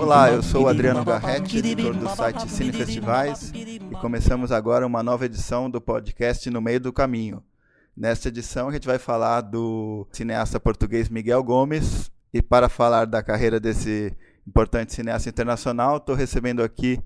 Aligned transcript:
Olá, 0.00 0.30
eu 0.30 0.42
sou 0.42 0.62
o 0.62 0.68
Adriano 0.68 1.04
Garretti, 1.04 1.58
editor 1.58 1.94
do 1.94 2.08
site 2.08 2.48
Cine 2.48 2.72
Festivais, 2.72 3.52
e 3.54 3.94
começamos 4.00 4.50
agora 4.50 4.86
uma 4.86 5.02
nova 5.02 5.26
edição 5.26 5.68
do 5.68 5.78
podcast 5.78 6.48
No 6.48 6.62
Meio 6.62 6.80
do 6.80 6.90
Caminho. 6.90 7.42
Nesta 7.94 8.28
edição 8.28 8.70
a 8.70 8.72
gente 8.72 8.86
vai 8.86 8.98
falar 8.98 9.42
do 9.42 10.06
cineasta 10.10 10.58
português 10.58 11.10
Miguel 11.10 11.42
Gomes, 11.44 12.10
e 12.32 12.40
para 12.40 12.66
falar 12.66 13.04
da 13.04 13.22
carreira 13.22 13.60
desse 13.60 14.10
importante 14.46 14.94
cineasta 14.94 15.28
internacional, 15.28 15.98
estou 15.98 16.14
recebendo 16.14 16.62
aqui 16.62 16.98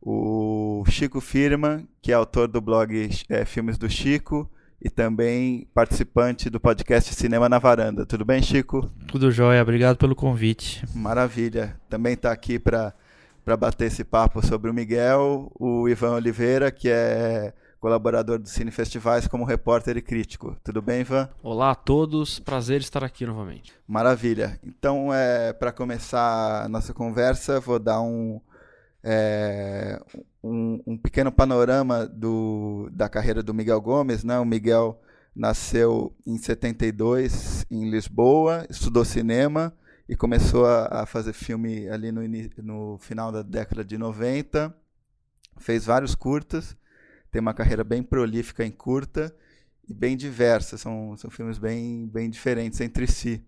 o 0.00 0.84
Chico 0.86 1.20
Firman, 1.20 1.88
que 2.00 2.12
é 2.12 2.14
autor 2.14 2.46
do 2.46 2.60
blog 2.60 3.10
é, 3.28 3.44
Filmes 3.44 3.76
do 3.76 3.90
Chico 3.90 4.48
e 4.80 4.90
também 4.90 5.66
participante 5.74 6.50
do 6.50 6.60
podcast 6.60 7.14
Cinema 7.14 7.48
na 7.48 7.58
Varanda. 7.58 8.04
Tudo 8.04 8.24
bem, 8.24 8.42
Chico? 8.42 8.90
Tudo 9.08 9.30
jóia, 9.30 9.62
obrigado 9.62 9.96
pelo 9.96 10.14
convite. 10.14 10.84
Maravilha. 10.94 11.78
Também 11.88 12.14
está 12.14 12.30
aqui 12.32 12.58
para 12.58 12.92
bater 13.58 13.86
esse 13.86 14.04
papo 14.04 14.44
sobre 14.46 14.70
o 14.70 14.74
Miguel, 14.74 15.50
o 15.58 15.88
Ivan 15.88 16.12
Oliveira, 16.14 16.70
que 16.70 16.88
é 16.88 17.52
colaborador 17.84 18.38
do 18.38 18.48
Cine 18.48 18.70
Festivais 18.70 19.28
como 19.28 19.44
repórter 19.44 19.98
e 19.98 20.00
crítico. 20.00 20.56
Tudo 20.64 20.80
bem, 20.80 21.02
Ivan? 21.02 21.28
Olá 21.42 21.72
a 21.72 21.74
todos, 21.74 22.38
prazer 22.38 22.80
estar 22.80 23.04
aqui 23.04 23.26
novamente. 23.26 23.74
Maravilha. 23.86 24.58
Então, 24.64 25.12
é, 25.12 25.52
para 25.52 25.70
começar 25.70 26.64
a 26.64 26.68
nossa 26.68 26.94
conversa, 26.94 27.60
vou 27.60 27.78
dar 27.78 28.00
um, 28.00 28.40
é, 29.06 30.00
um, 30.42 30.80
um, 30.86 30.96
pequeno 30.96 31.30
panorama 31.30 32.06
do, 32.06 32.88
da 32.90 33.06
carreira 33.06 33.42
do 33.42 33.52
Miguel 33.52 33.80
Gomes. 33.80 34.24
Né? 34.24 34.38
O 34.38 34.46
Miguel 34.46 34.98
nasceu 35.36 36.16
em 36.26 36.38
72 36.38 37.66
em 37.70 37.90
Lisboa, 37.90 38.66
estudou 38.70 39.04
cinema 39.04 39.76
e 40.08 40.16
começou 40.16 40.64
a, 40.64 41.02
a 41.02 41.06
fazer 41.06 41.34
filme 41.34 41.86
ali 41.88 42.10
no, 42.10 42.22
no, 42.62 42.98
final 42.98 43.30
da 43.30 43.42
década 43.42 43.84
de 43.84 43.98
90. 43.98 44.74
Fez 45.58 45.84
vários 45.84 46.14
curtas, 46.14 46.74
tem 47.30 47.40
uma 47.40 47.54
carreira 47.54 47.84
bem 47.84 48.02
prolífica 48.02 48.64
em 48.64 48.72
curta 48.72 49.36
e 49.86 49.92
bem 49.92 50.16
diversa. 50.16 50.78
São, 50.78 51.14
são 51.18 51.30
filmes 51.30 51.58
bem, 51.58 52.08
bem 52.08 52.30
diferentes 52.30 52.80
entre 52.80 53.06
si. 53.06 53.44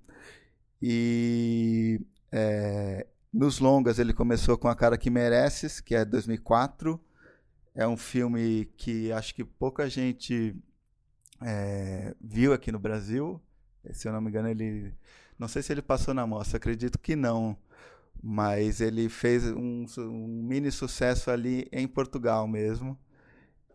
E 0.82 1.98
é, 2.30 3.06
nos 3.32 3.58
longas, 3.58 3.98
ele 3.98 4.12
começou 4.12 4.56
com 4.56 4.68
A 4.68 4.74
Cara 4.74 4.96
Que 4.96 5.10
Mereces, 5.10 5.80
que 5.80 5.94
é 5.94 6.04
2004. 6.04 7.00
É 7.74 7.86
um 7.86 7.96
filme 7.96 8.70
que 8.76 9.12
acho 9.12 9.34
que 9.34 9.44
pouca 9.44 9.88
gente 9.88 10.56
é, 11.42 12.14
viu 12.20 12.52
aqui 12.52 12.72
no 12.72 12.78
Brasil. 12.78 13.40
Se 13.92 14.08
eu 14.08 14.12
não 14.12 14.20
me 14.20 14.30
engano, 14.30 14.48
ele. 14.48 14.94
Não 15.38 15.48
sei 15.48 15.62
se 15.62 15.72
ele 15.72 15.82
passou 15.82 16.14
na 16.14 16.26
mostra, 16.26 16.56
acredito 16.56 16.98
que 16.98 17.14
não. 17.14 17.56
Mas 18.22 18.80
ele 18.80 19.08
fez 19.08 19.44
um, 19.44 19.84
um 19.98 20.42
mini 20.42 20.72
sucesso 20.72 21.30
ali 21.30 21.68
em 21.70 21.86
Portugal 21.86 22.48
mesmo. 22.48 22.98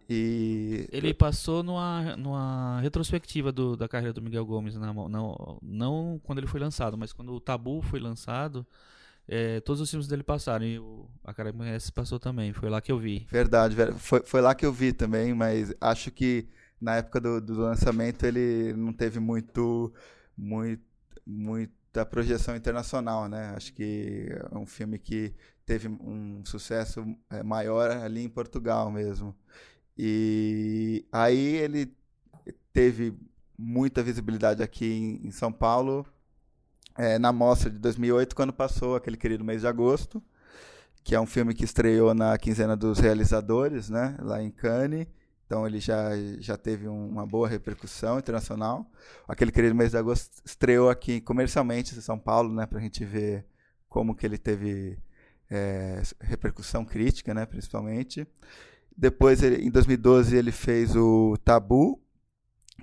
E... 0.10 0.90
Ele 0.92 1.14
passou 1.14 1.64
numa, 1.64 2.18
numa 2.18 2.82
retrospectiva 2.82 3.50
do, 3.50 3.78
da 3.78 3.88
carreira 3.88 4.12
do 4.12 4.22
Miguel 4.22 4.46
Gomes, 4.46 4.76
na, 4.76 4.94
não, 4.94 5.58
não 5.62 6.20
quando 6.24 6.40
ele 6.40 6.48
foi 6.48 6.60
lançado, 6.60 6.98
mas 6.98 7.14
quando 7.14 7.32
o 7.32 7.40
Tabu 7.40 7.82
foi 7.82 7.98
lançado, 7.98 8.68
é, 9.28 9.60
todos 9.62 9.82
os 9.82 9.90
filmes 9.90 10.08
dele 10.08 10.24
passaram 10.24 10.66
e 10.66 10.80
o 10.80 11.10
A 11.24 11.34
Cara 11.34 11.54
Conhece 11.54 11.92
passou 11.92 12.20
também. 12.20 12.54
Foi 12.54 12.70
lá 12.70 12.82
que 12.82 12.92
eu 12.92 13.00
vi. 13.00 13.28
Verdade, 13.30 13.76
foi, 13.98 14.22
foi 14.24 14.42
lá 14.42 14.54
que 14.54 14.66
eu 14.66 14.74
vi 14.74 14.92
também, 14.94 15.34
mas 15.34 15.74
acho 15.80 16.12
que 16.12 16.48
na 16.80 16.96
época 16.96 17.22
do, 17.22 17.40
do 17.40 17.54
lançamento 17.54 18.26
ele 18.26 18.74
não 18.74 18.92
teve 18.92 19.20
muito, 19.20 19.94
muito, 20.38 20.84
muita 21.26 22.06
projeção 22.06 22.56
internacional, 22.56 23.30
né? 23.30 23.54
Acho 23.56 23.74
que 23.74 24.28
é 24.52 24.58
um 24.58 24.66
filme 24.66 24.98
que 24.98 25.34
teve 25.66 25.88
um 25.88 26.44
sucesso 26.44 27.06
é, 27.30 27.44
maior 27.44 27.92
ali 27.92 28.24
em 28.24 28.30
Portugal 28.30 28.92
mesmo. 28.92 29.36
E 29.98 31.06
aí 31.12 31.56
ele 31.58 31.94
teve 32.74 33.14
muita 33.58 34.02
visibilidade 34.02 34.64
aqui 34.64 34.86
em, 34.86 35.28
em 35.28 35.32
São 35.32 35.52
Paulo 35.52 36.06
é, 37.02 37.18
na 37.18 37.34
mostra 37.34 37.68
de 37.68 37.80
2008, 37.80 38.36
quando 38.36 38.54
passou 38.54 38.96
aquele 38.96 39.18
querido 39.18 39.44
mês 39.44 39.62
de 39.62 39.68
agosto, 39.68 40.22
que 41.04 41.16
é 41.16 41.20
um 41.20 41.26
filme 41.26 41.52
que 41.56 41.66
estreou 41.66 42.14
na 42.14 42.38
quinzena 42.38 42.78
dos 42.78 43.00
realizadores, 43.00 43.90
né, 43.90 44.16
lá 44.22 44.40
em 44.42 44.52
Cannes. 44.52 45.08
Então 45.44 45.66
ele 45.66 45.80
já, 45.80 46.12
já 46.38 46.56
teve 46.56 46.88
uma 46.88 47.26
boa 47.26 47.48
repercussão 47.48 48.20
internacional. 48.20 48.86
Aquele 49.28 49.52
querido 49.52 49.74
mês 49.74 49.92
de 49.92 49.98
agosto 49.98 50.30
estreou 50.46 50.92
aqui 50.92 51.20
comercialmente 51.20 51.98
em 51.98 52.02
São 52.02 52.20
Paulo, 52.20 52.54
né, 52.54 52.68
para 52.68 52.78
a 52.78 52.82
gente 52.82 53.04
ver 53.04 53.48
como 53.90 54.14
que 54.14 54.24
ele 54.24 54.38
teve 54.38 55.00
é, 55.50 56.04
repercussão 56.20 56.86
crítica, 56.86 57.34
né, 57.34 57.48
principalmente. 57.48 58.28
Depois, 58.96 59.42
ele, 59.42 59.66
em 59.66 59.72
2012, 59.72 60.36
ele 60.36 60.52
fez 60.52 60.96
o 60.96 61.36
Tabu, 61.44 62.00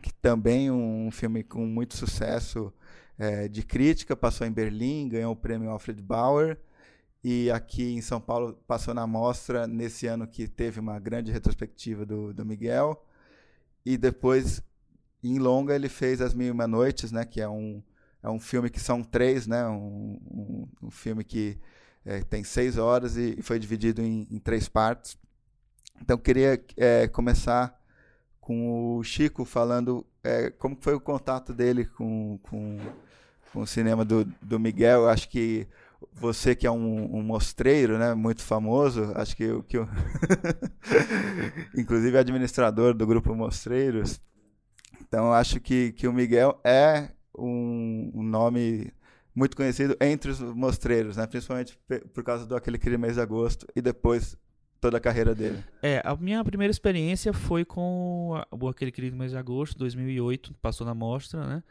que 0.03 0.13
também 0.13 0.73
um 0.73 1.09
filme 1.13 1.45
com 1.45 1.65
muito 1.65 1.97
sucesso 1.97 2.73
é, 3.19 3.49
de 3.49 3.63
crítica, 3.63 4.17
passou 4.17 4.47
em 4.47 4.53
Berlim, 4.53 5.09
ganhou 5.09 5.33
o 5.33 5.37
prêmio 5.37 5.71
Alfred 5.71 6.01
Bauer. 6.01 6.59
E 7.23 7.51
aqui 7.51 7.95
em 7.95 8.01
São 8.01 8.21
Paulo 8.21 8.55
passou 8.67 8.95
na 8.95 9.07
mostra 9.07 9.67
nesse 9.67 10.07
ano 10.07 10.27
que 10.27 10.47
teve 10.47 10.79
uma 10.79 11.01
grande 11.01 11.33
retrospectiva 11.33 12.07
do, 12.07 12.33
do 12.33 12.47
Miguel. 12.47 13.05
E 13.85 13.97
depois, 13.97 14.63
em 15.23 15.39
longa, 15.39 15.75
ele 15.75 15.89
fez 15.89 16.21
As 16.21 16.33
Mil 16.33 16.49
e 16.49 16.51
Uma 16.51 16.69
Noites, 16.69 17.11
né, 17.11 17.25
que 17.25 17.41
é 17.41 17.49
um, 17.49 17.83
é 18.23 18.31
um 18.31 18.39
filme 18.39 18.71
que 18.71 18.79
são 18.79 19.03
três, 19.03 19.47
né, 19.47 19.67
um, 19.67 20.19
um, 20.31 20.69
um 20.85 20.91
filme 20.91 21.25
que 21.25 21.59
é, 22.05 22.23
tem 22.23 22.45
seis 22.45 22.79
horas 22.79 23.17
e, 23.17 23.35
e 23.39 23.43
foi 23.43 23.59
dividido 23.59 24.01
em, 24.01 24.27
em, 24.31 24.39
três 24.39 24.69
partes. 24.69 25.19
Então, 26.01 26.17
queria 26.17 26.63
é, 26.77 27.09
começar 27.09 27.77
com 28.41 28.97
o 28.97 29.03
Chico 29.03 29.45
falando 29.45 30.07
é, 30.23 30.51
como 30.51 30.77
foi 30.81 30.95
o 30.95 31.01
contato 31.01 31.53
dele 31.53 31.85
com, 31.85 32.39
com 32.43 32.79
com 33.53 33.61
o 33.61 33.67
cinema 33.67 34.05
do, 34.05 34.25
do 34.43 34.59
Miguel. 34.59 35.09
Acho 35.09 35.29
que 35.29 35.67
você 36.13 36.55
que 36.55 36.67
é 36.67 36.71
um, 36.71 37.17
um 37.17 37.23
mostreiro, 37.23 37.99
né, 37.99 38.15
muito 38.15 38.43
famoso, 38.43 39.13
acho 39.15 39.37
que, 39.37 39.63
que 39.65 39.79
eu... 39.79 39.89
inclusive 41.77 42.17
administrador 42.17 42.95
do 42.95 43.07
grupo 43.07 43.35
Mostreiros. 43.35 44.21
Então 45.01 45.33
acho 45.33 45.61
que, 45.61 45.93
que 45.93 46.07
o 46.07 46.13
Miguel 46.13 46.61
é 46.65 47.11
um, 47.37 48.11
um 48.15 48.23
nome 48.23 48.93
muito 49.35 49.57
conhecido 49.57 49.97
entre 50.01 50.31
os 50.31 50.41
mostreiros, 50.41 51.17
né, 51.17 51.27
principalmente 51.27 51.79
por 52.13 52.25
causa 52.25 52.45
do 52.45 52.57
aquele 52.57 52.79
crime 52.79 52.99
mês 52.99 53.15
de 53.15 53.21
agosto 53.21 53.67
e 53.75 53.81
depois 53.81 54.37
toda 54.81 54.97
a 54.97 55.01
carreira 55.01 55.35
dele. 55.35 55.63
É, 55.83 56.03
a 56.05 56.15
minha 56.17 56.43
primeira 56.45 56.71
experiência 56.71 57.33
foi 57.33 57.65
com 57.65 58.43
o 58.51 58.69
aquele 58.69 58.93
crime 58.93 59.17
mês 59.17 59.33
de 59.33 59.37
agosto, 59.37 59.79
2008, 59.79 60.55
passou 60.61 60.87
na 60.87 60.95
mostra, 60.95 61.47
né? 61.47 61.63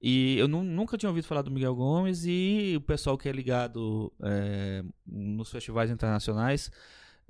E 0.00 0.38
eu 0.38 0.46
nunca 0.46 0.96
tinha 0.96 1.10
ouvido 1.10 1.26
falar 1.26 1.42
do 1.42 1.50
Miguel 1.50 1.74
Gomes 1.74 2.24
e 2.24 2.74
o 2.76 2.80
pessoal 2.80 3.18
que 3.18 3.28
é 3.28 3.32
ligado 3.32 4.12
é, 4.22 4.84
nos 5.04 5.50
festivais 5.50 5.90
internacionais 5.90 6.70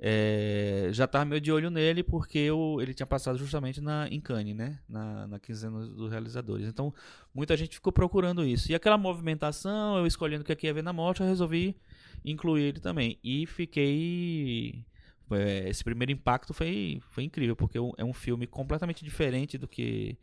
é, 0.01 0.89
já 0.93 1.03
estava 1.03 1.25
meio 1.25 1.41
de 1.41 1.51
olho 1.51 1.69
nele 1.69 2.03
porque 2.03 2.37
eu, 2.37 2.77
ele 2.79 2.93
tinha 2.93 3.05
passado 3.05 3.37
justamente 3.37 3.81
na, 3.81 4.07
em 4.07 4.21
né? 4.53 4.79
Na, 4.87 5.27
na 5.27 5.39
quinzena 5.39 5.85
dos 5.87 6.09
realizadores. 6.09 6.67
Então, 6.67 6.93
muita 7.33 7.57
gente 7.57 7.75
ficou 7.75 7.91
procurando 7.91 8.45
isso. 8.45 8.71
E 8.71 8.75
aquela 8.75 8.97
movimentação, 8.97 9.97
eu 9.97 10.07
escolhendo 10.07 10.43
o 10.43 10.45
que 10.45 10.65
ia 10.65 10.73
ver 10.73 10.83
na 10.83 10.93
morte, 10.93 11.21
eu 11.21 11.27
resolvi 11.27 11.75
incluir 12.23 12.63
ele 12.63 12.79
também. 12.79 13.19
E 13.23 13.45
fiquei... 13.45 14.85
É, 15.31 15.69
esse 15.69 15.83
primeiro 15.83 16.11
impacto 16.11 16.53
foi, 16.53 17.01
foi 17.11 17.23
incrível, 17.23 17.55
porque 17.55 17.77
é 17.77 18.03
um 18.03 18.13
filme 18.13 18.47
completamente 18.47 19.03
diferente 19.03 19.57
do 19.57 19.67
que 19.67 20.17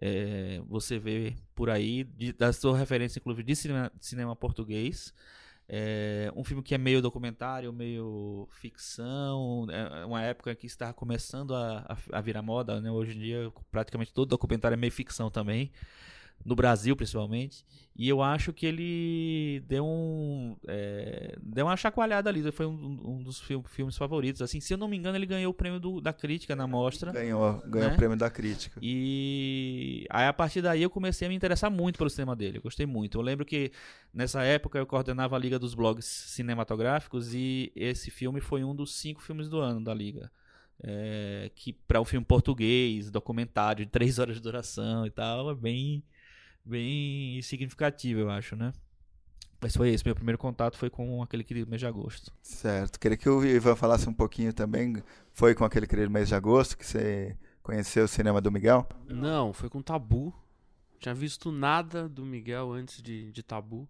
é, 0.00 0.60
você 0.66 0.98
vê 0.98 1.34
por 1.54 1.70
aí, 1.70 2.04
de, 2.04 2.32
da 2.32 2.52
sua 2.52 2.76
referência, 2.76 3.18
inclusive, 3.18 3.42
de 3.44 3.56
cinema, 3.56 3.92
cinema 4.00 4.36
português. 4.36 5.14
É 5.68 6.30
um 6.36 6.44
filme 6.44 6.62
que 6.62 6.74
é 6.74 6.78
meio 6.78 7.00
documentário, 7.00 7.72
meio 7.72 8.46
ficção, 8.50 9.66
é 9.70 10.04
uma 10.04 10.20
época 10.22 10.54
que 10.54 10.66
está 10.66 10.92
começando 10.92 11.54
a, 11.54 11.78
a, 11.88 12.18
a 12.18 12.20
virar 12.20 12.42
moda, 12.42 12.80
né? 12.80 12.90
Hoje 12.90 13.16
em 13.16 13.20
dia, 13.20 13.52
praticamente 13.70 14.12
todo 14.12 14.28
documentário 14.28 14.74
é 14.74 14.76
meio 14.76 14.92
ficção 14.92 15.30
também 15.30 15.72
no 16.44 16.54
Brasil 16.54 16.96
principalmente. 16.96 17.64
E 17.94 18.08
eu 18.08 18.22
acho 18.22 18.54
que 18.54 18.64
ele 18.64 19.62
deu 19.68 19.84
um 19.84 20.56
é, 20.66 21.36
deu 21.42 21.66
uma 21.66 21.76
chacoalhada 21.76 22.30
ali. 22.30 22.50
Foi 22.50 22.64
um, 22.64 23.00
um 23.04 23.22
dos 23.22 23.40
filmes 23.40 23.96
favoritos. 23.96 24.40
Assim, 24.40 24.60
se 24.60 24.72
eu 24.72 24.78
não 24.78 24.88
me 24.88 24.96
engano, 24.96 25.16
ele 25.16 25.26
ganhou 25.26 25.50
o 25.50 25.54
prêmio 25.54 25.78
do, 25.78 26.00
da 26.00 26.12
crítica 26.12 26.56
na 26.56 26.66
mostra. 26.66 27.12
Ganhou, 27.12 27.62
ganhou 27.66 27.88
né? 27.88 27.94
o 27.94 27.96
prêmio 27.96 28.16
da 28.16 28.30
crítica. 28.30 28.80
E 28.82 30.06
aí 30.08 30.26
a 30.26 30.32
partir 30.32 30.62
daí 30.62 30.82
eu 30.82 30.88
comecei 30.88 31.26
a 31.26 31.28
me 31.28 31.36
interessar 31.36 31.70
muito 31.70 31.98
pelo 31.98 32.08
cinema 32.08 32.34
dele. 32.34 32.58
Eu 32.58 32.62
gostei 32.62 32.86
muito. 32.86 33.18
Eu 33.18 33.22
lembro 33.22 33.44
que 33.44 33.70
nessa 34.12 34.42
época 34.42 34.78
eu 34.78 34.86
coordenava 34.86 35.36
a 35.36 35.38
liga 35.38 35.58
dos 35.58 35.74
blogs 35.74 36.06
cinematográficos 36.06 37.34
e 37.34 37.70
esse 37.76 38.10
filme 38.10 38.40
foi 38.40 38.64
um 38.64 38.74
dos 38.74 38.94
cinco 38.94 39.20
filmes 39.20 39.50
do 39.50 39.60
ano 39.60 39.84
da 39.84 39.92
liga. 39.92 40.30
É, 40.82 41.50
que 41.54 41.72
para 41.72 42.00
um 42.00 42.04
filme 42.04 42.24
português, 42.24 43.10
documentário 43.10 43.84
de 43.84 43.90
três 43.90 44.18
horas 44.18 44.36
de 44.36 44.42
duração 44.42 45.06
e 45.06 45.10
tal, 45.10 45.50
é 45.50 45.54
bem 45.54 46.02
bem 46.64 47.40
significativo, 47.42 48.20
eu 48.20 48.30
acho, 48.30 48.56
né? 48.56 48.72
Mas 49.60 49.76
foi 49.76 49.90
esse, 49.90 50.04
meu 50.04 50.14
primeiro 50.14 50.38
contato 50.38 50.76
foi 50.76 50.90
com 50.90 51.22
aquele 51.22 51.44
querido 51.44 51.70
mês 51.70 51.78
de 51.78 51.86
agosto. 51.86 52.32
Certo. 52.42 52.98
Queria 52.98 53.16
que 53.16 53.28
o 53.28 53.44
Ivan 53.44 53.76
falasse 53.76 54.08
um 54.08 54.12
pouquinho 54.12 54.52
também. 54.52 55.00
Foi 55.32 55.54
com 55.54 55.64
aquele 55.64 55.86
querido 55.86 56.10
mês 56.10 56.26
de 56.26 56.34
agosto 56.34 56.76
que 56.76 56.84
você 56.84 57.36
conheceu 57.62 58.04
o 58.04 58.08
cinema 58.08 58.40
do 58.40 58.50
Miguel? 58.50 58.88
Não, 59.06 59.52
foi 59.52 59.68
com 59.68 59.80
Tabu. 59.80 60.34
Tinha 60.98 61.14
visto 61.14 61.52
nada 61.52 62.08
do 62.08 62.24
Miguel 62.24 62.72
antes 62.72 63.00
de, 63.00 63.30
de 63.30 63.42
Tabu. 63.42 63.88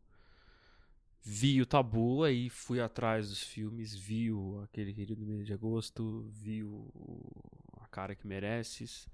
Vi 1.22 1.62
o 1.62 1.66
Tabu, 1.66 2.24
aí 2.24 2.50
fui 2.50 2.80
atrás 2.80 3.30
dos 3.30 3.42
filmes, 3.42 3.94
vi 3.94 4.30
o 4.30 4.60
aquele 4.64 4.92
querido 4.92 5.24
mês 5.24 5.46
de 5.46 5.54
agosto, 5.54 6.26
vi 6.28 6.64
o, 6.64 6.90
A 7.80 7.86
Cara 7.86 8.14
Que 8.14 8.26
Mereces. 8.26 9.08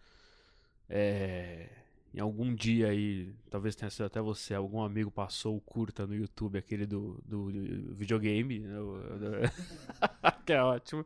É, 0.88 1.68
em 2.14 2.20
algum 2.20 2.54
dia 2.54 2.88
aí, 2.88 3.34
talvez 3.50 3.76
tenha 3.76 3.90
sido 3.90 4.06
até 4.06 4.20
você, 4.20 4.54
algum 4.54 4.82
amigo 4.82 5.10
passou 5.10 5.56
o 5.56 5.60
curta 5.60 6.06
no 6.06 6.14
YouTube, 6.14 6.58
aquele 6.58 6.86
do, 6.86 7.22
do, 7.24 7.46
videogame, 7.94 8.60
né, 8.60 8.76
que 10.46 10.52
é 10.52 10.62
ótimo. 10.62 11.04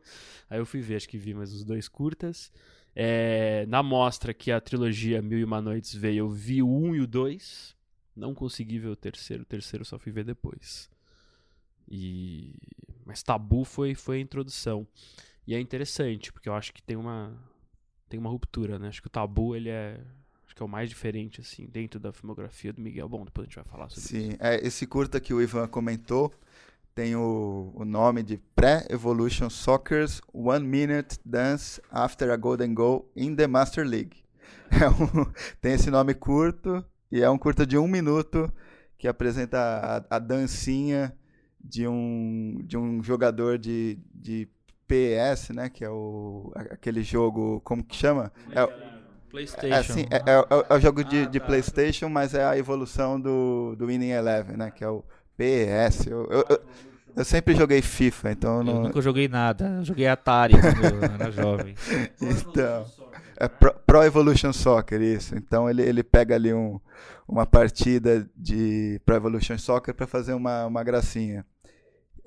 Aí 0.49 0.59
eu 0.59 0.65
fui 0.65 0.81
ver, 0.81 0.95
acho 0.95 1.09
que 1.09 1.17
vi 1.17 1.33
mais 1.33 1.53
os 1.53 1.63
dois 1.63 1.87
curtas. 1.87 2.51
É, 2.95 3.65
na 3.67 3.81
mostra 3.81 4.33
que 4.33 4.51
a 4.51 4.61
trilogia 4.61 5.21
Mil 5.21 5.39
e 5.39 5.43
Uma 5.43 5.61
Noites 5.61 5.93
veio, 5.93 6.19
eu 6.19 6.29
vi 6.29 6.61
o 6.61 6.69
1 6.69 6.95
e 6.95 7.01
o 7.01 7.07
2. 7.07 7.75
Não 8.15 8.33
consegui 8.33 8.77
ver 8.77 8.89
o 8.89 8.95
terceiro, 8.95 9.43
o 9.43 9.45
terceiro 9.45 9.83
só 9.83 9.97
fui 9.97 10.11
ver 10.11 10.23
depois. 10.23 10.89
E... 11.89 12.55
Mas 13.05 13.21
Tabu 13.23 13.65
foi, 13.65 13.95
foi 13.95 14.17
a 14.17 14.21
introdução. 14.21 14.87
E 15.45 15.53
é 15.53 15.59
interessante, 15.59 16.31
porque 16.31 16.47
eu 16.47 16.53
acho 16.53 16.73
que 16.73 16.81
tem 16.81 16.95
uma, 16.95 17.37
tem 18.07 18.19
uma 18.19 18.29
ruptura, 18.29 18.79
né? 18.79 18.87
Acho 18.87 19.01
que 19.01 19.07
o 19.07 19.11
Tabu, 19.11 19.55
ele 19.55 19.69
é... 19.69 19.99
Acho 20.53 20.57
que 20.57 20.61
é 20.61 20.65
o 20.67 20.69
mais 20.69 20.87
diferente, 20.87 21.41
assim, 21.41 21.65
dentro 21.65 21.99
da 21.99 22.13
filmografia 22.13 22.71
do 22.71 22.79
Miguel. 22.79 23.09
Bom, 23.09 23.25
depois 23.25 23.45
a 23.45 23.49
gente 23.49 23.55
vai 23.55 23.65
falar 23.65 23.89
sobre 23.89 24.19
isso. 24.19 24.31
Sim, 24.31 24.37
é, 24.39 24.63
esse 24.63 24.85
curta 24.85 25.19
que 25.19 25.33
o 25.33 25.41
Ivan 25.41 25.67
comentou 25.67 26.31
tem 26.93 27.15
o, 27.15 27.71
o 27.73 27.83
nome 27.83 28.21
de 28.21 28.37
Pré-Evolution 28.55 29.49
Soccer's 29.49 30.21
One 30.31 30.63
Minute 30.63 31.17
Dance 31.25 31.81
After 31.89 32.29
a 32.29 32.37
Golden 32.37 32.75
Goal 32.75 33.11
in 33.15 33.35
the 33.35 33.47
Master 33.47 33.83
League. 33.83 34.17
É 34.79 34.87
um- 34.89 35.25
tem 35.59 35.73
esse 35.73 35.89
nome 35.89 36.13
curto 36.13 36.85
e 37.11 37.19
é 37.21 37.29
um 37.29 37.37
curta 37.37 37.65
de 37.65 37.75
um 37.77 37.87
minuto 37.87 38.51
que 38.97 39.07
apresenta 39.07 40.05
a, 40.09 40.15
a 40.17 40.19
dancinha 40.19 41.15
de 41.59 41.87
um, 41.87 42.59
de 42.63 42.77
um 42.77 43.01
jogador 43.01 43.57
de, 43.57 43.97
de 44.13 44.47
PS, 44.87 45.49
né? 45.49 45.69
Que 45.69 45.83
é 45.83 45.89
o, 45.89 46.51
aquele 46.55 47.01
jogo, 47.03 47.59
como 47.61 47.83
que 47.83 47.95
chama? 47.95 48.31
É, 48.51 48.63
o- 48.63 48.92
PlayStation. 49.33 49.75
é, 49.75 49.83
sim, 49.83 50.05
é, 50.09 50.31
é, 50.31 50.39
o- 50.39 50.65
é 50.69 50.73
o 50.75 50.79
jogo 50.79 51.03
de, 51.03 51.23
Ah, 51.23 51.25
de 51.25 51.39
tá. 51.39 51.45
PlayStation, 51.45 52.07
mas 52.07 52.33
é 52.33 52.45
a 52.45 52.57
evolução 52.57 53.19
do, 53.19 53.75
do 53.75 53.87
Winning 53.87 54.11
Eleven, 54.11 54.55
né? 54.57 54.71
Que 54.71 54.83
é 54.83 54.87
o 54.89 55.03
PS. 55.37 56.07
Eu, 56.07 56.27
eu, 56.31 56.45
eu- 56.49 56.61
eu 57.15 57.25
sempre 57.25 57.55
joguei 57.55 57.81
FIFA, 57.81 58.31
então 58.31 58.57
Eu 58.59 58.63
não. 58.63 58.81
nunca 58.83 59.01
joguei 59.01 59.27
nada, 59.27 59.77
eu 59.79 59.83
joguei 59.85 60.07
Atari 60.07 60.53
quando 60.59 60.83
eu 60.85 61.03
era 61.19 61.31
jovem. 61.31 61.75
Então, 62.21 62.85
é 63.37 63.47
Pro, 63.47 63.73
Pro 63.85 64.03
Evolution 64.03 64.53
Soccer, 64.53 65.01
isso. 65.01 65.35
Então 65.35 65.69
ele, 65.69 65.81
ele 65.81 66.03
pega 66.03 66.35
ali 66.35 66.53
um, 66.53 66.79
uma 67.27 67.45
partida 67.45 68.27
de 68.35 68.99
Pro 69.05 69.15
Evolution 69.15 69.57
Soccer 69.57 69.93
para 69.93 70.07
fazer 70.07 70.33
uma, 70.33 70.65
uma 70.67 70.83
gracinha. 70.83 71.45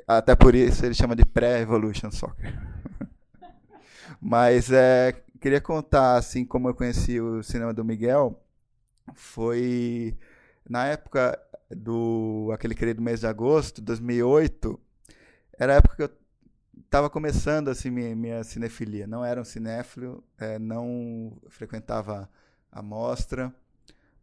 Até 0.06 0.37
por 0.37 0.55
isso 0.55 0.85
ele 0.85 0.94
chama 0.94 1.17
de 1.17 1.25
Pré-Evolution 1.25 2.11
Soccer. 2.12 2.53
Mas 4.20 4.70
é, 4.70 5.14
queria 5.40 5.60
contar 5.60 6.16
assim 6.16 6.44
como 6.44 6.68
eu 6.68 6.74
conheci 6.74 7.20
o 7.20 7.42
cinema 7.42 7.72
do 7.72 7.84
Miguel. 7.84 8.42
Foi 9.14 10.16
na 10.68 10.86
época 10.86 11.38
do 11.70 12.50
aquele 12.52 12.74
querido 12.74 13.02
mês 13.02 13.20
de 13.20 13.26
agosto, 13.26 13.80
2008. 13.82 14.78
Era 15.58 15.74
a 15.74 15.76
época 15.76 15.96
que 15.96 16.02
eu 16.02 16.10
estava 16.84 17.08
começando 17.10 17.68
assim 17.68 17.90
minha, 17.90 18.14
minha 18.16 18.44
cinefilia. 18.44 19.06
Não 19.06 19.24
era 19.24 19.40
um 19.40 19.44
cinéfilo, 19.44 20.24
eh, 20.38 20.58
não 20.58 21.36
frequentava 21.48 22.28
a 22.70 22.82
mostra, 22.82 23.54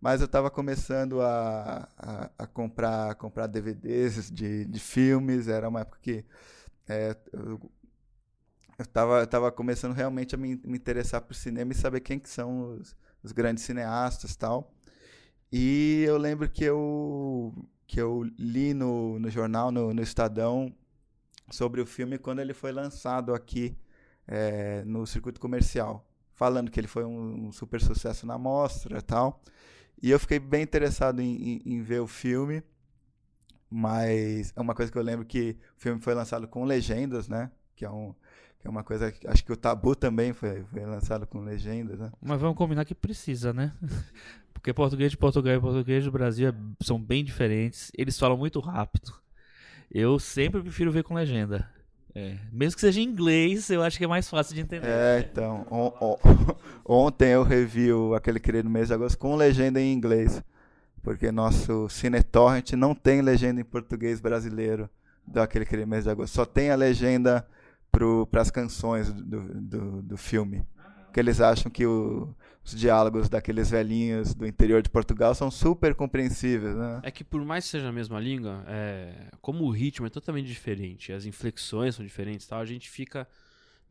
mas 0.02 0.22
eu 0.22 0.26
estava 0.26 0.52
começando 0.52 1.22
a, 1.22 1.88
a, 1.98 2.30
a 2.40 2.48
comprar 2.48 3.16
comprar 3.16 3.48
DVDs 3.48 4.30
de, 4.32 4.66
de 4.66 4.80
filmes. 4.80 5.48
Era 5.48 5.70
uma 5.70 5.82
época 5.82 6.00
que 6.02 6.26
eh, 6.88 7.16
eu 7.34 7.60
eu 8.84 8.90
estava 8.90 9.20
eu 9.22 9.28
tava 9.28 9.52
começando 9.52 9.94
realmente 9.94 10.36
a 10.36 10.38
me, 10.38 10.60
me 10.64 10.78
interessar 10.78 11.22
por 11.22 11.34
cinema 11.36 11.72
e 11.72 11.76
saber 11.76 12.02
quem 12.02 12.20
que 12.20 12.30
são 12.30 12.76
os, 12.80 12.96
os 13.24 13.32
grandes 13.32 13.64
cineastas 13.64 14.36
tal. 14.36 14.74
E 15.52 16.04
eu 16.08 16.18
lembro 16.18 16.50
que 16.50 16.64
eu 16.64 17.54
que 17.88 18.02
eu 18.02 18.24
li 18.38 18.74
no, 18.74 19.20
no 19.20 19.30
jornal, 19.30 19.72
no, 19.72 19.94
no 19.94 20.02
Estadão, 20.02 20.74
sobre 21.52 21.82
o 21.82 21.86
filme 21.86 22.18
quando 22.18 22.40
ele 22.40 22.54
foi 22.54 22.72
lançado 22.72 23.34
aqui 23.34 23.78
eh, 24.28 24.84
no 24.86 25.06
circuito 25.06 25.40
comercial, 25.40 26.08
falando 26.34 26.72
que 26.72 26.80
ele 26.80 26.88
foi 26.88 27.04
um, 27.06 27.48
um 27.48 27.52
super 27.52 27.82
sucesso 27.82 28.26
na 28.26 28.38
mostra 28.38 29.02
tal. 29.02 29.42
E 30.02 30.12
eu 30.12 30.20
fiquei 30.20 30.40
bem 30.40 30.64
interessado 30.64 31.22
em, 31.22 31.62
em, 31.66 31.74
em 31.76 31.82
ver 31.82 32.02
o 32.02 32.08
filme, 32.08 32.64
mas 33.70 34.54
é 34.56 34.62
uma 34.62 34.76
coisa 34.76 34.92
que 34.92 34.98
eu 34.98 35.04
lembro 35.04 35.26
que 35.26 35.58
o 35.78 35.82
filme 35.82 36.02
foi 36.02 36.14
lançado 36.14 36.48
com 36.48 36.66
legendas, 36.66 37.28
né? 37.28 37.52
Que 37.76 37.86
é, 37.86 37.90
um, 37.90 38.14
que 38.64 38.68
é 38.68 38.72
uma 38.72 38.82
coisa 38.84 39.12
que 39.12 39.28
acho 39.28 39.44
que 39.44 39.52
o 39.52 39.58
Tabu 39.58 39.94
também 39.94 40.32
foi, 40.32 40.64
foi 40.72 40.86
lançado 40.86 41.28
com 41.28 41.42
legendas, 41.42 42.00
né? 42.00 42.10
Mas 42.22 42.40
vamos 42.40 42.56
combinar 42.58 42.86
que 42.86 42.96
precisa, 42.96 43.52
né? 43.52 43.74
Porque 44.54 44.72
português 44.74 45.12
de 45.12 45.18
Portugal 45.18 45.54
e 45.54 45.60
português 45.60 46.06
do 46.06 46.12
Brasil 46.14 46.48
é- 46.48 46.54
são 46.82 46.98
bem 46.98 47.26
diferentes. 47.26 47.92
Eles 47.98 48.18
falam 48.18 48.38
muito 48.38 48.62
rápido. 48.62 49.14
Eu 49.92 50.18
sempre 50.18 50.62
prefiro 50.62 50.94
ver 50.94 51.04
com 51.04 51.14
legenda. 51.14 51.70
É, 52.16 52.38
Mesmo 52.54 52.76
que 52.76 52.82
seja 52.82 53.02
em 53.02 53.04
inglês, 53.04 53.70
eu 53.70 53.84
acho 53.84 53.98
que 53.98 54.06
é 54.06 54.08
mais 54.08 54.30
fácil 54.30 54.56
de 54.56 54.62
entender. 54.62 54.88
É, 54.88 55.28
então, 55.30 55.68
on- 55.70 55.92
on- 56.00 56.18
ontem 56.86 57.32
eu 57.32 57.44
revi 57.44 57.92
o- 57.92 58.14
aquele 58.14 58.40
querido 58.40 58.70
mês 58.70 58.88
de 58.88 58.94
agosto 58.94 59.18
com 59.18 59.36
legenda 59.36 59.82
em 59.82 59.92
inglês, 59.92 60.42
porque 61.02 61.30
nosso 61.34 61.90
CineTorrent 61.90 62.72
não 62.74 62.96
tem 62.96 63.22
legenda 63.22 63.60
em 63.60 63.66
português 63.66 64.22
brasileiro 64.22 64.90
daquele 65.28 65.66
querido 65.66 65.88
mês 65.90 66.06
de 66.06 66.10
agosto, 66.12 66.34
só 66.34 66.46
tem 66.46 66.70
a 66.70 66.76
legenda 66.76 67.46
para 68.30 68.42
as 68.42 68.50
canções 68.52 69.12
do, 69.14 69.42
do, 69.62 70.02
do 70.02 70.18
filme. 70.18 70.66
Porque 71.06 71.20
eles 71.20 71.40
acham 71.40 71.72
que 71.72 71.86
o- 71.86 72.36
os 72.66 72.72
diálogos 72.72 73.30
daqueles 73.30 73.70
velhinhos 73.70 74.34
do 74.34 74.48
interior 74.48 74.82
de 74.82 74.90
Portugal 74.90 75.36
são 75.36 75.52
super 75.52 75.94
compreensíveis, 75.94 76.76
né? 76.76 77.02
É 77.04 77.12
que 77.12 77.24
por 77.24 77.44
mais 77.46 77.66
que 77.66 77.72
seja 77.72 77.90
a 77.90 77.92
mesma 77.92 78.20
língua, 78.20 78.64
é, 78.68 79.28
como 79.42 79.64
o 79.66 79.70
ritmo 79.70 80.08
é 80.08 80.10
totalmente 80.10 80.48
diferente, 80.48 81.12
as 81.14 81.26
inflexões 81.26 81.96
são 81.96 82.04
diferentes, 82.06 82.48
tal, 82.48 82.60
a 82.60 82.66
gente 82.66 82.90
fica 82.90 83.28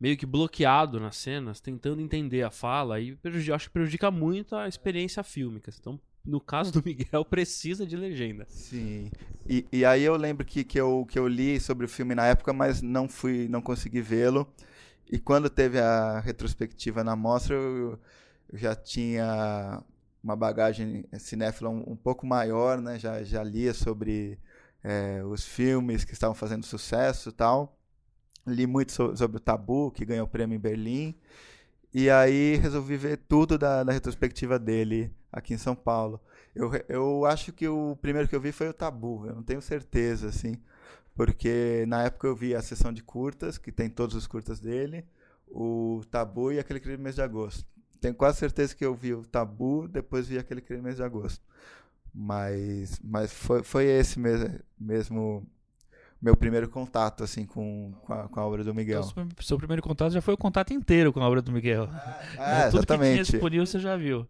meio 0.01 0.17
que 0.17 0.25
bloqueado 0.25 0.99
nas 0.99 1.15
cenas, 1.15 1.61
tentando 1.61 2.01
entender 2.01 2.41
a 2.43 2.51
fala 2.51 2.99
e 2.99 3.15
prejudica, 3.15 3.55
acho 3.55 3.67
que 3.67 3.73
prejudica 3.73 4.11
muito 4.11 4.53
a 4.55 4.67
experiência 4.67 5.23
fílmica. 5.23 5.71
Então, 5.79 5.97
no 6.25 6.39
caso 6.41 6.71
do 6.71 6.83
Miguel, 6.83 7.25
precisa 7.29 7.85
de 7.85 7.95
legenda. 7.95 8.47
Sim. 8.47 9.11
E, 9.47 9.65
e 9.71 9.85
aí 9.85 10.03
eu 10.03 10.15
lembro 10.15 10.45
que, 10.45 10.63
que, 10.63 10.79
eu, 10.79 11.05
que 11.09 11.17
eu 11.17 11.27
li 11.27 11.59
sobre 11.59 11.85
o 11.85 11.89
filme 11.89 12.15
na 12.15 12.25
época, 12.27 12.53
mas 12.53 12.81
não 12.81 13.07
fui, 13.09 13.47
não 13.49 13.61
consegui 13.61 14.01
vê-lo. 14.01 14.47
E 15.11 15.19
quando 15.19 15.49
teve 15.49 15.79
a 15.79 16.19
retrospectiva 16.19 17.03
na 17.03 17.15
mostra, 17.15 17.55
eu, 17.55 17.99
eu 18.51 18.57
já 18.59 18.75
tinha 18.75 19.83
uma 20.23 20.35
bagagem 20.35 21.05
cinéfila 21.19 21.69
um, 21.69 21.83
um 21.91 21.95
pouco 21.95 22.25
maior, 22.25 22.81
né? 22.81 22.97
Já, 22.99 23.23
já 23.23 23.43
lia 23.43 23.73
sobre 23.73 24.39
eh, 24.83 25.23
os 25.25 25.45
filmes 25.45 26.05
que 26.05 26.13
estavam 26.13 26.35
fazendo 26.35 26.65
sucesso 26.65 27.29
e 27.29 27.33
tal. 27.33 27.77
Li 28.47 28.67
muito 28.67 28.91
so- 28.93 29.15
sobre 29.17 29.37
o 29.37 29.39
Tabu, 29.39 29.91
que 29.91 30.05
ganhou 30.05 30.25
o 30.25 30.29
prêmio 30.29 30.55
em 30.55 30.59
Berlim. 30.59 31.15
E 31.93 32.09
aí 32.09 32.55
resolvi 32.57 32.97
ver 32.97 33.17
tudo 33.17 33.57
da, 33.57 33.83
da 33.83 33.93
retrospectiva 33.93 34.59
dele 34.59 35.11
aqui 35.33 35.53
em 35.53 35.57
São 35.57 35.75
Paulo. 35.75 36.21
Eu, 36.55 36.71
eu 36.87 37.25
acho 37.25 37.51
que 37.51 37.67
o 37.67 37.97
primeiro 38.01 38.29
que 38.29 38.35
eu 38.35 38.39
vi 38.41 38.53
foi 38.53 38.69
o 38.69 38.73
Tabu, 38.73 39.25
eu 39.27 39.35
não 39.35 39.43
tenho 39.43 39.61
certeza, 39.61 40.29
assim. 40.29 40.55
Porque 41.15 41.85
na 41.87 42.03
época 42.03 42.27
eu 42.27 42.35
vi 42.35 42.55
a 42.55 42.61
sessão 42.61 42.93
de 42.93 43.03
curtas, 43.03 43.57
que 43.57 43.71
tem 43.71 43.89
todos 43.89 44.15
os 44.15 44.27
curtas 44.27 44.59
dele, 44.59 45.05
o 45.47 46.01
Tabu 46.09 46.51
e 46.51 46.59
aquele 46.59 46.79
crime 46.79 46.97
mês 47.03 47.15
de 47.15 47.21
agosto. 47.21 47.65
Tenho 47.99 48.15
quase 48.15 48.37
certeza 48.39 48.75
que 48.75 48.85
eu 48.85 48.93
vi 48.95 49.13
o 49.13 49.25
Tabu, 49.25 49.87
depois 49.87 50.27
vi 50.27 50.37
aquele 50.37 50.61
crime 50.61 50.81
mês 50.83 50.95
de 50.97 51.03
agosto. 51.03 51.43
Mas, 52.13 52.99
mas 53.03 53.33
foi, 53.33 53.63
foi 53.63 53.85
esse 53.85 54.19
mesmo, 54.19 54.59
mesmo 54.79 55.47
meu 56.21 56.37
primeiro 56.37 56.69
contato 56.69 57.23
assim 57.23 57.45
com, 57.45 57.91
com, 58.05 58.13
a, 58.13 58.27
com 58.29 58.39
a 58.39 58.45
obra 58.45 58.63
do 58.63 58.73
Miguel. 58.73 59.01
Então, 59.01 59.27
seu- 59.41 59.57
primeiro 59.57 59.81
contato 59.81 60.13
já 60.13 60.21
foi 60.21 60.33
o 60.33 60.37
contato 60.37 60.73
inteiro 60.73 61.11
com 61.11 61.19
a 61.21 61.27
obra 61.27 61.41
do 61.41 61.51
Miguel. 61.51 61.89
É, 62.37 62.69
Tudo 62.69 62.81
que 62.81 62.85
tinha 62.87 62.97
exatamente. 62.97 63.31
disponível 63.31 63.65
você 63.65 63.79
já 63.79 63.97
viu. 63.97 64.27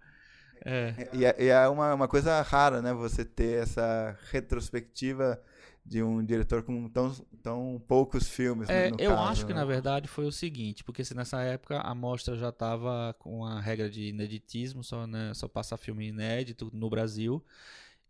É. 0.66 1.10
E 1.12 1.26
é, 1.26 1.48
é 1.48 1.68
uma, 1.68 1.94
uma 1.94 2.08
coisa 2.08 2.42
rara, 2.42 2.82
né? 2.82 2.94
Você 2.94 3.26
ter 3.26 3.62
essa 3.62 4.18
retrospectiva 4.32 5.40
de 5.86 6.02
um 6.02 6.24
diretor 6.24 6.64
com 6.64 6.88
tão, 6.88 7.14
tão 7.42 7.84
poucos 7.88 8.30
filmes. 8.30 8.70
É, 8.70 8.90
no, 8.90 8.96
no 8.96 9.04
eu 9.04 9.12
caso, 9.12 9.24
acho 9.24 9.46
que 9.46 9.54
né? 9.54 9.60
na 9.60 9.66
verdade 9.66 10.08
foi 10.08 10.26
o 10.26 10.32
seguinte, 10.32 10.84
porque 10.84 11.04
se 11.04 11.14
nessa 11.14 11.42
época 11.42 11.80
a 11.80 11.94
mostra 11.94 12.38
já 12.38 12.50
estava 12.50 13.14
com 13.20 13.46
a 13.46 13.60
regra 13.60 13.90
de 13.90 14.08
ineditismo, 14.08 14.84
só, 14.84 15.06
né, 15.06 15.34
só 15.34 15.48
passa 15.48 15.76
filme 15.76 16.08
inédito 16.08 16.70
no 16.74 16.90
Brasil. 16.90 17.44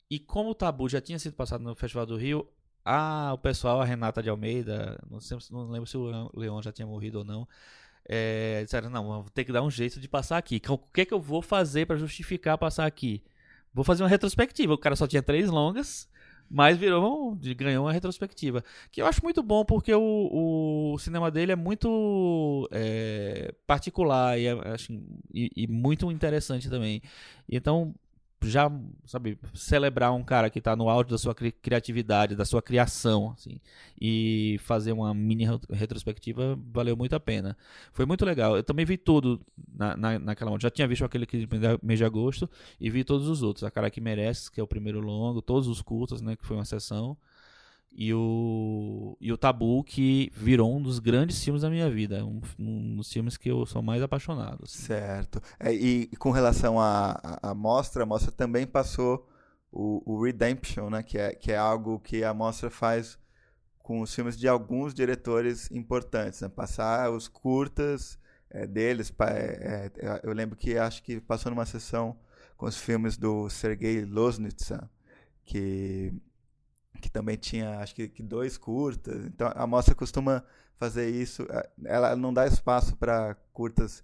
E 0.09 0.19
como 0.19 0.51
o 0.51 0.55
Tabu 0.55 0.87
já 0.87 1.01
tinha 1.01 1.17
sido 1.17 1.33
passado 1.33 1.63
no 1.63 1.75
Festival 1.75 2.05
do 2.05 2.15
Rio, 2.15 2.47
ah, 2.85 3.31
o 3.33 3.37
pessoal, 3.37 3.81
a 3.81 3.85
Renata 3.85 4.21
de 4.21 4.29
Almeida, 4.29 5.01
não, 5.09 5.19
sei, 5.19 5.37
não 5.49 5.69
lembro 5.69 5.87
se 5.87 5.97
o 5.97 6.29
Leon 6.35 6.61
já 6.61 6.71
tinha 6.71 6.85
morrido 6.85 7.19
ou 7.19 7.25
não, 7.25 7.47
é, 8.07 8.63
disseram, 8.63 8.89
não, 8.89 9.05
vou 9.05 9.25
ter 9.33 9.43
que 9.43 9.51
dar 9.51 9.63
um 9.63 9.71
jeito 9.71 9.99
de 9.99 10.07
passar 10.07 10.37
aqui. 10.37 10.61
O 10.67 10.77
que 10.77 11.01
é 11.01 11.05
que 11.05 11.13
eu 11.13 11.21
vou 11.21 11.41
fazer 11.41 11.85
para 11.85 11.97
justificar 11.97 12.57
passar 12.57 12.85
aqui? 12.85 13.23
Vou 13.73 13.83
fazer 13.83 14.03
uma 14.03 14.09
retrospectiva. 14.09 14.73
O 14.73 14.77
cara 14.77 14.95
só 14.95 15.07
tinha 15.07 15.23
três 15.23 15.49
longas, 15.49 16.07
mas 16.49 16.77
virou, 16.77 17.35
ganhou 17.57 17.85
uma 17.85 17.93
retrospectiva. 17.93 18.63
Que 18.91 19.01
eu 19.01 19.07
acho 19.07 19.23
muito 19.23 19.41
bom, 19.41 19.65
porque 19.65 19.93
o, 19.93 20.93
o 20.93 20.97
cinema 20.99 21.31
dele 21.31 21.53
é 21.53 21.55
muito 21.55 22.69
é, 22.71 23.53
particular 23.65 24.37
e, 24.37 24.45
é, 24.45 24.51
assim, 24.73 25.03
e, 25.33 25.49
e, 25.55 25.67
muito 25.67 26.11
interessante 26.11 26.69
também. 26.69 27.01
Então, 27.49 27.95
já, 28.43 28.71
sabe, 29.05 29.37
celebrar 29.53 30.13
um 30.13 30.23
cara 30.23 30.49
que 30.49 30.59
está 30.59 30.75
no 30.75 30.89
auge 30.89 31.09
da 31.09 31.17
sua 31.17 31.33
cri 31.33 31.51
criatividade, 31.51 32.35
da 32.35 32.45
sua 32.45 32.61
criação, 32.61 33.31
assim, 33.31 33.59
e 33.99 34.59
fazer 34.63 34.91
uma 34.91 35.13
mini 35.13 35.45
retrospectiva 35.69 36.59
valeu 36.71 36.95
muito 36.95 37.15
a 37.15 37.19
pena. 37.19 37.57
Foi 37.91 38.05
muito 38.05 38.25
legal. 38.25 38.55
Eu 38.55 38.63
também 38.63 38.85
vi 38.85 38.97
tudo 38.97 39.39
na, 39.75 39.95
na, 39.95 40.19
naquela 40.19 40.57
Já 40.59 40.69
tinha 40.69 40.87
visto 40.87 41.05
aquele 41.05 41.25
que 41.25 41.47
mês 41.81 41.99
de 41.99 42.05
agosto 42.05 42.49
e 42.79 42.89
vi 42.89 43.03
todos 43.03 43.27
os 43.27 43.41
outros. 43.43 43.63
A 43.63 43.71
Cara 43.71 43.89
Que 43.89 44.01
Merece, 44.01 44.51
que 44.51 44.59
é 44.59 44.63
o 44.63 44.67
primeiro 44.67 44.99
longo, 44.99 45.41
todos 45.41 45.67
os 45.67 45.81
curtas, 45.81 46.21
né, 46.21 46.35
que 46.35 46.45
foi 46.45 46.57
uma 46.57 46.65
sessão 46.65 47.17
e 47.95 48.13
o, 48.13 49.15
e 49.21 49.31
o 49.31 49.37
Tabu, 49.37 49.83
que 49.83 50.31
virou 50.35 50.75
um 50.75 50.81
dos 50.81 50.97
grandes 50.97 51.43
filmes 51.43 51.61
da 51.61 51.69
minha 51.69 51.89
vida. 51.89 52.25
Um, 52.25 52.41
um 52.57 52.95
dos 52.95 53.11
filmes 53.11 53.37
que 53.37 53.49
eu 53.49 53.65
sou 53.65 53.81
mais 53.81 54.01
apaixonado. 54.01 54.63
Assim. 54.63 54.79
Certo. 54.79 55.41
É, 55.59 55.71
e, 55.71 56.07
com 56.17 56.31
relação 56.31 56.79
à, 56.79 57.39
à 57.41 57.53
mostra, 57.53 58.03
a 58.03 58.05
mostra 58.05 58.31
também 58.31 58.65
passou 58.65 59.29
o, 59.71 60.01
o, 60.05 60.23
Redemption, 60.23 60.89
né? 60.89 61.03
Que 61.03 61.17
é, 61.19 61.35
que 61.35 61.51
é 61.51 61.57
algo 61.57 61.99
que 61.99 62.23
a 62.23 62.33
mostra 62.33 62.69
faz 62.69 63.17
com 63.77 64.01
os 64.01 64.13
filmes 64.13 64.37
de 64.37 64.47
alguns 64.47 64.93
diretores 64.93 65.69
importantes. 65.69 66.41
Né? 66.41 66.49
Passar 66.49 67.11
os 67.11 67.27
curtas 67.27 68.17
é, 68.49 68.65
deles. 68.65 69.13
É, 69.19 69.91
é, 69.99 70.21
eu 70.23 70.33
lembro 70.33 70.57
que 70.57 70.77
acho 70.77 71.03
que 71.03 71.21
passou 71.21 71.51
numa 71.51 71.65
sessão 71.65 72.17
com 72.57 72.65
os 72.65 72.77
filmes 72.77 73.17
do 73.17 73.49
Sergei 73.49 74.03
Loznitsa, 74.03 74.89
que 75.43 76.11
que 77.03 77.11
também 77.11 77.35
tinha, 77.35 77.79
acho 77.79 77.93
que, 77.93 78.07
que 78.07 78.23
dois 78.23 78.57
curtas. 78.57 79.25
Então 79.25 79.51
a 79.53 79.67
mostra 79.67 79.93
costuma 79.93 80.41
fazer 80.77 81.09
isso. 81.09 81.45
É, 81.49 81.69
ela 81.83 82.15
não 82.15 82.33
dá 82.33 82.47
espaço 82.47 82.95
para 82.95 83.35
curtas 83.51 84.01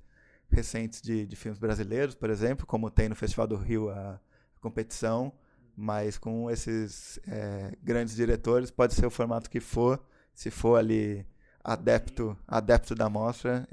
recentes 0.52 1.02
de, 1.02 1.26
de 1.26 1.36
filmes 1.36 1.58
brasileiros, 1.58 2.14
por 2.14 2.30
exemplo, 2.30 2.66
como 2.66 2.92
tem 2.92 3.08
no 3.08 3.16
Festival 3.16 3.48
do 3.48 3.56
Rio 3.56 3.90
a, 3.90 4.20
competição, 4.60 5.32
mas 5.74 6.18
com 6.18 6.52
esses 6.52 7.18
é, 7.26 7.72
grandes 7.82 8.14
diretores, 8.14 8.70
pode 8.70 8.94
ser 8.94 9.06
o 9.06 9.10
formato 9.10 9.50
que 9.50 9.62
for, 9.62 10.04
se 10.34 10.52
for 10.52 10.76
ali 10.76 11.26
adepto, 11.64 12.38
adepto 12.46 12.94
da 12.94 13.10
mostra, 13.10 13.66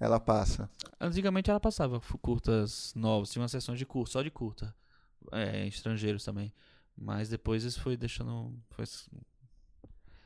ela 0.00 0.18
passa. 0.18 0.68
Antigamente 1.00 1.50
ela 1.50 1.60
passava 1.60 2.00
curtas 2.20 2.92
novos, 2.96 3.30
tinha 3.30 3.42
uma 3.42 3.48
sessão 3.48 3.76
de 3.76 3.86
curta, 3.86 4.10
só 4.10 4.22
de 4.22 4.30
curta, 4.30 4.74
é, 5.30 5.68
estrangeiros 5.68 6.24
também. 6.24 6.52
Mas 6.96 7.28
depois 7.28 7.64
isso 7.64 7.80
foi 7.80 7.96
deixando. 7.96 8.52
Foi... 8.70 8.84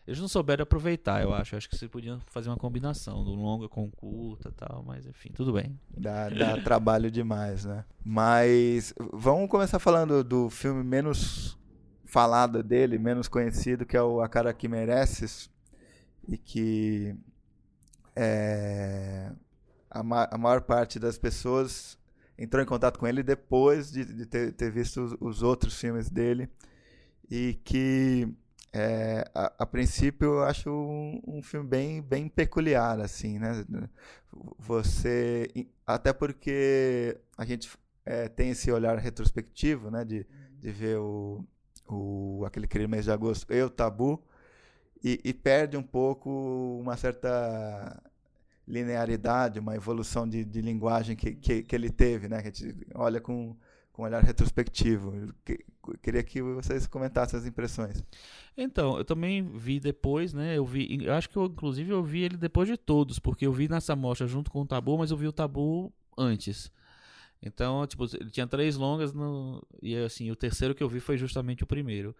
Eles 0.06 0.20
não 0.20 0.28
souberam 0.28 0.62
aproveitar, 0.62 1.22
eu 1.22 1.34
acho. 1.34 1.54
Eu 1.54 1.58
acho 1.58 1.68
que 1.68 1.76
vocês 1.76 1.90
podiam 1.90 2.18
fazer 2.26 2.48
uma 2.48 2.56
combinação 2.56 3.22
do 3.22 3.34
longa 3.34 3.68
com 3.68 3.90
curta 3.90 4.50
tal, 4.52 4.82
mas 4.82 5.06
enfim, 5.06 5.30
tudo 5.34 5.52
bem. 5.52 5.78
Dá, 5.90 6.28
dá 6.30 6.60
trabalho 6.62 7.10
demais, 7.10 7.64
né? 7.64 7.84
Mas 8.04 8.94
vamos 9.12 9.50
começar 9.50 9.78
falando 9.78 10.24
do 10.24 10.48
filme 10.48 10.82
menos 10.82 11.58
falado 12.06 12.62
dele, 12.62 12.98
menos 12.98 13.28
conhecido, 13.28 13.84
que 13.84 13.96
é 13.96 14.02
o 14.02 14.22
A 14.22 14.28
Cara 14.28 14.54
Que 14.54 14.66
Mereces. 14.66 15.50
E 16.26 16.36
que 16.36 17.14
é, 18.16 19.30
a, 19.90 20.02
ma 20.02 20.28
a 20.30 20.38
maior 20.38 20.62
parte 20.62 20.98
das 20.98 21.18
pessoas 21.18 21.97
entrou 22.38 22.62
em 22.62 22.66
contato 22.66 22.98
com 22.98 23.06
ele 23.06 23.22
depois 23.22 23.90
de, 23.90 24.04
de 24.04 24.26
ter, 24.26 24.52
ter, 24.52 24.70
visto 24.70 25.02
os, 25.02 25.16
os, 25.20 25.42
outros 25.42 25.78
filmes 25.78 26.08
dele. 26.08 26.48
E 27.30 27.54
que 27.64 28.28
é, 28.72 29.28
a, 29.34 29.52
a, 29.58 29.66
princípio 29.66 30.34
eu 30.34 30.42
acho 30.44 30.70
um, 30.70 31.20
um, 31.26 31.42
filme 31.42 31.68
bem, 31.68 32.00
bem 32.00 32.28
peculiar 32.28 33.00
assim 33.00 33.38
né? 33.38 33.64
Você 34.58 35.50
até 35.86 36.12
porque 36.12 37.18
a 37.36 37.44
gente 37.44 37.70
é, 38.06 38.28
tem 38.28 38.50
esse 38.50 38.70
olhar 38.70 38.96
retrospectivo 38.98 39.90
né? 39.90 40.04
De, 40.04 40.26
de 40.60 40.70
ver 40.70 40.98
o, 40.98 41.44
o 41.86 42.44
aquele 42.46 42.66
crime 42.66 42.86
mês 42.86 43.04
de 43.04 43.10
agosto 43.10 43.52
e 43.52 43.62
o 43.62 43.68
tabu 43.68 44.22
e, 45.02 45.20
e 45.24 45.34
perde 45.34 45.76
um 45.76 45.82
pouco 45.82 46.30
uma 46.80 46.96
certa 46.96 48.02
linearidade, 48.68 49.58
uma 49.58 49.74
evolução 49.74 50.28
de, 50.28 50.44
de 50.44 50.60
linguagem 50.60 51.16
que, 51.16 51.34
que, 51.34 51.62
que, 51.62 51.74
ele 51.74 51.90
teve, 51.90 52.28
né? 52.28 52.42
Que 52.42 52.48
a 52.48 52.50
gente 52.52 52.86
olha 52.94 53.20
com, 53.20 53.56
com 53.92 54.02
um 54.02 54.04
olhar 54.04 54.22
retrospectivo. 54.22 55.32
Que, 55.44 55.64
queria 56.02 56.22
que 56.22 56.42
vocês 56.42 56.86
comentassem 56.86 57.38
as 57.38 57.46
impressões. 57.46 58.04
Então, 58.56 58.98
eu 58.98 59.04
também 59.04 59.42
vi 59.42 59.80
depois, 59.80 60.34
né? 60.34 60.56
Eu 60.58 60.66
vi, 60.66 61.02
eu 61.02 61.14
acho 61.14 61.30
que 61.30 61.36
eu, 61.36 61.46
inclusive 61.46 61.90
eu 61.90 62.02
vi 62.02 62.22
ele 62.22 62.36
depois 62.36 62.68
de 62.68 62.76
todos, 62.76 63.18
porque 63.18 63.46
eu 63.46 63.52
vi 63.52 63.68
nessa 63.68 63.96
mostra 63.96 64.26
junto 64.26 64.50
com 64.50 64.60
o 64.60 64.66
Tabu, 64.66 64.98
mas 64.98 65.10
eu 65.10 65.16
vi 65.16 65.26
o 65.26 65.32
Tabu 65.32 65.92
antes. 66.16 66.70
Então, 67.40 67.86
tipo, 67.86 68.04
ele 68.20 68.30
tinha 68.30 68.46
três 68.46 68.76
longas 68.76 69.12
no, 69.12 69.64
e 69.80 69.96
assim, 69.96 70.30
o 70.30 70.36
terceiro 70.36 70.74
que 70.74 70.82
eu 70.82 70.88
vi 70.88 71.00
foi 71.00 71.16
justamente 71.16 71.64
o 71.64 71.66
primeiro. 71.66 72.14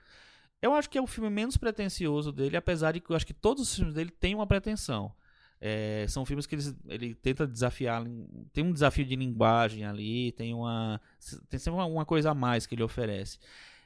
Eu 0.63 0.75
acho 0.75 0.89
que 0.89 0.99
é 0.99 1.03
o 1.03 1.07
filme 1.07 1.29
menos 1.31 1.57
pretensioso 1.57 2.33
dele, 2.33 2.57
apesar 2.57 2.93
de 2.93 3.01
que 3.01 3.11
eu 3.11 3.17
acho 3.17 3.27
que 3.27 3.35
todos 3.35 3.63
os 3.63 3.75
filmes 3.75 3.95
dele 3.95 4.11
têm 4.11 4.35
uma 4.35 4.47
pretensão. 4.47 5.13
É, 5.61 6.07
são 6.09 6.25
filmes 6.25 6.47
que 6.47 6.55
eles, 6.55 6.77
ele 6.89 7.15
tenta 7.15 7.47
desafiar. 7.47 8.05
Tem 8.53 8.65
um 8.65 8.73
desafio 8.73 9.05
de 9.05 9.17
linguagem 9.17 9.85
ali, 9.85 10.33
tem 10.33 10.55
uma. 10.55 11.01
Tem 11.49 11.59
sempre 11.59 11.81
uma, 11.81 11.87
uma 11.87 12.05
coisa 12.05 12.31
a 12.31 12.35
mais 12.35 12.67
que 12.67 12.75
ele 12.75 12.83
oferece. 12.83 13.39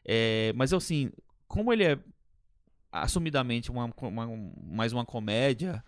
É, 0.04 0.52
mas 0.54 0.72
assim, 0.72 1.10
como 1.46 1.72
ele 1.72 1.84
é 1.84 1.98
assumidamente 2.90 3.70
uma, 3.70 3.90
uma, 4.02 4.26
mais 4.62 4.92
uma 4.92 5.04
comédia, 5.04 5.82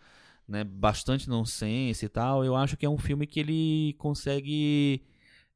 né, 0.49 0.65
bastante 0.65 1.29
nonsense 1.29 2.05
e 2.05 2.09
tal, 2.09 2.45
eu 2.45 2.57
acho 2.57 2.77
que 2.77 2.87
é 2.87 2.89
um 2.89 2.99
filme 2.99 3.27
que 3.27 3.41
ele 3.41 3.95
consegue 3.99 5.03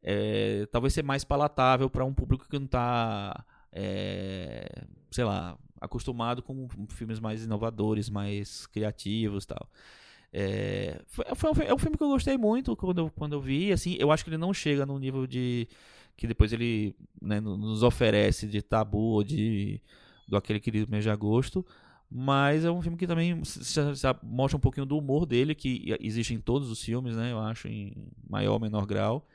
é, 0.03 0.67
talvez 0.71 0.95
ser 0.95 1.03
mais 1.03 1.25
palatável 1.25 1.89
para 1.89 2.05
um 2.05 2.13
público 2.15 2.49
que 2.49 2.59
não 2.59 2.67
está, 2.67 3.45
é, 3.73 4.85
sei 5.11 5.25
lá, 5.25 5.57
acostumado 5.81 6.43
com 6.43 6.69
filmes 6.89 7.21
mais 7.21 7.45
inovadores, 7.45 8.11
mais 8.11 8.67
criativos 8.67 9.45
e 9.45 9.49
tal. 9.49 9.71
É, 10.33 11.01
foi, 11.07 11.25
foi 11.55 11.67
é 11.67 11.75
um 11.75 11.79
filme 11.79 11.97
que 11.97 12.03
eu 12.03 12.09
gostei 12.09 12.37
muito 12.37 12.77
quando 12.77 12.99
eu, 12.99 13.11
quando 13.11 13.33
eu 13.33 13.41
vi. 13.41 13.73
Assim, 13.73 13.97
eu 13.99 14.11
acho 14.11 14.25
que 14.25 14.31
ele 14.31 14.39
não 14.39 14.53
chega 14.53 14.85
no 14.85 14.99
nível 14.99 15.27
de. 15.27 15.69
que 16.17 16.27
depois 16.27 16.53
ele 16.53 16.95
né, 17.21 17.41
nos 17.41 17.83
oferece 17.83 18.47
de 18.47 18.63
tabu 18.63 18.99
ou 18.99 19.25
de. 19.25 19.81
do 20.29 20.37
aquele 20.37 20.61
querido 20.61 20.91
mês 20.91 21.05
de 21.05 21.11
agosto. 21.11 21.65
Mas 22.11 22.65
é 22.65 22.71
um 22.71 22.81
filme 22.81 22.97
que 22.97 23.07
também 23.07 23.43
mostra 24.23 24.57
um 24.57 24.61
pouquinho 24.61 24.87
do 24.87 24.97
humor 24.97 25.27
dele, 25.27 25.55
que 25.55 25.95
existe 26.01 26.33
em 26.33 26.41
todos 26.41 26.71
os 26.71 26.83
filmes, 26.83 27.15
né? 27.15 27.33
Eu 27.33 27.39
acho, 27.39 27.69
em 27.69 27.95
maior 28.29 28.55
ou 28.55 28.61
menor 28.61 28.87
grau. 28.87 29.27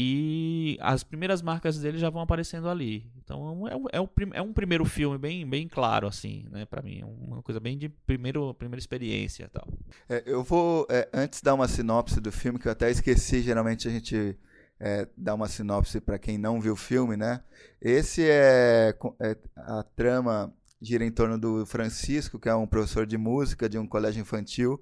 E 0.00 0.78
as 0.80 1.02
primeiras 1.02 1.42
marcas 1.42 1.76
dele 1.76 1.98
já 1.98 2.08
vão 2.08 2.22
aparecendo 2.22 2.68
ali. 2.68 3.10
Então 3.16 3.66
é 3.66 3.74
um, 3.74 3.88
é 3.88 4.00
um, 4.00 4.08
é 4.34 4.42
um 4.42 4.52
primeiro 4.52 4.84
filme 4.84 5.18
bem, 5.18 5.44
bem 5.44 5.66
claro, 5.66 6.06
assim, 6.06 6.46
né, 6.52 6.64
para 6.64 6.80
mim. 6.80 7.02
Uma 7.02 7.42
coisa 7.42 7.58
bem 7.58 7.76
de 7.76 7.88
primeiro, 7.88 8.54
primeira 8.54 8.78
experiência 8.78 9.50
tal. 9.52 9.66
É, 10.08 10.22
eu 10.24 10.44
vou, 10.44 10.86
é, 10.88 11.08
antes 11.12 11.42
dar 11.42 11.52
uma 11.54 11.66
sinopse 11.66 12.20
do 12.20 12.30
filme, 12.30 12.60
que 12.60 12.68
eu 12.68 12.72
até 12.72 12.88
esqueci, 12.88 13.42
geralmente 13.42 13.88
a 13.88 13.90
gente 13.90 14.38
é, 14.78 15.08
dá 15.16 15.34
uma 15.34 15.48
sinopse 15.48 16.00
para 16.00 16.16
quem 16.16 16.38
não 16.38 16.60
viu 16.60 16.74
o 16.74 16.76
filme, 16.76 17.16
né? 17.16 17.42
Esse 17.82 18.22
é, 18.22 18.94
é, 19.20 19.36
a 19.56 19.82
trama 19.82 20.54
gira 20.80 21.04
em 21.04 21.10
torno 21.10 21.36
do 21.36 21.66
Francisco, 21.66 22.38
que 22.38 22.48
é 22.48 22.54
um 22.54 22.68
professor 22.68 23.04
de 23.04 23.18
música 23.18 23.68
de 23.68 23.76
um 23.76 23.86
colégio 23.86 24.20
infantil, 24.20 24.80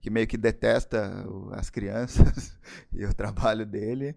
que 0.00 0.08
meio 0.08 0.26
que 0.26 0.38
detesta 0.38 1.26
as 1.52 1.68
crianças 1.68 2.56
e 2.94 3.04
o 3.04 3.12
trabalho 3.12 3.66
dele. 3.66 4.16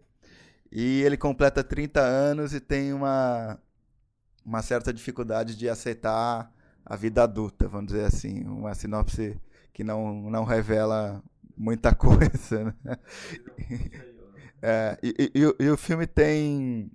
E 0.71 1.01
ele 1.01 1.17
completa 1.17 1.63
30 1.63 2.01
anos 2.01 2.53
e 2.53 2.59
tem 2.59 2.93
uma, 2.93 3.59
uma 4.45 4.61
certa 4.61 4.93
dificuldade 4.93 5.55
de 5.55 5.69
aceitar 5.69 6.51
a 6.85 6.95
vida 6.95 7.23
adulta, 7.23 7.67
vamos 7.67 7.87
dizer 7.87 8.05
assim. 8.05 8.43
Uma 8.43 8.73
sinopse 8.73 9.39
que 9.73 9.83
não, 9.83 10.29
não 10.29 10.43
revela 10.43 11.23
muita 11.55 11.93
coisa. 11.95 12.75
Né? 12.83 12.97
É, 14.61 14.97
e, 15.03 15.31
e, 15.35 15.63
e, 15.65 15.69
o 15.69 15.77
filme 15.77 16.07
tem, 16.07 16.91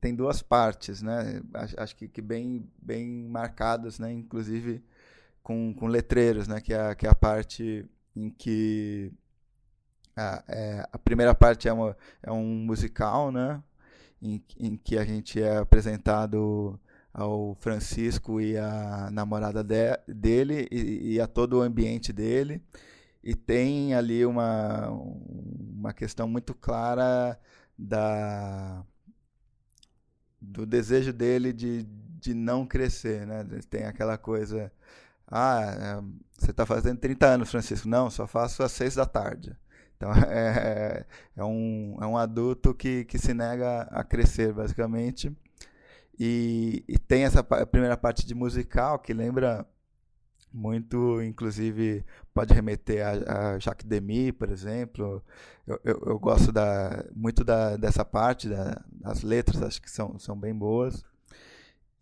tem 0.00 0.14
duas 0.14 0.42
partes, 0.42 1.02
né? 1.02 1.42
Acho, 1.54 1.80
acho 1.80 1.96
que, 1.96 2.08
que, 2.08 2.22
bem, 2.22 2.68
bem 2.80 3.28
marcadas, 3.28 3.98
né? 3.98 4.12
inclusive 4.12 4.82
com, 5.42 5.74
com 5.74 5.86
letreiros, 5.86 6.48
né? 6.48 6.60
que, 6.60 6.72
é, 6.72 6.94
que 6.94 7.06
é 7.06 7.10
a 7.10 7.14
parte 7.14 7.86
em 8.14 8.30
que 8.30 9.12
a, 10.20 10.44
é, 10.48 10.88
a 10.92 10.98
primeira 10.98 11.34
parte 11.34 11.68
é, 11.68 11.72
uma, 11.72 11.96
é 12.22 12.30
um 12.30 12.44
musical, 12.44 13.32
né? 13.32 13.62
Em, 14.22 14.42
em, 14.58 14.76
que 14.76 14.98
a 14.98 15.04
gente 15.04 15.42
é 15.42 15.56
apresentado 15.56 16.78
ao 17.12 17.54
Francisco 17.54 18.40
e 18.40 18.56
a 18.56 19.08
namorada 19.10 19.64
de, 19.64 19.96
dele 20.06 20.68
e, 20.70 21.14
e, 21.14 21.20
a 21.20 21.26
todo 21.26 21.58
o 21.58 21.62
ambiente 21.62 22.12
dele. 22.12 22.62
E 23.24 23.34
tem 23.34 23.94
ali 23.94 24.24
uma, 24.26 24.90
uma 24.90 25.92
questão 25.94 26.28
muito 26.28 26.54
clara 26.54 27.38
da, 27.78 28.84
do 30.40 30.66
desejo 30.66 31.12
dele 31.12 31.52
de, 31.52 31.84
de 32.20 32.34
não 32.34 32.66
crescer. 32.66 33.26
Né? 33.26 33.44
Tem 33.68 33.84
aquela 33.84 34.18
coisa. 34.18 34.72
Ah, 35.26 35.60
é, 35.62 36.02
você 36.38 36.50
está 36.50 36.66
fazendo 36.66 36.98
30 36.98 37.26
anos, 37.26 37.50
Francisco. 37.50 37.88
Não, 37.88 38.10
só 38.10 38.26
faço 38.26 38.62
às 38.62 38.72
6 38.72 38.96
da 38.96 39.06
tarde. 39.06 39.56
Então 40.00 40.10
é, 40.32 41.04
é, 41.36 41.44
um, 41.44 41.98
é 42.00 42.06
um 42.06 42.16
adulto 42.16 42.72
que, 42.74 43.04
que 43.04 43.18
se 43.18 43.34
nega 43.34 43.82
a 43.82 44.02
crescer, 44.02 44.50
basicamente. 44.54 45.30
E, 46.18 46.82
e 46.88 46.98
tem 46.98 47.24
essa 47.24 47.42
primeira 47.42 47.96
parte 47.98 48.26
de 48.26 48.34
musical 48.34 48.98
que 48.98 49.12
lembra 49.12 49.66
muito, 50.52 51.22
inclusive, 51.22 52.04
pode 52.34 52.52
remeter 52.54 53.06
a, 53.06 53.54
a 53.54 53.58
Jacques 53.58 53.86
Demy, 53.86 54.32
por 54.32 54.50
exemplo. 54.50 55.22
Eu, 55.66 55.80
eu, 55.84 56.02
eu 56.06 56.18
gosto 56.18 56.50
da, 56.50 57.04
muito 57.14 57.44
da, 57.44 57.76
dessa 57.76 58.04
parte, 58.04 58.48
da, 58.48 58.82
das 58.90 59.22
letras, 59.22 59.62
acho 59.62 59.82
que 59.82 59.90
são, 59.90 60.18
são 60.18 60.36
bem 60.36 60.54
boas. 60.54 61.04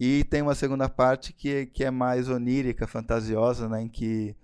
E 0.00 0.22
tem 0.24 0.40
uma 0.42 0.54
segunda 0.54 0.88
parte 0.88 1.32
que, 1.32 1.66
que 1.66 1.84
é 1.84 1.90
mais 1.90 2.28
onírica, 2.28 2.86
fantasiosa, 2.86 3.68
né, 3.68 3.82
em 3.82 3.88
que 3.88 4.36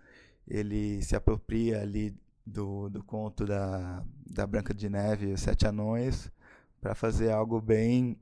ele 0.47 1.01
se 1.03 1.17
apropria 1.17 1.81
ali 1.81 2.15
do, 2.47 2.89
do 2.89 3.03
conto 3.03 3.45
da, 3.47 4.05
da 4.27 4.47
Branca 4.47 4.75
de 4.75 4.89
Neve 4.89 5.29
e 5.29 5.33
os 5.33 5.41
Sete 5.41 5.67
Anões 5.67 6.31
para 6.81 6.95
fazer 6.95 7.31
algo 7.31 7.61
bem 7.61 8.19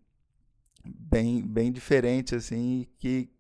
bem, 0.85 1.47
bem 1.47 1.73
diferente, 1.73 2.35
assim, 2.35 2.87
que 2.99 3.31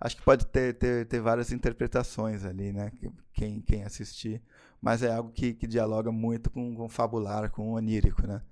acho 0.00 0.16
que 0.16 0.22
pode 0.22 0.46
ter, 0.46 0.74
ter, 0.74 1.06
ter 1.06 1.20
várias 1.20 1.52
interpretações 1.52 2.44
ali, 2.44 2.72
né? 2.72 2.92
Quem, 3.32 3.60
quem 3.60 3.84
assistir. 3.84 4.42
Mas 4.80 5.02
é 5.02 5.12
algo 5.12 5.30
que, 5.30 5.54
que 5.54 5.66
dialoga 5.66 6.12
muito 6.12 6.50
com, 6.50 6.74
com 6.74 6.84
o 6.84 6.88
fabular, 6.88 7.50
com 7.50 7.70
o 7.70 7.74
onírico, 7.74 8.26
né? 8.26 8.42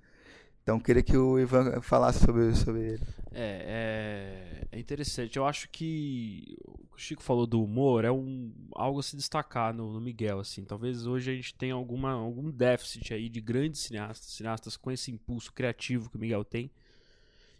Então 0.66 0.80
queria 0.80 1.00
que 1.00 1.16
o 1.16 1.38
Ivan 1.38 1.80
falasse 1.80 2.26
sobre, 2.26 2.52
sobre 2.56 2.80
ele. 2.94 3.02
É, 3.30 4.66
é, 4.72 4.76
é, 4.76 4.80
interessante. 4.80 5.36
Eu 5.36 5.46
acho 5.46 5.68
que 5.68 6.58
o 6.92 6.98
Chico 6.98 7.22
falou 7.22 7.46
do 7.46 7.62
humor 7.62 8.04
é 8.04 8.10
um, 8.10 8.52
algo 8.74 8.98
a 8.98 9.02
se 9.04 9.14
destacar 9.14 9.72
no, 9.72 9.92
no, 9.92 10.00
Miguel. 10.00 10.40
assim. 10.40 10.64
Talvez 10.64 11.06
hoje 11.06 11.30
a 11.30 11.34
gente 11.36 11.54
tenha 11.54 11.72
alguma, 11.72 12.10
algum 12.14 12.50
déficit 12.50 13.14
aí 13.14 13.28
de 13.28 13.40
grandes 13.40 13.82
cineastas, 13.82 14.28
cineastas 14.28 14.76
com 14.76 14.90
esse 14.90 15.12
impulso 15.12 15.52
criativo 15.52 16.10
que 16.10 16.16
o 16.16 16.20
Miguel 16.20 16.44
tem 16.44 16.68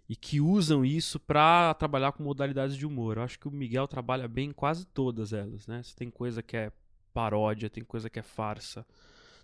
e 0.09 0.17
que 0.17 0.41
usam 0.41 0.85
isso 0.85 1.21
para 1.21 1.75
trabalhar 1.75 2.11
com 2.11 2.25
modalidades 2.25 2.77
de 2.77 2.85
humor. 2.85 3.19
Eu 3.19 3.23
acho 3.23 3.39
que 3.39 3.47
o 3.47 3.53
Miguel 3.53 3.87
trabalha 3.87 4.27
bem 4.27 4.49
em 4.49 4.53
quase 4.53 4.85
todas 4.85 5.33
elas, 5.33 5.69
né? 5.69 5.81
Você 5.81 5.95
tem 5.95 6.11
coisa 6.11 6.43
que 6.43 6.57
é 6.57 6.73
paródia, 7.15 7.71
tem 7.71 7.85
coisa 7.85 8.11
que 8.11 8.19
é 8.19 8.23
farsa, 8.23 8.85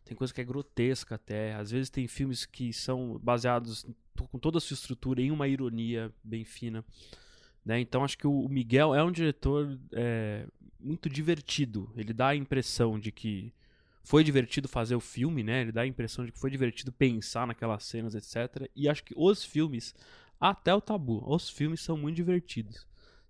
tem 0.04 0.16
coisa 0.16 0.32
que 0.32 0.40
é 0.40 0.44
grotesca 0.44 1.14
até. 1.14 1.54
Às 1.54 1.70
vezes 1.70 1.90
tem 1.90 2.06
filmes 2.06 2.44
que 2.44 2.72
são 2.72 3.18
baseados 3.22 3.86
com 4.30 4.38
toda 4.38 4.58
a 4.58 4.60
sua 4.60 4.74
estrutura 4.74 5.20
em 5.20 5.30
uma 5.30 5.48
ironia 5.48 6.12
bem 6.22 6.44
fina. 6.44 6.84
Né? 7.64 7.80
Então 7.80 8.04
acho 8.04 8.18
que 8.18 8.26
o 8.26 8.48
Miguel 8.48 8.94
é 8.94 9.02
um 9.02 9.12
diretor 9.12 9.78
é, 9.92 10.46
muito 10.80 11.08
divertido. 11.08 11.92
Ele 11.96 12.12
dá 12.12 12.28
a 12.28 12.36
impressão 12.36 12.98
de 12.98 13.12
que 13.12 13.52
foi 14.04 14.24
divertido 14.24 14.68
fazer 14.68 14.96
o 14.96 15.00
filme, 15.00 15.42
né? 15.44 15.60
Ele 15.60 15.72
dá 15.72 15.82
a 15.82 15.86
impressão 15.86 16.26
de 16.26 16.32
que 16.32 16.38
foi 16.38 16.50
divertido 16.50 16.90
pensar 16.90 17.46
naquelas 17.46 17.84
cenas, 17.84 18.14
etc. 18.14 18.68
E 18.74 18.88
acho 18.88 19.04
que 19.04 19.14
os 19.16 19.44
filmes 19.44 19.94
até 20.40 20.74
o 20.74 20.80
tabu. 20.80 21.22
Os 21.24 21.48
filmes 21.48 21.80
são 21.80 21.96
muito 21.96 22.16
divertidos. 22.16 22.84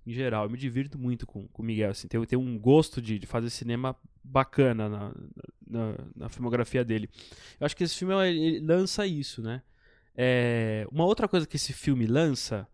Em 0.07 0.13
geral, 0.13 0.45
eu 0.45 0.51
me 0.51 0.59
divirto 0.59 0.99
muito 0.99 1.27
com 1.27 1.47
o 1.53 1.63
Miguel. 1.63 1.91
Assim, 1.91 2.09
tem, 2.09 2.25
tem 2.25 2.39
um 2.39 2.59
gosto 2.59 3.03
de, 3.03 3.19
de 3.19 3.27
fazer 3.27 3.51
cinema 3.51 3.95
bacana 4.23 4.89
na, 4.89 5.15
na, 5.67 5.95
na, 6.15 6.29
filmografia 6.29 6.85
dele. 6.85 7.09
Eu 7.59 7.65
acho 7.65 7.77
que 7.77 7.85
esse 7.85 7.97
filme 7.97 8.15
ele 8.29 8.61
lança 8.61 9.07
isso, 9.07 9.43
né? 9.43 9.63
É, 10.15 10.87
uma 10.91 11.05
outra 11.05 11.27
coisa 11.27 11.47
que 11.47 11.57
esse 11.57 11.73
filme 11.73 12.07
lança 12.07 12.69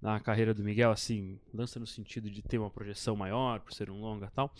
na 0.00 0.18
carreira 0.20 0.54
do 0.54 0.62
Miguel, 0.62 0.90
assim, 0.90 1.38
lança 1.52 1.78
no 1.78 1.86
sentido 1.86 2.30
de 2.30 2.42
ter 2.42 2.58
uma 2.58 2.70
projeção 2.70 3.16
maior, 3.16 3.60
por 3.60 3.72
ser 3.72 3.90
um 3.90 4.00
longa 4.00 4.30
tal, 4.30 4.54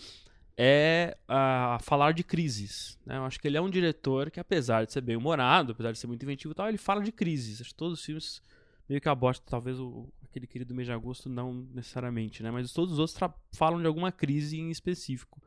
é 0.57 1.17
a 1.29 1.79
falar 1.81 2.13
de 2.13 2.25
crises. 2.25 2.99
Né? 3.07 3.17
Eu 3.17 3.25
acho 3.25 3.39
que 3.39 3.47
ele 3.47 3.57
é 3.57 3.61
um 3.61 3.71
diretor 3.71 4.31
que, 4.31 4.41
apesar 4.41 4.85
de 4.85 4.93
ser 4.93 5.01
bem 5.01 5.17
humorado, 5.17 5.73
apesar 5.73 5.93
de 5.93 5.99
ser 5.99 6.09
muito 6.09 6.23
inventivo 6.25 6.55
tal, 6.55 6.69
ele 6.69 6.79
fala 6.79 7.03
de 7.03 7.13
crises. 7.13 7.61
Acho 7.61 7.71
que 7.71 7.77
todos 7.77 8.01
os 8.01 8.05
filmes 8.05 8.43
meio 8.89 9.01
que 9.01 9.09
aborda, 9.09 9.41
talvez 9.47 9.79
o, 9.79 10.09
aquele 10.25 10.47
querido 10.47 10.75
mês 10.75 10.87
de 10.87 10.93
agosto 10.93 11.29
não 11.29 11.67
necessariamente, 11.73 12.43
né? 12.43 12.51
Mas 12.51 12.73
todos 12.73 12.95
os 12.95 12.99
outros 12.99 13.19
falam 13.53 13.81
de 13.81 13.87
alguma 13.87 14.11
crise 14.11 14.59
em 14.59 14.71
específico. 14.71 15.41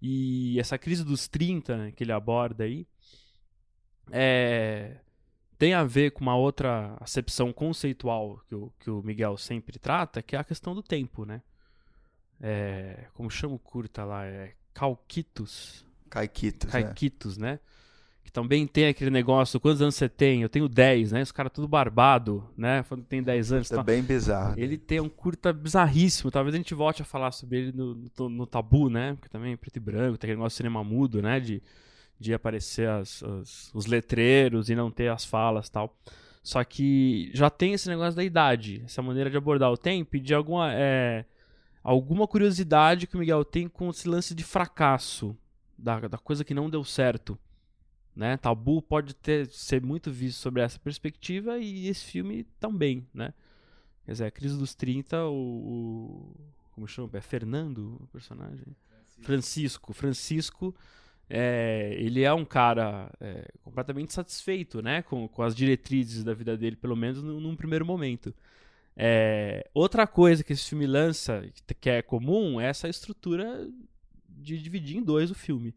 E 0.00 0.58
essa 0.60 0.78
crise 0.78 1.04
dos 1.04 1.26
30 1.26 1.76
né, 1.76 1.92
que 1.92 2.04
ele 2.04 2.12
aborda 2.12 2.64
aí 2.64 2.86
é, 4.10 4.96
tem 5.58 5.74
a 5.74 5.84
ver 5.84 6.12
com 6.12 6.20
uma 6.20 6.36
outra 6.36 6.96
acepção 7.00 7.52
conceitual 7.52 8.40
que 8.48 8.54
o, 8.54 8.72
que 8.78 8.90
o 8.90 9.02
Miguel 9.02 9.36
sempre 9.36 9.78
trata, 9.78 10.22
que 10.22 10.36
é 10.36 10.38
a 10.38 10.44
questão 10.44 10.74
do 10.74 10.82
tempo, 10.82 11.24
né? 11.24 11.42
É, 12.40 13.08
como 13.14 13.28
chama 13.28 13.54
o 13.54 13.58
curta 13.58 14.04
lá? 14.04 14.24
É 14.24 14.54
Calquitos. 14.72 15.84
Caiquitos, 16.08 16.70
Caiquitos, 16.70 17.36
é. 17.36 17.40
né? 17.40 17.60
Que 18.28 18.32
também 18.32 18.66
tem 18.66 18.88
aquele 18.88 19.10
negócio, 19.10 19.58
quantos 19.58 19.80
anos 19.80 19.94
você 19.94 20.06
tem? 20.06 20.42
Eu 20.42 20.50
tenho 20.50 20.68
10, 20.68 21.12
né? 21.12 21.22
Os 21.22 21.32
caras 21.32 21.50
tudo 21.50 21.66
barbado, 21.66 22.46
né? 22.54 22.82
Falando 22.82 23.04
que 23.04 23.08
tem 23.08 23.22
10 23.22 23.52
anos. 23.52 23.72
É 23.72 23.76
tá... 23.76 23.82
bem 23.82 24.02
bizarro. 24.02 24.54
Ele 24.58 24.76
tem 24.76 25.00
um 25.00 25.08
curta 25.08 25.50
bizarríssimo. 25.50 26.30
Talvez 26.30 26.54
a 26.54 26.58
gente 26.58 26.74
volte 26.74 27.00
a 27.00 27.06
falar 27.06 27.32
sobre 27.32 27.58
ele 27.58 27.72
no, 27.72 27.94
no, 27.94 28.28
no 28.28 28.46
Tabu, 28.46 28.90
né? 28.90 29.14
Porque 29.14 29.30
também 29.30 29.54
é 29.54 29.56
preto 29.56 29.76
e 29.76 29.80
branco, 29.80 30.18
tem 30.18 30.28
aquele 30.28 30.36
negócio 30.36 30.56
de 30.56 30.56
cinema 30.58 30.84
mudo, 30.84 31.22
né? 31.22 31.40
De, 31.40 31.62
de 32.20 32.34
aparecer 32.34 32.86
as, 32.86 33.22
as, 33.22 33.70
os 33.72 33.86
letreiros 33.86 34.68
e 34.68 34.74
não 34.74 34.90
ter 34.90 35.08
as 35.08 35.24
falas 35.24 35.70
tal. 35.70 35.96
Só 36.42 36.62
que 36.62 37.30
já 37.32 37.48
tem 37.48 37.72
esse 37.72 37.88
negócio 37.88 38.14
da 38.14 38.22
idade, 38.22 38.82
essa 38.84 39.00
maneira 39.00 39.30
de 39.30 39.38
abordar 39.38 39.72
o 39.72 39.78
tempo 39.78 40.16
e 40.16 40.20
de 40.20 40.34
alguma, 40.34 40.70
é, 40.74 41.24
alguma 41.82 42.28
curiosidade 42.28 43.06
que 43.06 43.16
o 43.16 43.20
Miguel 43.20 43.42
tem 43.42 43.68
com 43.68 43.88
esse 43.88 44.06
lance 44.06 44.34
de 44.34 44.44
fracasso, 44.44 45.34
da, 45.78 46.00
da 46.00 46.18
coisa 46.18 46.44
que 46.44 46.52
não 46.52 46.68
deu 46.68 46.84
certo. 46.84 47.38
Né? 48.18 48.36
Tabu 48.36 48.82
pode 48.82 49.14
ter, 49.14 49.46
ser 49.46 49.80
muito 49.80 50.10
visto 50.10 50.38
sobre 50.38 50.60
essa 50.60 50.76
perspectiva 50.76 51.56
e 51.56 51.86
esse 51.86 52.04
filme 52.04 52.42
também, 52.58 53.06
né? 53.14 53.32
Quer 54.04 54.10
dizer, 54.10 54.24
a 54.24 54.30
crise 54.32 54.58
dos 54.58 54.74
30, 54.74 55.26
o, 55.26 55.32
o 55.32 56.36
como 56.72 56.88
chama? 56.88 57.10
É 57.12 57.20
Fernando, 57.20 57.96
o 58.02 58.08
personagem? 58.08 58.66
Francisco. 59.20 59.22
Francisco, 59.22 59.92
Francisco 59.92 60.74
é, 61.30 61.94
ele 61.96 62.24
é 62.24 62.34
um 62.34 62.44
cara 62.44 63.08
é, 63.20 63.52
completamente 63.62 64.12
satisfeito, 64.12 64.82
né? 64.82 65.00
Com, 65.02 65.28
com 65.28 65.44
as 65.44 65.54
diretrizes 65.54 66.24
da 66.24 66.34
vida 66.34 66.56
dele, 66.56 66.74
pelo 66.74 66.96
menos 66.96 67.22
num, 67.22 67.38
num 67.38 67.54
primeiro 67.54 67.86
momento. 67.86 68.34
É, 68.96 69.64
outra 69.72 70.08
coisa 70.08 70.42
que 70.42 70.52
esse 70.52 70.68
filme 70.68 70.88
lança, 70.88 71.48
que 71.80 71.88
é 71.88 72.02
comum, 72.02 72.60
é 72.60 72.66
essa 72.66 72.88
estrutura 72.88 73.64
de 74.28 74.60
dividir 74.60 74.96
em 74.96 75.04
dois 75.04 75.30
o 75.30 75.36
filme 75.36 75.72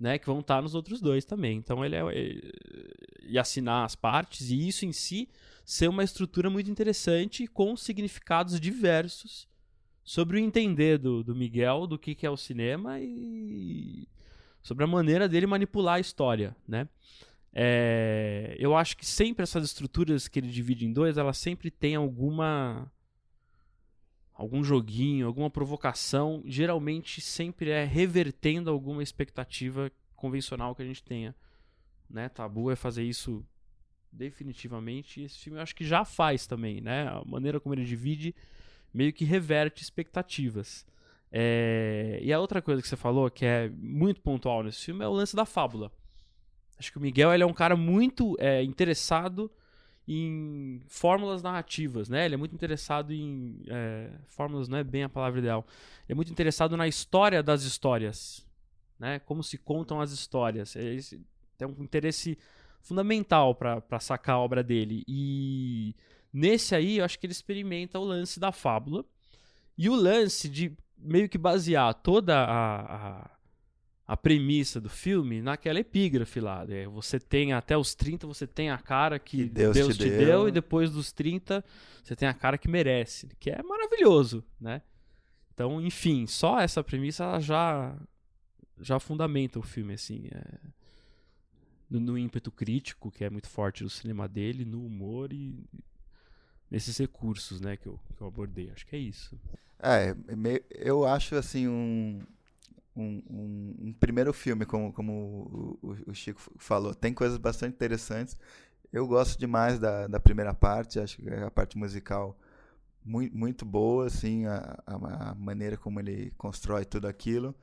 né, 0.00 0.18
que 0.18 0.26
vão 0.26 0.40
estar 0.40 0.62
nos 0.62 0.74
outros 0.74 1.00
dois 1.00 1.26
também. 1.26 1.58
Então 1.58 1.84
ele 1.84 1.94
é, 1.94 2.00
é, 2.00 2.40
e 3.22 3.38
assinar 3.38 3.84
as 3.84 3.94
partes 3.94 4.50
e 4.50 4.66
isso 4.66 4.86
em 4.86 4.92
si 4.92 5.28
ser 5.64 5.88
uma 5.88 6.02
estrutura 6.02 6.48
muito 6.48 6.70
interessante 6.70 7.46
com 7.46 7.76
significados 7.76 8.58
diversos 8.58 9.46
sobre 10.02 10.38
o 10.38 10.40
entender 10.40 10.98
do, 10.98 11.22
do 11.22 11.36
Miguel 11.36 11.86
do 11.86 11.98
que, 11.98 12.14
que 12.14 12.26
é 12.26 12.30
o 12.30 12.36
cinema 12.36 12.98
e 12.98 14.08
sobre 14.62 14.84
a 14.84 14.86
maneira 14.86 15.28
dele 15.28 15.46
manipular 15.46 15.96
a 15.96 16.00
história, 16.00 16.56
né? 16.66 16.88
É, 17.52 18.56
eu 18.58 18.76
acho 18.76 18.96
que 18.96 19.04
sempre 19.04 19.42
essas 19.42 19.64
estruturas 19.64 20.28
que 20.28 20.38
ele 20.38 20.48
divide 20.48 20.86
em 20.86 20.92
dois, 20.92 21.18
elas 21.18 21.36
sempre 21.36 21.70
têm 21.70 21.96
alguma 21.96 22.90
algum 24.40 24.64
joguinho, 24.64 25.26
alguma 25.26 25.50
provocação, 25.50 26.42
geralmente 26.46 27.20
sempre 27.20 27.68
é 27.68 27.84
revertendo 27.84 28.70
alguma 28.70 29.02
expectativa 29.02 29.92
convencional 30.16 30.74
que 30.74 30.80
a 30.80 30.86
gente 30.86 31.04
tenha. 31.04 31.36
Né? 32.08 32.26
Tabu 32.30 32.70
é 32.70 32.74
fazer 32.74 33.04
isso 33.04 33.44
definitivamente. 34.10 35.20
E 35.20 35.24
esse 35.24 35.38
filme 35.38 35.58
eu 35.58 35.62
acho 35.62 35.76
que 35.76 35.84
já 35.84 36.06
faz 36.06 36.46
também, 36.46 36.80
né? 36.80 37.06
A 37.08 37.22
maneira 37.26 37.60
como 37.60 37.74
ele 37.74 37.84
divide 37.84 38.34
meio 38.94 39.12
que 39.12 39.26
reverte 39.26 39.82
expectativas. 39.82 40.86
É... 41.30 42.18
E 42.22 42.32
a 42.32 42.40
outra 42.40 42.62
coisa 42.62 42.80
que 42.80 42.88
você 42.88 42.96
falou, 42.96 43.30
que 43.30 43.44
é 43.44 43.68
muito 43.68 44.22
pontual 44.22 44.62
nesse 44.62 44.86
filme, 44.86 45.04
é 45.04 45.08
o 45.08 45.12
lance 45.12 45.36
da 45.36 45.44
fábula. 45.44 45.92
Acho 46.78 46.90
que 46.90 46.96
o 46.96 47.00
Miguel 47.00 47.30
ele 47.34 47.42
é 47.42 47.46
um 47.46 47.52
cara 47.52 47.76
muito 47.76 48.34
é, 48.40 48.62
interessado 48.62 49.52
em 50.12 50.80
fórmulas 50.88 51.40
narrativas, 51.40 52.08
né? 52.08 52.24
Ele 52.24 52.34
é 52.34 52.36
muito 52.36 52.52
interessado 52.52 53.12
em 53.12 53.62
é, 53.68 54.10
fórmulas, 54.26 54.66
não 54.66 54.76
é 54.76 54.82
bem 54.82 55.04
a 55.04 55.08
palavra 55.08 55.38
ideal. 55.38 55.64
Ele 56.04 56.12
é 56.12 56.14
muito 56.16 56.32
interessado 56.32 56.76
na 56.76 56.88
história 56.88 57.44
das 57.44 57.62
histórias, 57.62 58.44
né? 58.98 59.20
Como 59.20 59.40
se 59.40 59.56
contam 59.56 60.00
as 60.00 60.10
histórias. 60.10 60.74
Ele 60.74 61.00
tem 61.56 61.68
um 61.68 61.80
interesse 61.84 62.36
fundamental 62.82 63.54
para 63.54 64.00
sacar 64.00 64.34
a 64.34 64.40
obra 64.40 64.64
dele. 64.64 65.04
E 65.06 65.94
nesse 66.32 66.74
aí, 66.74 66.98
eu 66.98 67.04
acho 67.04 67.16
que 67.16 67.26
ele 67.26 67.32
experimenta 67.32 67.96
o 67.96 68.04
lance 68.04 68.40
da 68.40 68.50
fábula 68.50 69.04
E 69.78 69.88
o 69.88 69.94
lance 69.94 70.48
de 70.48 70.76
meio 70.98 71.28
que 71.28 71.38
basear 71.38 71.94
toda 71.94 72.36
a, 72.36 72.80
a, 72.80 73.30
a 74.12 74.16
premissa 74.16 74.80
do 74.80 74.88
filme 74.88 75.40
naquela 75.40 75.78
epígrafe 75.78 76.40
lá. 76.40 76.64
Né? 76.66 76.84
Você 76.88 77.20
tem 77.20 77.52
até 77.52 77.76
os 77.76 77.94
30, 77.94 78.26
você 78.26 78.44
tem 78.44 78.68
a 78.68 78.76
cara 78.76 79.20
que, 79.20 79.36
Que 79.36 79.44
Deus 79.44 79.72
Deus, 79.76 79.96
te 79.96 80.02
te, 80.02 80.08
deu. 80.10 80.18
deu. 80.18 80.48
e 80.48 80.50
depois 80.50 80.90
dos 80.90 81.12
30 81.12 81.64
você 82.02 82.16
tem 82.16 82.26
a 82.26 82.34
cara 82.34 82.58
que 82.58 82.66
merece, 82.66 83.28
que 83.38 83.50
é 83.50 83.62
maravilhoso, 83.62 84.42
né? 84.60 84.82
Então, 85.54 85.80
enfim, 85.80 86.26
só 86.26 86.58
essa 86.58 86.82
premissa 86.82 87.22
ela 87.22 87.38
já 87.40 87.96
já 88.80 88.98
fundamenta 88.98 89.60
o 89.60 89.62
filme 89.62 89.92
assim, 89.94 90.26
é, 90.32 90.58
no, 91.88 92.00
no 92.00 92.18
ímpeto 92.18 92.50
crítico 92.50 93.12
que 93.12 93.22
é 93.24 93.30
muito 93.30 93.48
forte 93.48 93.84
do 93.84 93.90
cinema 93.90 94.26
dele, 94.26 94.64
no 94.64 94.84
humor 94.84 95.32
e 95.32 95.62
nesses 96.68 96.98
recursos, 96.98 97.60
né, 97.60 97.76
que 97.76 97.86
eu, 97.86 98.00
que 98.16 98.20
eu 98.22 98.26
abordei. 98.26 98.70
Acho 98.74 98.84
que 98.86 98.96
é 98.96 98.98
isso. 98.98 99.38
É, 99.78 100.14
me- 100.34 100.62
eu 100.70 101.06
acho 101.06 101.36
assim 101.36 101.68
um, 101.68 102.22
um, 102.96 103.22
um- 103.30 103.76
um 103.88 103.92
primeiro 103.94 104.32
filme, 104.32 104.64
como, 104.66 104.92
como 104.92 105.12
o, 105.82 105.88
o- 105.90 106.10
o 106.10 106.14
Chico 106.14 106.40
falou, 106.58 106.94
tem 106.94 107.14
coisas 107.14 107.38
bastante 107.38 107.74
interessantes. 107.74 108.36
Eu 108.92 109.06
gosto 109.06 109.38
demais 109.38 109.78
da, 109.78 110.06
da 110.08 110.20
primeira 110.20 110.54
parte, 110.54 110.98
acho 111.00 111.18
que 111.18 111.28
é 111.28 111.44
a 111.44 111.50
parte 111.50 111.78
musical 111.78 112.38
muito, 113.04 113.36
muito 113.36 113.64
boa, 113.64 114.06
assim, 114.06 114.46
a, 114.46 114.78
a, 114.86 115.34
maneira 115.34 115.76
como 115.76 116.00
ele 116.00 116.32
constrói 116.38 116.84
tudo 116.84 117.06
aquilo. 117.08 117.54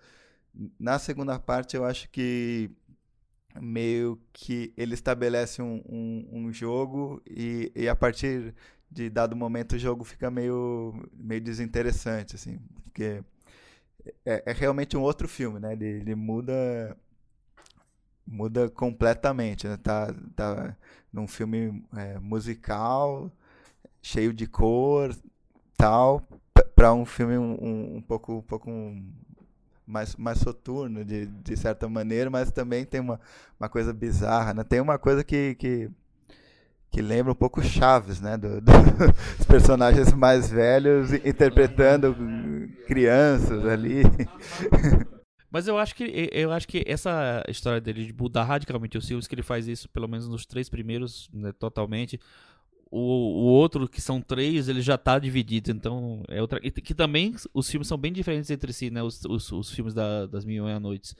Na 0.79 0.99
segunda 0.99 1.39
parte, 1.39 1.75
eu 1.77 1.85
acho 1.85 2.09
que 2.09 2.71
meio 3.61 4.19
que 4.33 4.73
ele 4.77 4.93
estabelece 4.93 5.61
um, 5.61 5.81
um, 5.87 6.27
um 6.31 6.53
jogo 6.53 7.21
e, 7.27 7.71
e 7.75 7.89
a 7.89 7.95
partir 7.95 8.53
de 8.89 9.09
dado 9.09 9.35
momento 9.35 9.73
o 9.73 9.79
jogo 9.79 10.03
fica 10.03 10.29
meio, 10.31 10.93
meio 11.13 11.41
desinteressante, 11.41 12.35
assim, 12.35 12.59
porque 12.83 13.23
é, 14.25 14.43
é 14.45 14.51
realmente 14.53 14.97
um 14.97 15.01
outro 15.01 15.27
filme, 15.27 15.59
né? 15.59 15.73
Ele, 15.73 15.85
ele 15.85 16.15
muda 16.15 16.95
muda 18.25 18.69
completamente, 18.69 19.67
né? 19.67 19.77
Tá, 19.77 20.13
tá 20.35 20.75
num 21.11 21.27
filme 21.27 21.83
é, 21.95 22.19
musical, 22.19 23.31
cheio 24.01 24.33
de 24.33 24.45
cor, 24.45 25.15
tal, 25.77 26.27
para 26.75 26.93
um 26.93 27.05
filme 27.05 27.37
um, 27.37 27.97
um, 27.97 28.01
pouco, 28.01 28.33
um 28.33 28.41
pouco 28.41 28.69
mais, 29.85 30.15
mais 30.15 30.39
soturno, 30.39 31.05
de, 31.05 31.25
de 31.27 31.57
certa 31.57 31.87
maneira, 31.87 32.29
mas 32.29 32.51
também 32.51 32.85
tem 32.85 32.99
uma, 32.99 33.19
uma 33.59 33.69
coisa 33.69 33.93
bizarra, 33.93 34.53
né? 34.53 34.63
Tem 34.63 34.81
uma 34.81 34.99
coisa 34.99 35.23
que, 35.23 35.55
que, 35.55 35.89
que 36.91 37.01
lembra 37.01 37.31
um 37.31 37.35
pouco 37.35 37.61
Chaves, 37.61 38.19
né? 38.21 38.37
Do, 38.37 38.61
do- 38.61 38.71
os 39.39 39.45
personagens 39.45 40.13
mais 40.13 40.49
velhos 40.49 41.11
interpretando 41.13 42.15
crianças 42.87 43.65
ali. 43.65 44.01
Mas 45.49 45.67
eu 45.67 45.77
acho 45.77 45.95
que 45.95 46.29
eu 46.33 46.51
acho 46.51 46.67
que 46.67 46.83
essa 46.85 47.41
história 47.47 47.79
dele 47.79 48.05
de 48.05 48.13
mudar 48.13 48.43
radicalmente 48.43 48.97
os 48.97 49.07
filmes, 49.07 49.27
que 49.27 49.33
ele 49.35 49.41
faz 49.43 49.67
isso 49.67 49.87
pelo 49.89 50.07
menos 50.07 50.27
nos 50.27 50.45
três 50.45 50.69
primeiros, 50.69 51.29
né, 51.33 51.51
totalmente. 51.53 52.19
O, 52.89 52.99
o 52.99 53.43
outro, 53.45 53.87
que 53.87 53.99
são 53.99 54.21
três, 54.21 54.69
ele 54.69 54.81
já 54.81 54.97
tá 54.97 55.19
dividido, 55.19 55.71
então 55.71 56.23
é 56.29 56.41
outra. 56.41 56.59
que 56.59 56.93
também 56.93 57.35
os 57.53 57.69
filmes 57.69 57.87
são 57.87 57.97
bem 57.97 58.13
diferentes 58.13 58.49
entre 58.49 58.71
si, 58.71 58.89
né? 58.89 59.01
Os, 59.03 59.23
os, 59.25 59.51
os 59.51 59.71
filmes 59.71 59.93
da- 59.93 60.25
das 60.25 60.45
Mil 60.45 60.67
e 60.67 60.71
Uma 60.71 60.79
Noites. 60.79 61.15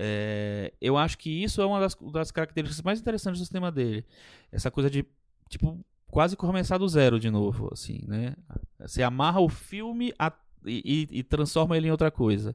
É, 0.00 0.72
eu 0.80 0.96
acho 0.96 1.18
que 1.18 1.42
isso 1.42 1.60
é 1.60 1.66
uma 1.66 1.80
das, 1.80 1.96
das 2.12 2.30
características 2.30 2.82
mais 2.84 3.00
interessantes 3.00 3.40
do 3.40 3.46
cinema 3.46 3.72
dele. 3.72 4.06
Essa 4.52 4.70
coisa 4.70 4.88
de, 4.88 5.04
tipo, 5.48 5.84
quase 6.06 6.36
começar 6.36 6.78
do 6.78 6.88
zero 6.88 7.18
de 7.18 7.28
novo, 7.30 7.68
assim, 7.72 8.00
né? 8.06 8.36
Você 8.78 9.02
amarra 9.02 9.40
o 9.40 9.48
filme 9.48 10.14
a- 10.16 10.32
e, 10.64 11.08
e- 11.10 11.22
transforma 11.24 11.76
ele 11.76 11.88
em 11.88 11.90
outra 11.90 12.10
coisa. 12.12 12.54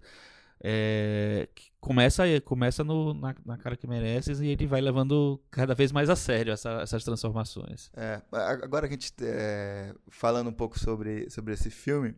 É, 0.66 1.50
começa 1.82 2.24
começa 2.46 2.86
no, 2.86 3.14
na, 3.14 3.36
na 3.46 3.58
cara 3.58 3.76
que 3.76 3.86
mereces 3.86 4.40
e 4.40 4.48
ele 4.48 4.66
vai 4.66 4.80
levando 4.80 5.38
cada 5.52 5.76
vez 5.76 5.92
mais 5.92 6.10
a 6.10 6.16
sério 6.16 6.54
essa- 6.54 6.80
essas 6.82 7.04
transformações. 7.04 7.92
É, 7.94 8.22
agora 8.32 8.88
que 8.88 8.94
a 8.94 8.98
gente 8.98 9.14
é, 9.22 9.94
falando 10.10 10.50
um 10.50 10.54
pouco 10.54 10.80
sobre, 10.80 11.30
sobre 11.30 11.54
esse 11.54 11.70
filme, 11.70 12.16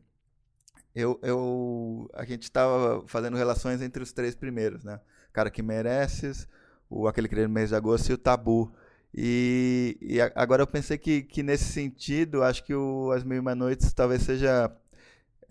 eu, 0.93 1.19
eu 1.23 2.07
a 2.13 2.23
gente 2.23 2.43
estava 2.43 3.03
fazendo 3.07 3.35
relações 3.35 3.81
entre 3.81 4.03
os 4.03 4.11
três 4.13 4.35
primeiros, 4.35 4.83
né? 4.83 4.99
Cara 5.36 5.52
que 5.52 5.62
mereces, 5.62 6.48
o 6.89 7.10
aquele 7.10 7.28
que 7.28 7.36
no 7.36 7.50
mês 7.50 7.67
de 7.67 7.76
agosto 7.76 8.10
e 8.10 8.13
o 8.13 8.17
Tabu. 8.17 8.71
E, 9.13 9.98
e 10.02 10.21
agora 10.21 10.63
eu 10.63 10.67
pensei 10.67 10.98
que, 10.98 11.24
que 11.24 11.43
nesse 11.43 11.65
sentido, 11.65 12.41
acho 12.41 12.63
que 12.63 12.74
o 12.74 13.12
As 13.12 13.21
Mil 13.21 13.36
e 13.36 13.39
Uma 13.41 13.54
Noites 13.54 13.91
talvez 13.91 14.21
seja 14.21 14.71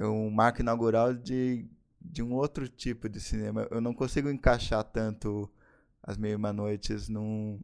um 0.01 0.31
marco 0.31 0.62
inaugural 0.62 1.12
de, 1.12 1.66
de 2.01 2.23
um 2.23 2.33
outro 2.33 2.66
tipo 2.66 3.11
de 3.11 3.20
cinema. 3.20 3.68
Eu 3.70 3.83
não 3.83 3.92
consigo 3.92 4.31
encaixar 4.31 4.83
tanto 4.85 5.51
As 6.03 6.16
Mil 6.16 6.31
e 6.31 6.35
Uma 6.35 6.51
Noites 6.51 7.11
num, 7.11 7.61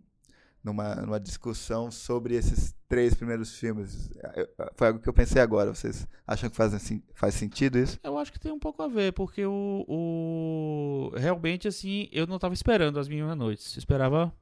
numa, 0.62 0.94
numa 0.96 1.18
discussão 1.20 1.90
sobre 1.90 2.34
esses 2.34 2.74
três 2.88 3.14
primeiros 3.14 3.56
filmes. 3.58 4.10
Eu- 4.34 4.48
Foi 4.74 4.88
algo 4.88 5.00
que 5.00 5.08
eu 5.08 5.12
pensei 5.12 5.40
agora. 5.40 5.74
Vocês 5.74 6.06
acham 6.26 6.50
que 6.50 6.56
faz, 6.56 6.74
assim, 6.74 7.02
faz 7.14 7.34
sentido 7.34 7.78
isso? 7.78 7.98
Eu 8.02 8.18
acho 8.18 8.32
que 8.32 8.38
tem 8.40 8.52
um 8.52 8.58
pouco 8.58 8.82
a 8.82 8.88
ver, 8.88 9.12
porque 9.12 9.44
o, 9.46 9.84
o- 9.88 11.12
realmente 11.16 11.66
assim, 11.68 12.08
eu 12.12 12.26
não 12.26 12.36
estava 12.36 12.54
esperando 12.54 12.98
as 12.98 13.08
minhas 13.08 13.36
noites. 13.36 13.76
Esperava, 13.76 14.32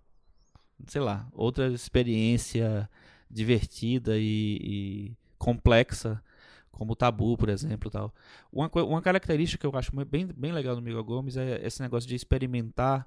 sei 0.86 1.00
lá, 1.00 1.28
outra 1.32 1.68
experiência 1.68 2.88
divertida 3.30 4.16
e, 4.18 4.58
e 4.62 5.16
complexa, 5.38 6.22
como 6.72 6.92
o 6.92 6.96
Tabu, 6.96 7.36
por 7.36 7.48
exemplo, 7.48 7.90
tal. 7.90 8.14
Uma, 8.52 8.70
uma 8.82 9.02
característica 9.02 9.60
que 9.60 9.66
eu 9.74 9.78
acho 9.78 9.92
bem, 10.06 10.26
bem 10.26 10.52
legal 10.52 10.74
no 10.76 10.82
Miguel 10.82 11.04
Gomes 11.04 11.36
é 11.36 11.64
esse 11.66 11.82
negócio 11.82 12.08
de 12.08 12.14
experimentar, 12.14 13.06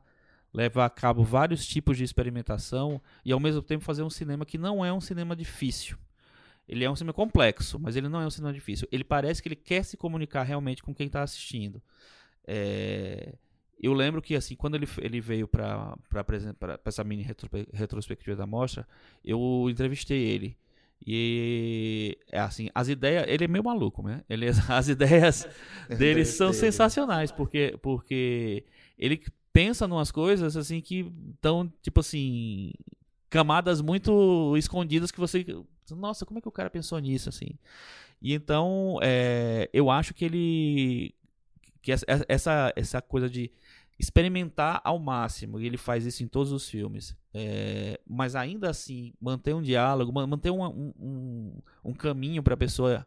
levar 0.54 0.86
a 0.86 0.90
cabo 0.90 1.24
vários 1.24 1.66
tipos 1.66 1.98
de 1.98 2.04
experimentação 2.04 3.02
e 3.24 3.32
ao 3.32 3.40
mesmo 3.40 3.62
tempo 3.62 3.84
fazer 3.84 4.04
um 4.04 4.10
cinema 4.10 4.46
que 4.46 4.58
não 4.58 4.84
é 4.84 4.92
um 4.92 5.02
cinema 5.02 5.36
difícil. 5.36 5.98
Ele 6.68 6.84
é 6.86 6.90
um 6.90 6.96
cinema 6.96 7.14
complexo, 7.14 7.80
mas 7.80 7.96
ele 7.96 8.08
não 8.08 8.22
é 8.22 8.26
um 8.26 8.30
cinema 8.30 8.54
difícil. 8.54 8.88
Ele 8.92 9.04
parece 9.04 9.42
que 9.42 9.48
ele 9.50 9.56
quer 9.56 9.84
se 9.84 9.98
comunicar 9.98 10.44
realmente 10.44 10.82
com 10.84 10.94
quem 10.94 11.08
está 11.08 11.22
assistindo. 11.24 11.82
É, 12.48 13.34
Eu 13.82 13.94
lembro 13.94 14.22
que 14.22 14.36
assim, 14.36 14.56
quando 14.56 14.76
ele, 14.76 14.88
ele 15.00 15.20
veio 15.20 15.48
para 15.48 15.96
essa 16.86 17.04
mini 17.04 17.24
retrospe- 17.24 17.68
retrospectiva 17.74 18.36
da 18.36 18.46
mostra, 18.46 18.88
eu 19.26 19.68
entrevistei 19.70 20.22
ele. 20.24 20.58
E 21.06 22.16
é 22.32 22.40
assim, 22.40 22.70
as 22.76 22.88
ideias, 22.88 23.26
ele 23.28 23.46
é 23.46 23.48
meio 23.48 23.64
maluco, 23.64 24.04
né? 24.04 24.24
Ele, 24.30 24.46
as 24.70 24.88
ideias 24.88 25.48
dele 25.98 26.24
são 26.26 26.54
sensacionais, 26.54 27.32
porque 27.32 27.76
porque 27.82 28.64
ele 28.98 29.22
pensa 29.54 29.88
numas 29.88 30.12
coisas 30.12 30.56
assim 30.58 30.82
que 30.82 31.12
estão 31.36 31.72
tipo 31.82 32.00
assim, 32.00 32.72
camadas 33.30 33.82
muito 33.82 34.56
escondidas 34.58 35.12
que 35.12 35.20
você, 35.20 35.46
nossa, 35.92 36.26
como 36.26 36.40
é 36.40 36.42
que 36.42 36.48
o 36.48 36.52
cara 36.52 36.70
pensou 36.70 36.98
nisso 37.00 37.30
assim? 37.30 37.50
E 38.22 38.34
então, 38.34 39.00
é, 39.02 39.70
eu 39.74 39.90
acho 39.90 40.14
que 40.14 40.26
ele 40.26 41.14
que 41.82 41.92
essa- 41.92 42.72
essa 42.76 43.02
coisa 43.02 43.28
de 43.30 43.52
experimentar 43.98 44.82
ao 44.84 44.98
máximo, 45.00 45.60
e 45.60 45.66
ele 45.66 45.78
faz 45.78 46.06
isso 46.06 46.24
em 46.24 46.28
todos 46.28 46.52
os 46.52 46.68
filmes, 46.70 47.16
é, 47.34 48.00
mas 48.08 48.36
ainda 48.36 48.70
assim 48.70 49.14
manter 49.20 49.54
um 49.56 49.62
diálogo, 49.62 50.12
man- 50.12 50.28
manter 50.28 50.52
um, 50.52 50.64
um, 50.64 51.54
um 51.84 51.94
caminho 51.94 52.42
para 52.44 52.54
a 52.54 52.58
pessoa 52.58 53.06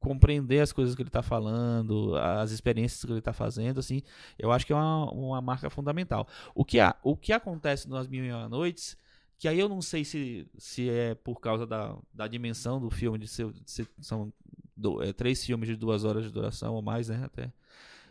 compreender 0.00 0.60
as 0.60 0.72
coisas 0.72 0.94
que 0.94 1.02
ele 1.02 1.08
está 1.08 1.22
falando, 1.22 2.14
as 2.16 2.50
experiências 2.50 3.04
que 3.04 3.10
ele 3.10 3.18
está 3.18 3.32
fazendo, 3.32 3.80
assim, 3.80 4.02
eu 4.38 4.52
acho 4.52 4.66
que 4.66 4.72
é 4.72 4.76
uma, 4.76 5.10
uma 5.12 5.40
marca 5.40 5.68
fundamental. 5.70 6.26
O 6.54 6.64
que, 6.64 6.78
há, 6.80 6.94
o 7.02 7.16
que 7.16 7.32
acontece 7.32 7.88
nas 7.88 8.06
Mil 8.06 8.24
e 8.24 8.30
Uma 8.32 8.48
Noites, 8.48 8.96
que 9.38 9.48
aí 9.48 9.58
eu 9.58 9.68
não 9.68 9.82
sei 9.82 10.04
se, 10.04 10.46
se 10.56 10.88
é 10.88 11.14
por 11.14 11.40
causa 11.40 11.66
da, 11.66 11.96
da 12.12 12.26
dimensão 12.28 12.80
do 12.80 12.90
filme, 12.90 13.18
de 13.18 13.26
ser, 13.28 13.52
de 13.52 13.70
ser- 13.70 13.88
são 14.00 14.32
do- 14.76 15.02
é, 15.02 15.12
três 15.12 15.44
filmes 15.44 15.68
de 15.68 15.76
duas 15.76 16.04
horas 16.04 16.24
de 16.24 16.30
duração 16.30 16.74
ou 16.74 16.82
mais, 16.82 17.08
né, 17.08 17.22
até. 17.24 17.52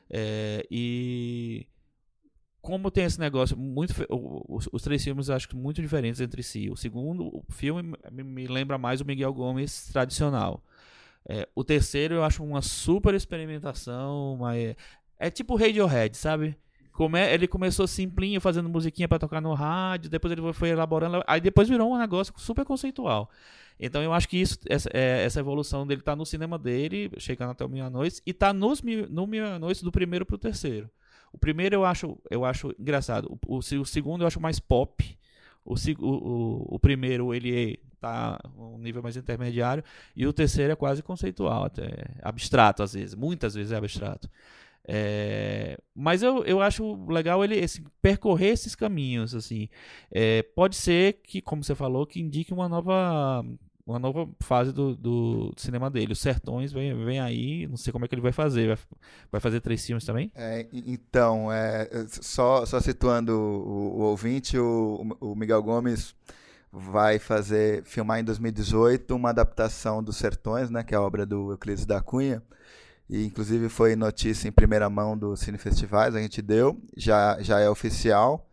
É, 0.10 0.66
e 0.70 1.68
como 2.62 2.90
tem 2.90 3.06
esse 3.06 3.20
negócio 3.20 3.56
muito 3.58 3.94
o- 4.10 4.56
os, 4.58 4.68
os 4.72 4.82
três 4.82 5.04
filmes 5.04 5.30
acho 5.30 5.48
que 5.48 5.56
muito 5.56 5.82
diferentes 5.82 6.20
entre 6.20 6.42
si 6.42 6.70
o 6.70 6.76
segundo 6.76 7.44
filme 7.50 7.94
me, 8.12 8.24
me 8.24 8.48
lembra 8.48 8.78
mais 8.78 9.02
o 9.02 9.06
Miguel 9.06 9.34
Gomes 9.34 9.88
tradicional 9.92 10.64
É, 11.28 11.48
o 11.56 11.64
terceiro 11.64 12.16
eu 12.16 12.24
acho 12.24 12.44
uma 12.44 12.62
super 12.62 13.14
experimentação 13.16 14.38
mas 14.40 14.76
é 15.20 15.30
tipo 15.30 15.56
Radiohead 15.56 16.16
sabe 16.16 16.56
Come, 16.92 17.20
ele 17.20 17.48
começou 17.48 17.88
simplinho 17.88 18.40
fazendo 18.40 18.70
musiquinha 18.70 19.08
pra 19.08 19.18
tocar 19.20 19.42
no 19.42 19.54
rádio 19.54 20.10
depois 20.10 20.32
ele 20.32 20.54
foi- 20.54 20.70
elaborando 20.70 21.24
aí 21.26 21.42
depois 21.42 21.68
virou 21.68 21.92
um 21.92 21.98
negócio 21.98 22.34
super 22.38 22.64
conceitual 22.64 23.30
então 23.80 24.02
eu 24.04 24.14
acho 24.14 24.30
que 24.30 24.38
isso 24.38 24.60
essa, 24.70 24.90
é, 24.94 25.24
essa 25.26 25.40
evolução 25.40 25.86
dele 25.86 26.02
tá 26.02 26.16
no 26.16 26.26
cinema 26.26 26.60
dele 26.60 27.12
chegando 27.18 27.52
até 27.52 27.66
o 27.66 27.70
Mil 27.70 27.90
Noites 27.90 28.22
e 28.26 28.32
tá 28.32 28.54
nos 28.54 28.82
no 29.10 29.26
Mil 29.26 29.60
Noites 29.60 29.82
do 29.82 29.92
primeiro 29.92 30.26
pro 30.26 30.38
terceiro 30.38 30.90
o 31.36 31.38
primeiro 31.38 31.76
eu 31.76 31.84
acho, 31.84 32.18
eu 32.32 32.46
acho 32.46 32.74
engraçado. 32.80 33.38
O, 33.46 33.58
o, 33.58 33.58
o 33.58 33.86
segundo 33.86 34.22
eu 34.24 34.28
acho 34.28 34.40
mais 34.40 34.58
pop. 34.58 35.18
O, 35.66 35.74
o, 35.74 36.76
o, 36.76 36.80
primeiro 36.80 37.34
ele 37.34 37.80
tá 38.00 38.40
um 38.56 38.78
nível 38.78 39.02
mais 39.02 39.18
intermediário, 39.18 39.84
e 40.16 40.28
o 40.28 40.32
terceiro 40.32 40.74
é 40.74 40.76
quase 40.76 41.02
conceitual, 41.02 41.66
até 41.66 41.90
abstrato 42.22 42.84
às 42.84 42.94
vezes, 42.94 43.16
muitas 43.16 43.56
vezes 43.56 43.72
é 43.72 43.76
abstrato. 43.76 44.30
É, 44.88 45.80
mas 45.96 46.22
eu, 46.22 46.44
eu 46.46 46.62
acho 46.62 47.06
legal 47.08 47.44
ele 47.44 47.56
esse, 47.56 47.84
percorrer 48.04 48.50
esses 48.50 48.76
caminhos 48.76 49.34
assim 49.34 49.68
é, 50.12 50.44
pode 50.44 50.76
ser 50.76 51.22
que 51.24 51.42
como 51.42 51.64
você 51.64 51.74
falou 51.74 52.06
que 52.06 52.20
indique 52.20 52.54
uma 52.54 52.70
nova 52.70 53.44
uma 53.86 54.00
nova 54.00 54.28
fase 54.40 54.72
do, 54.72 54.96
do 54.96 55.54
cinema 55.56 55.90
dele. 55.92 56.14
Os 56.14 56.20
Sertões 56.20 56.74
vem, 56.74 57.06
vem 57.06 57.20
aí, 57.20 57.68
não 57.68 57.78
sei 57.78 57.94
como 57.94 58.04
é 58.04 58.08
que 58.08 58.16
ele 58.16 58.22
vai 58.22 58.32
fazer. 58.32 58.68
Vai, 58.68 58.78
vai 59.34 59.42
fazer 59.42 59.62
três 59.62 59.86
filmes 59.86 60.04
também? 60.04 60.32
É, 60.34 60.68
então, 60.74 61.52
é, 61.52 61.88
só, 62.10 62.66
só 62.66 62.80
situando 62.80 63.32
o, 63.32 64.00
o 64.00 64.02
ouvinte, 64.02 64.58
o, 64.58 65.16
o, 65.20 65.36
Miguel 65.36 65.62
Gomes 65.62 66.16
vai 66.72 67.20
fazer, 67.20 67.84
filmar 67.86 68.20
em 68.20 68.24
2018 68.24 69.16
uma 69.16 69.30
adaptação 69.30 70.04
dos 70.04 70.18
Sertões, 70.18 70.70
né, 70.72 70.84
que 70.84 70.96
é 70.96 70.98
a 70.98 71.02
obra 71.02 71.26
do 71.26 71.52
Euclides 71.52 71.86
da 71.86 72.02
Cunha. 72.02 72.42
E, 73.08 73.24
inclusive 73.24 73.70
foi 73.70 73.96
notícia 73.96 74.48
em 74.48 74.52
primeira 74.52 74.90
mão 74.90 75.16
do 75.16 75.36
Cine 75.38 75.60
Festivais, 75.60 76.16
a 76.16 76.20
gente 76.20 76.42
deu, 76.42 76.82
já, 76.98 77.38
já 77.40 77.60
é 77.60 77.70
oficial. 77.70 78.50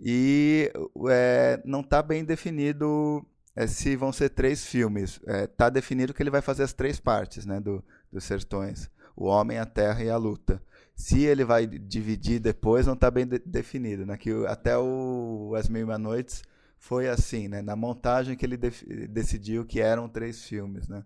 E 0.00 0.72
é, 1.10 1.60
não 1.64 1.80
está 1.80 2.02
bem 2.02 2.24
definido 2.24 3.24
é, 3.54 3.66
se 3.66 3.96
vão 3.96 4.12
ser 4.12 4.30
três 4.30 4.66
filmes. 4.66 5.20
Está 5.26 5.66
é, 5.66 5.70
definido 5.70 6.14
que 6.14 6.22
ele 6.22 6.30
vai 6.30 6.40
fazer 6.42 6.62
as 6.62 6.72
três 6.72 6.98
partes 6.98 7.44
né, 7.46 7.60
do, 7.60 7.84
dos 8.10 8.24
Sertões: 8.24 8.90
O 9.16 9.26
Homem, 9.26 9.58
a 9.58 9.66
Terra 9.66 10.02
e 10.02 10.10
a 10.10 10.16
Luta. 10.16 10.62
Se 10.94 11.22
ele 11.22 11.44
vai 11.44 11.66
dividir 11.66 12.38
depois, 12.38 12.86
não 12.86 12.94
está 12.94 13.10
bem 13.10 13.26
de 13.26 13.38
definido. 13.38 14.04
Né? 14.04 14.16
Que 14.16 14.30
até 14.46 14.76
o 14.76 15.54
As 15.56 15.68
Mil 15.68 15.80
e 15.80 15.84
Uma 15.84 15.98
Noites 15.98 16.42
foi 16.78 17.08
assim, 17.08 17.48
né? 17.48 17.62
na 17.62 17.74
montagem 17.74 18.36
que 18.36 18.44
ele 18.44 18.56
decidiu 18.56 19.64
que 19.64 19.80
eram 19.80 20.08
três 20.08 20.44
filmes. 20.44 20.88
Né? 20.88 21.02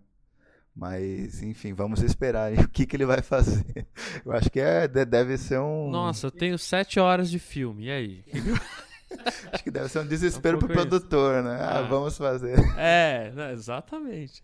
Mas, 0.75 1.41
enfim, 1.41 1.73
vamos 1.73 2.01
esperar 2.01 2.53
o 2.59 2.69
que, 2.69 2.85
que 2.85 2.95
ele 2.95 3.05
vai 3.05 3.21
fazer. 3.21 3.87
Eu 4.25 4.31
acho 4.33 4.49
que 4.49 4.59
é, 4.59 4.87
deve 4.87 5.37
ser 5.37 5.59
um. 5.59 5.89
Nossa, 5.89 6.27
eu 6.27 6.31
tenho 6.31 6.57
sete 6.57 6.99
horas 6.99 7.29
de 7.29 7.39
filme, 7.39 7.85
e 7.85 7.91
aí? 7.91 8.23
Acho 9.51 9.63
que 9.63 9.71
deve 9.71 9.89
ser 9.89 9.99
um 9.99 10.07
desespero 10.07 10.57
um 10.57 10.59
pro 10.59 10.69
produtor, 10.69 11.35
isso. 11.35 11.49
né? 11.49 11.57
Ah, 11.61 11.79
ah, 11.79 11.81
vamos 11.83 12.17
fazer. 12.17 12.57
É, 12.77 13.31
exatamente. 13.53 14.43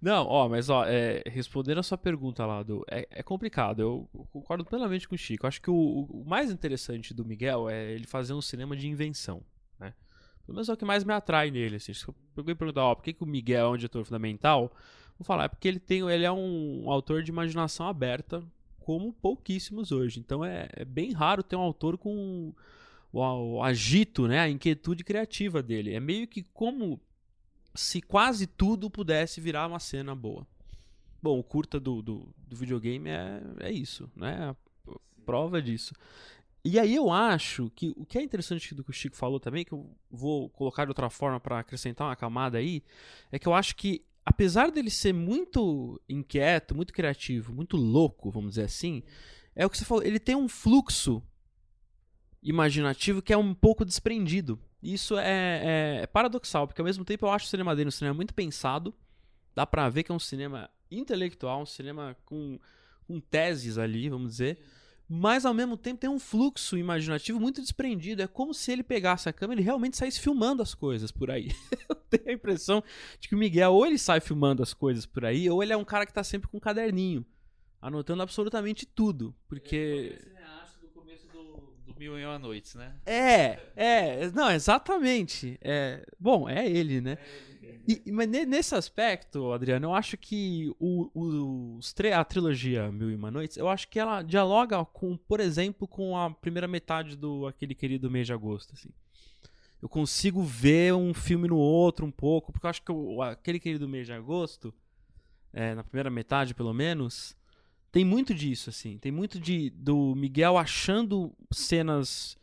Não, 0.00 0.26
ó, 0.26 0.48
mas 0.48 0.68
ó, 0.68 0.84
é, 0.84 1.22
respondendo 1.26 1.78
a 1.78 1.82
sua 1.82 1.96
pergunta 1.96 2.44
lá, 2.44 2.62
do, 2.62 2.84
é, 2.90 3.08
é 3.10 3.22
complicado. 3.22 3.80
Eu 3.80 4.26
concordo 4.30 4.64
plenamente 4.64 5.08
com 5.08 5.14
o 5.14 5.18
Chico. 5.18 5.46
Acho 5.46 5.62
que 5.62 5.70
o, 5.70 6.06
o, 6.10 6.24
mais 6.26 6.50
interessante 6.50 7.14
do 7.14 7.24
Miguel 7.24 7.70
é 7.70 7.92
ele 7.92 8.06
fazer 8.06 8.34
um 8.34 8.42
cinema 8.42 8.76
de 8.76 8.86
invenção, 8.86 9.42
né? 9.80 9.94
Pelo 10.44 10.56
menos 10.56 10.68
é 10.68 10.72
o 10.74 10.76
que 10.76 10.84
mais 10.84 11.04
me 11.04 11.14
atrai 11.14 11.50
nele. 11.50 11.76
Assim. 11.76 11.94
Se 11.94 12.06
eu 12.06 12.44
perguntar, 12.44 12.84
ó, 12.84 12.94
por 12.94 13.02
que, 13.02 13.14
que 13.14 13.22
o 13.22 13.26
Miguel 13.26 13.66
é 13.66 13.70
um 13.70 13.76
diretor 13.76 14.04
fundamental? 14.04 14.76
Vou 15.18 15.24
falar, 15.24 15.44
é 15.44 15.48
porque 15.48 15.68
ele 15.68 15.80
tem, 15.80 16.00
ele 16.10 16.24
é 16.24 16.32
um, 16.32 16.84
um 16.84 16.90
autor 16.90 17.22
de 17.22 17.30
imaginação 17.30 17.88
aberta, 17.88 18.42
como 18.80 19.10
pouquíssimos 19.10 19.90
hoje. 19.90 20.20
Então 20.20 20.44
é, 20.44 20.68
é 20.74 20.84
bem 20.84 21.12
raro 21.12 21.42
ter 21.42 21.56
um 21.56 21.60
autor 21.60 21.96
com 21.96 22.52
o, 23.14 23.54
o 23.56 23.62
agito, 23.62 24.26
né, 24.26 24.40
a 24.40 24.48
inquietude 24.48 25.04
criativa 25.04 25.62
dele. 25.62 25.94
É 25.94 26.00
meio 26.00 26.26
que 26.26 26.42
como 26.42 27.00
se 27.74 28.00
quase 28.00 28.46
tudo 28.46 28.90
pudesse 28.90 29.40
virar 29.40 29.66
uma 29.66 29.78
cena 29.78 30.14
boa. 30.14 30.46
Bom, 31.22 31.38
o 31.38 31.44
curta 31.44 31.80
do, 31.80 32.02
do, 32.02 32.28
do 32.36 32.56
videogame 32.56 33.08
é, 33.08 33.42
é 33.60 33.72
isso, 33.72 34.10
né? 34.14 34.54
Prova 35.24 35.62
disso. 35.62 35.94
E 36.64 36.78
aí 36.78 36.94
eu 36.94 37.10
acho 37.10 37.70
que 37.74 37.94
o 37.96 38.04
que 38.04 38.18
é 38.18 38.22
interessante 38.22 38.74
do 38.74 38.82
que 38.82 38.90
o 38.90 38.92
Chico 38.92 39.16
falou 39.16 39.38
também, 39.38 39.64
que 39.64 39.72
eu 39.72 39.90
vou 40.10 40.48
colocar 40.50 40.84
de 40.84 40.90
outra 40.90 41.08
forma 41.08 41.38
para 41.38 41.58
acrescentar 41.58 42.08
uma 42.08 42.16
camada 42.16 42.58
aí, 42.58 42.82
é 43.30 43.38
que 43.38 43.46
eu 43.46 43.54
acho 43.54 43.76
que 43.76 44.04
apesar 44.24 44.70
dele 44.70 44.90
ser 44.90 45.12
muito 45.12 46.00
inquieto, 46.08 46.74
muito 46.74 46.92
criativo, 46.92 47.52
muito 47.52 47.76
louco, 47.76 48.30
vamos 48.30 48.50
dizer 48.50 48.64
assim, 48.64 49.02
é 49.54 49.66
o 49.66 49.70
que 49.70 49.76
você 49.76 49.84
falou, 49.84 50.02
ele 50.02 50.18
tem 50.18 50.34
um 50.34 50.48
fluxo 50.48 51.22
imaginativo 52.44 53.22
que 53.22 53.32
é 53.32 53.36
um 53.36 53.54
pouco 53.54 53.84
desprendido. 53.84 54.58
Isso 54.82 55.18
é, 55.18 55.24
é, 55.24 56.00
é, 56.02 56.06
paradoxal, 56.06 56.66
porque 56.66 56.80
ao 56.80 56.84
mesmo 56.84 57.04
tempo 57.04 57.24
eu 57.24 57.30
acho 57.30 57.46
o 57.46 57.48
cinema 57.48 57.74
dele 57.74 57.88
um 57.88 57.92
cinema 57.92 58.14
muito 58.14 58.34
pensado. 58.34 58.94
Dá 59.54 59.66
pra 59.66 59.88
ver 59.88 60.02
que 60.02 60.12
é 60.12 60.14
um 60.14 60.18
cinema 60.18 60.68
intelectual, 60.90 61.62
um 61.62 61.66
cinema 61.66 62.14
com, 62.26 62.58
com 63.06 63.18
teses 63.18 63.78
ali, 63.78 64.10
vamos 64.10 64.32
dizer. 64.32 64.58
Mas 65.08 65.44
ao 65.44 65.54
mesmo 65.54 65.76
tempo 65.76 66.00
tem 66.00 66.10
um 66.10 66.18
fluxo 66.18 66.76
imaginativo 66.76 67.38
muito 67.38 67.60
desprendido. 67.60 68.22
É 68.22 68.26
como 68.26 68.52
se 68.52 68.72
ele 68.72 68.82
pegasse 68.82 69.28
a 69.28 69.32
câmera 69.32 69.60
e 69.60 69.64
realmente 69.64 69.96
saísse 69.96 70.20
filmando 70.20 70.62
as 70.62 70.74
coisas 70.74 71.10
por 71.10 71.30
aí. 71.30 71.50
eu 71.88 71.94
tenho 71.96 72.28
a 72.28 72.32
impressão 72.32 72.82
de 73.18 73.28
que 73.28 73.34
o 73.34 73.38
Miguel 73.38 73.72
ou 73.72 73.86
ele 73.86 73.98
sai 73.98 74.20
filmando 74.20 74.62
as 74.62 74.74
coisas 74.74 75.06
por 75.06 75.24
aí, 75.24 75.48
ou 75.48 75.62
ele 75.62 75.72
é 75.72 75.76
um 75.76 75.84
cara 75.84 76.06
que 76.06 76.12
tá 76.12 76.24
sempre 76.24 76.48
com 76.48 76.56
um 76.56 76.60
caderninho, 76.60 77.24
anotando 77.80 78.22
absolutamente 78.22 78.86
tudo. 78.86 79.34
Porque. 79.46 80.18
Mil 81.98 82.18
e 82.18 82.24
Uma 82.24 82.38
Noites, 82.38 82.74
né? 82.74 82.94
É, 83.06 83.58
é, 83.76 84.30
não, 84.30 84.50
exatamente. 84.50 85.58
É, 85.60 86.04
bom, 86.18 86.48
é 86.48 86.68
ele, 86.68 87.00
né? 87.00 87.18
E, 87.86 88.10
mas 88.10 88.28
nesse 88.28 88.74
aspecto, 88.74 89.52
Adriano, 89.52 89.86
eu 89.86 89.94
acho 89.94 90.16
que 90.16 90.74
o, 90.78 91.10
o, 91.14 91.80
a 92.14 92.24
trilogia 92.24 92.90
Mil 92.90 93.10
e 93.10 93.14
Uma 93.14 93.30
Noites, 93.30 93.56
eu 93.58 93.68
acho 93.68 93.88
que 93.88 93.98
ela 93.98 94.22
dialoga 94.22 94.82
com, 94.86 95.16
por 95.16 95.38
exemplo, 95.38 95.86
com 95.86 96.16
a 96.16 96.30
primeira 96.30 96.66
metade 96.66 97.14
do 97.14 97.46
aquele 97.46 97.74
querido 97.74 98.10
mês 98.10 98.26
de 98.26 98.32
agosto, 98.32 98.72
assim. 98.74 98.88
Eu 99.82 99.88
consigo 99.88 100.42
ver 100.42 100.94
um 100.94 101.12
filme 101.12 101.46
no 101.46 101.58
outro 101.58 102.06
um 102.06 102.10
pouco, 102.10 102.52
porque 102.52 102.64
eu 102.64 102.70
acho 102.70 102.82
que 102.82 102.90
o, 102.90 103.20
aquele 103.20 103.60
querido 103.60 103.86
mês 103.86 104.06
de 104.06 104.14
agosto, 104.14 104.72
é, 105.52 105.74
na 105.74 105.84
primeira 105.84 106.08
metade 106.08 106.54
pelo 106.54 106.72
menos, 106.72 107.36
tem 107.94 108.04
muito 108.04 108.34
disso, 108.34 108.70
assim. 108.70 108.98
Tem 108.98 109.12
muito 109.12 109.38
de 109.38 109.70
do 109.70 110.16
Miguel 110.16 110.58
achando 110.58 111.32
cenas 111.52 112.36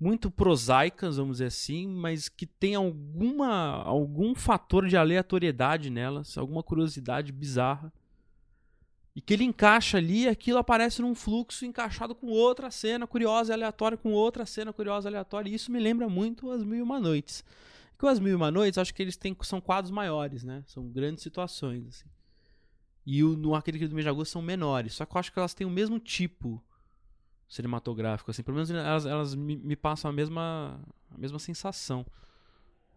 muito 0.00 0.30
prosaicas, 0.30 1.18
vamos 1.18 1.32
dizer 1.32 1.48
assim, 1.48 1.86
mas 1.86 2.26
que 2.30 2.46
tem 2.46 2.74
alguma 2.74 3.82
algum 3.82 4.34
fator 4.34 4.88
de 4.88 4.96
aleatoriedade 4.96 5.90
nelas, 5.90 6.38
alguma 6.38 6.62
curiosidade 6.62 7.32
bizarra. 7.32 7.92
E 9.14 9.20
que 9.20 9.34
ele 9.34 9.44
encaixa 9.44 9.98
ali 9.98 10.26
aquilo 10.26 10.56
aparece 10.56 11.02
num 11.02 11.14
fluxo 11.14 11.66
encaixado 11.66 12.14
com 12.14 12.28
outra 12.28 12.70
cena 12.70 13.06
curiosa 13.06 13.52
e 13.52 13.54
aleatória, 13.54 13.98
com 13.98 14.10
outra 14.10 14.46
cena 14.46 14.72
curiosa 14.72 15.06
e 15.06 15.10
aleatória. 15.10 15.50
E 15.50 15.54
isso 15.54 15.70
me 15.70 15.80
lembra 15.80 16.08
muito 16.08 16.50
As 16.50 16.64
Mil 16.64 16.78
e 16.78 16.82
Uma 16.82 16.98
Noites. 16.98 17.44
Porque 17.90 18.06
As 18.06 18.18
Mil 18.18 18.32
e 18.32 18.36
Uma 18.36 18.50
Noites, 18.50 18.78
acho 18.78 18.94
que 18.94 19.02
eles 19.02 19.18
têm, 19.18 19.36
são 19.42 19.60
quadros 19.60 19.90
maiores, 19.90 20.42
né? 20.44 20.64
São 20.66 20.88
grandes 20.88 21.22
situações, 21.22 21.86
assim 21.88 22.13
e 23.06 23.22
o, 23.22 23.36
no 23.36 23.54
Aquele 23.54 23.86
do 23.86 23.94
Mês 23.94 24.04
de 24.04 24.08
Agosto 24.08 24.32
são 24.32 24.42
menores. 24.42 24.94
Só 24.94 25.04
que 25.04 25.16
eu 25.16 25.20
acho 25.20 25.32
que 25.32 25.38
elas 25.38 25.54
têm 25.54 25.66
o 25.66 25.70
mesmo 25.70 25.98
tipo 25.98 26.62
cinematográfico, 27.48 28.30
assim. 28.30 28.42
Pelo 28.42 28.56
menos 28.56 28.70
elas, 28.70 29.06
elas 29.06 29.34
me, 29.34 29.56
me 29.56 29.76
passam 29.76 30.10
a 30.10 30.14
mesma, 30.14 30.80
a 31.10 31.18
mesma 31.18 31.38
sensação. 31.38 32.06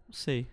Não 0.07 0.13
sei. 0.13 0.47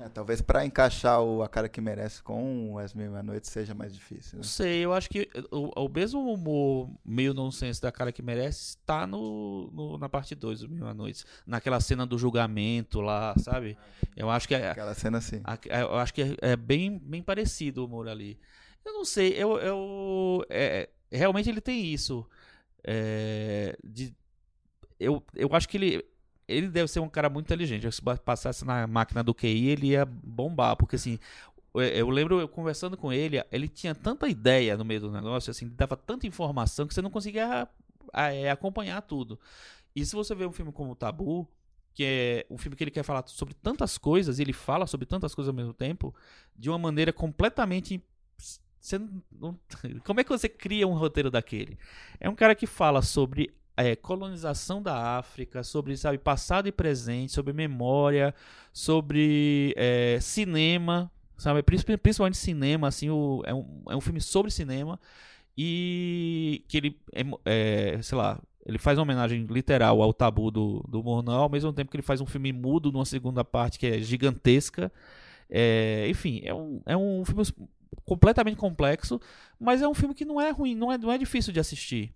É, 0.00 0.08
talvez 0.08 0.40
para 0.40 0.64
encaixar 0.64 1.20
o 1.20 1.42
A 1.42 1.48
Cara 1.48 1.68
Que 1.68 1.78
Merece 1.78 2.22
com 2.22 2.78
As 2.78 2.94
Mil 2.94 3.14
e 3.14 3.22
Noites 3.22 3.50
seja 3.50 3.74
mais 3.74 3.92
difícil. 3.92 4.38
Né? 4.38 4.42
Não 4.42 4.42
sei, 4.42 4.82
eu 4.82 4.94
acho 4.94 5.10
que 5.10 5.28
o, 5.50 5.84
o 5.84 5.88
mesmo 5.90 6.32
humor 6.32 6.90
meio 7.04 7.34
nonsense 7.34 7.82
da 7.82 7.92
Cara 7.92 8.10
Que 8.10 8.22
Merece 8.22 8.78
está 8.78 9.06
no, 9.06 9.70
no, 9.70 9.98
na 9.98 10.08
parte 10.08 10.34
2 10.34 10.60
do 10.60 10.70
Mil 10.70 10.88
e 10.88 10.94
Noites. 10.94 11.26
Naquela 11.46 11.80
cena 11.80 12.06
do 12.06 12.16
julgamento 12.16 13.02
lá, 13.02 13.34
sabe? 13.38 13.76
Eu 14.16 14.30
acho 14.30 14.48
que 14.48 14.54
é. 14.54 14.70
Aquela 14.70 14.94
cena 14.94 15.20
sim. 15.20 15.42
A, 15.44 15.58
é, 15.68 15.82
eu 15.82 15.96
acho 15.96 16.14
que 16.14 16.22
é, 16.22 16.36
é, 16.40 16.56
bem, 16.56 16.98
bem 16.98 17.22
parecido 17.22 17.82
o 17.82 17.84
humor 17.84 18.08
ali. 18.08 18.38
Eu 18.82 18.94
não 18.94 19.04
sei, 19.04 19.34
eu. 19.34 19.58
eu 19.58 20.46
é, 20.48 20.88
realmente 21.12 21.50
ele 21.50 21.60
tem 21.60 21.84
isso. 21.84 22.26
É, 22.82 23.76
de, 23.84 24.14
eu, 24.98 25.22
eu 25.34 25.48
acho 25.52 25.68
que 25.68 25.76
ele 25.76 26.09
ele 26.50 26.68
deve 26.68 26.88
ser 26.88 27.00
um 27.00 27.08
cara 27.08 27.28
muito 27.30 27.46
inteligente. 27.46 27.90
Se 27.90 28.02
passasse 28.24 28.64
na 28.64 28.86
máquina 28.86 29.22
do 29.22 29.34
QI, 29.34 29.68
ele 29.68 29.88
ia 29.88 30.04
bombar. 30.04 30.76
Porque 30.76 30.96
assim, 30.96 31.18
eu 31.74 32.10
lembro 32.10 32.40
eu 32.40 32.48
conversando 32.48 32.96
com 32.96 33.12
ele, 33.12 33.42
ele 33.52 33.68
tinha 33.68 33.94
tanta 33.94 34.28
ideia 34.28 34.76
no 34.76 34.84
meio 34.84 35.00
do 35.00 35.12
negócio, 35.12 35.50
assim, 35.50 35.68
dava 35.68 35.96
tanta 35.96 36.26
informação 36.26 36.86
que 36.86 36.94
você 36.94 37.00
não 37.00 37.10
conseguia 37.10 37.68
é, 38.12 38.50
acompanhar 38.50 39.00
tudo. 39.02 39.38
E 39.94 40.04
se 40.04 40.14
você 40.14 40.34
vê 40.34 40.44
um 40.46 40.52
filme 40.52 40.72
como 40.72 40.92
o 40.92 40.96
Tabu, 40.96 41.48
que 41.94 42.04
é 42.04 42.46
um 42.50 42.58
filme 42.58 42.76
que 42.76 42.82
ele 42.84 42.90
quer 42.90 43.02
falar 43.02 43.24
sobre 43.26 43.54
tantas 43.54 43.98
coisas, 43.98 44.38
e 44.38 44.42
ele 44.42 44.52
fala 44.52 44.86
sobre 44.86 45.06
tantas 45.06 45.34
coisas 45.34 45.48
ao 45.48 45.54
mesmo 45.54 45.72
tempo, 45.72 46.14
de 46.56 46.68
uma 46.68 46.78
maneira 46.78 47.12
completamente. 47.12 48.02
Você 48.80 48.98
não... 48.98 49.58
Como 50.04 50.20
é 50.20 50.24
que 50.24 50.30
você 50.30 50.48
cria 50.48 50.88
um 50.88 50.94
roteiro 50.94 51.30
daquele? 51.30 51.78
É 52.18 52.28
um 52.28 52.34
cara 52.34 52.54
que 52.54 52.66
fala 52.66 53.02
sobre 53.02 53.52
é, 53.84 53.96
colonização 53.96 54.82
da 54.82 55.18
África, 55.18 55.62
sobre 55.62 55.96
sabe, 55.96 56.18
passado 56.18 56.68
e 56.68 56.72
presente, 56.72 57.32
sobre 57.32 57.52
memória, 57.52 58.34
sobre 58.72 59.74
é, 59.76 60.18
cinema, 60.20 61.10
sabe, 61.36 61.62
principalmente 61.62 62.36
cinema, 62.36 62.88
assim, 62.88 63.10
o, 63.10 63.42
é, 63.46 63.54
um, 63.54 63.82
é 63.88 63.96
um 63.96 64.00
filme 64.00 64.20
sobre 64.20 64.50
cinema 64.50 64.98
e 65.56 66.64
que 66.68 66.76
ele, 66.76 67.00
é, 67.12 67.24
é, 67.96 68.02
sei 68.02 68.16
lá, 68.16 68.40
ele 68.64 68.78
faz 68.78 68.98
uma 68.98 69.02
homenagem 69.02 69.44
literal 69.44 70.00
ao 70.02 70.12
tabu 70.12 70.50
do, 70.50 70.84
do 70.88 71.02
Murnau, 71.02 71.42
ao 71.42 71.48
mesmo 71.48 71.72
tempo 71.72 71.90
que 71.90 71.96
ele 71.96 72.02
faz 72.02 72.20
um 72.20 72.26
filme 72.26 72.52
mudo 72.52 72.92
numa 72.92 73.04
segunda 73.04 73.44
parte 73.44 73.78
que 73.78 73.86
é 73.86 74.00
gigantesca. 74.00 74.92
É, 75.48 76.06
enfim, 76.08 76.40
é 76.44 76.54
um, 76.54 76.80
é 76.86 76.96
um 76.96 77.24
filme 77.24 77.42
completamente 78.04 78.56
complexo, 78.56 79.20
mas 79.58 79.82
é 79.82 79.88
um 79.88 79.94
filme 79.94 80.14
que 80.14 80.24
não 80.24 80.40
é 80.40 80.50
ruim, 80.50 80.74
não 80.74 80.92
é, 80.92 80.98
não 80.98 81.10
é 81.10 81.18
difícil 81.18 81.52
de 81.52 81.60
assistir. 81.60 82.14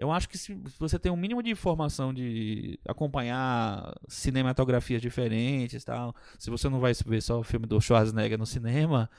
Eu 0.00 0.10
acho 0.10 0.30
que 0.30 0.38
se 0.38 0.58
você 0.78 0.98
tem 0.98 1.12
um 1.12 1.16
mínimo 1.16 1.42
de 1.42 1.50
informação 1.50 2.14
de 2.14 2.80
acompanhar 2.88 3.94
cinematografias 4.08 5.02
diferentes, 5.02 5.84
tal, 5.84 6.16
se 6.38 6.48
você 6.48 6.70
não 6.70 6.80
vai 6.80 6.94
ver 7.04 7.20
só 7.20 7.38
o 7.38 7.44
filme 7.44 7.66
do 7.66 7.78
Schwarzenegger 7.78 8.38
no 8.38 8.46
cinema, 8.46 9.10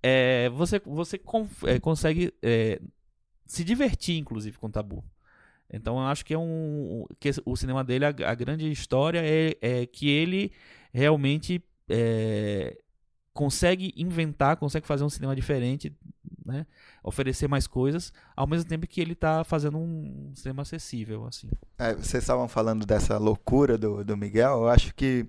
é, 0.00 0.48
você, 0.50 0.78
você 0.86 1.20
é, 1.64 1.80
consegue 1.80 2.32
é, 2.40 2.80
se 3.44 3.64
divertir, 3.64 4.18
inclusive, 4.18 4.56
com 4.56 4.68
o 4.68 4.70
Tabu. 4.70 5.02
Então 5.68 5.98
eu 5.98 6.04
acho 6.04 6.24
que 6.24 6.32
é 6.32 6.38
um 6.38 7.04
que 7.18 7.30
o 7.44 7.56
cinema 7.56 7.82
dele 7.82 8.04
a, 8.04 8.08
a 8.08 8.34
grande 8.36 8.70
história 8.70 9.22
é, 9.24 9.56
é, 9.60 9.86
que 9.86 10.08
ele 10.08 10.52
realmente 10.92 11.60
é, 11.88 12.78
consegue 13.40 13.94
inventar, 13.96 14.58
consegue 14.58 14.86
fazer 14.86 15.02
um 15.02 15.08
cinema 15.08 15.34
diferente, 15.34 15.90
né? 16.44 16.66
oferecer 17.02 17.48
mais 17.48 17.66
coisas, 17.66 18.12
ao 18.36 18.46
mesmo 18.46 18.68
tempo 18.68 18.86
que 18.86 19.00
ele 19.00 19.14
está 19.14 19.42
fazendo 19.44 19.78
um 19.78 20.30
cinema 20.34 20.60
acessível, 20.60 21.26
assim. 21.26 21.48
É, 21.78 21.94
vocês 21.94 22.22
estavam 22.22 22.46
falando 22.46 22.84
dessa 22.84 23.16
loucura 23.16 23.78
do, 23.78 24.04
do 24.04 24.14
Miguel, 24.14 24.58
eu 24.58 24.68
acho 24.68 24.94
que 24.94 25.26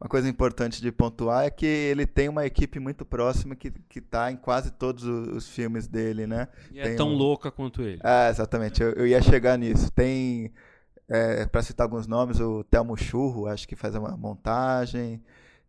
uma 0.00 0.08
coisa 0.08 0.26
importante 0.26 0.80
de 0.80 0.90
pontuar 0.90 1.44
é 1.44 1.50
que 1.50 1.66
ele 1.66 2.06
tem 2.06 2.30
uma 2.30 2.46
equipe 2.46 2.80
muito 2.80 3.04
próxima 3.04 3.54
que, 3.54 3.70
que 3.70 4.00
tá 4.00 4.32
em 4.32 4.36
quase 4.36 4.70
todos 4.70 5.04
os, 5.04 5.46
filmes 5.46 5.86
dele, 5.86 6.26
né? 6.26 6.48
E 6.72 6.80
é 6.80 6.84
tem 6.84 6.92
é 6.94 6.96
tão 6.96 7.10
um... 7.10 7.14
louca 7.14 7.50
quanto 7.50 7.82
ele. 7.82 8.00
É, 8.02 8.30
exatamente. 8.30 8.82
Eu, 8.82 8.92
eu 8.92 9.06
ia 9.06 9.20
chegar 9.20 9.58
nisso. 9.58 9.92
Tem, 9.92 10.50
é, 11.06 11.44
para 11.44 11.60
citar 11.60 11.84
alguns 11.84 12.06
nomes, 12.06 12.40
o 12.40 12.64
Telmo 12.64 12.96
Churro, 12.96 13.46
acho 13.46 13.68
que 13.68 13.76
faz 13.76 13.94
uma 13.94 14.16
montagem. 14.16 15.22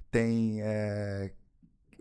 Tem 0.09 0.61
é, 0.61 1.31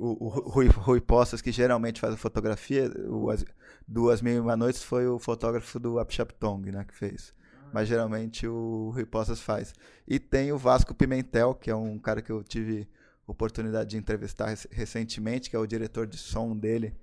o, 0.00 0.24
o 0.24 0.28
Rui, 0.28 0.66
Rui 0.68 1.00
Postas, 1.00 1.42
que 1.42 1.52
geralmente 1.52 2.00
faz 2.00 2.14
a 2.14 2.16
fotografia. 2.16 2.90
O, 3.08 3.30
as, 3.30 3.44
Duas 3.86 4.22
Mil 4.22 4.34
e 4.34 4.40
Uma 4.40 4.56
Noites 4.56 4.82
foi 4.82 5.06
o 5.06 5.18
fotógrafo 5.18 5.78
do 5.78 5.98
Apchaptong, 5.98 6.70
né, 6.70 6.84
que 6.84 6.94
fez 6.94 7.34
mas 7.72 7.88
geralmente 7.88 8.46
o 8.46 8.90
Rui 8.92 9.06
Poças 9.06 9.40
faz. 9.40 9.74
E 10.06 10.18
tem 10.18 10.52
o 10.52 10.58
Vasco 10.58 10.94
Pimentel, 10.94 11.54
que 11.54 11.70
é 11.70 11.74
um 11.74 11.98
cara 11.98 12.20
que 12.20 12.30
eu 12.30 12.42
tive 12.42 12.88
oportunidade 13.26 13.90
de 13.90 13.96
entrevistar 13.96 14.52
recentemente, 14.70 15.48
que 15.48 15.56
é 15.56 15.58
o 15.58 15.66
diretor 15.66 16.06
de 16.06 16.16
som 16.16 16.56
dele, 16.56 16.94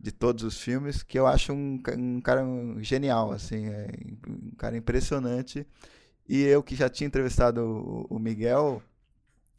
de 0.00 0.10
todos 0.10 0.42
os 0.44 0.60
filmes, 0.60 1.02
que 1.02 1.18
eu 1.18 1.26
acho 1.26 1.52
um, 1.52 1.80
um 1.98 2.20
cara 2.20 2.42
genial, 2.80 3.32
assim, 3.32 3.66
é 3.66 3.88
um 4.28 4.54
cara 4.56 4.76
impressionante. 4.76 5.66
E 6.28 6.42
eu 6.42 6.62
que 6.62 6.74
já 6.74 6.88
tinha 6.88 7.06
entrevistado 7.06 7.60
o, 7.62 8.16
o 8.16 8.18
Miguel, 8.18 8.82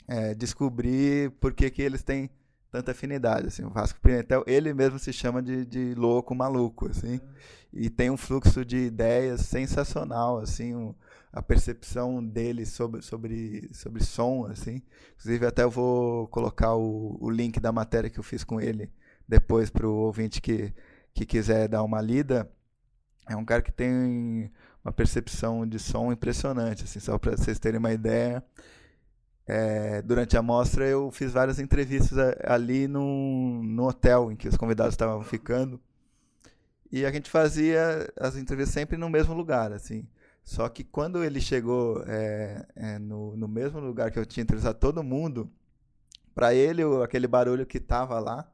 é, 0.07 0.33
descobri 0.33 1.31
por 1.39 1.53
que, 1.53 1.69
que 1.69 1.81
eles 1.81 2.03
têm 2.03 2.29
tanta 2.75 2.91
afinidade. 2.91 3.47
Assim. 3.47 3.63
O 3.63 3.69
Vasco 3.69 3.99
Pimentel, 4.01 4.43
ele 4.45 4.73
mesmo 4.73 4.99
se 4.99 5.13
chama 5.13 5.41
de, 5.41 5.65
de 5.65 5.95
louco 5.95 6.35
maluco, 6.35 6.89
assim, 6.89 7.21
e 7.71 7.89
tem 7.89 8.09
um 8.09 8.17
fluxo 8.17 8.65
de 8.65 8.77
ideias 8.77 9.41
sensacional, 9.41 10.39
assim, 10.39 10.75
um, 10.75 10.93
a 11.31 11.41
percepção 11.41 12.23
dele 12.23 12.65
sobre, 12.65 13.01
sobre, 13.01 13.69
sobre 13.73 14.03
som, 14.03 14.45
assim. 14.45 14.81
Inclusive, 15.15 15.45
até 15.45 15.63
eu 15.63 15.69
vou 15.69 16.27
colocar 16.27 16.75
o, 16.75 17.17
o 17.21 17.29
link 17.29 17.59
da 17.59 17.71
matéria 17.71 18.09
que 18.09 18.19
eu 18.19 18.23
fiz 18.23 18.43
com 18.43 18.59
ele 18.59 18.91
depois 19.27 19.69
para 19.69 19.87
o 19.87 19.95
ouvinte 19.95 20.41
que, 20.41 20.73
que 21.13 21.25
quiser 21.25 21.69
dar 21.69 21.81
uma 21.83 22.01
lida. 22.01 22.49
É 23.27 23.35
um 23.35 23.45
cara 23.45 23.61
que 23.61 23.71
tem 23.71 24.51
uma 24.83 24.91
percepção 24.91 25.65
de 25.65 25.79
som 25.79 26.11
impressionante, 26.11 26.83
assim, 26.83 26.99
só 26.99 27.17
para 27.17 27.37
vocês 27.37 27.57
terem 27.57 27.79
uma 27.79 27.93
ideia 27.93 28.43
é, 29.47 30.01
durante 30.01 30.35
a 30.35 30.41
mostra 30.41 30.87
eu 30.87 31.11
fiz 31.11 31.31
várias 31.31 31.59
entrevistas 31.59 32.17
ali 32.43 32.87
no, 32.87 33.61
no 33.63 33.87
hotel 33.87 34.31
em 34.31 34.35
que 34.35 34.47
os 34.47 34.57
convidados 34.57 34.93
estavam 34.93 35.21
ficando. 35.23 35.79
E 36.91 37.05
a 37.05 37.11
gente 37.11 37.29
fazia 37.29 38.11
as 38.19 38.35
entrevistas 38.35 38.73
sempre 38.73 38.97
no 38.97 39.09
mesmo 39.09 39.33
lugar, 39.33 39.71
assim. 39.71 40.07
Só 40.43 40.69
que 40.69 40.83
quando 40.83 41.23
ele 41.23 41.41
chegou 41.41 42.03
é, 42.07 42.65
é, 42.75 42.99
no, 42.99 43.35
no 43.35 43.47
mesmo 43.47 43.79
lugar 43.79 44.11
que 44.11 44.19
eu 44.19 44.25
tinha 44.25 44.43
entrevistado 44.43 44.79
todo 44.79 45.03
mundo, 45.03 45.51
para 46.33 46.53
ele 46.53 46.83
aquele 47.03 47.27
barulho 47.27 47.65
que 47.65 47.77
estava 47.77 48.19
lá 48.19 48.49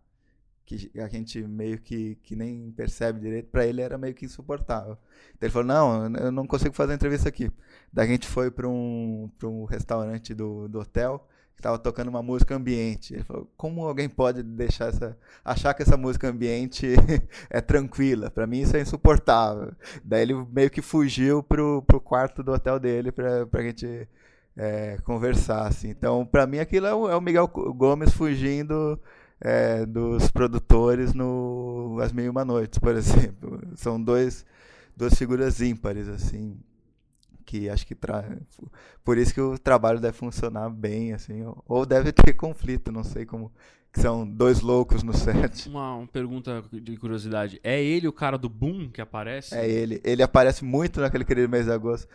que 0.77 0.99
a 0.99 1.07
gente 1.07 1.41
meio 1.43 1.79
que, 1.79 2.15
que 2.23 2.35
nem 2.35 2.71
percebe 2.71 3.19
direito, 3.19 3.49
para 3.49 3.65
ele 3.65 3.81
era 3.81 3.97
meio 3.97 4.13
que 4.13 4.25
insuportável. 4.25 4.97
Então 5.35 5.47
ele 5.47 5.51
falou: 5.51 5.67
Não, 5.67 6.15
eu 6.15 6.31
não 6.31 6.47
consigo 6.47 6.73
fazer 6.73 6.93
a 6.93 6.95
entrevista 6.95 7.27
aqui. 7.27 7.51
Daí 7.91 8.07
a 8.07 8.11
gente 8.11 8.27
foi 8.27 8.49
para 8.49 8.67
um, 8.67 9.29
um 9.43 9.65
restaurante 9.65 10.33
do, 10.33 10.67
do 10.67 10.79
hotel 10.79 11.27
que 11.53 11.59
estava 11.59 11.77
tocando 11.77 12.07
uma 12.07 12.23
música 12.23 12.55
ambiente. 12.55 13.13
Ele 13.15 13.23
falou: 13.23 13.49
Como 13.57 13.85
alguém 13.85 14.07
pode 14.07 14.43
deixar 14.43 14.89
essa. 14.89 15.17
achar 15.43 15.73
que 15.73 15.81
essa 15.81 15.97
música 15.97 16.29
ambiente 16.29 16.87
é 17.49 17.59
tranquila? 17.59 18.29
Para 18.31 18.47
mim 18.47 18.61
isso 18.61 18.77
é 18.77 18.81
insuportável. 18.81 19.73
Daí 20.03 20.21
ele 20.21 20.33
meio 20.51 20.69
que 20.69 20.81
fugiu 20.81 21.43
pro, 21.43 21.81
pro 21.81 21.99
quarto 21.99 22.41
do 22.41 22.53
hotel 22.53 22.79
dele 22.79 23.11
para 23.11 23.47
a 23.51 23.61
gente. 23.61 24.07
É, 24.53 24.97
conversar 25.05 25.65
assim. 25.65 25.87
Então, 25.87 26.25
para 26.25 26.45
mim 26.45 26.59
aquilo 26.59 26.85
é 26.85 26.93
o, 26.93 27.09
é 27.09 27.15
o 27.15 27.21
Miguel 27.21 27.47
Gomes 27.47 28.11
fugindo 28.11 28.99
é, 29.41 29.85
dos 29.85 30.29
produtores 30.29 31.13
no 31.13 31.97
As 32.01 32.11
e 32.11 32.29
Uma 32.29 32.45
Noites, 32.45 32.77
por 32.77 32.93
exemplo. 32.95 33.59
São 33.75 34.01
dois, 34.01 34.45
duas 34.95 35.15
figuras 35.15 35.59
ímpares, 35.59 36.07
assim, 36.07 36.57
que 37.45 37.67
acho 37.67 37.85
que 37.85 37.95
tra... 37.95 38.23
por 39.03 39.17
isso 39.17 39.33
que 39.33 39.41
o 39.41 39.57
trabalho 39.57 39.99
deve 39.99 40.15
funcionar 40.15 40.69
bem, 40.69 41.13
assim, 41.13 41.43
ou 41.67 41.85
deve 41.85 42.11
ter 42.11 42.33
conflito, 42.33 42.91
não 42.91 43.03
sei 43.03 43.25
como 43.25 43.51
que 43.91 43.99
são 43.99 44.25
dois 44.25 44.61
loucos 44.61 45.03
no 45.03 45.11
set. 45.17 45.67
Uma, 45.67 45.95
uma, 45.95 46.07
pergunta 46.07 46.63
de 46.71 46.95
curiosidade. 46.95 47.59
É 47.63 47.81
ele 47.83 48.07
o 48.07 48.13
cara 48.13 48.37
do 48.37 48.47
Boom 48.47 48.89
que 48.89 49.01
aparece? 49.01 49.53
É 49.53 49.69
ele. 49.69 49.99
Ele 50.03 50.23
aparece 50.23 50.63
muito 50.63 51.01
naquele 51.01 51.25
querido 51.25 51.49
mês 51.49 51.65
de 51.65 51.71
agosto. 51.71 52.07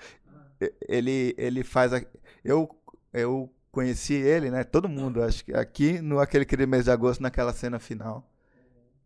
Ele, 0.88 1.34
ele 1.36 1.62
faz. 1.62 1.92
A... 1.92 2.02
Eu, 2.42 2.74
eu 3.12 3.52
conheci 3.76 4.14
ele, 4.14 4.50
né? 4.50 4.64
Todo 4.64 4.88
mundo, 4.88 5.22
acho 5.22 5.44
que 5.44 5.52
aqui 5.52 6.00
no 6.00 6.18
aquele 6.18 6.44
aquele 6.44 6.64
mês 6.64 6.84
de 6.86 6.90
agosto, 6.90 7.22
naquela 7.22 7.52
cena 7.52 7.78
final, 7.78 8.26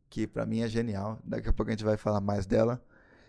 que 0.09 0.29
para 0.29 0.47
mim 0.47 0.61
é 0.61 0.69
genial. 0.69 1.19
Daqui 1.25 1.49
a 1.49 1.53
pouco 1.53 1.71
a 1.71 1.73
gente 1.73 1.85
vai 1.85 1.97
falar 1.97 2.21
mais 2.21 2.47
dela, 2.47 2.81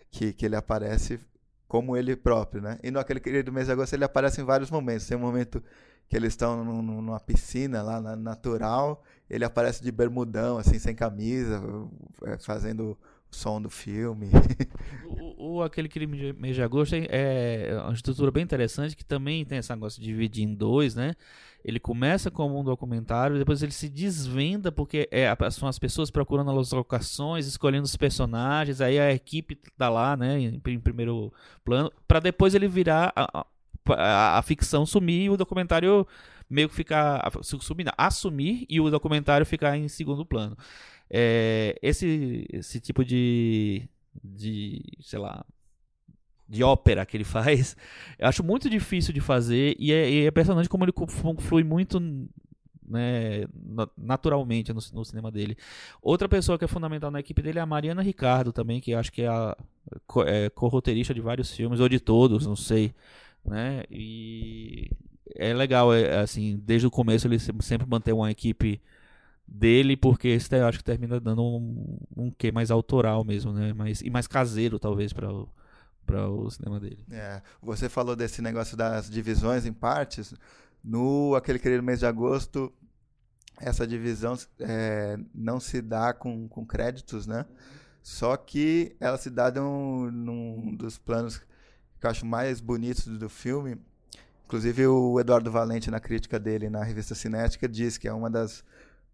que, 0.08 0.32
que 0.32 0.46
ele 0.46 0.54
aparece 0.54 1.18
como 1.66 1.96
ele 1.96 2.14
próprio, 2.14 2.62
né? 2.62 2.78
E 2.80 2.92
no 2.92 3.00
aquele 3.00 3.18
querido 3.18 3.52
mês 3.52 3.66
de 3.66 3.72
agosto 3.72 3.92
ele 3.92 4.04
aparece 4.04 4.40
em 4.40 4.44
vários 4.44 4.70
momentos. 4.70 5.04
Tem 5.04 5.16
um 5.16 5.20
momento 5.20 5.60
que 6.08 6.14
eles 6.16 6.32
estão 6.32 6.64
numa 6.64 7.18
piscina 7.18 7.82
lá 7.82 8.00
na 8.00 8.14
natural, 8.14 9.02
ele 9.28 9.44
aparece 9.44 9.82
de 9.82 9.90
bermudão, 9.90 10.58
assim, 10.58 10.78
sem 10.78 10.94
camisa, 10.94 11.60
é, 12.24 12.38
fazendo 12.38 12.96
som 13.32 13.60
do 13.60 13.70
filme. 13.70 14.28
o, 15.06 15.56
o, 15.56 15.62
aquele 15.62 15.88
crime 15.88 16.16
de 16.16 16.32
mês 16.34 16.54
de 16.54 16.62
agosto 16.62 16.94
é, 16.94 17.76
uma 17.82 17.92
estrutura 17.92 18.30
bem 18.30 18.42
interessante 18.42 18.96
que 18.96 19.04
também 19.04 19.44
tem 19.44 19.58
esse 19.58 19.72
negócio 19.72 20.00
de 20.00 20.06
dividir 20.06 20.44
em 20.44 20.54
dois, 20.54 20.94
né? 20.94 21.14
Ele 21.64 21.78
começa 21.78 22.30
como 22.30 22.58
um 22.58 22.64
documentário, 22.64 23.38
depois 23.38 23.62
ele 23.62 23.72
se 23.72 23.88
desvenda 23.88 24.72
porque 24.72 25.08
é, 25.10 25.28
são 25.50 25.68
as 25.68 25.78
pessoas 25.78 26.10
procurando 26.10 26.50
as 26.58 26.72
locações, 26.72 27.46
escolhendo 27.46 27.84
os 27.84 27.96
personagens, 27.96 28.80
aí 28.80 28.98
a 28.98 29.12
equipe 29.12 29.56
tá 29.78 29.88
lá, 29.88 30.16
né, 30.16 30.40
em, 30.40 30.60
em 30.66 30.80
primeiro 30.80 31.32
plano, 31.64 31.90
para 32.06 32.18
depois 32.18 32.54
ele 32.54 32.66
virar 32.66 33.12
a, 33.14 33.46
a, 33.90 34.38
a, 34.38 34.42
ficção 34.42 34.84
sumir 34.84 35.22
e 35.22 35.30
o 35.30 35.36
documentário 35.36 36.06
meio 36.50 36.68
que 36.68 36.74
ficar 36.74 37.30
sumir, 37.42 37.86
assumir 37.96 38.66
e 38.68 38.80
o 38.80 38.90
documentário 38.90 39.46
ficar 39.46 39.76
em 39.76 39.88
segundo 39.88 40.26
plano. 40.26 40.56
É, 41.14 41.78
esse, 41.82 42.46
esse 42.50 42.80
tipo 42.80 43.04
de, 43.04 43.86
de, 44.24 44.82
sei 45.02 45.18
lá, 45.18 45.44
de 46.48 46.64
ópera 46.64 47.04
que 47.04 47.16
ele 47.16 47.24
faz, 47.24 47.76
eu 48.18 48.26
acho 48.26 48.42
muito 48.42 48.70
difícil 48.70 49.12
de 49.12 49.20
fazer 49.20 49.76
e 49.78 49.92
é, 49.92 50.10
e 50.10 50.24
é 50.24 50.28
impressionante 50.28 50.70
como 50.70 50.84
ele 50.84 50.92
flui 51.38 51.62
muito 51.62 52.00
né, 52.00 53.46
naturalmente 53.96 54.72
no, 54.72 54.80
no, 54.92 55.04
cinema 55.04 55.30
dele. 55.30 55.56
Outra 56.00 56.28
pessoa 56.28 56.58
que 56.58 56.64
é 56.64 56.68
fundamental 56.68 57.10
na 57.10 57.20
equipe 57.20 57.42
dele 57.42 57.58
é 57.58 57.62
a 57.62 57.66
Mariana 57.66 58.02
Ricardo 58.02 58.52
também, 58.52 58.80
que 58.80 58.94
acho 58.94 59.12
que 59.12 59.22
é 59.22 59.28
a 59.28 59.56
é, 60.26 60.50
de 61.14 61.20
vários 61.20 61.54
filmes, 61.54 61.80
ou 61.80 61.88
de 61.88 62.00
todos, 62.00 62.46
não 62.46 62.56
sei. 62.56 62.94
Né? 63.44 63.84
E 63.90 64.90
é 65.34 65.52
legal, 65.52 65.92
é, 65.92 66.20
assim, 66.20 66.60
desde 66.64 66.86
o 66.86 66.90
começo 66.90 67.26
ele 67.26 67.38
sempre 67.38 67.86
mantém 67.86 68.14
uma 68.14 68.30
equipe 68.30 68.80
dele, 69.52 69.96
porque 69.96 70.28
esse 70.28 70.56
eu 70.56 70.66
acho 70.66 70.78
que 70.78 70.84
termina 70.84 71.20
dando 71.20 71.42
um, 71.42 71.98
um 72.16 72.30
quê 72.30 72.50
mais 72.50 72.70
autoral 72.70 73.24
mesmo, 73.24 73.52
né? 73.52 73.72
Mais, 73.72 74.00
e 74.00 74.10
mais 74.10 74.26
caseiro, 74.26 74.78
talvez, 74.78 75.12
para 75.12 75.30
o, 75.32 75.48
o 76.08 76.50
cinema 76.50 76.80
dele. 76.80 77.04
É, 77.10 77.42
você 77.60 77.88
falou 77.88 78.16
desse 78.16 78.40
negócio 78.40 78.76
das 78.76 79.10
divisões 79.10 79.66
em 79.66 79.72
partes. 79.72 80.34
No 80.82 81.34
aquele 81.36 81.58
querido 81.58 81.82
mês 81.82 82.00
de 82.00 82.06
agosto, 82.06 82.72
essa 83.60 83.86
divisão 83.86 84.36
é, 84.58 85.18
não 85.34 85.60
se 85.60 85.80
dá 85.82 86.12
com, 86.12 86.48
com 86.48 86.66
créditos, 86.66 87.26
né? 87.26 87.44
Só 88.02 88.36
que 88.36 88.96
ela 88.98 89.16
se 89.16 89.30
dá 89.30 89.50
num, 89.50 90.10
num 90.10 90.74
dos 90.74 90.98
planos 90.98 91.38
que 92.00 92.06
eu 92.06 92.10
acho 92.10 92.26
mais 92.26 92.60
bonitos 92.60 93.06
do 93.06 93.28
filme. 93.28 93.76
Inclusive 94.46 94.86
o 94.88 95.20
Eduardo 95.20 95.50
Valente, 95.52 95.90
na 95.90 96.00
crítica 96.00 96.38
dele 96.38 96.68
na 96.68 96.82
revista 96.82 97.14
Cinética, 97.14 97.68
diz 97.68 97.96
que 97.96 98.08
é 98.08 98.12
uma 98.12 98.28
das 98.28 98.64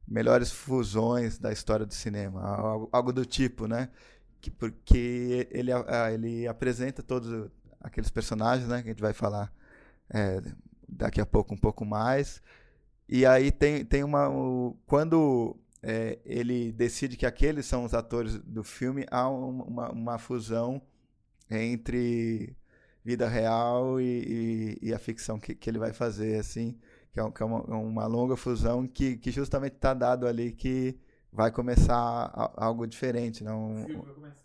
melhores 0.09 0.51
fusões 0.51 1.39
da 1.39 1.53
história 1.53 1.85
do 1.85 1.95
cinema, 1.95 2.43
algo, 2.43 2.89
algo 2.91 3.13
do 3.13 3.25
tipo, 3.25 3.67
né? 3.67 3.91
Que, 4.41 4.51
porque 4.51 5.49
ele, 5.51 5.71
ele 6.13 6.47
apresenta 6.47 7.03
todos 7.03 7.51
aqueles 7.81 8.11
personagens, 8.11 8.69
né? 8.69 8.83
Que 8.83 8.89
a 8.89 8.93
gente 8.93 9.03
vai 9.03 9.13
falar 9.13 9.53
é, 10.11 10.41
daqui 10.89 11.21
a 11.21 11.27
pouco 11.27 11.55
um 11.55 11.59
pouco 11.59 11.85
mais. 11.85 12.43
E 13.09 13.27
aí 13.27 13.51
tem, 13.51 13.85
tem 13.85 14.03
uma. 14.05 14.29
O, 14.29 14.77
quando 14.87 15.57
é, 15.83 16.19
ele 16.25 16.73
decide 16.73 17.17
que 17.17 17.27
aqueles 17.27 17.67
são 17.67 17.85
os 17.85 17.95
atores 17.95 18.39
do 18.39 18.65
filme, 18.65 19.07
há 19.11 19.29
uma, 19.29 19.91
uma 19.91 20.19
fusão 20.19 20.83
entre 21.51 22.57
vida 23.05 23.29
real 23.29 24.01
e, 24.01 24.79
e, 24.83 24.89
e 24.89 24.95
a 24.95 24.99
ficção 24.99 25.39
que, 25.39 25.55
que, 25.55 25.71
ele 25.71 25.79
vai 25.79 25.93
fazer, 25.93 26.39
assim, 26.39 26.79
que 27.19 27.21
é, 27.21 27.31
que 27.31 27.43
é 27.43 27.47
uma, 27.47 27.63
uma, 27.63 28.07
longa 28.07 28.37
fusão 28.37 28.87
que, 28.87 29.17
que 29.17 29.31
justamente 29.31 29.75
está 29.75 29.93
dado 29.93 30.27
ali 30.27 30.53
que 30.53 30.97
vai 31.33 31.51
começar 31.51 32.53
algo 32.57 32.87
diferente, 32.87 33.45
não? 33.45 33.75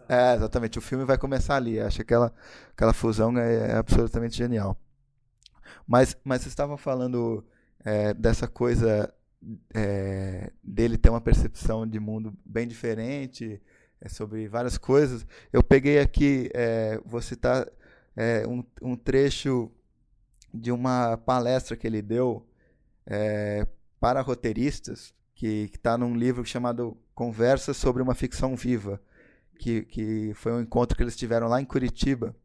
É, 0.10 0.36
exatamente. 0.36 0.78
O 0.78 0.82
filme 0.82 1.06
vai 1.06 1.18
começar 1.18 1.56
ali. 1.56 1.80
Acho 1.80 1.98
que 1.98 2.02
aquela, 2.02 2.34
aquela 2.72 2.94
fusão 2.94 3.38
é, 3.38 3.72
é 3.72 3.76
absolutamente 3.76 4.36
genial. 4.36 4.78
Mas, 5.88 6.18
mas 6.24 6.42
vocês 6.42 6.52
estavam 6.52 6.78
falando 6.78 7.46
é, 7.86 8.14
dessa 8.14 8.48
coisa 8.48 9.14
é, 9.74 10.52
dele 10.64 10.98
ter 10.98 11.10
uma 11.10 11.22
percepção 11.22 11.88
de 11.88 12.00
mundo 12.00 12.34
bem 12.46 12.68
diferente 12.68 13.62
é, 14.02 14.10
sobre 14.10 14.48
várias 14.48 14.78
coisas. 14.78 15.26
Eu 15.52 15.64
peguei 15.64 16.00
aqui, 16.00 16.50
é, 16.54 17.00
vou 17.06 17.22
citar 17.22 17.68
é, 18.16 18.46
um, 18.48 18.64
um, 18.82 18.96
trecho 18.96 19.72
de 20.54 20.72
uma 20.72 21.18
palestra 21.18 21.76
que 21.76 21.88
ele 21.88 22.02
deu 22.02 22.46
é, 23.06 23.68
para 24.00 24.22
roteiristas, 24.22 25.14
que 25.36 25.70
está 25.74 25.98
num 25.98 26.16
livro 26.16 26.46
chamado 26.46 26.98
Conversas 27.14 27.78
sobre 27.78 28.02
uma 28.02 28.16
Ficção 28.16 28.56
Viva, 28.56 29.02
que, 29.60 29.84
que 29.84 30.32
foi 30.36 30.52
um 30.52 30.62
encontro 30.62 30.96
que 30.96 31.04
eles 31.04 31.16
tiveram 31.16 31.48
lá 31.48 31.62
em 31.62 31.66
Curitiba, 31.66 32.36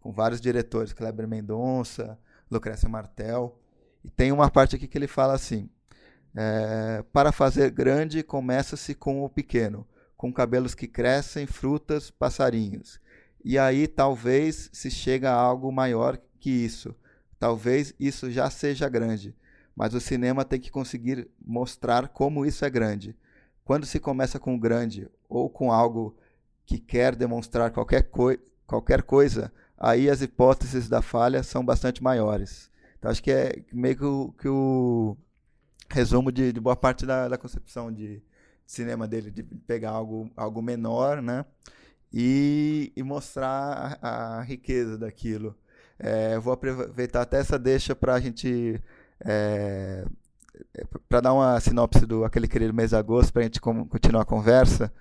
com 0.00 0.12
vários 0.12 0.40
diretores, 0.40 0.92
Kleber 0.92 1.28
Mendonça, 1.28 2.18
Lucrécia 2.50 2.88
Martel. 2.88 3.58
E 4.04 4.10
tem 4.10 4.32
uma 4.32 4.50
parte 4.50 4.76
aqui 4.76 4.88
que 4.88 4.98
ele 4.98 5.06
fala 5.06 5.34
assim: 5.34 5.68
é, 6.34 7.04
para 7.12 7.30
fazer 7.30 7.70
grande, 7.70 8.22
começa-se 8.22 8.94
com 8.94 9.22
o 9.24 9.28
pequeno, 9.28 9.86
com 10.16 10.32
cabelos 10.32 10.74
que 10.74 10.88
crescem, 10.88 11.46
frutas, 11.46 12.10
passarinhos. 12.10 13.00
E 13.44 13.58
aí 13.58 13.86
talvez 13.86 14.70
se 14.72 14.90
chega 14.90 15.30
a 15.30 15.34
algo 15.34 15.70
maior 15.72 16.18
que 16.38 16.50
isso. 16.50 16.94
Talvez 17.38 17.92
isso 17.98 18.30
já 18.30 18.48
seja 18.48 18.88
grande. 18.88 19.34
Mas 19.74 19.94
o 19.94 20.00
cinema 20.00 20.44
tem 20.44 20.60
que 20.60 20.70
conseguir 20.70 21.28
mostrar 21.44 22.08
como 22.08 22.44
isso 22.44 22.64
é 22.64 22.70
grande. 22.70 23.16
Quando 23.64 23.86
se 23.86 23.98
começa 23.98 24.38
com 24.38 24.58
grande 24.58 25.08
ou 25.28 25.48
com 25.48 25.72
algo 25.72 26.16
que 26.66 26.78
quer 26.78 27.14
demonstrar 27.14 27.70
qualquer, 27.70 28.02
coi 28.02 28.38
qualquer 28.66 29.02
coisa, 29.02 29.52
aí 29.76 30.08
as 30.08 30.22
hipóteses 30.22 30.88
da 30.88 31.02
falha 31.02 31.42
são 31.42 31.64
bastante 31.64 32.02
maiores. 32.02 32.70
Então 32.98 33.10
acho 33.10 33.22
que 33.22 33.32
é 33.32 33.62
meio 33.72 33.96
que 33.96 34.04
o, 34.04 34.34
que 34.38 34.48
o 34.48 35.16
resumo 35.90 36.32
de, 36.32 36.52
de 36.52 36.60
boa 36.60 36.76
parte 36.76 37.04
da, 37.04 37.28
da 37.28 37.36
concepção 37.36 37.92
de, 37.92 38.16
de, 38.16 38.22
cinema 38.66 39.06
dele, 39.06 39.30
de 39.30 39.42
pegar 39.42 39.90
algo, 39.90 40.30
algo 40.36 40.62
menor, 40.62 41.20
né? 41.20 41.44
E, 42.12 42.92
e 42.94 43.02
mostrar 43.02 43.98
a, 44.00 44.38
a 44.38 44.42
riqueza 44.42 44.96
daquilo. 44.96 45.56
É, 45.98 46.38
vou 46.38 46.52
aproveitar 46.52 47.22
até 47.22 47.38
essa 47.38 47.58
deixa 47.58 47.94
para 47.94 48.14
a 48.14 48.20
gente. 48.20 48.80
É, 49.24 50.04
para 51.08 51.20
dar 51.20 51.32
uma 51.32 51.58
sinopse 51.60 52.06
do 52.06 52.24
aquele 52.24 52.48
querido 52.48 52.74
mês 52.74 52.90
de 52.90 52.96
agosto, 52.96 53.32
para 53.32 53.42
a 53.42 53.44
gente 53.44 53.60
continuar 53.60 54.22
a 54.22 54.26
conversa. 54.26 54.92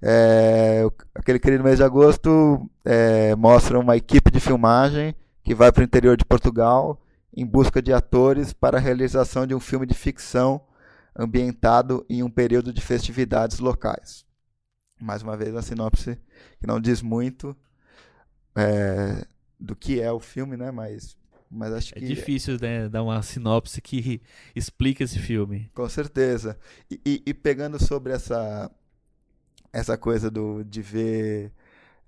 É, 0.00 0.84
aquele 1.14 1.38
querido 1.38 1.64
mês 1.64 1.78
de 1.78 1.84
agosto 1.84 2.70
é, 2.84 3.34
mostra 3.34 3.78
uma 3.78 3.96
equipe 3.96 4.30
de 4.30 4.38
filmagem 4.38 5.14
que 5.42 5.54
vai 5.54 5.72
para 5.72 5.80
o 5.80 5.84
interior 5.84 6.16
de 6.16 6.24
Portugal 6.24 7.00
em 7.36 7.44
busca 7.44 7.82
de 7.82 7.92
atores 7.92 8.52
para 8.52 8.78
a 8.78 8.80
realização 8.80 9.46
de 9.46 9.54
um 9.54 9.60
filme 9.60 9.86
de 9.86 9.94
ficção 9.94 10.60
ambientado 11.16 12.06
em 12.08 12.22
um 12.22 12.30
período 12.30 12.72
de 12.72 12.80
festividades 12.80 13.58
locais. 13.58 14.24
Mais 15.00 15.22
uma 15.22 15.36
vez, 15.36 15.54
a 15.54 15.62
sinopse 15.62 16.18
que 16.60 16.66
não 16.66 16.80
diz 16.80 17.02
muito 17.02 17.56
é, 18.56 19.24
do 19.58 19.74
que 19.74 20.00
é 20.00 20.10
o 20.12 20.20
filme, 20.20 20.56
né? 20.56 20.70
Mas, 20.70 21.16
mas 21.50 21.72
acho 21.72 21.94
é 21.96 21.98
que. 21.98 22.04
É 22.04 22.08
difícil 22.08 22.58
né, 22.60 22.88
dar 22.88 23.02
uma 23.02 23.22
sinopse 23.22 23.80
que 23.80 24.20
explica 24.54 25.04
esse 25.04 25.18
filme. 25.18 25.70
Com 25.74 25.88
certeza. 25.88 26.58
E, 26.90 27.00
e, 27.04 27.22
e 27.26 27.34
pegando 27.34 27.82
sobre 27.82 28.12
essa, 28.12 28.70
essa 29.72 29.96
coisa 29.96 30.30
do, 30.30 30.64
de 30.64 30.82
ver. 30.82 31.52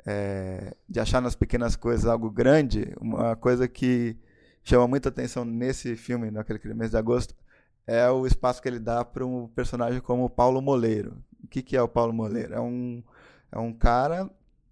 É, 0.06 0.74
de 0.88 0.98
achar 0.98 1.20
nas 1.20 1.34
pequenas 1.34 1.76
coisas 1.76 2.06
algo 2.06 2.30
grande, 2.30 2.94
uma 2.98 3.36
coisa 3.36 3.68
que 3.68 4.16
chama 4.64 4.88
muita 4.88 5.10
atenção 5.10 5.44
nesse 5.44 5.94
filme, 5.94 6.30
naquele 6.30 6.58
mês 6.72 6.90
de 6.90 6.96
agosto, 6.96 7.34
é 7.86 8.08
o 8.08 8.26
espaço 8.26 8.62
que 8.62 8.68
ele 8.68 8.78
dá 8.78 9.04
para 9.04 9.26
um 9.26 9.46
personagem 9.48 10.00
como 10.00 10.24
o 10.24 10.30
Paulo 10.30 10.62
Moleiro. 10.62 11.22
O 11.44 11.48
que, 11.48 11.60
que 11.60 11.76
é 11.76 11.82
o 11.82 11.88
Paulo 11.88 12.14
Moleiro? 12.14 12.54
É 12.54 12.60
um, 12.60 13.02
é 13.52 13.58
um 13.58 13.72
cara 13.72 14.30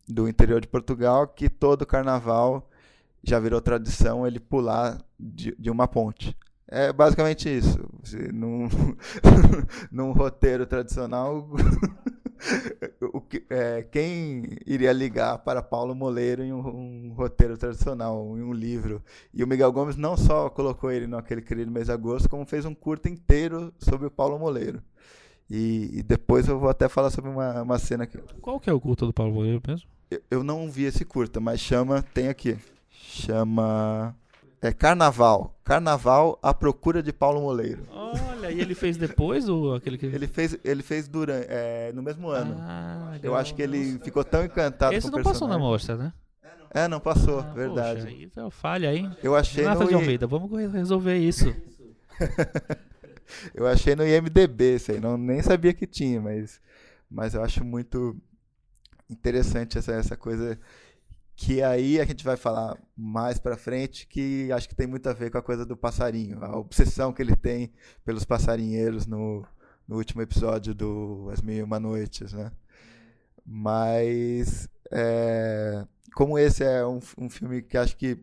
do 0.09 0.29
interior 0.29 0.61
de 0.61 0.69
Portugal 0.69 1.29
que 1.29 1.51
todo 1.51 1.85
carnaval 1.85 2.68
já 3.23 3.39
virou 3.39 3.61
tradição 3.61 4.27
ele 4.27 4.41
pular 4.41 4.99
de, 5.19 5.55
de 5.59 5.71
uma 5.71 5.87
ponte. 5.87 6.37
É 6.71 6.93
basicamente 6.93 7.49
isso. 7.49 7.79
Num, 8.33 8.69
num 9.91 10.13
roteiro 10.13 10.67
tradicional, 10.67 11.49
o 13.13 13.21
que, 13.23 13.45
é, 13.49 13.83
quem 13.91 14.59
iria 14.67 14.93
ligar 14.93 15.39
para 15.39 15.63
Paulo 15.63 15.95
Moleiro 15.95 16.43
em 16.43 16.53
um, 16.53 16.59
um, 16.59 17.13
roteiro 17.15 17.57
tradicional, 17.57 18.37
em 18.37 18.43
um 18.43 18.53
livro? 18.53 19.03
E 19.33 19.43
o 19.43 19.47
Miguel 19.47 19.73
Gomes 19.73 19.97
não 19.97 20.15
só 20.15 20.51
colocou 20.51 20.91
ele 20.91 21.07
naquele 21.07 21.41
querido 21.41 21.71
mês 21.71 21.87
de 21.87 21.93
agosto, 21.93 22.29
como 22.29 22.45
fez 22.45 22.67
um 22.67 22.75
curto 22.75 23.09
inteiro 23.09 23.73
sobre 23.79 24.07
o 24.07 24.11
Paulo 24.11 24.39
Moleiro. 24.39 24.83
E, 25.51 25.99
e 25.99 26.03
depois 26.03 26.47
eu 26.47 26.59
vou 26.59 26.69
até 26.69 26.87
falar 26.89 27.09
sobre 27.09 27.31
uma, 27.31 27.63
uma 27.63 27.79
cena 27.79 28.07
que. 28.07 28.19
Qual 28.43 28.61
que 28.61 28.69
é 28.69 28.73
o 28.73 28.81
curto 28.81 29.07
do 29.07 29.13
Paulo 29.15 29.33
Moleiro 29.33 29.63
mesmo? 29.67 29.89
Eu, 30.11 30.21
eu 30.31 30.45
não 30.45 30.71
vi 30.71 30.85
esse 30.85 31.05
curta, 31.05 31.41
mas 31.41 31.61
chama. 31.61 32.03
Tem 32.13 32.29
aqui. 32.29 32.59
Chama. 33.09 34.15
É 34.61 34.71
Carnaval. 34.71 35.57
Carnaval 35.65 36.39
à 36.43 36.53
procura 36.53 37.03
de 37.03 37.11
Paulo 37.13 37.41
Moleiro. 37.41 37.87
Olha, 37.91 38.51
e 38.51 38.61
ele 38.61 38.75
fez 38.75 38.97
depois 38.99 39.49
ou 39.49 39.75
aquele 39.75 39.97
que 39.97 40.05
ele 40.05 40.27
fez? 40.27 40.59
Ele 40.63 40.83
fez 40.83 41.09
durante, 41.09 41.47
é, 41.49 41.91
no 41.95 42.03
mesmo 42.03 42.29
ano. 42.29 42.57
Ah, 42.59 43.17
Eu 43.23 43.35
acho 43.35 43.55
que 43.55 43.63
ele 43.63 43.99
ficou 44.01 44.23
tão 44.23 44.45
encantado 44.45 44.95
Esse 44.95 45.11
com 45.11 45.15
o 45.15 45.19
não 45.19 45.25
passou 45.25 45.49
na 45.49 45.59
mostra, 45.59 45.97
né? 45.97 46.13
É, 46.71 46.87
não 46.87 47.01
passou, 47.01 47.39
ah, 47.39 47.53
verdade. 47.55 48.29
Poxa, 48.35 48.47
é 48.47 48.51
falha 48.51 48.91
aí. 48.91 49.11
Eu 49.23 49.35
achei 49.35 49.63
Renata 49.63 49.85
no 49.85 49.89
de 49.89 49.95
Almeida, 49.95 50.27
vamos 50.27 50.51
resolver 50.71 51.17
isso. 51.17 51.55
eu 53.55 53.67
achei 53.67 53.97
no 53.97 54.07
IMDB 54.07 54.77
isso 54.77 54.93
aí, 54.93 55.01
não, 55.01 55.17
nem 55.17 55.41
sabia 55.41 55.73
que 55.73 55.87
tinha, 55.87 56.21
mas, 56.21 56.61
mas 57.11 57.33
eu 57.33 57.43
acho 57.43 57.65
muito 57.65 58.15
interessante 59.09 59.79
essa, 59.79 59.93
essa 59.93 60.15
coisa 60.15 60.59
que 61.41 61.63
aí 61.63 62.01
a 62.01 62.05
gente 62.05 62.25
vai 62.25 62.37
falar 62.37 62.77
mais 62.97 63.39
para 63.39 63.57
frente, 63.57 64.09
que 64.09 64.51
acho 64.51 64.69
que 64.69 64.75
tem 64.75 64.89
muito 64.89 65.09
a 65.09 65.13
ver 65.13 65.31
com 65.31 65.39
a 65.39 65.43
coisa 65.43 65.65
do 65.65 65.77
passarinho, 65.77 66.45
a 66.45 66.59
obsessão 66.59 67.13
que 67.13 67.23
ele 67.23 67.37
tem 67.37 67.73
pelos 68.05 68.25
passarinheiros 68.25 69.07
no, 69.07 69.47
no 69.87 69.97
último 69.97 70.21
episódio 70.21 70.75
do 70.75 71.31
As 71.33 71.41
Mil 71.41 71.59
e 71.59 71.63
Uma 71.63 71.79
Noites, 71.79 72.33
né? 72.33 72.51
Mas, 73.47 74.69
é, 74.91 75.87
como 76.13 76.37
esse 76.37 76.65
é 76.65 76.85
um, 76.85 76.99
um 77.17 77.31
filme 77.31 77.63
que 77.63 77.79
acho 77.79 77.97
que 77.97 78.19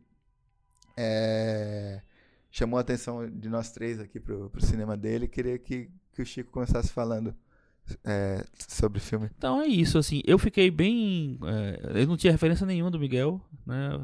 é, 0.98 2.02
chamou 2.52 2.78
a 2.78 2.82
atenção 2.82 3.30
de 3.30 3.48
nós 3.48 3.72
três 3.72 3.98
aqui 3.98 4.20
pro, 4.20 4.50
pro 4.50 4.62
cinema 4.62 4.98
dele, 4.98 5.30
queria 5.30 5.58
que, 5.58 5.90
que 6.12 6.22
o 6.22 6.26
Chico 6.26 6.52
começasse 6.52 6.90
falando 6.90 7.34
é, 8.04 8.44
sobre 8.68 8.98
o 8.98 9.02
filme. 9.02 9.30
Então 9.38 9.62
é 9.62 9.68
isso, 9.68 9.98
assim, 9.98 10.22
eu 10.26 10.38
fiquei 10.38 10.70
bem. 10.72 11.40
É, 11.44 12.02
eu 12.02 12.08
não 12.08 12.18
tinha 12.18 12.32
referência 12.32 12.66
nenhuma 12.66 12.92
do 12.92 13.00
Miguel, 13.00 13.42
né? 13.66 14.00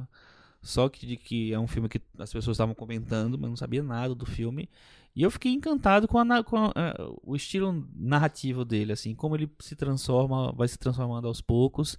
Só 0.62 0.88
que 0.90 1.06
de 1.08 1.18
que 1.18 1.52
é 1.54 1.60
um 1.60 1.68
filme 1.68 1.90
que 1.90 2.00
as 2.20 2.32
pessoas 2.32 2.56
estavam 2.56 2.76
comentando, 2.76 3.38
mas 3.38 3.50
não 3.50 3.58
sabia 3.58 3.82
nada 3.82 4.14
do 4.14 4.26
filme. 4.26 4.70
E 5.16 5.24
eu 5.24 5.32
fiquei 5.32 5.52
encantado 5.52 6.08
com, 6.08 6.18
a, 6.20 6.44
com 6.44 6.58
a, 6.58 6.70
uh, 6.70 7.20
o 7.24 7.36
estilo 7.36 7.86
narrativo 7.96 8.64
dele, 8.64 8.94
assim, 8.94 9.14
como 9.14 9.36
ele 9.36 9.50
se 9.60 9.76
transforma, 9.76 10.54
vai 10.54 10.68
se 10.68 10.78
transformando 10.78 11.28
aos 11.28 11.42
poucos. 11.42 11.98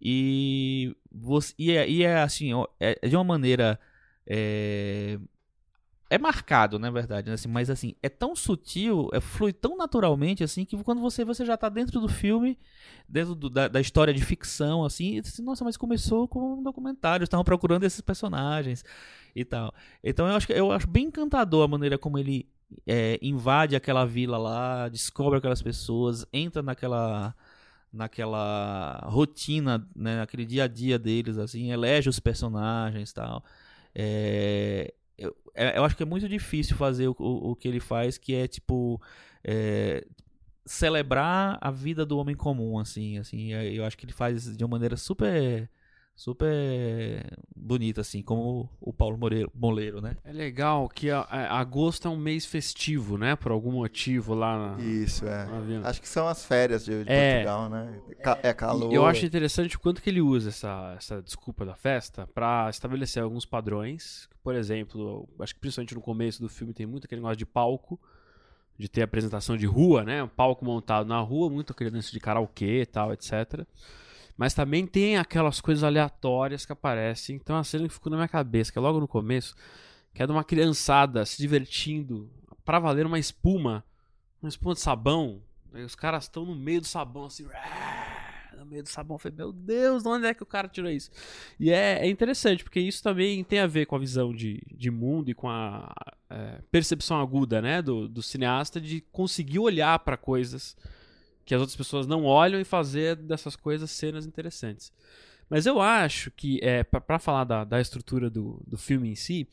E, 0.00 0.96
você, 1.12 1.52
e, 1.58 1.72
é, 1.72 1.88
e 1.88 2.02
é 2.02 2.22
assim, 2.22 2.52
é, 2.80 2.98
é 3.02 3.08
de 3.08 3.16
uma 3.16 3.24
maneira 3.24 3.78
é, 4.26 5.18
é 6.10 6.18
marcado, 6.18 6.78
na 6.78 6.90
verdade, 6.90 7.28
né, 7.28 7.34
assim, 7.34 7.48
mas 7.48 7.70
assim, 7.70 7.94
é 8.02 8.08
tão 8.08 8.36
sutil, 8.36 9.08
é, 9.12 9.20
flui 9.20 9.52
tão 9.52 9.76
naturalmente, 9.76 10.44
assim, 10.44 10.64
que 10.64 10.76
quando 10.84 11.00
você, 11.00 11.24
você 11.24 11.44
já 11.44 11.56
tá 11.56 11.68
dentro 11.68 12.00
do 12.00 12.08
filme, 12.08 12.58
dentro 13.08 13.34
do, 13.34 13.48
da, 13.48 13.68
da, 13.68 13.80
história 13.80 14.12
de 14.12 14.24
ficção, 14.24 14.84
assim, 14.84 15.16
e 15.16 15.20
assim, 15.20 15.42
nossa, 15.42 15.64
mas 15.64 15.76
começou 15.76 16.28
com 16.28 16.58
um 16.58 16.62
documentário, 16.62 17.24
estavam 17.24 17.44
procurando 17.44 17.84
esses 17.84 18.00
personagens 18.00 18.84
e 19.34 19.44
tal. 19.44 19.74
Então 20.02 20.28
eu 20.28 20.36
acho, 20.36 20.52
eu 20.52 20.72
acho 20.72 20.86
bem 20.86 21.06
encantador 21.06 21.64
a 21.64 21.68
maneira 21.68 21.98
como 21.98 22.18
ele 22.18 22.48
é, 22.86 23.18
invade 23.22 23.74
aquela 23.76 24.04
vila 24.04 24.36
lá, 24.38 24.88
descobre 24.88 25.38
aquelas 25.38 25.62
pessoas, 25.62 26.26
entra 26.32 26.62
naquela 26.62 27.34
naquela 27.92 28.98
rotina, 29.06 29.88
né, 29.94 30.16
naquele 30.16 30.44
dia 30.44 30.64
a 30.64 30.68
dia 30.68 30.98
deles, 30.98 31.38
assim, 31.38 31.70
elege 31.70 32.08
os 32.08 32.18
personagens 32.18 33.12
tal. 33.12 33.44
É, 33.94 34.92
eu, 35.18 35.36
é, 35.54 35.78
eu 35.78 35.84
acho 35.84 35.96
que 35.96 36.02
é 36.02 36.06
muito 36.06 36.28
difícil 36.28 36.76
fazer 36.76 37.08
o, 37.08 37.16
o, 37.18 37.50
o 37.50 37.56
que 37.56 37.68
ele 37.68 37.80
faz, 37.80 38.18
que 38.18 38.34
é 38.34 38.46
tipo 38.46 39.00
é, 39.42 40.06
celebrar 40.66 41.58
a 41.60 41.70
vida 41.70 42.04
do 42.04 42.18
homem 42.18 42.34
comum, 42.34 42.78
assim, 42.78 43.18
assim. 43.18 43.52
Eu 43.52 43.84
acho 43.84 43.96
que 43.96 44.04
ele 44.04 44.12
faz 44.12 44.56
de 44.56 44.64
uma 44.64 44.70
maneira 44.70 44.96
super 44.96 45.68
super 46.14 47.26
bonita, 47.54 48.00
assim, 48.00 48.22
como 48.22 48.70
o 48.80 48.92
Paulo 48.92 49.18
Moreiro, 49.18 49.50
Moleiro, 49.54 50.00
né? 50.00 50.16
É 50.24 50.32
legal 50.32 50.88
que 50.88 51.10
a, 51.10 51.20
a, 51.20 51.58
agosto 51.58 52.06
é 52.06 52.10
um 52.10 52.16
mês 52.16 52.46
festivo, 52.46 53.18
né? 53.18 53.34
Por 53.34 53.50
algum 53.50 53.72
motivo 53.72 54.34
lá 54.34 54.76
na, 54.76 54.82
Isso, 54.82 55.26
é. 55.26 55.46
Acho 55.82 56.00
que 56.00 56.08
são 56.08 56.28
as 56.28 56.44
férias 56.44 56.84
de, 56.84 57.04
de 57.04 57.10
é, 57.10 57.44
Portugal, 57.44 57.68
né? 57.68 58.00
É 58.42 58.52
calor. 58.52 58.92
Eu 58.92 59.04
acho 59.04 59.26
interessante 59.26 59.76
o 59.76 59.80
quanto 59.80 60.00
que 60.00 60.08
ele 60.08 60.20
usa 60.20 60.50
essa, 60.50 60.94
essa 60.96 61.20
desculpa 61.20 61.64
da 61.64 61.74
festa 61.74 62.26
para 62.28 62.70
estabelecer 62.70 63.22
alguns 63.22 63.44
padrões. 63.44 64.28
Por 64.42 64.54
exemplo, 64.54 65.28
acho 65.40 65.54
que 65.54 65.60
principalmente 65.60 65.94
no 65.94 66.00
começo 66.00 66.40
do 66.40 66.48
filme 66.48 66.72
tem 66.72 66.86
muito 66.86 67.06
aquele 67.06 67.20
negócio 67.20 67.38
de 67.38 67.46
palco, 67.46 67.98
de 68.78 68.88
ter 68.88 69.02
apresentação 69.02 69.56
de 69.56 69.66
rua, 69.66 70.04
né? 70.04 70.22
Um 70.22 70.28
palco 70.28 70.64
montado 70.64 71.06
na 71.06 71.18
rua, 71.20 71.50
muito 71.50 71.72
aquele 71.72 71.90
lance 71.90 72.12
de 72.12 72.20
karaokê 72.20 72.82
e 72.82 72.86
tal, 72.86 73.12
etc. 73.12 73.64
Mas 74.36 74.54
também 74.54 74.86
tem 74.86 75.16
aquelas 75.16 75.60
coisas 75.60 75.84
aleatórias 75.84 76.66
que 76.66 76.72
aparecem. 76.72 77.36
Então 77.36 77.56
a 77.56 77.64
cena 77.64 77.86
que 77.86 77.94
ficou 77.94 78.10
na 78.10 78.16
minha 78.16 78.28
cabeça, 78.28 78.72
que 78.72 78.78
é 78.78 78.80
logo 78.80 79.00
no 79.00 79.08
começo, 79.08 79.54
que 80.12 80.22
é 80.22 80.26
de 80.26 80.32
uma 80.32 80.44
criançada 80.44 81.24
se 81.24 81.38
divertindo 81.38 82.30
para 82.64 82.78
valer 82.78 83.06
uma 83.06 83.18
espuma, 83.18 83.84
uma 84.42 84.48
espuma 84.48 84.74
de 84.74 84.80
sabão. 84.80 85.42
Aí 85.72 85.82
os 85.82 85.94
caras 85.94 86.24
estão 86.24 86.44
no 86.44 86.54
meio 86.54 86.80
do 86.80 86.86
sabão, 86.86 87.24
assim, 87.24 87.46
no 88.56 88.64
meio 88.64 88.82
do 88.82 88.88
sabão. 88.88 89.16
Eu 89.16 89.18
falei, 89.18 89.36
meu 89.36 89.52
Deus, 89.52 90.02
de 90.02 90.08
onde 90.08 90.26
é 90.26 90.34
que 90.34 90.42
o 90.42 90.46
cara 90.46 90.68
tirou 90.68 90.90
isso? 90.90 91.10
E 91.58 91.70
é, 91.70 92.06
é 92.06 92.08
interessante, 92.08 92.64
porque 92.64 92.80
isso 92.80 93.02
também 93.02 93.42
tem 93.44 93.58
a 93.58 93.66
ver 93.66 93.86
com 93.86 93.96
a 93.96 93.98
visão 93.98 94.32
de, 94.32 94.62
de 94.72 94.90
mundo 94.90 95.30
e 95.30 95.34
com 95.34 95.48
a 95.48 95.92
é, 96.30 96.60
percepção 96.70 97.20
aguda 97.20 97.60
né, 97.60 97.82
do, 97.82 98.08
do 98.08 98.22
cineasta 98.22 98.80
de 98.80 99.00
conseguir 99.12 99.58
olhar 99.58 99.98
para 100.00 100.16
coisas 100.16 100.76
que 101.44 101.54
as 101.54 101.60
outras 101.60 101.76
pessoas 101.76 102.06
não 102.06 102.24
olham 102.24 102.60
e 102.60 102.64
fazer 102.64 103.16
dessas 103.16 103.56
coisas 103.56 103.90
cenas 103.90 104.26
interessantes. 104.26 104.92
Mas 105.48 105.66
eu 105.66 105.80
acho 105.80 106.30
que, 106.30 106.58
é, 106.62 106.82
para 106.82 107.18
falar 107.18 107.44
da, 107.44 107.64
da 107.64 107.80
estrutura 107.80 108.30
do, 108.30 108.62
do 108.66 108.78
filme 108.78 109.10
em 109.10 109.14
si, 109.14 109.46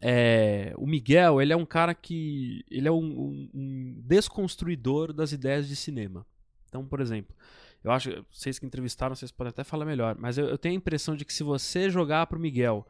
é, 0.00 0.72
o 0.76 0.86
Miguel 0.86 1.42
ele 1.42 1.52
é 1.52 1.56
um 1.56 1.66
cara 1.66 1.94
que 1.94 2.64
ele 2.70 2.88
é 2.88 2.90
um, 2.92 2.96
um, 2.96 3.50
um, 3.52 3.94
desconstruidor 4.04 5.12
das 5.12 5.32
ideias 5.32 5.68
de 5.68 5.76
cinema. 5.76 6.26
Então, 6.68 6.86
por 6.86 7.00
exemplo, 7.00 7.34
eu 7.82 7.90
acho, 7.90 8.24
vocês 8.32 8.58
que 8.58 8.66
entrevistaram, 8.66 9.14
vocês 9.14 9.30
podem 9.30 9.50
até 9.50 9.64
falar 9.64 9.84
melhor, 9.84 10.16
mas 10.18 10.38
eu, 10.38 10.46
eu 10.46 10.56
tenho 10.56 10.74
a 10.74 10.76
impressão 10.76 11.16
de 11.16 11.24
que 11.24 11.32
se 11.32 11.42
você 11.42 11.90
jogar 11.90 12.26
para 12.26 12.38
o 12.38 12.40
Miguel 12.40 12.86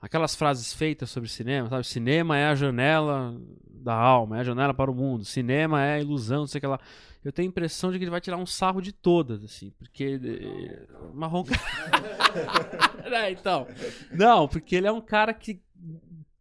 aquelas 0.00 0.34
frases 0.34 0.72
feitas 0.72 1.10
sobre 1.10 1.28
cinema, 1.28 1.68
sabe? 1.68 1.84
Cinema 1.84 2.36
é 2.36 2.46
a 2.46 2.54
janela 2.54 3.40
da 3.84 3.94
alma, 3.94 4.38
é 4.38 4.40
a 4.40 4.44
janela 4.44 4.74
para 4.74 4.90
o 4.90 4.94
mundo. 4.94 5.24
Cinema 5.24 5.82
é 5.82 5.94
a 5.94 6.00
ilusão, 6.00 6.40
não 6.40 6.46
sei 6.46 6.58
o 6.58 6.60
que 6.60 6.66
lá. 6.66 6.80
Eu 7.24 7.32
tenho 7.32 7.48
a 7.48 7.50
impressão 7.50 7.90
de 7.90 7.98
que 7.98 8.04
ele 8.04 8.10
vai 8.10 8.20
tirar 8.20 8.36
um 8.36 8.46
sarro 8.46 8.80
de 8.80 8.92
todas, 8.92 9.42
assim, 9.42 9.70
porque 9.78 10.20
eh, 10.22 10.86
marrom. 11.14 11.44
é, 13.04 13.30
então, 13.30 13.66
não, 14.12 14.46
porque 14.46 14.76
ele 14.76 14.86
é 14.86 14.92
um 14.92 15.00
cara 15.00 15.32
que 15.32 15.60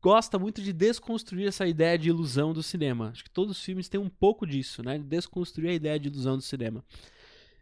gosta 0.02 0.38
muito 0.38 0.62
de 0.62 0.74
desconstruir 0.74 1.48
essa 1.48 1.66
ideia 1.66 1.98
de 1.98 2.10
ilusão 2.10 2.54
do 2.54 2.62
cinema. 2.62 3.12
Acho 3.12 3.24
que 3.24 3.30
todos 3.30 3.58
os 3.58 3.64
filmes 3.64 3.88
têm 3.88 4.00
um 4.00 4.10
pouco 4.10 4.46
disso, 4.46 4.84
né? 4.84 4.98
De 4.98 5.06
desconstruir 5.06 5.70
a 5.70 5.74
ideia 5.74 5.98
de 5.98 6.10
ilusão 6.10 6.36
do 6.36 6.44
cinema. 6.44 6.84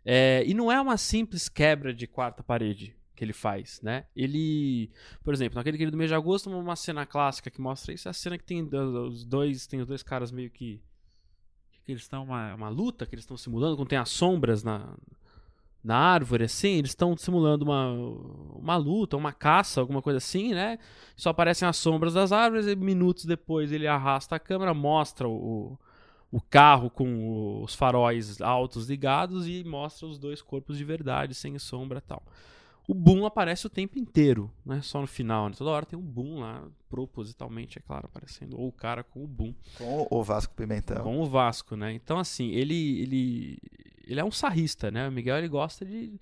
É, 0.03 0.43
e 0.47 0.55
não 0.55 0.71
é 0.71 0.81
uma 0.81 0.97
simples 0.97 1.47
quebra 1.47 1.93
de 1.93 2.07
quarta 2.07 2.41
parede 2.41 2.95
que 3.15 3.23
ele 3.23 3.33
faz, 3.33 3.81
né? 3.81 4.05
Ele, 4.15 4.89
por 5.23 5.33
exemplo, 5.33 5.55
naquele 5.55 5.77
querido 5.77 5.97
mês 5.97 6.09
de 6.09 6.15
agosto, 6.15 6.49
uma 6.49 6.75
cena 6.75 7.05
clássica 7.05 7.49
que 7.49 7.61
mostra 7.61 7.93
isso, 7.93 8.07
é 8.07 8.11
a 8.11 8.13
cena 8.13 8.37
que 8.37 8.43
tem 8.43 8.63
os 8.63 9.25
dois, 9.25 9.67
tem 9.67 9.81
os 9.81 9.87
dois 9.87 10.03
caras 10.03 10.31
meio 10.31 10.49
que 10.49 10.81
que 11.83 11.91
eles 11.91 12.03
estão 12.03 12.23
uma, 12.23 12.53
uma 12.53 12.69
luta, 12.69 13.05
que 13.05 13.15
eles 13.15 13.23
estão 13.23 13.37
simulando, 13.37 13.75
quando 13.75 13.89
tem 13.89 13.97
as 13.97 14.09
sombras 14.09 14.63
na, 14.63 14.95
na 15.83 15.97
árvore, 15.97 16.43
assim, 16.43 16.77
eles 16.77 16.91
estão 16.91 17.17
simulando 17.17 17.65
uma, 17.65 17.91
uma 18.55 18.77
luta, 18.77 19.17
uma 19.17 19.33
caça, 19.33 19.81
alguma 19.81 20.01
coisa 20.01 20.17
assim, 20.17 20.53
né? 20.53 20.77
Só 21.15 21.29
aparecem 21.29 21.67
as 21.67 21.77
sombras 21.77 22.13
das 22.13 22.31
árvores 22.31 22.67
e 22.67 22.75
minutos 22.75 23.25
depois 23.25 23.71
ele 23.71 23.87
arrasta 23.87 24.35
a 24.35 24.39
câmera, 24.39 24.73
mostra 24.73 25.27
o, 25.27 25.77
o 26.31 26.39
carro 26.39 26.89
com 26.89 27.63
os 27.63 27.73
faróis 27.73 28.39
altos 28.41 28.87
ligados 28.87 29.47
e 29.47 29.63
mostra 29.63 30.07
os 30.07 30.19
dois 30.19 30.41
corpos 30.41 30.77
de 30.77 30.85
verdade, 30.85 31.33
sem 31.33 31.57
sombra 31.57 31.97
e 31.97 32.01
tal. 32.01 32.23
O 32.87 32.93
boom 32.93 33.25
aparece 33.25 33.65
o 33.67 33.69
tempo 33.69 33.97
inteiro, 33.99 34.51
né? 34.65 34.81
Só 34.81 34.99
no 34.99 35.07
final, 35.07 35.49
né? 35.49 35.55
Toda 35.57 35.69
hora 35.69 35.85
tem 35.85 35.97
um 35.97 36.01
boom 36.01 36.39
lá, 36.39 36.67
propositalmente, 36.89 37.77
é 37.77 37.81
claro, 37.81 38.05
aparecendo. 38.05 38.59
Ou 38.59 38.67
o 38.67 38.71
cara 38.71 39.03
com 39.03 39.23
o 39.23 39.27
boom. 39.27 39.53
Com 39.77 40.07
o 40.09 40.23
Vasco 40.23 40.53
Pimentel. 40.55 41.03
Com 41.03 41.19
o 41.19 41.25
Vasco, 41.25 41.75
né? 41.75 41.93
Então, 41.93 42.17
assim, 42.17 42.49
ele, 42.49 43.01
ele, 43.01 43.57
ele 44.05 44.19
é 44.19 44.25
um 44.25 44.31
sarrista, 44.31 44.89
né? 44.89 45.07
O 45.07 45.11
Miguel, 45.11 45.37
ele 45.37 45.47
gosta 45.47 45.85
de 45.85 46.19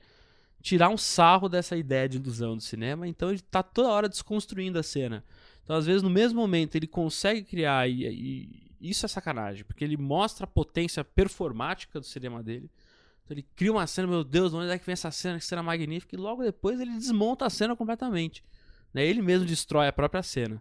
tirar 0.62 0.90
um 0.90 0.98
sarro 0.98 1.48
dessa 1.48 1.78
ideia 1.78 2.10
de 2.10 2.18
ilusão 2.18 2.58
do 2.58 2.62
cinema. 2.62 3.08
Então, 3.08 3.30
ele 3.30 3.40
tá 3.40 3.64
toda 3.64 3.90
hora 3.90 4.10
desconstruindo 4.10 4.78
a 4.78 4.84
cena. 4.84 5.24
Então, 5.64 5.76
às 5.76 5.86
vezes, 5.86 6.04
no 6.04 6.10
mesmo 6.10 6.40
momento, 6.40 6.76
ele 6.76 6.88
consegue 6.88 7.44
criar, 7.44 7.90
e, 7.90 8.06
e 8.06 8.90
isso 8.90 9.06
é 9.06 9.10
sacanagem, 9.10 9.64
porque 9.64 9.84
ele 9.84 9.98
mostra 9.98 10.44
a 10.44 10.48
potência 10.48 11.04
performática 11.04 12.00
do 12.00 12.06
cinema 12.06 12.44
dele 12.44 12.70
então 13.30 13.38
ele 13.38 13.46
cria 13.56 13.72
uma 13.72 13.86
cena, 13.86 14.08
meu 14.08 14.24
Deus, 14.24 14.56
onde 14.56 14.72
é 14.72 14.80
que 14.80 14.86
vem 14.86 14.94
essa 14.94 15.12
cena? 15.12 15.38
Que 15.38 15.46
cena 15.46 15.62
magnífica. 15.62 16.16
E 16.16 16.20
logo 16.20 16.44
depois 16.44 16.80
ele 16.80 16.92
desmonta 16.94 17.46
a 17.46 17.50
cena 17.50 17.76
completamente. 17.76 18.44
Né? 18.92 19.06
Ele 19.06 19.22
mesmo 19.22 19.46
destrói 19.46 19.88
a 19.88 19.94
própria 19.94 20.24
cena. 20.24 20.60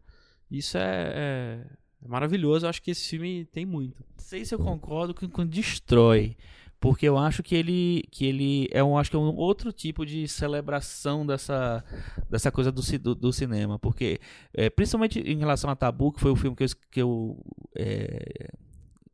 Isso 0.50 0.76
é, 0.76 0.82
é, 0.82 1.66
é 2.04 2.08
maravilhoso. 2.08 2.66
Eu 2.66 2.70
acho 2.70 2.82
que 2.82 2.90
esse 2.90 3.08
filme 3.08 3.46
tem 3.46 3.64
muito. 3.64 4.04
Não 4.14 4.22
sei 4.22 4.44
se 4.44 4.54
eu 4.54 4.58
concordo 4.58 5.14
com, 5.14 5.26
com 5.30 5.46
destrói. 5.46 6.36
Porque 6.78 7.08
eu 7.08 7.16
acho 7.16 7.42
que 7.42 7.56
ele, 7.56 8.04
que 8.10 8.26
ele 8.26 8.68
é 8.70 8.84
um, 8.84 8.98
acho 8.98 9.10
que 9.10 9.16
é 9.16 9.18
um 9.18 9.34
outro 9.34 9.72
tipo 9.72 10.06
de 10.06 10.28
celebração 10.28 11.26
dessa, 11.26 11.82
dessa 12.30 12.52
coisa 12.52 12.70
do, 12.70 12.82
do, 12.98 13.14
do 13.14 13.32
cinema. 13.32 13.78
Porque, 13.78 14.20
é, 14.52 14.68
principalmente 14.68 15.18
em 15.20 15.38
relação 15.38 15.70
a 15.70 15.74
Tabu, 15.74 16.12
que 16.12 16.20
foi 16.20 16.30
o 16.30 16.36
filme 16.36 16.54
que 16.54 16.64
eu, 16.64 16.68
que 16.90 17.02
eu 17.02 17.44
é, 17.74 18.52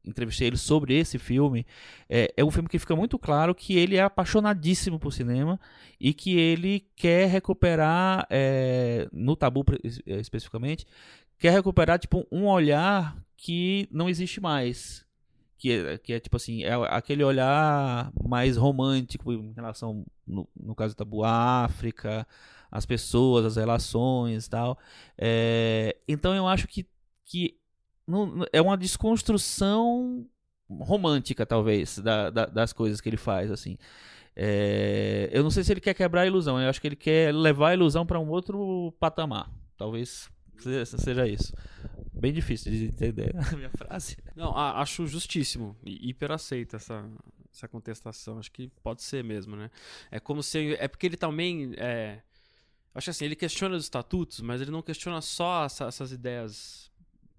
entrevistei 0.04 0.48
ele 0.48 0.56
sobre 0.56 0.94
esse 0.94 1.18
filme, 1.18 1.66
é, 2.08 2.32
é 2.36 2.44
um 2.44 2.50
filme 2.50 2.68
que 2.68 2.78
fica 2.78 2.94
muito 2.94 3.18
claro 3.18 3.54
que 3.54 3.76
ele 3.76 3.96
é 3.96 4.02
apaixonadíssimo 4.02 4.98
por 4.98 5.12
cinema 5.12 5.58
e 5.98 6.12
que 6.12 6.36
ele 6.36 6.86
quer 6.94 7.28
recuperar, 7.28 8.26
é, 8.30 9.08
no 9.12 9.34
Tabu 9.34 9.64
é, 10.06 10.20
especificamente, 10.20 10.86
quer 11.38 11.52
recuperar 11.52 11.98
tipo 11.98 12.26
um 12.30 12.46
olhar 12.46 13.16
que 13.36 13.88
não 13.90 14.08
existe 14.08 14.40
mais. 14.40 15.04
Que 15.56 15.72
é, 15.72 15.98
que 15.98 16.12
é 16.12 16.20
tipo 16.20 16.36
assim, 16.36 16.64
é 16.64 16.74
aquele 16.90 17.24
olhar 17.24 18.12
mais 18.22 18.56
romântico 18.56 19.32
em 19.32 19.52
relação, 19.52 20.04
no, 20.26 20.46
no 20.54 20.74
caso 20.74 20.94
do 20.94 20.98
Tabu, 20.98 21.24
à 21.24 21.64
África, 21.64 22.26
as 22.70 22.84
pessoas, 22.84 23.44
as 23.46 23.56
relações 23.56 24.46
e 24.46 24.50
tal. 24.50 24.78
É, 25.16 25.96
então 26.08 26.34
eu 26.34 26.46
acho 26.46 26.66
que, 26.66 26.86
que 27.24 27.56
não, 28.06 28.44
é 28.52 28.60
uma 28.60 28.76
desconstrução 28.76 30.26
romântica, 30.68 31.44
talvez, 31.44 31.98
da, 31.98 32.30
da, 32.30 32.46
das 32.46 32.72
coisas 32.72 33.00
que 33.00 33.08
ele 33.08 33.16
faz, 33.16 33.50
assim. 33.50 33.76
É, 34.36 35.30
eu 35.32 35.42
não 35.42 35.50
sei 35.50 35.62
se 35.62 35.72
ele 35.72 35.80
quer 35.80 35.94
quebrar 35.94 36.22
a 36.22 36.26
ilusão, 36.26 36.60
eu 36.60 36.68
acho 36.68 36.80
que 36.80 36.88
ele 36.88 36.96
quer 36.96 37.32
levar 37.32 37.70
a 37.70 37.74
ilusão 37.74 38.04
para 38.04 38.18
um 38.18 38.28
outro 38.28 38.92
patamar. 38.98 39.50
Talvez 39.76 40.28
seja 40.98 41.26
isso. 41.26 41.52
Bem 42.12 42.32
difícil 42.32 42.72
de 42.72 42.86
entender 42.86 43.34
a 43.52 43.56
minha 43.56 43.70
frase. 43.70 44.16
Não, 44.34 44.56
acho 44.56 45.06
justíssimo 45.06 45.76
hiper 45.84 46.32
aceita 46.32 46.76
essa, 46.76 47.04
essa 47.52 47.68
contestação. 47.68 48.38
Acho 48.38 48.50
que 48.50 48.68
pode 48.82 49.02
ser 49.02 49.22
mesmo, 49.22 49.56
né? 49.56 49.70
É 50.10 50.18
como 50.18 50.42
se. 50.42 50.74
É 50.74 50.88
porque 50.88 51.06
ele 51.06 51.16
também. 51.16 51.74
É, 51.76 52.20
acho 52.94 53.10
assim, 53.10 53.24
ele 53.24 53.36
questiona 53.36 53.76
os 53.76 53.84
estatutos, 53.84 54.40
mas 54.40 54.60
ele 54.60 54.70
não 54.70 54.82
questiona 54.82 55.20
só 55.20 55.64
essa, 55.64 55.86
essas 55.86 56.12
ideias 56.12 56.90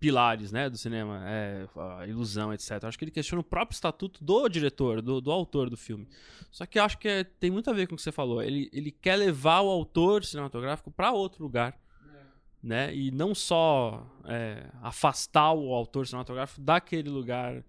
pilares 0.06 0.52
né, 0.52 0.70
do 0.70 0.78
cinema, 0.78 1.20
é, 1.26 1.68
a 2.00 2.06
ilusão, 2.06 2.54
etc. 2.54 2.84
Acho 2.84 2.96
que 2.96 3.06
ele 3.06 3.12
questiona 3.12 3.42
o 3.42 3.44
próprio 3.44 3.74
estatuto 3.74 4.24
do 4.24 4.48
diretor, 4.48 5.02
do, 5.02 5.20
do 5.20 5.32
autor 5.32 5.68
do 5.68 5.76
filme. 5.76 6.08
Só 6.52 6.64
que 6.68 6.78
acho 6.78 7.00
que 7.00 7.08
é, 7.08 7.24
tem 7.24 7.50
muito 7.50 7.72
a 7.72 7.74
ver 7.74 7.88
com 7.88 7.96
o 7.96 7.98
que 7.98 8.04
você 8.04 8.12
falou. 8.12 8.40
Ele, 8.44 8.70
ele 8.72 8.92
quer 8.92 9.16
levar 9.16 9.62
o 9.62 9.68
autor 9.68 10.24
cinematográfico 10.24 10.92
para 10.92 11.12
outro 11.12 11.42
lugar. 11.42 11.76
É. 12.08 12.24
né? 12.62 12.96
E 12.96 13.10
não 13.10 13.34
só 13.34 14.06
é, 14.26 14.68
afastar 14.84 15.54
o 15.54 15.74
autor 15.74 16.06
cinematográfico 16.06 16.62
daquele 16.62 17.10
lugar 17.10 17.64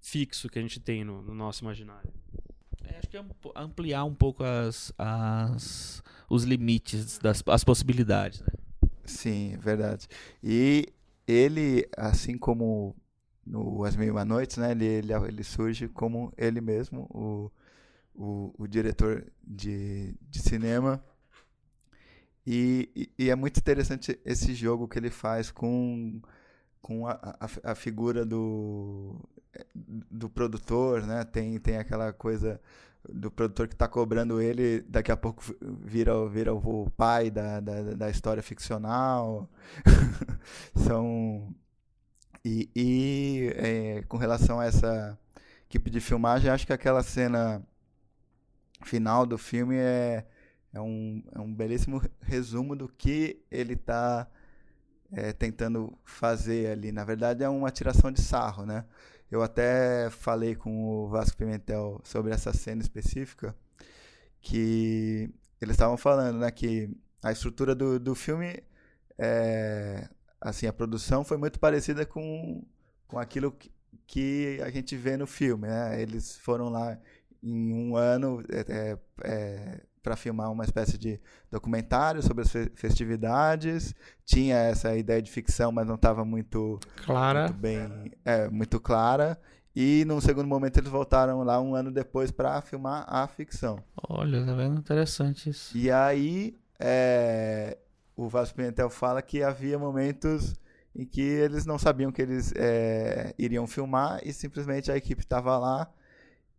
fixo 0.00 0.48
que 0.48 0.60
a 0.60 0.62
gente 0.62 0.78
tem 0.78 1.02
no, 1.02 1.22
no 1.22 1.34
nosso 1.34 1.64
imaginário. 1.64 2.12
É, 2.84 2.98
acho 2.98 3.08
que 3.08 3.16
é 3.16 3.24
ampliar 3.56 4.04
um 4.04 4.14
pouco 4.14 4.44
as, 4.44 4.92
as, 4.96 6.04
os 6.30 6.44
limites, 6.44 7.18
das, 7.18 7.42
as 7.48 7.64
possibilidades. 7.64 8.42
Né? 8.42 8.52
Sim, 9.04 9.56
verdade. 9.58 10.06
E 10.40 10.92
ele, 11.28 11.88
assim 11.96 12.36
como 12.38 12.96
no 13.46 13.84
As 13.84 13.96
Mil 13.96 14.08
e 14.08 14.10
Uma 14.10 14.24
Noites, 14.24 14.56
né, 14.56 14.72
ele, 14.72 14.84
ele, 14.84 15.12
ele 15.12 15.44
surge 15.44 15.88
como 15.88 16.32
ele 16.36 16.60
mesmo, 16.60 17.06
o, 17.10 17.50
o, 18.14 18.54
o 18.58 18.66
diretor 18.66 19.30
de, 19.46 20.14
de 20.28 20.40
cinema 20.40 21.02
e, 22.50 23.12
e, 23.18 23.28
é 23.28 23.34
muito 23.34 23.58
interessante 23.60 24.18
esse 24.24 24.54
jogo 24.54 24.88
que 24.88 24.98
ele 24.98 25.10
faz 25.10 25.50
com, 25.50 26.18
com 26.80 27.06
a, 27.06 27.12
a, 27.38 27.72
a, 27.72 27.74
figura 27.74 28.24
do, 28.24 29.20
do 30.10 30.30
produtor, 30.30 31.06
né? 31.06 31.24
Tem, 31.24 31.58
tem 31.58 31.76
aquela 31.76 32.10
coisa 32.10 32.58
do 33.12 33.30
produtor 33.30 33.68
que 33.68 33.74
está 33.74 33.88
cobrando 33.88 34.40
ele, 34.40 34.82
daqui 34.82 35.10
a 35.10 35.16
pouco 35.16 35.42
vira, 35.60 36.28
vira 36.28 36.54
o 36.54 36.90
pai 36.90 37.30
da, 37.30 37.60
da, 37.60 37.82
da 37.94 38.10
história 38.10 38.42
ficcional. 38.42 39.48
São. 40.76 41.54
E, 42.44 42.70
e 42.74 43.52
é, 43.56 44.02
com 44.08 44.16
relação 44.16 44.60
a 44.60 44.66
essa 44.66 45.18
equipe 45.68 45.90
de 45.90 46.00
filmagem, 46.00 46.50
acho 46.50 46.66
que 46.66 46.72
aquela 46.72 47.02
cena 47.02 47.62
final 48.84 49.26
do 49.26 49.36
filme 49.36 49.76
é 49.76 50.24
é 50.72 50.80
um, 50.80 51.22
é 51.34 51.40
um 51.40 51.52
belíssimo 51.52 52.00
resumo 52.20 52.76
do 52.76 52.88
que 52.88 53.42
ele 53.50 53.74
está 53.74 54.28
é, 55.12 55.32
tentando 55.32 55.96
fazer 56.04 56.70
ali. 56.70 56.92
Na 56.92 57.04
verdade, 57.04 57.42
é 57.42 57.48
uma 57.48 57.70
tiração 57.70 58.12
de 58.12 58.20
sarro, 58.20 58.66
né? 58.66 58.84
Eu 59.30 59.42
até 59.42 60.08
falei 60.10 60.54
com 60.54 61.04
o 61.04 61.08
Vasco 61.08 61.36
Pimentel 61.36 62.00
sobre 62.04 62.32
essa 62.32 62.52
cena 62.52 62.80
específica, 62.80 63.54
que 64.40 65.30
eles 65.60 65.74
estavam 65.74 65.96
falando, 65.96 66.38
né, 66.38 66.50
que 66.50 66.90
a 67.22 67.32
estrutura 67.32 67.74
do, 67.74 67.98
do 67.98 68.14
filme, 68.14 68.62
é, 69.18 70.08
assim, 70.40 70.66
a 70.66 70.72
produção 70.72 71.24
foi 71.24 71.36
muito 71.36 71.58
parecida 71.58 72.06
com, 72.06 72.64
com 73.06 73.18
aquilo 73.18 73.52
que, 73.52 73.70
que 74.06 74.60
a 74.62 74.70
gente 74.70 74.96
vê 74.96 75.16
no 75.16 75.26
filme, 75.26 75.68
né? 75.68 76.00
Eles 76.00 76.36
foram 76.38 76.68
lá 76.68 76.98
em 77.42 77.72
um 77.72 77.96
ano 77.96 78.42
é, 78.50 78.60
é, 78.68 78.98
é 79.24 79.80
para 80.08 80.16
filmar 80.16 80.50
uma 80.50 80.64
espécie 80.64 80.96
de 80.96 81.20
documentário 81.50 82.22
sobre 82.22 82.42
as 82.42 82.50
festividades. 82.74 83.94
Tinha 84.24 84.56
essa 84.56 84.96
ideia 84.96 85.20
de 85.20 85.30
ficção, 85.30 85.70
mas 85.70 85.86
não 85.86 85.96
estava 85.96 86.24
muito 86.24 86.80
clara, 87.04 87.42
muito 87.42 87.58
bem, 87.58 88.12
é, 88.24 88.48
muito 88.48 88.80
clara. 88.80 89.38
E 89.76 90.04
num 90.06 90.18
segundo 90.18 90.46
momento 90.46 90.78
eles 90.78 90.88
voltaram 90.88 91.42
lá 91.44 91.60
um 91.60 91.74
ano 91.74 91.90
depois 91.90 92.30
para 92.30 92.60
filmar 92.62 93.04
a 93.06 93.28
ficção. 93.28 93.84
Olha, 94.08 94.44
tá 94.46 94.54
vendo? 94.54 94.78
Interessante 94.78 95.50
isso. 95.50 95.76
E 95.76 95.90
aí 95.90 96.56
é, 96.80 97.76
o 98.16 98.28
Vasco 98.28 98.56
Pimentel 98.56 98.88
fala 98.88 99.20
que 99.20 99.42
havia 99.42 99.78
momentos 99.78 100.54
em 100.96 101.04
que 101.04 101.20
eles 101.20 101.66
não 101.66 101.78
sabiam 101.78 102.10
que 102.10 102.22
eles 102.22 102.50
é, 102.56 103.34
iriam 103.38 103.66
filmar 103.66 104.20
e 104.24 104.32
simplesmente 104.32 104.90
a 104.90 104.96
equipe 104.96 105.20
estava 105.20 105.58
lá 105.58 105.86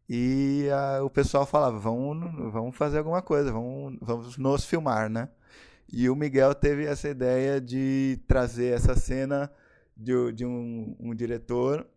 e 0.10 0.68
a, 0.72 1.04
o 1.04 1.10
pessoal 1.10 1.46
falava, 1.46 1.78
vamos, 1.78 2.52
vamos 2.52 2.76
fazer 2.76 2.98
alguma 2.98 3.22
coisa, 3.22 3.52
vamos, 3.52 3.98
vamos 4.02 4.38
nos 4.38 4.66
filmar, 4.66 5.08
né? 5.08 5.30
E 5.92 6.10
o 6.10 6.16
Miguel 6.16 6.56
teve 6.56 6.86
essa 6.86 7.10
ideia 7.10 7.62
de 7.62 8.20
trazer 8.28 8.74
essa 8.74 8.96
cena 8.96 9.52
de, 9.96 10.32
de 10.34 10.46
um, 10.46 10.96
um 11.00 11.14
diretor 11.14 11.88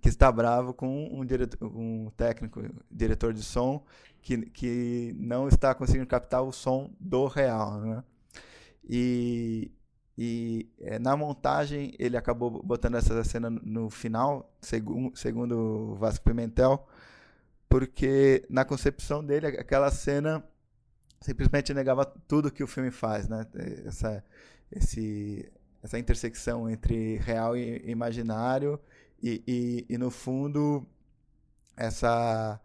que 0.00 0.08
está 0.08 0.30
bravo 0.30 0.74
com 0.74 1.08
um, 1.10 1.24
diretor, 1.24 1.64
um 1.64 2.10
técnico, 2.16 2.60
diretor 2.90 3.32
de 3.32 3.42
som, 3.42 3.82
que, 4.20 4.38
que 4.50 5.14
não 5.18 5.48
está 5.48 5.74
conseguindo 5.74 6.06
captar 6.06 6.42
o 6.42 6.52
som 6.52 6.90
do 7.00 7.26
real, 7.26 7.80
né? 7.80 8.04
E, 8.84 9.70
e 10.18 10.68
é, 10.80 10.98
na 10.98 11.16
montagem 11.16 11.94
ele 11.98 12.16
acabou 12.16 12.62
botando 12.62 12.96
essa 12.96 13.24
cena 13.24 13.48
no 13.48 13.88
final, 13.88 14.52
segundo, 14.60 15.16
segundo 15.16 15.56
o 15.56 15.94
Vasco 15.94 16.24
Pimentel, 16.24 16.86
porque 17.72 18.44
na 18.50 18.66
concepção 18.66 19.24
dele 19.24 19.46
aquela 19.46 19.90
cena 19.90 20.44
simplesmente 21.22 21.72
negava 21.72 22.04
tudo 22.04 22.52
que 22.52 22.62
o 22.62 22.66
filme 22.66 22.90
faz, 22.90 23.26
né? 23.26 23.46
Essa, 23.86 24.22
esse, 24.70 25.50
essa 25.82 25.98
intersecção 25.98 26.68
entre 26.68 27.16
real 27.16 27.56
e 27.56 27.90
imaginário 27.90 28.78
e, 29.22 29.42
e, 29.48 29.86
e 29.88 29.96
no 29.96 30.10
fundo 30.10 30.86
essa 31.74 32.60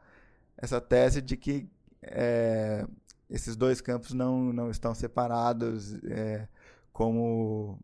essa 0.57 0.81
tese 0.81 1.21
de 1.21 1.37
que 1.37 1.69
é, 2.01 2.85
esses 3.29 3.55
dois 3.55 3.79
campos 3.79 4.11
não, 4.11 4.51
não 4.51 4.69
estão 4.69 4.93
separados 4.93 5.93
é, 6.03 6.49
como 6.91 7.79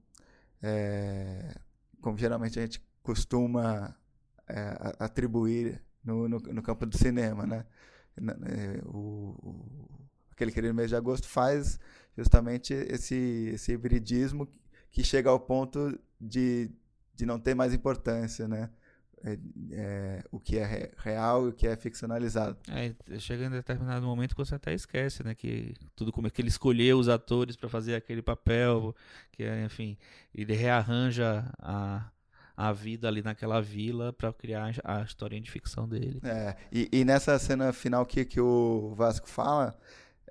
é, 0.61 1.55
como 2.01 2.17
geralmente 2.17 2.59
a 2.59 2.63
gente 2.63 2.83
costuma 3.01 3.95
é, 4.45 4.95
atribuir 4.99 5.81
no, 6.03 6.27
no, 6.27 6.39
no 6.39 6.61
campo 6.61 6.85
do 6.85 6.97
cinema, 6.97 7.45
né? 7.45 7.65
É, 8.17 8.81
o, 8.85 9.35
o, 9.41 9.99
aquele 10.31 10.51
querido 10.51 10.73
mês 10.73 10.89
de 10.89 10.95
agosto 10.95 11.27
faz 11.27 11.79
justamente 12.15 12.73
esse, 12.73 13.51
esse 13.53 13.71
hibridismo 13.71 14.47
que 14.91 15.03
chega 15.03 15.29
ao 15.29 15.39
ponto 15.39 15.99
de, 16.19 16.69
de 17.15 17.25
não 17.25 17.39
ter 17.39 17.55
mais 17.55 17.73
importância, 17.73 18.47
né? 18.47 18.69
É, 19.25 19.39
é, 19.71 20.23
o 20.31 20.37
que 20.37 20.57
é 20.57 20.91
real 20.97 21.45
e 21.45 21.49
o 21.49 21.53
que 21.53 21.65
é 21.65 21.77
ficcionalizado. 21.77 22.57
É, 22.69 22.93
chega 23.19 23.45
em 23.45 23.49
determinado 23.49 24.05
momento 24.05 24.35
que 24.35 24.45
você 24.45 24.55
até 24.55 24.73
esquece, 24.73 25.23
né? 25.23 25.33
Que 25.33 25.73
tudo 25.95 26.11
como 26.11 26.27
é 26.27 26.29
que 26.29 26.41
ele 26.41 26.49
escolheu 26.49 26.99
os 26.99 27.07
atores 27.07 27.55
para 27.55 27.69
fazer 27.69 27.95
aquele 27.95 28.21
papel, 28.21 28.93
que 29.31 29.43
enfim, 29.63 29.97
ele 30.35 30.53
rearranja 30.53 31.49
a, 31.57 32.05
a 32.55 32.71
vida 32.71 33.07
ali 33.07 33.21
naquela 33.21 33.61
vila 33.61 34.13
para 34.13 34.31
criar 34.31 34.73
a 34.83 35.01
história 35.01 35.39
de 35.39 35.49
ficção 35.49 35.87
dele. 35.87 36.19
É, 36.23 36.55
e, 36.71 36.89
e, 36.91 37.05
nessa 37.05 37.37
cena 37.39 37.73
final 37.73 38.05
que, 38.05 38.23
que 38.23 38.39
o 38.39 38.93
Vasco 38.95 39.27
fala, 39.27 39.75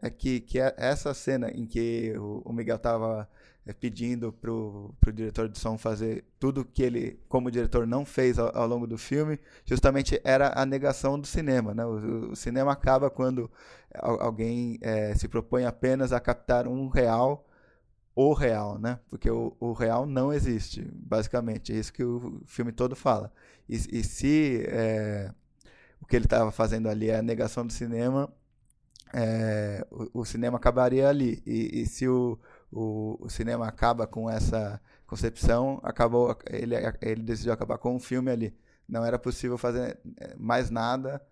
é 0.00 0.08
que, 0.08 0.40
que 0.40 0.58
é 0.60 0.74
essa 0.76 1.12
cena 1.14 1.50
em 1.50 1.66
que 1.66 2.14
o, 2.16 2.42
o 2.44 2.52
Miguel 2.52 2.76
estava 2.76 3.28
é, 3.66 3.72
pedindo 3.72 4.32
pro, 4.32 4.94
pro 5.00 5.12
diretor 5.12 5.48
de 5.48 5.58
som 5.58 5.76
fazer 5.76 6.24
tudo 6.38 6.64
que 6.64 6.82
ele, 6.82 7.20
como 7.28 7.50
diretor, 7.50 7.86
não 7.86 8.04
fez 8.04 8.38
ao, 8.38 8.56
ao 8.56 8.66
longo 8.66 8.86
do 8.86 8.98
filme, 8.98 9.38
justamente 9.64 10.20
era 10.24 10.52
a 10.54 10.64
negação 10.64 11.18
do 11.18 11.26
cinema. 11.26 11.74
Né? 11.74 11.84
O, 11.84 12.30
o 12.30 12.36
cinema 12.36 12.72
acaba 12.72 13.10
quando 13.10 13.50
alguém 13.94 14.78
é, 14.80 15.14
se 15.14 15.28
propõe 15.28 15.64
apenas 15.64 16.12
a 16.12 16.20
captar 16.20 16.66
um 16.66 16.88
real 16.88 17.46
o 18.14 18.32
real, 18.32 18.78
né? 18.78 18.98
Porque 19.08 19.30
o, 19.30 19.56
o 19.58 19.72
real 19.72 20.06
não 20.06 20.32
existe, 20.32 20.82
basicamente. 20.92 21.72
É 21.72 21.76
isso 21.76 21.92
que 21.92 22.04
o 22.04 22.42
filme 22.46 22.72
todo 22.72 22.94
fala. 22.94 23.32
E, 23.68 23.74
e 23.74 24.04
se 24.04 24.64
é, 24.68 25.32
o 26.00 26.06
que 26.06 26.16
ele 26.16 26.26
estava 26.26 26.50
fazendo 26.50 26.88
ali 26.88 27.10
é 27.10 27.18
a 27.18 27.22
negação 27.22 27.66
do 27.66 27.72
cinema, 27.72 28.32
é, 29.14 29.86
o, 29.90 30.20
o, 30.20 30.24
cinema 30.24 30.56
acabaria 30.56 31.08
ali. 31.08 31.42
E, 31.46 31.82
e 31.82 31.86
se 31.86 32.08
o, 32.08 32.38
o, 32.70 33.18
o, 33.20 33.30
cinema 33.30 33.66
acaba 33.66 34.06
com 34.06 34.28
essa 34.28 34.80
concepção, 35.06 35.80
acabou 35.82 36.36
ele, 36.50 36.74
ele 37.00 37.22
decidiu 37.22 37.52
acabar 37.52 37.78
com 37.78 37.96
o 37.96 38.00
filme 38.00 38.30
ali. 38.30 38.56
Não 38.88 39.04
era 39.04 39.18
possível 39.18 39.56
fazer 39.56 39.98
é, 40.18 40.34
mais 40.36 40.70
nada 40.70 41.22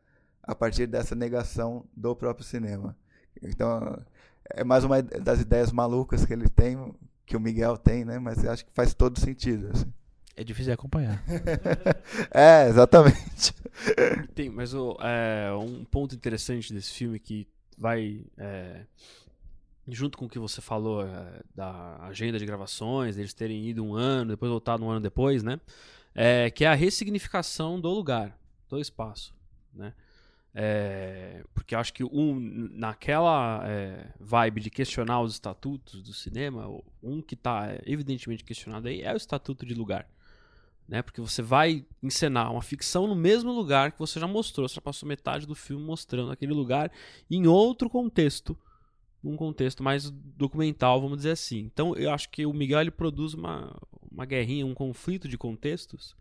a 0.42 0.54
partir 0.54 0.86
dessa 0.86 1.14
negação 1.14 1.86
do 1.94 2.14
próprio 2.16 2.44
cinema. 2.44 2.96
Então, 3.42 4.02
é 4.51 4.64
mais 4.64 4.84
uma 4.84 5.03
das 5.03 5.40
ideias 5.40 5.72
malucas 5.72 6.24
que 6.24 6.32
ele 6.32 6.48
tem, 6.48 6.94
que 7.26 7.36
o 7.36 7.40
Miguel 7.40 7.76
tem, 7.76 8.05
né? 8.05 8.18
Mas 8.18 8.44
acho 8.44 8.64
que 8.64 8.72
faz 8.72 8.94
todo 8.94 9.18
sentido. 9.18 9.70
Assim. 9.72 9.92
É 10.36 10.44
difícil 10.44 10.70
de 10.70 10.74
acompanhar. 10.74 11.22
é, 12.32 12.68
exatamente. 12.68 13.55
Tem, 14.34 14.48
mas 14.48 14.74
o, 14.74 14.96
é, 15.01 15.53
um 15.53 15.84
ponto 15.84 16.14
interessante 16.14 16.72
desse 16.72 16.92
filme 16.92 17.18
que 17.18 17.46
vai. 17.76 18.24
É, 18.38 18.84
junto 19.88 20.16
com 20.16 20.26
o 20.26 20.28
que 20.28 20.38
você 20.38 20.61
falou 20.61 21.05
é, 21.05 21.42
da 21.55 21.96
agenda 22.05 22.38
de 22.38 22.46
gravações, 22.46 23.18
eles 23.18 23.34
terem 23.34 23.68
ido 23.68 23.84
um 23.84 23.94
ano, 23.94 24.30
depois 24.30 24.51
voltado 24.51 24.84
um 24.84 24.90
ano 24.90 25.01
depois, 25.01 25.42
né? 25.42 25.61
É, 26.14 26.51
que 26.51 26.64
é 26.64 26.68
a 26.68 26.74
ressignificação 26.74 27.80
do 27.80 27.90
lugar, 27.90 28.36
do 28.68 28.80
espaço, 28.80 29.34
né? 29.74 29.92
É, 30.53 31.44
porque 31.55 31.74
acho 31.74 31.92
que 31.92 32.03
um, 32.03 32.68
naquela 32.72 33.62
é, 33.64 34.12
vibe 34.18 34.61
de 34.61 34.70
questionar 34.70 35.20
os 35.20 35.34
estatutos 35.34 36.03
do 36.03 36.12
cinema, 36.12 36.68
um 37.03 37.22
que 37.22 37.34
está 37.34 37.68
evidentemente 37.86 38.44
questionado 38.44 38.88
aí 38.88 39.03
é 39.03 39.12
o 39.12 39.16
estatuto 39.16 39.64
de 39.64 39.74
lugar. 39.74 40.09
Né? 40.88 41.03
Porque 41.03 41.20
você 41.20 41.40
vai 41.40 41.86
encenar 42.03 42.51
uma 42.51 42.62
ficção 42.62 43.07
no 43.07 43.14
mesmo 43.14 43.53
lugar 43.53 43.92
que 43.92 43.98
você 43.98 44.18
já 44.18 44.26
mostrou, 44.26 44.68
você 44.68 44.74
já 44.74 44.80
passou 44.80 45.09
metade 45.09 45.46
do 45.46 45.55
filme 45.55 45.84
mostrando 45.84 46.32
aquele 46.32 46.53
lugar 46.53 46.90
em 47.30 47.46
outro 47.46 47.88
contexto. 47.88 48.59
num 49.22 49.36
contexto 49.36 49.82
mais 49.82 50.11
documental, 50.11 51.01
vamos 51.01 51.18
dizer 51.18 51.32
assim. 51.32 51.59
Então, 51.61 51.94
eu 51.94 52.11
acho 52.11 52.28
que 52.30 52.44
o 52.46 52.53
Miguel 52.53 52.80
ele 52.80 52.90
produz 52.90 53.34
uma, 53.34 53.76
uma 54.11 54.24
guerrinha, 54.24 54.66
um 54.66 54.74
conflito 54.74 55.28
de 55.28 55.38
contextos, 55.38 56.16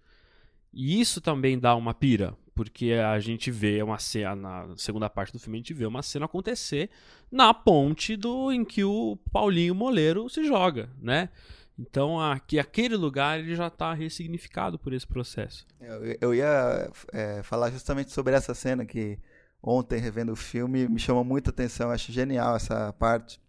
e 0.74 1.00
isso 1.00 1.20
também 1.20 1.58
dá 1.58 1.76
uma 1.76 1.94
pira, 1.94 2.36
porque 2.54 2.94
a 2.94 3.20
gente 3.20 3.50
vê 3.50 3.82
uma 3.82 3.98
cena, 3.98 4.36
na 4.36 4.78
segunda 4.78 5.10
parte 5.10 5.34
do 5.34 5.40
filme, 5.40 5.58
a 5.58 5.62
gente 5.62 5.74
vê 5.74 5.86
uma 5.86 6.04
cena 6.04 6.26
acontecer 6.26 6.90
na 7.32 7.54
ponte 7.54 8.16
do 8.16 8.52
em 8.52 8.64
que 8.66 8.84
o 8.84 9.18
Paulinho 9.32 9.74
Moleiro 9.74 10.30
se 10.30 10.44
joga, 10.44 10.90
né? 11.02 11.30
Então, 11.78 12.20
aqui, 12.20 12.60
aquele 12.60 12.98
lugar 12.98 13.40
ele 13.40 13.56
já 13.56 13.68
está 13.68 13.94
ressignificado 13.94 14.78
por 14.78 14.92
esse 14.92 15.08
processo. 15.08 15.66
Eu, 15.80 16.18
eu 16.20 16.36
ia 16.36 16.92
é, 17.14 17.42
falar 17.42 17.72
justamente 17.72 18.12
sobre 18.12 18.36
essa 18.36 18.54
cena 18.54 18.86
que 18.86 19.18
ontem, 19.64 19.98
revendo 19.98 20.34
o 20.34 20.36
filme, 20.36 20.90
me 20.90 21.00
chamou 21.00 21.24
muita 21.24 21.52
atenção. 21.52 21.90
Acho 21.90 22.12
genial 22.12 22.58
essa 22.58 22.92
parte 22.94 23.40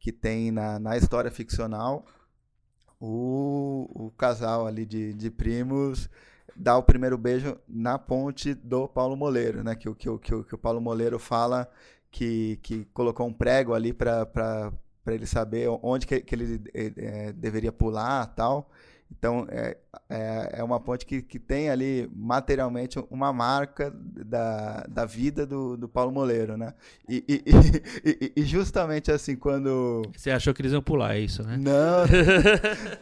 que 0.00 0.10
tem 0.10 0.50
na, 0.50 0.80
na 0.80 0.96
história 0.96 1.30
ficcional 1.30 2.04
o, 3.00 3.88
o 3.94 4.10
casal 4.12 4.66
ali 4.66 4.84
de, 4.84 5.14
de 5.14 5.30
primos 5.30 6.08
dá 6.56 6.76
o 6.76 6.82
primeiro 6.82 7.18
beijo 7.18 7.56
na 7.68 7.98
ponte 7.98 8.54
do 8.54 8.88
Paulo 8.88 9.16
Moleiro, 9.16 9.62
né? 9.62 9.74
Que, 9.74 9.92
que, 9.94 10.18
que, 10.18 10.44
que 10.44 10.54
o 10.54 10.58
Paulo 10.58 10.80
Moleiro 10.80 11.18
fala 11.18 11.68
que, 12.10 12.58
que 12.62 12.84
colocou 12.86 13.26
um 13.26 13.32
prego 13.32 13.74
ali 13.74 13.92
para 13.92 14.72
ele 15.06 15.26
saber 15.26 15.68
onde 15.82 16.06
que, 16.06 16.20
que 16.20 16.34
ele 16.34 16.62
é, 16.72 17.32
deveria 17.32 17.72
pular 17.72 18.26
tal. 18.34 18.70
Então, 19.10 19.46
é, 19.48 19.76
é, 20.10 20.50
é, 20.58 20.64
uma 20.64 20.80
ponte 20.80 21.06
que, 21.06 21.22
que 21.22 21.38
tem 21.38 21.70
ali 21.70 22.10
materialmente 22.14 22.98
uma 23.10 23.32
marca 23.32 23.92
da, 23.94 24.84
da 24.88 25.04
vida 25.04 25.46
do, 25.46 25.76
do 25.76 25.88
Paulo 25.88 26.12
Moleiro, 26.12 26.56
né? 26.56 26.74
E, 27.08 27.24
e, 27.28 27.44
e, 28.04 28.32
e, 28.36 28.42
justamente 28.42 29.10
assim, 29.10 29.36
quando... 29.36 30.02
Você 30.14 30.30
achou 30.30 30.52
que 30.52 30.60
eles 30.60 30.72
iam 30.72 30.82
pular, 30.82 31.16
é 31.16 31.20
isso, 31.20 31.42
né? 31.42 31.56
Não, 31.56 32.04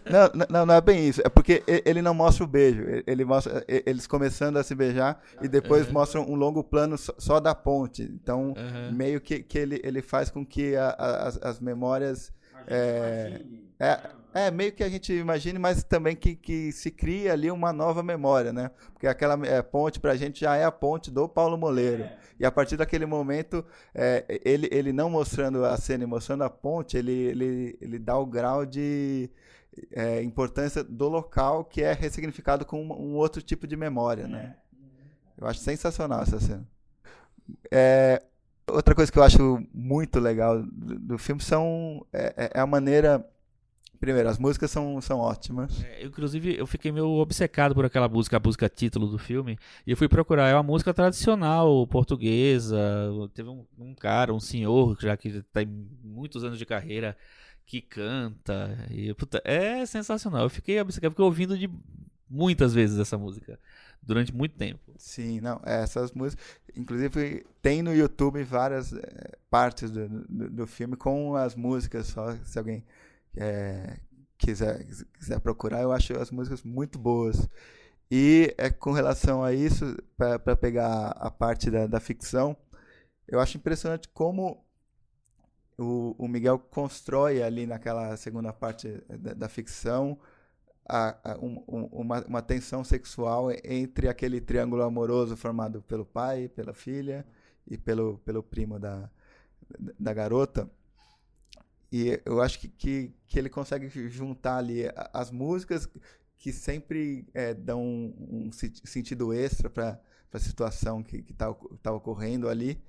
não, 0.37 0.47
não, 0.49 0.67
não, 0.67 0.75
é 0.75 0.81
bem 0.81 1.09
isso. 1.09 1.23
É 1.25 1.29
porque 1.29 1.63
ele 1.85 2.03
não 2.03 2.15
mostra 2.15 2.45
o 2.45 2.47
beijo. 2.47 2.85
Ele 3.07 3.25
mostra 3.25 3.65
eles 3.69 4.07
começando 4.07 4.59
a 4.59 4.63
se 4.63 4.75
beijar 4.75 5.21
e 5.43 5.49
depois 5.49 5.87
uhum. 5.87 5.95
mostra 5.95 6.21
um 6.21 6.35
longo 6.35 6.63
plano 6.63 6.99
só, 6.99 7.15
só 7.19 7.41
da 7.41 7.55
ponte. 7.55 8.03
Então, 8.03 8.55
uhum. 8.57 8.93
meio 8.93 9.21
que, 9.21 9.43
que 9.43 9.59
ele, 9.59 9.81
ele 9.83 10.03
faz 10.03 10.31
com 10.31 10.45
que 10.45 10.77
a, 10.77 10.91
a, 10.91 11.29
as, 11.29 11.43
as 11.43 11.61
memórias... 11.61 12.33
É, 12.67 13.41
é, 13.79 14.01
é, 14.35 14.51
meio 14.51 14.73
que 14.73 14.83
a 14.83 14.89
gente 14.89 15.13
imagine, 15.13 15.59
mas 15.59 15.85
também 15.85 16.17
que, 16.17 16.35
que 16.35 16.73
se 16.73 16.91
cria 16.91 17.33
ali 17.33 17.51
uma 17.51 17.73
nova 17.73 18.03
memória, 18.03 18.53
né? 18.53 18.71
Porque 18.93 19.07
aquela 19.07 19.39
é, 19.47 19.63
ponte 19.63 20.01
para 20.01 20.13
a 20.13 20.17
gente 20.17 20.41
já 20.41 20.57
é 20.57 20.65
a 20.65 20.73
ponte 20.73 21.11
do 21.11 21.29
Paulo 21.29 21.57
Moleiro. 21.57 22.03
É. 22.03 22.19
E 22.41 22.45
a 22.45 22.51
partir 22.51 22.77
daquele 22.77 23.07
momento, 23.07 23.65
é, 23.95 24.41
ele, 24.45 24.69
ele 24.73 24.93
não 24.93 25.09
mostrando 25.09 25.65
a 25.65 25.77
cena 25.77 26.05
e 26.05 26.07
mostrando 26.07 26.43
a 26.43 26.51
ponte, 26.51 26.97
ele, 26.97 27.13
ele, 27.13 27.79
ele 27.81 27.99
dá 27.99 28.19
o 28.19 28.27
grau 28.27 28.67
de 28.67 29.31
é, 29.93 30.23
importância 30.23 30.83
do 30.83 31.09
local 31.09 31.65
que 31.65 31.83
é 31.83 31.93
ressignificado 31.93 32.65
com 32.65 32.83
um, 32.83 32.93
um 32.93 33.15
outro 33.15 33.41
tipo 33.41 33.67
de 33.67 33.77
memória, 33.77 34.27
né? 34.27 34.57
Eu 35.37 35.47
acho 35.47 35.61
sensacional 35.61 36.23
essa 36.23 36.41
cena. 36.41 36.67
É, 37.71 38.23
outra 38.67 38.95
coisa 38.95 39.11
que 39.11 39.19
eu 39.19 39.23
acho 39.23 39.67
muito 39.73 40.19
legal 40.21 40.63
do, 40.63 40.99
do 40.99 41.19
filme 41.19 41.43
são 41.43 42.05
é, 42.13 42.51
é 42.55 42.61
a 42.61 42.67
maneira 42.67 43.25
Primeiro, 44.05 44.29
as 44.29 44.39
músicas 44.39 44.71
são, 44.71 45.01
são 45.01 45.19
ótimas. 45.19 45.83
É, 45.83 46.05
inclusive, 46.05 46.59
eu 46.59 46.67
fiquei 46.67 46.93
meio 46.93 47.09
obcecado 47.09 47.75
por 47.75 47.87
aquela 47.87 48.07
música, 48.07 48.37
a 48.37 48.41
música 48.41 48.69
título 48.69 49.07
do 49.07 49.17
filme. 49.19 49.59
E 49.87 49.93
eu 49.93 49.97
fui 49.97 50.09
procurar. 50.09 50.49
É 50.49 50.55
uma 50.55 50.63
música 50.63 50.93
tradicional, 50.93 51.87
portuguesa. 51.87 52.79
Teve 53.33 53.49
um, 53.49 53.65
um 53.79 53.95
cara, 53.95 54.35
um 54.35 54.41
senhor, 54.41 54.99
já 55.01 55.17
que 55.17 55.43
tem 55.55 55.67
muitos 56.03 56.45
anos 56.45 56.59
de 56.59 56.67
carreira, 56.67 57.17
que 57.65 57.81
canta. 57.81 58.77
E, 58.91 59.15
puta, 59.15 59.41
é 59.43 59.87
sensacional. 59.87 60.43
Eu 60.43 60.51
fiquei 60.51 60.79
obcecado, 60.79 61.13
fiquei 61.13 61.25
ouvindo 61.25 61.57
de 61.57 61.71
muitas 62.29 62.75
vezes 62.75 62.99
essa 62.99 63.17
música. 63.17 63.59
Durante 64.03 64.35
muito 64.35 64.55
tempo. 64.55 64.93
Sim, 64.99 65.41
não. 65.41 65.63
Essas 65.65 66.13
músicas. 66.13 66.45
Inclusive, 66.77 67.47
tem 67.63 67.83
no 67.83 67.95
YouTube 67.95 68.43
várias 68.43 68.93
é, 68.93 69.39
partes 69.49 69.91
do, 69.91 70.09
do, 70.09 70.51
do 70.51 70.67
filme 70.67 70.97
com 70.97 71.37
as 71.37 71.55
músicas, 71.55 72.07
só 72.09 72.35
se 72.45 72.59
alguém 72.59 72.85
é, 73.37 73.99
quiser, 74.37 74.85
quiser 75.19 75.41
procurar, 75.41 75.83
eu 75.83 75.93
acho 75.93 76.19
as 76.19 76.31
músicas 76.31 76.63
muito 76.63 76.99
boas. 76.99 77.49
E 78.11 78.55
é, 78.59 78.71
com 78.71 78.93
relação 78.93 79.43
a 79.43 79.53
isso, 79.53 79.97
para 80.17 80.57
pegar 80.57 81.09
a 81.11 81.31
parte 81.31 81.71
da, 81.71 81.87
da 81.87 82.01
ficção, 82.01 82.57
eu 83.27 83.41
acho 83.41 83.57
impressionante 83.57 84.09
como 84.09 84.65
o, 85.79 86.15
o 86.19 86.29
Miguel 86.29 86.59
constrói 86.59 87.43
ali 87.43 87.67
naquela 87.67 88.17
segunda 88.17 88.53
parte 88.53 89.03
da, 89.09 89.35
da 89.35 89.49
ficção 89.49 90.19
a, 90.89 91.33
a, 91.33 91.39
um, 91.39 91.63
uma, 91.93 92.25
uma 92.25 92.43
tensão 92.43 92.85
sexual 92.85 93.49
entre 93.65 94.09
aquele 94.09 94.41
triângulo 94.41 94.83
amoroso 94.83 95.37
formado 95.37 95.83
pelo 95.83 96.05
pai, 96.05 96.49
pela 96.49 96.75
filha 96.75 97.27
e 97.67 97.79
pelo, 97.79 98.19
pelo 98.19 98.43
primo 98.43 98.79
da, 98.79 99.11
da 99.99 100.13
garota. 100.13 100.71
E 101.91 102.21
eu 102.25 102.43
acho 102.43 102.59
que, 102.59 102.69
que, 102.69 103.15
que 103.27 103.39
ele 103.39 103.49
consegue 103.49 103.89
juntar 104.09 104.57
ali 104.57 104.83
as 105.13 105.31
músicas 105.31 105.89
que 106.37 106.53
sempre 106.53 107.27
é, 107.33 107.55
dão 107.55 107.81
um, 107.81 108.49
um, 108.49 108.53
sentido 108.53 109.33
extra 109.33 109.71
para 109.71 110.01
a 110.33 110.39
situação 110.39 111.03
que 111.03 111.19
está 111.19 111.55
tá 111.83 111.93
ocorrendo 111.93 112.49
ali. 112.49 112.83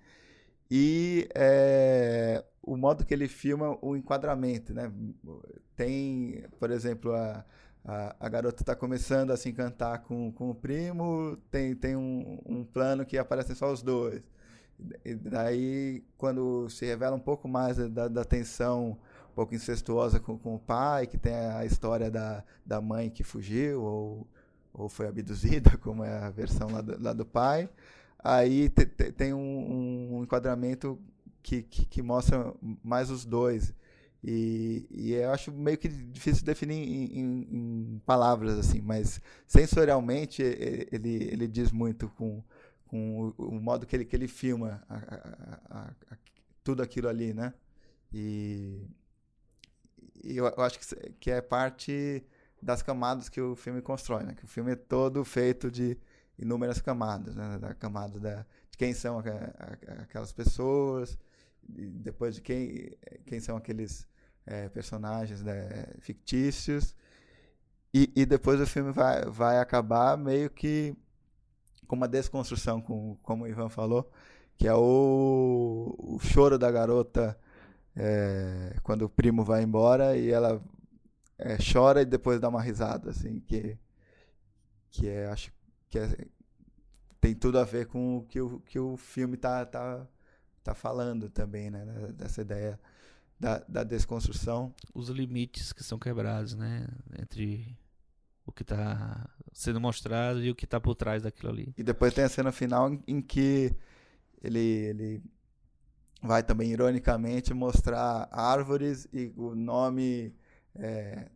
E 0.69 1.29
é, 1.35 2.43
o 2.61 2.75
modo 2.75 3.05
que 3.05 3.13
ele 3.13 3.27
filma 3.27 3.77
o 3.81 3.95
enquadramento. 3.95 4.73
Né? 4.73 4.91
Tem, 5.75 6.43
por 6.59 6.71
exemplo, 6.71 7.13
a, 7.13 7.45
a, 7.85 8.15
a 8.19 8.29
garota 8.29 8.63
está 8.63 8.75
começando 8.75 9.31
a 9.31 9.37
se 9.37 9.47
encantar 9.47 10.01
com, 10.01 10.31
com 10.31 10.49
o 10.49 10.55
primo, 10.55 11.37
tem, 11.51 11.75
tem 11.75 11.95
um, 11.95 12.41
um 12.45 12.63
plano 12.63 13.05
que 13.05 13.17
aparecem 13.17 13.55
só 13.55 13.71
os 13.71 13.81
dois. 13.83 14.21
E 15.05 15.15
daí, 15.15 16.03
quando 16.17 16.69
se 16.69 16.85
revela 16.85 17.15
um 17.15 17.19
pouco 17.19 17.47
mais 17.47 17.77
da, 17.89 18.07
da 18.07 18.25
tensão 18.25 18.97
um 19.31 19.35
pouco 19.35 19.53
incestuosa 19.53 20.19
com, 20.19 20.37
com 20.37 20.55
o 20.55 20.59
pai, 20.59 21.05
que 21.05 21.17
tem 21.17 21.33
a 21.33 21.65
história 21.65 22.09
da, 22.09 22.43
da 22.65 22.79
mãe 22.81 23.09
que 23.09 23.23
fugiu 23.23 23.83
ou, 23.83 24.27
ou 24.73 24.89
foi 24.89 25.07
abduzida, 25.07 25.77
como 25.79 26.03
é 26.03 26.17
a 26.17 26.29
versão 26.29 26.69
lá 26.69 26.81
do, 26.81 27.01
lá 27.03 27.13
do 27.13 27.25
pai, 27.25 27.69
aí 28.17 28.69
te, 28.69 28.85
te, 28.85 29.11
tem 29.11 29.33
um, 29.33 30.17
um 30.17 30.23
enquadramento 30.23 30.97
que, 31.43 31.61
que, 31.61 31.85
que, 31.85 32.01
mostra 32.01 32.53
mais 32.81 33.11
os 33.11 33.25
dois. 33.25 33.73
E, 34.27 34.87
e 34.89 35.13
eu 35.13 35.31
acho 35.31 35.51
meio 35.51 35.77
que 35.77 35.87
difícil 35.87 36.43
definir 36.43 36.75
em, 36.75 37.19
em, 37.19 37.47
em 37.51 38.01
palavras, 38.05 38.57
assim, 38.57 38.81
mas 38.81 39.21
sensorialmente 39.45 40.41
ele, 40.41 41.29
ele 41.31 41.47
diz 41.47 41.71
muito 41.71 42.09
com 42.09 42.43
com 42.87 43.33
o, 43.37 43.59
modo 43.59 43.85
que 43.85 43.95
ele, 43.95 44.05
que 44.05 44.15
ele 44.15 44.27
filma 44.27 44.83
a, 44.87 44.95
a, 44.95 45.93
a, 46.11 46.17
tudo 46.63 46.81
aquilo 46.81 47.09
ali, 47.09 47.33
né? 47.33 47.53
E, 48.13 48.87
e 50.23 50.37
eu, 50.37 50.45
eu, 50.45 50.63
acho 50.63 50.79
que, 50.79 51.13
que 51.19 51.31
é 51.31 51.41
parte 51.41 52.25
das 52.61 52.81
camadas 52.81 53.27
que 53.27 53.41
o 53.41 53.55
filme 53.55 53.81
constrói, 53.81 54.23
né? 54.23 54.33
Que 54.33 54.45
o 54.45 54.47
filme 54.47 54.71
é 54.71 54.75
todo 54.75 55.23
feito 55.25 55.69
de 55.69 55.97
inúmeras 56.37 56.79
camadas, 56.79 57.35
né? 57.35 57.57
Da 57.57 57.73
camada 57.73 58.19
da, 58.19 58.45
de 58.71 58.77
quem 58.77 58.93
são 58.93 59.21
aquelas 60.01 60.31
pessoas, 60.31 61.17
depois 61.67 62.35
de 62.35 62.41
quem, 62.41 62.95
quem 63.25 63.39
são 63.39 63.57
aqueles 63.57 64.07
é, 64.45 64.69
personagens 64.69 65.41
né, 65.41 65.87
fictícios. 65.99 66.95
E, 67.93 68.11
e 68.15 68.25
depois 68.25 68.59
o 68.59 68.67
filme 68.67 68.91
vai, 68.91 69.25
vai 69.25 69.59
acabar 69.59 70.17
meio 70.17 70.49
que 70.49 70.95
com 71.87 71.95
uma 71.95 72.07
desconstrução, 72.07 72.81
com, 72.81 73.15
como 73.23 73.43
o 73.45 73.47
Ivan 73.47 73.69
falou, 73.69 74.11
que 74.57 74.67
é 74.67 74.73
o, 74.73 75.95
o 75.97 76.19
choro 76.19 76.57
da 76.57 76.69
garota 76.71 77.37
é, 77.95 78.75
quando 78.83 79.03
o 79.03 79.09
primo 79.09 79.43
vai 79.43 79.63
embora 79.63 80.17
e 80.17 80.31
ela 80.31 80.61
é, 81.37 81.57
chora 81.57 82.01
e 82.01 82.05
depois 82.05 82.39
dá 82.39 82.49
uma 82.49 82.61
risada, 82.61 83.11
assim, 83.11 83.39
que, 83.39 83.77
que 84.89 85.07
é, 85.07 85.27
acho 85.27 85.53
que 85.89 85.99
é, 85.99 86.27
tem 87.21 87.33
tudo 87.33 87.59
a 87.59 87.63
ver 87.63 87.87
com 87.87 88.17
o 88.17 88.23
que 88.23 88.41
o, 88.41 88.59
que 88.61 88.79
o 88.79 88.97
filme 88.97 89.37
tá, 89.37 89.65
tá, 89.65 90.05
tá 90.63 90.73
falando 90.73 91.29
também, 91.29 91.69
né, 91.69 91.85
dessa 92.13 92.41
ideia 92.41 92.79
da, 93.39 93.59
da 93.67 93.83
desconstrução. 93.83 94.73
Os 94.93 95.09
limites 95.09 95.73
que 95.73 95.83
são 95.83 95.99
quebrados, 95.99 96.55
né, 96.55 96.87
entre 97.19 97.77
o 98.45 98.51
que 98.51 98.61
está 98.61 99.27
sendo 99.51 99.81
mostrado 99.81 100.43
e 100.43 100.51
o 100.51 100.55
que 100.55 100.65
está 100.65 100.79
por 100.79 100.95
trás 100.95 101.23
daquilo 101.23 101.51
ali. 101.51 101.73
E 101.77 101.83
depois 101.83 102.13
tem 102.13 102.23
a 102.23 102.29
cena 102.29 102.51
final 102.51 102.91
em, 103.07 103.21
que 103.21 103.75
ele, 104.41 104.59
ele 104.59 105.23
vai 106.21 106.43
também 106.43 106.71
ironicamente 106.71 107.53
mostrar 107.53 108.27
árvores 108.31 109.07
e 109.11 109.33
o 109.35 109.55
nome 109.55 110.35
é, 110.75 111.29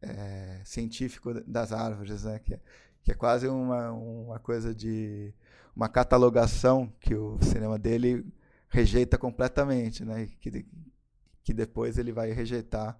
é, 0.00 0.60
científico 0.64 1.34
das 1.46 1.72
árvores, 1.72 2.24
né? 2.24 2.38
Que 2.38 2.54
é, 2.54 2.60
que 3.02 3.10
é 3.10 3.14
quase 3.14 3.48
uma, 3.48 3.90
uma 3.90 4.38
coisa 4.38 4.72
de 4.72 5.34
uma 5.74 5.88
catalogação 5.88 6.92
que 7.00 7.14
o 7.14 7.38
cinema 7.42 7.78
dele 7.78 8.24
rejeita 8.68 9.18
completamente, 9.18 10.04
né? 10.04 10.28
Que, 10.40 10.64
que 11.42 11.52
depois 11.52 11.98
ele 11.98 12.12
vai 12.12 12.32
rejeitar, 12.32 12.98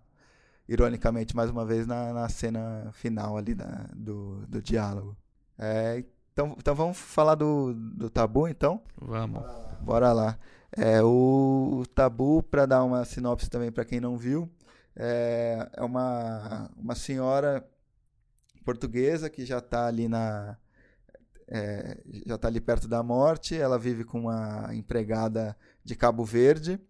ironicamente, 0.68 1.34
mais 1.36 1.50
uma 1.50 1.64
vez, 1.64 1.86
na, 1.86 2.12
na 2.12 2.28
cena 2.28 2.90
final 2.92 3.36
ali 3.36 3.54
da, 3.54 3.88
do, 3.94 4.46
do 4.46 4.62
diálogo. 4.62 5.16
É, 5.58 6.04
então, 6.32 6.56
então 6.58 6.74
vamos 6.74 6.98
falar 6.98 7.34
do, 7.34 7.74
do 7.74 8.08
tabu, 8.08 8.48
então? 8.48 8.82
Vamos. 8.96 9.42
Bora 9.80 10.12
lá. 10.12 10.38
É, 10.76 11.02
o, 11.02 11.80
o 11.82 11.86
tabu, 11.86 12.42
para 12.42 12.66
dar 12.66 12.82
uma 12.84 13.04
sinopse 13.04 13.50
também 13.50 13.70
para 13.70 13.84
quem 13.84 14.00
não 14.00 14.16
viu, 14.16 14.50
é, 14.96 15.68
é 15.74 15.82
uma, 15.82 16.70
uma 16.76 16.94
senhora 16.94 17.66
portuguesa 18.64 19.28
que 19.28 19.44
já 19.44 19.58
está 19.58 19.86
ali 19.86 20.08
na 20.08 20.56
é, 21.48 22.00
já 22.26 22.36
está 22.36 22.48
ali 22.48 22.60
perto 22.60 22.88
da 22.88 23.02
morte. 23.02 23.54
Ela 23.54 23.78
vive 23.78 24.04
com 24.04 24.20
uma 24.20 24.74
empregada 24.74 25.56
de 25.84 25.94
Cabo 25.94 26.24
Verde 26.24 26.80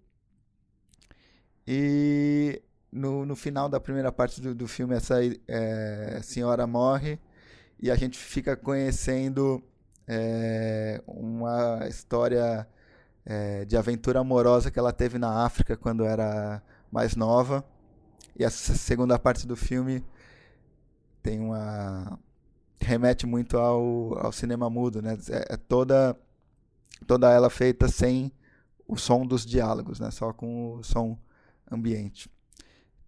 e 1.66 2.62
no, 2.90 3.24
no 3.24 3.36
final 3.36 3.68
da 3.68 3.80
primeira 3.80 4.12
parte 4.12 4.40
do, 4.40 4.54
do 4.54 4.68
filme 4.68 4.94
essa 4.94 5.16
é, 5.48 6.20
senhora 6.22 6.66
morre 6.66 7.18
e 7.80 7.90
a 7.90 7.96
gente 7.96 8.18
fica 8.18 8.56
conhecendo 8.56 9.62
é, 10.06 11.02
uma 11.06 11.86
história 11.88 12.66
é, 13.24 13.64
de 13.64 13.76
aventura 13.76 14.20
amorosa 14.20 14.70
que 14.70 14.78
ela 14.78 14.92
teve 14.92 15.18
na 15.18 15.44
África 15.44 15.76
quando 15.76 16.04
era 16.04 16.62
mais 16.90 17.16
nova. 17.16 17.64
E 18.38 18.44
essa 18.44 18.74
segunda 18.74 19.18
parte 19.18 19.46
do 19.46 19.56
filme 19.56 20.04
tem 21.22 21.40
uma 21.40 22.18
remete 22.80 23.26
muito 23.26 23.58
ao, 23.58 24.18
ao 24.18 24.32
cinema 24.32 24.68
mudo, 24.68 25.00
né? 25.00 25.16
É, 25.28 25.54
é 25.54 25.56
toda 25.56 26.16
toda 27.06 27.32
ela 27.32 27.50
feita 27.50 27.88
sem 27.88 28.32
o 28.86 28.96
som 28.96 29.26
dos 29.26 29.44
diálogos, 29.44 29.98
né? 29.98 30.10
Só 30.10 30.32
com 30.32 30.76
o 30.76 30.82
som 30.82 31.18
ambiente. 31.76 32.30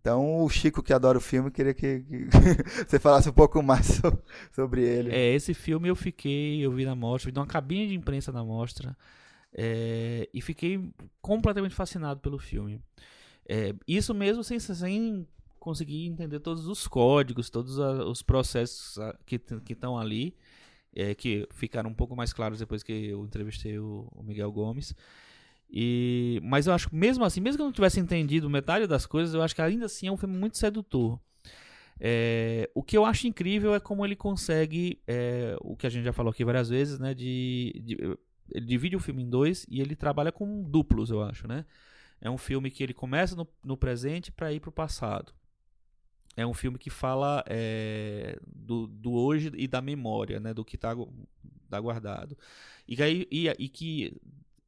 Então, 0.05 0.43
o 0.45 0.51
Chico, 0.51 0.83
que 0.83 0.93
adora 0.93 1.17
o 1.17 1.21
filme, 1.21 1.51
queria 1.51 1.73
que, 1.73 2.01
que 2.01 2.29
você 2.87 2.99
falasse 2.99 3.31
um 3.31 3.33
pouco 3.33 3.62
mais 3.62 3.87
so, 3.87 4.03
sobre 4.53 4.83
ele. 4.83 5.11
É, 5.11 5.33
esse 5.33 5.55
filme 5.55 5.89
eu 5.89 5.97
fiquei, 5.97 6.61
eu 6.61 6.71
vi 6.71 6.85
na 6.85 6.95
mostra, 6.95 7.33
vi 7.33 7.39
uma 7.39 7.47
cabine 7.47 7.89
de 7.89 7.95
imprensa 7.95 8.31
na 8.31 8.45
mostra, 8.45 8.95
é, 9.51 10.29
e 10.35 10.43
fiquei 10.43 10.93
completamente 11.23 11.75
fascinado 11.75 12.21
pelo 12.21 12.39
filme. 12.39 12.83
É, 13.49 13.75
isso 13.89 14.12
mesmo 14.12 14.45
sem, 14.45 14.61
sem 14.61 15.27
conseguir 15.59 16.07
entender 16.07 16.39
todos 16.41 16.67
os 16.67 16.87
códigos, 16.87 17.49
todos 17.49 17.81
a, 17.81 18.05
os 18.05 18.21
processos 18.21 18.99
que 19.25 19.41
estão 19.71 19.97
ali, 19.97 20.37
é, 20.95 21.15
que 21.15 21.49
ficaram 21.51 21.89
um 21.89 21.95
pouco 21.95 22.15
mais 22.15 22.31
claros 22.31 22.59
depois 22.59 22.83
que 22.83 22.93
eu 22.93 23.25
entrevistei 23.25 23.79
o, 23.79 24.07
o 24.15 24.23
Miguel 24.23 24.53
Gomes. 24.53 24.95
E, 25.71 26.41
mas 26.43 26.67
eu 26.67 26.73
acho 26.73 26.89
que 26.89 26.95
mesmo 26.95 27.25
assim, 27.25 27.41
mesmo 27.41 27.59
que 27.59 27.62
eu 27.62 27.67
não 27.67 27.73
tivesse 27.73 27.99
entendido 27.99 28.49
metade 28.49 28.87
das 28.87 29.07
coisas, 29.07 29.35
eu 29.35 29.43
acho 29.43 29.55
que 29.55 29.62
ainda 29.62 29.87
assim 29.87 30.07
é 30.07 30.12
um 30.12 30.17
filme 30.17 30.37
muito 30.37 30.57
sedutor. 30.57 31.19
É, 31.99 32.71
o 32.75 32.83
que 32.83 32.97
eu 32.97 33.05
acho 33.05 33.27
incrível 33.27 33.75
é 33.75 33.81
como 33.81 34.05
ele 34.05 34.17
consegue, 34.17 35.01
é, 35.07 35.57
o 35.61 35.77
que 35.77 35.87
a 35.87 35.91
gente 35.91 36.05
já 36.05 36.12
falou 36.12 36.31
aqui 36.31 36.45
várias 36.45 36.69
vezes, 36.69 36.99
né? 36.99 37.15
De, 37.15 37.73
de, 37.85 37.97
ele 38.51 38.67
divide 38.67 38.97
o 38.97 39.01
filme 39.01 39.23
em 39.23 39.31
dois 39.31 39.67
e 39.69 39.81
ele 39.81 39.97
trabalha 39.97 40.33
com 40.33 40.62
duplos, 40.62 41.11
eu 41.11 41.23
acho, 41.23 41.47
né? 41.47 41.65
É 42.21 42.31
um 42.31 42.39
filme 42.39 42.71
que 42.71 42.83
ele 42.83 42.95
começa 42.95 43.37
no, 43.37 43.47
no 43.65 43.77
presente 43.77 44.33
para 44.33 44.53
ir 44.53 44.61
para 44.61 44.71
o 44.71 44.73
passado. 44.73 45.33
É 46.37 46.45
um 46.45 46.55
filme 46.55 46.79
que 46.79 46.91
fala 46.91 47.45
é, 47.47 48.39
do, 48.47 48.89
do 48.89 49.12
hoje 49.12 49.53
e 49.57 49.69
da 49.69 49.81
memória, 49.81 50.41
né? 50.41 50.53
Do 50.53 50.65
que 50.65 50.75
está 50.77 50.95
tá 51.71 51.81
guardado. 51.81 52.37
E, 52.89 52.97
e, 53.31 53.49
e 53.49 53.69
que 53.69 54.21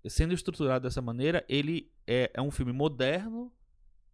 sendo 0.08 0.34
estruturado 0.34 0.84
dessa 0.84 1.02
maneira, 1.02 1.44
ele 1.48 1.90
é, 2.06 2.30
é 2.34 2.42
um 2.42 2.50
filme 2.50 2.72
moderno, 2.72 3.52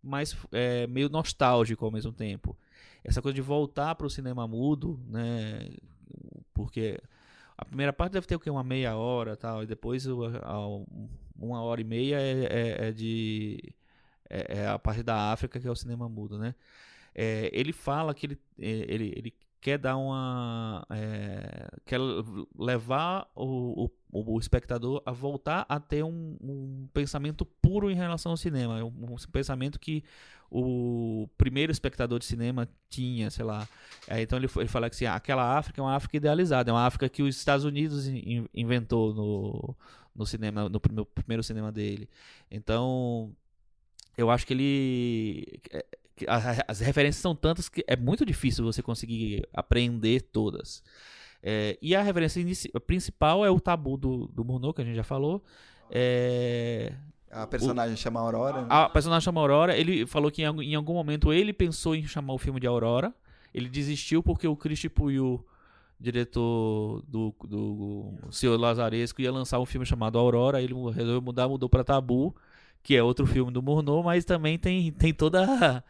mas 0.03 0.37
é, 0.51 0.87
meio 0.87 1.09
nostálgico 1.09 1.85
ao 1.85 1.91
mesmo 1.91 2.13
tempo. 2.13 2.57
Essa 3.05 3.21
coisa 3.21 3.35
de 3.35 3.43
voltar 3.43 3.95
para 3.95 4.07
o 4.07 4.11
cinema 4.11 4.47
mudo, 4.47 5.01
né? 5.09 5.71
Porque 6.55 6.99
a 7.57 7.65
primeira 7.65 7.93
parte 7.93 8.13
deve 8.13 8.27
ter 8.27 8.37
o 8.37 8.41
que 8.41 8.51
uma 8.51 8.65
meia 8.65 8.97
hora, 8.97 9.37
tal, 9.37 9.63
e 9.63 9.67
depois 9.67 10.07
uma 10.07 11.63
hora 11.63 11.81
e 11.81 11.85
meia 11.85 12.21
é, 12.21 12.45
é, 12.45 12.89
é 12.89 12.93
de 12.93 13.75
é, 14.29 14.61
é, 14.61 14.67
a 14.67 14.79
parte 14.79 15.03
da 15.03 15.33
África 15.33 15.61
que 15.61 15.67
é 15.67 15.71
o 15.71 15.77
cinema 15.77 16.09
mudo, 16.09 16.39
né? 16.39 16.55
É, 17.15 17.51
ele 17.53 17.73
fala 17.73 18.15
que 18.15 18.27
ele, 18.27 18.39
ele, 18.59 19.13
ele 19.17 19.35
quer 19.61 19.79
dar 19.79 19.97
uma. 19.97 20.87
Quer 21.85 21.99
levar 22.59 23.31
o, 23.35 23.85
o, 23.85 23.91
o, 24.13 24.39
espectador 24.39 25.03
a 25.07 25.11
voltar 25.11 25.65
a 25.69 25.81
ter 25.81 26.05
um, 26.05 26.37
um, 26.43 26.89
pensamento 26.93 27.47
puro 27.47 27.91
em 27.91 27.95
relação 27.95 28.33
ao 28.33 28.37
cinema. 28.37 28.85
Um, 28.85 29.15
um, 29.15 29.17
pensamento 29.33 29.81
que 29.81 30.05
o 30.51 31.27
primeiro 31.39 31.73
espectador 31.73 32.19
de 32.19 32.27
cinema 32.27 32.69
tinha, 32.91 33.31
sei 33.31 33.45
lá. 33.45 33.67
É, 34.07 34.21
então 34.21 34.39
ele, 34.39 34.49
ele 34.57 34.69
fala 34.69 34.91
que 34.91 34.97
assim, 34.97 35.07
ah, 35.07 35.15
aquela 35.15 35.57
África 35.57 35.81
é 35.81 35.85
uma 35.85 35.97
África 35.97 36.19
idealizada, 36.19 36.71
é 36.71 36.75
uma 36.75 36.87
África 36.87 37.09
que 37.09 37.23
os 37.23 37.35
Estados 37.35 37.65
Unidos 37.65 38.07
in, 38.07 38.47
inventou 38.53 39.15
no, 39.15 39.75
no 40.15 40.27
cinema, 40.27 40.69
no 40.69 40.79
primeiro, 40.79 41.07
primeiro 41.07 41.43
cinema 41.43 41.73
dele. 41.73 42.09
Então. 42.51 43.35
Eu 44.15 44.31
acho 44.31 44.47
que 44.47 44.53
ele 44.53 45.59
é, 45.71 45.87
as 46.29 46.81
referências 46.81 47.23
são 47.23 47.35
tantas 47.35 47.69
que 47.69 47.83
é 47.87 47.97
muito 47.97 48.25
difícil 48.27 48.63
você 48.63 48.83
conseguir 48.83 49.49
aprender 49.55 50.21
todas. 50.21 50.83
É, 51.43 51.77
e 51.83 51.95
a 51.97 52.03
referência 52.03 52.45
principal 52.87 53.45
é 53.45 53.51
o 53.51 53.59
tabu 53.59 53.97
do, 53.97 54.29
do 54.29 54.45
Murnau, 54.45 54.73
que 54.73 54.81
a 54.81 54.85
gente 54.85 54.95
já 54.95 55.03
falou. 55.03 55.43
É, 55.91 56.93
a 57.33 57.47
personagem 57.47 57.95
o, 57.95 57.97
chama 57.97 58.21
Aurora. 58.21 58.61
Né? 58.61 58.67
A 58.69 58.89
personagem 58.89 59.25
chama 59.25 59.41
Aurora. 59.41 59.77
Ele 59.77 60.07
falou 60.07 60.31
que 60.31 60.43
em, 60.43 60.63
em, 60.63 60.75
algum 60.75 60.93
momento 60.93 61.33
ele 61.33 61.53
pensou 61.53 61.97
em 61.97 62.07
chamar 62.07 62.35
o 62.35 62.39
filme 62.39 62.61
de 62.61 62.67
Aurora. 62.67 63.13
Ele 63.53 63.69
desistiu 63.69 64.23
porque 64.23 64.47
o 64.47 64.57
Christy 64.57 64.89
Puyo, 64.89 65.45
diretor 65.99 67.03
do, 67.09 67.35
do 67.45 68.15
Senhor 68.31 68.59
Lazaresco, 68.59 69.21
ia 69.21 69.33
lançar 69.33 69.59
um 69.59 69.67
filme 69.67 69.87
chamado 69.87 70.19
Aurora. 70.19 70.63
Ele 70.63 70.75
resolveu 70.75 71.23
mudar, 71.23 71.49
mudou 71.49 71.69
para 71.69 71.83
Tabu, 71.83 72.37
que 72.83 72.95
é 72.95 73.03
outro 73.03 73.27
filme 73.27 73.51
do 73.51 73.63
Murnau, 73.63 74.03
mas 74.03 74.25
também 74.25 74.59
tem, 74.59 74.93
tem 74.93 75.13
toda 75.13 75.83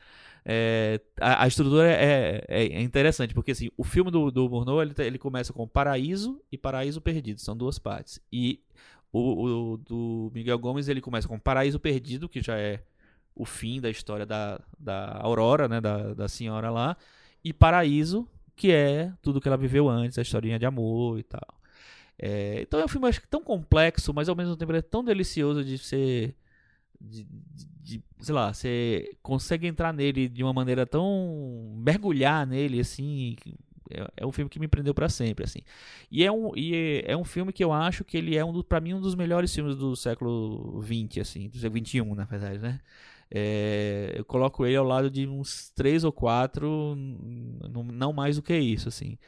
é, 0.45 1.01
a, 1.21 1.45
a, 1.45 1.47
estrutura 1.47 1.89
é, 1.89 2.45
é, 2.49 2.67
é, 2.67 2.83
interessante, 2.83 3.33
porque 3.33 3.53
assim, 3.53 3.71
o 3.77 3.85
filme 3.85 4.11
do, 4.11 4.31
do 4.31 4.49
Murnau, 4.49 4.83
ele, 4.83 4.95
ele 4.99 5.19
começa 5.19 5.53
com 5.53 5.67
Paraíso 5.69 6.41
e 6.51 6.59
Paraíso 6.59 7.01
Perdido, 7.01 7.41
são 7.41 7.57
duas 7.57 7.79
partes. 7.79 8.21
E 8.33 8.61
o, 9.13 9.73
o 9.73 9.77
do 9.77 10.33
Miguel 10.35 10.59
Gomes, 10.59 10.89
ele 10.89 11.01
começa 11.01 11.29
com 11.29 11.39
Paraíso 11.39 11.79
Perdido, 11.79 12.29
que 12.29 12.43
já 12.43 12.59
é 12.59 12.83
o 13.35 13.45
fim 13.45 13.81
da 13.81 13.89
história 13.89 14.27
da, 14.27 14.61
da 14.79 15.19
Aurora, 15.23 15.69
né, 15.69 15.81
da, 15.81 16.13
da 16.13 16.29
senhora 16.29 16.71
lá, 16.71 16.97
e 17.45 17.53
Paraíso, 17.53 18.29
que 18.57 18.73
é 18.73 19.13
tudo 19.23 19.41
que 19.41 19.49
ela 19.49 19.57
viveu 19.57 19.89
antes, 19.89 20.19
a 20.19 20.23
historinha 20.23 20.59
de 20.59 20.67
amor 20.67 21.19
e 21.19 21.23
tal. 21.23 21.63
É, 22.19 22.61
então 22.63 22.79
é 22.79 22.85
um 22.85 22.89
filme 22.89 23.09
acho 23.09 23.21
que 23.21 23.29
tão 23.29 23.43
complexo, 23.43 24.13
mas 24.13 24.29
ao 24.29 24.37
mesmo 24.37 24.57
tempo 24.57 24.73
é 24.73 24.83
tão 24.83 25.03
delicioso 25.05 25.65
de 25.65 25.79
ser 25.79 26.37
de, 27.03 27.25
de, 27.25 27.67
de, 27.83 28.05
sei 28.21 28.35
lá, 28.35 28.53
você 28.53 29.17
consegue 29.23 29.67
entrar 29.67 29.93
nele 29.93 30.29
de 30.29 30.43
uma 30.43 30.53
maneira 30.53 30.87
tão 30.87 31.75
mergulhar 31.77 32.47
nele 32.47 32.81
assim, 32.81 33.37
é, 33.91 34.11
é 34.19 34.27
um 34.27 34.33
filme 34.33 34.49
que 34.49 34.61
me 34.61 34.69
prendeu 34.69 34.95
para 34.95 35.09
sempre 35.09 35.45
assim. 35.45 35.61
E 36.11 36.25
é 36.25 36.31
um 36.31 36.53
e 36.57 36.75
é, 36.75 37.13
é, 37.13 37.17
um 37.17 37.25
filme 37.25 37.53
que 37.53 37.65
eu 37.65 37.73
acho 37.73 38.05
que 38.05 38.17
ele 38.17 38.37
é 38.37 38.45
um 38.45 38.63
para 38.63 38.81
mim 38.81 38.95
um 38.95 39.01
dos 39.01 39.15
melhores 39.15 39.55
filmes 39.55 39.77
do 39.77 39.97
século 39.97 40.81
20 40.81 41.21
assim, 41.21 41.49
do 41.49 41.57
século 41.57 41.75
21, 41.75 42.15
na 42.15 42.25
verdade, 42.25 42.59
né? 42.59 42.81
É, 43.31 44.13
eu 44.17 44.25
coloco 44.25 44.67
ele 44.67 44.77
ao 44.77 44.85
lado 44.85 45.11
de 45.11 45.27
uns 45.27 45.71
três 45.71 46.05
ou 46.05 46.13
quatro, 46.13 46.95
não 47.93 48.13
mais 48.13 48.37
do 48.37 48.43
que 48.43 48.57
isso, 48.57 48.89
assim 48.89 49.19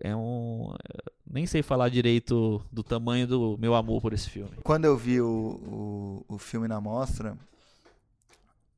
é 0.00 0.14
um. 0.14 0.74
Nem 1.26 1.46
sei 1.46 1.62
falar 1.62 1.88
direito 1.88 2.64
do 2.70 2.82
tamanho 2.82 3.26
do 3.26 3.58
meu 3.58 3.74
amor 3.74 4.00
por 4.00 4.12
esse 4.12 4.30
filme. 4.30 4.56
Quando 4.62 4.84
eu 4.84 4.96
vi 4.96 5.20
o, 5.20 6.24
o, 6.28 6.34
o 6.34 6.38
filme 6.38 6.68
na 6.68 6.80
mostra, 6.80 7.36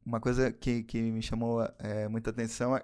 uma 0.04 0.20
coisa 0.20 0.50
que, 0.50 0.82
que 0.82 1.00
me 1.00 1.22
chamou 1.22 1.62
é, 1.78 2.08
muita 2.08 2.30
atenção 2.30 2.76
é 2.76 2.82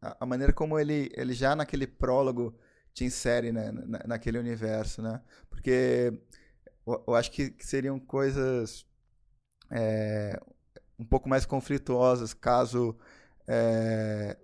a 0.00 0.24
maneira 0.24 0.52
como 0.52 0.78
ele, 0.78 1.10
ele 1.14 1.34
já 1.34 1.54
naquele 1.54 1.86
prólogo 1.86 2.54
te 2.94 3.04
insere 3.04 3.52
né, 3.52 3.70
na, 3.70 4.00
naquele 4.06 4.38
universo, 4.38 5.02
né? 5.02 5.20
Porque 5.50 6.12
eu, 6.86 7.04
eu 7.06 7.14
acho 7.14 7.30
que 7.30 7.54
seriam 7.58 7.98
coisas 7.98 8.86
é, 9.70 10.40
um 10.98 11.04
pouco 11.04 11.28
mais 11.28 11.44
conflituosas 11.44 12.32
caso 12.32 12.96
é, 13.46 14.36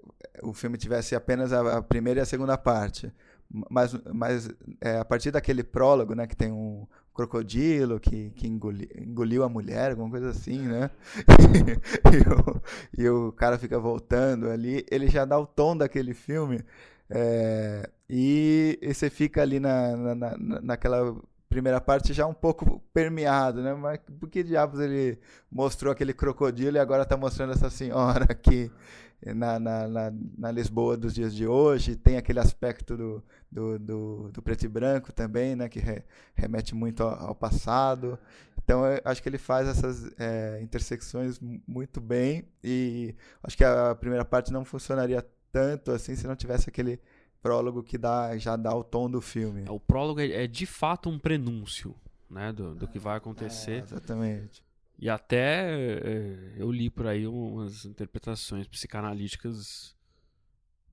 o 0.42 0.52
filme 0.52 0.78
tivesse 0.78 1.14
apenas 1.14 1.52
a, 1.52 1.78
a, 1.78 1.82
primeira 1.82 2.20
e 2.20 2.22
a 2.22 2.26
segunda 2.26 2.56
parte. 2.56 3.12
Mas, 3.68 3.92
mas 4.14 4.48
é, 4.80 4.98
a 4.98 5.04
partir 5.04 5.30
daquele 5.30 5.64
prólogo, 5.64 6.14
né, 6.14 6.26
que 6.26 6.36
tem 6.36 6.52
um 6.52 6.86
crocodilo 7.12 7.98
que, 7.98 8.30
que 8.30 8.46
engoli, 8.46 8.88
engoliu 8.96 9.42
a 9.42 9.48
mulher, 9.48 9.90
alguma 9.90 10.08
coisa 10.08 10.30
assim, 10.30 10.60
né? 10.60 10.90
e, 12.96 13.00
o, 13.00 13.02
e, 13.02 13.08
o, 13.08 13.32
cara 13.32 13.58
fica 13.58 13.78
voltando 13.78 14.48
ali, 14.48 14.86
ele 14.90 15.08
já 15.08 15.24
dá 15.24 15.38
o 15.38 15.46
tom 15.46 15.76
daquele 15.76 16.14
filme. 16.14 16.64
É, 17.08 17.90
e, 18.08 18.78
e, 18.80 18.94
você 18.94 19.10
fica 19.10 19.42
ali 19.42 19.58
na, 19.58 19.96
na, 19.96 20.14
na, 20.14 20.60
naquela 20.62 21.16
primeira 21.50 21.80
parte 21.80 22.12
já 22.12 22.26
um 22.26 22.32
pouco 22.32 22.80
permeado, 22.94 23.60
né? 23.60 23.74
Mas 23.74 23.98
por 24.20 24.30
que 24.30 24.42
diabos 24.44 24.78
ele 24.78 25.18
mostrou 25.50 25.92
aquele 25.92 26.14
crocodilo 26.14 26.76
e 26.76 26.80
agora 26.80 27.02
está 27.02 27.16
mostrando 27.16 27.52
essa 27.52 27.68
senhora 27.68 28.24
aqui 28.30 28.70
na, 29.34 29.58
na, 29.58 29.88
na, 29.88 30.12
na, 30.38 30.50
Lisboa 30.52 30.96
dos 30.96 31.12
dias 31.12 31.34
de 31.34 31.48
hoje? 31.48 31.96
Tem 31.96 32.16
aquele 32.16 32.38
aspecto 32.38 32.96
do, 32.96 33.24
do, 33.50 33.78
do, 33.80 34.30
do 34.32 34.40
preto 34.40 34.64
e 34.64 34.68
branco 34.68 35.12
também, 35.12 35.56
né? 35.56 35.68
Que 35.68 35.80
re, 35.80 36.04
remete 36.36 36.72
muito 36.72 37.02
ao, 37.02 37.28
ao, 37.30 37.34
passado. 37.34 38.16
Então, 38.62 38.86
eu 38.86 39.00
acho 39.04 39.20
que 39.20 39.28
ele 39.28 39.38
faz 39.38 39.66
essas 39.66 40.08
é, 40.20 40.60
intersecções 40.62 41.40
muito 41.66 42.00
bem 42.00 42.44
e 42.62 43.16
acho 43.42 43.56
que 43.56 43.64
a 43.64 43.92
primeira 43.96 44.24
parte 44.24 44.52
não 44.52 44.64
funcionaria 44.64 45.26
tanto 45.50 45.90
assim 45.90 46.14
se 46.14 46.28
não 46.28 46.36
tivesse 46.36 46.68
aquele 46.68 47.00
prólogo 47.42 47.82
que 47.82 47.98
dá, 47.98 48.36
já 48.38 48.56
dá 48.56 48.74
o 48.74 48.84
tom 48.84 49.10
do 49.10 49.20
filme. 49.20 49.64
O 49.68 49.80
prólogo 49.80 50.20
é, 50.20 50.44
é 50.44 50.46
de 50.46 50.66
fato 50.66 51.08
um 51.08 51.18
prenúncio 51.18 51.94
né, 52.28 52.52
do, 52.52 52.74
do 52.74 52.86
que 52.86 52.98
vai 52.98 53.16
acontecer. 53.16 53.72
É, 53.72 53.78
exatamente. 53.78 54.62
E 54.98 55.08
até 55.08 55.72
é, 55.72 56.54
eu 56.56 56.70
li 56.70 56.90
por 56.90 57.06
aí 57.06 57.26
umas 57.26 57.84
interpretações 57.84 58.66
psicanalíticas 58.68 59.96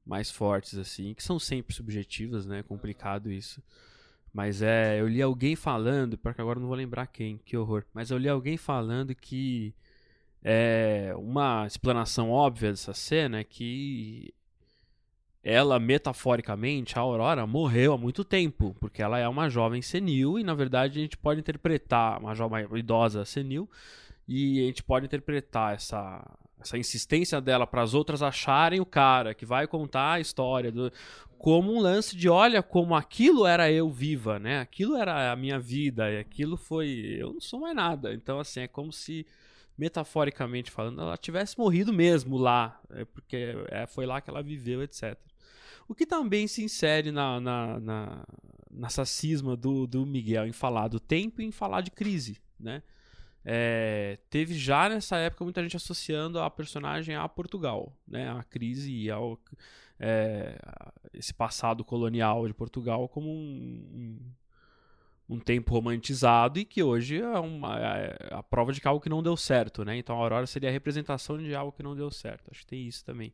mais 0.06 0.32
fortes, 0.32 0.78
assim, 0.78 1.14
que 1.14 1.22
são 1.22 1.38
sempre 1.38 1.76
subjetivas, 1.76 2.45
né? 2.45 2.60
É 2.60 2.64
complicado 2.64 3.30
isso. 3.30 3.62
Mas 4.34 4.62
é, 4.62 5.02
eu 5.02 5.08
li 5.08 5.22
alguém 5.22 5.56
falando, 5.56 6.18
porque 6.18 6.39
agora 6.39 6.60
não 6.60 6.68
vou 6.68 6.78
lembrar 6.78 7.08
quem, 7.08 7.38
que 7.39 7.58
horror. 7.58 7.84
Mas 7.93 8.10
eu 8.10 8.18
li 8.18 8.30
alguém 8.30 8.56
falando 8.56 9.14
que 9.14 9.76
é 10.41 11.14
uma 11.18 11.66
explanação 11.68 12.30
óbvia 12.30 12.70
dessa 12.70 12.93
cena 12.93 13.39
é 13.39 13.43
que 13.43 14.34
ela, 15.44 15.80
metaforicamente, 15.80 16.98
a 16.98 17.02
Aurora, 17.02 17.48
morreu 17.48 17.94
há 17.94 17.98
muito 17.98 18.24
tempo, 18.24 18.76
porque 18.80 19.02
ela 19.02 19.18
é 19.18 19.28
uma 19.28 19.50
jovem 19.50 19.82
senil 19.82 20.38
e, 20.38 20.44
na 20.44 20.54
verdade, 20.54 21.00
a 21.00 21.02
gente 21.02 21.18
pode 21.18 21.40
interpretar 21.40 22.20
uma 22.20 22.36
jovem 22.36 22.68
idosa 22.76 23.24
senil 23.24 23.70
e 24.28 24.62
a 24.62 24.66
gente 24.66 24.84
pode 24.84 25.06
interpretar 25.06 25.74
essa, 25.74 26.22
essa 26.60 26.78
insistência 26.78 27.40
dela 27.40 27.66
para 27.66 27.82
as 27.82 27.94
outras 27.94 28.22
acharem 28.22 28.82
o 28.82 28.86
cara 28.86 29.34
que 29.34 29.46
vai 29.46 29.68
contar 29.68 30.14
a 30.14 30.20
história 30.20 30.72
do, 30.72 30.92
como 31.38 31.74
um 31.74 31.80
lance 31.80 32.16
de 32.16 32.28
olha 32.28 32.62
como 32.62 32.96
aquilo 32.96 33.46
era 33.46 33.72
eu 33.72 33.90
viva, 33.90 34.40
né? 34.40 34.60
Aquilo 34.60 34.98
era 34.98 35.32
a 35.32 35.36
minha 35.36 35.60
vida 35.60 36.12
e 36.12 36.18
aquilo 36.18 36.58
foi 36.58 36.90
eu 37.20 37.34
não 37.34 37.40
sou 37.42 37.62
mais 37.62 37.76
nada. 37.76 38.14
Então 38.14 38.40
assim, 38.40 38.62
é 38.62 38.68
como 38.68 38.92
se 38.92 39.26
metaforicamente 39.78 40.71
falando, 40.71 41.01
ela 41.01 41.17
tivesse 41.17 41.57
morrido 41.57 41.93
mesmo 41.93 42.38
lá, 42.38 42.82
é 42.89 43.05
porque 43.05 43.53
é, 43.69 43.86
foi 43.86 44.05
lá 44.05 44.19
que 44.19 44.30
ela 44.30 44.41
viveu, 44.41 44.82
etc. 44.82 45.17
O 45.88 45.95
que 45.95 46.05
também 46.05 46.47
se 46.47 46.63
insere 46.63 47.11
na, 47.11 47.39
na, 47.39 47.80
na, 47.80 48.25
nessa 48.71 49.05
cisma 49.05 49.55
do, 49.55 49.88
do 49.88 50.05
Miguel 50.05 50.47
em 50.47 50.51
falar 50.51 50.88
do 50.88 50.99
tempo 50.99 51.41
e 51.41 51.45
em 51.45 51.51
falar 51.51 51.82
de 51.82 51.91
crise, 51.91 52.41
né? 52.59 52.82
É, 53.49 54.19
teve 54.30 54.55
já 54.55 54.89
nessa 54.89 55.15
época 55.15 55.45
muita 55.45 55.63
gente 55.63 55.78
associando 55.78 56.38
a 56.39 56.49
personagem 56.49 57.15
a 57.15 57.30
Portugal, 57.30 57.95
né? 58.05 58.30
A 58.30 58.43
crise 58.43 58.91
e 58.91 59.09
ao 59.09 59.39
é, 59.99 60.57
esse 61.13 61.34
passado 61.34 61.84
colonial 61.84 62.45
de 62.45 62.53
Portugal 62.53 63.07
como 63.07 63.30
um, 63.30 63.34
um, 63.34 64.19
um, 65.30 65.39
tempo 65.39 65.73
romantizado 65.73 66.59
e 66.59 66.65
que 66.65 66.82
hoje 66.82 67.21
é, 67.21 67.39
uma, 67.39 67.80
é 67.80 68.30
a 68.32 68.43
prova 68.43 68.71
de 68.71 68.82
que 68.82 68.88
algo 68.88 69.01
que 69.01 69.09
não 69.09 69.23
deu 69.23 69.36
certo, 69.38 69.84
né? 69.84 69.97
Então 69.97 70.15
a 70.15 70.19
Aurora 70.19 70.47
seria 70.47 70.69
a 70.69 70.71
representação 70.71 71.38
de 71.38 71.53
algo 71.53 71.71
que 71.71 71.84
não 71.84 71.95
deu 71.95 72.09
certo. 72.11 72.49
Acho 72.51 72.61
que 72.61 72.67
tem 72.67 72.88
isso 72.88 73.03
também. 73.03 73.34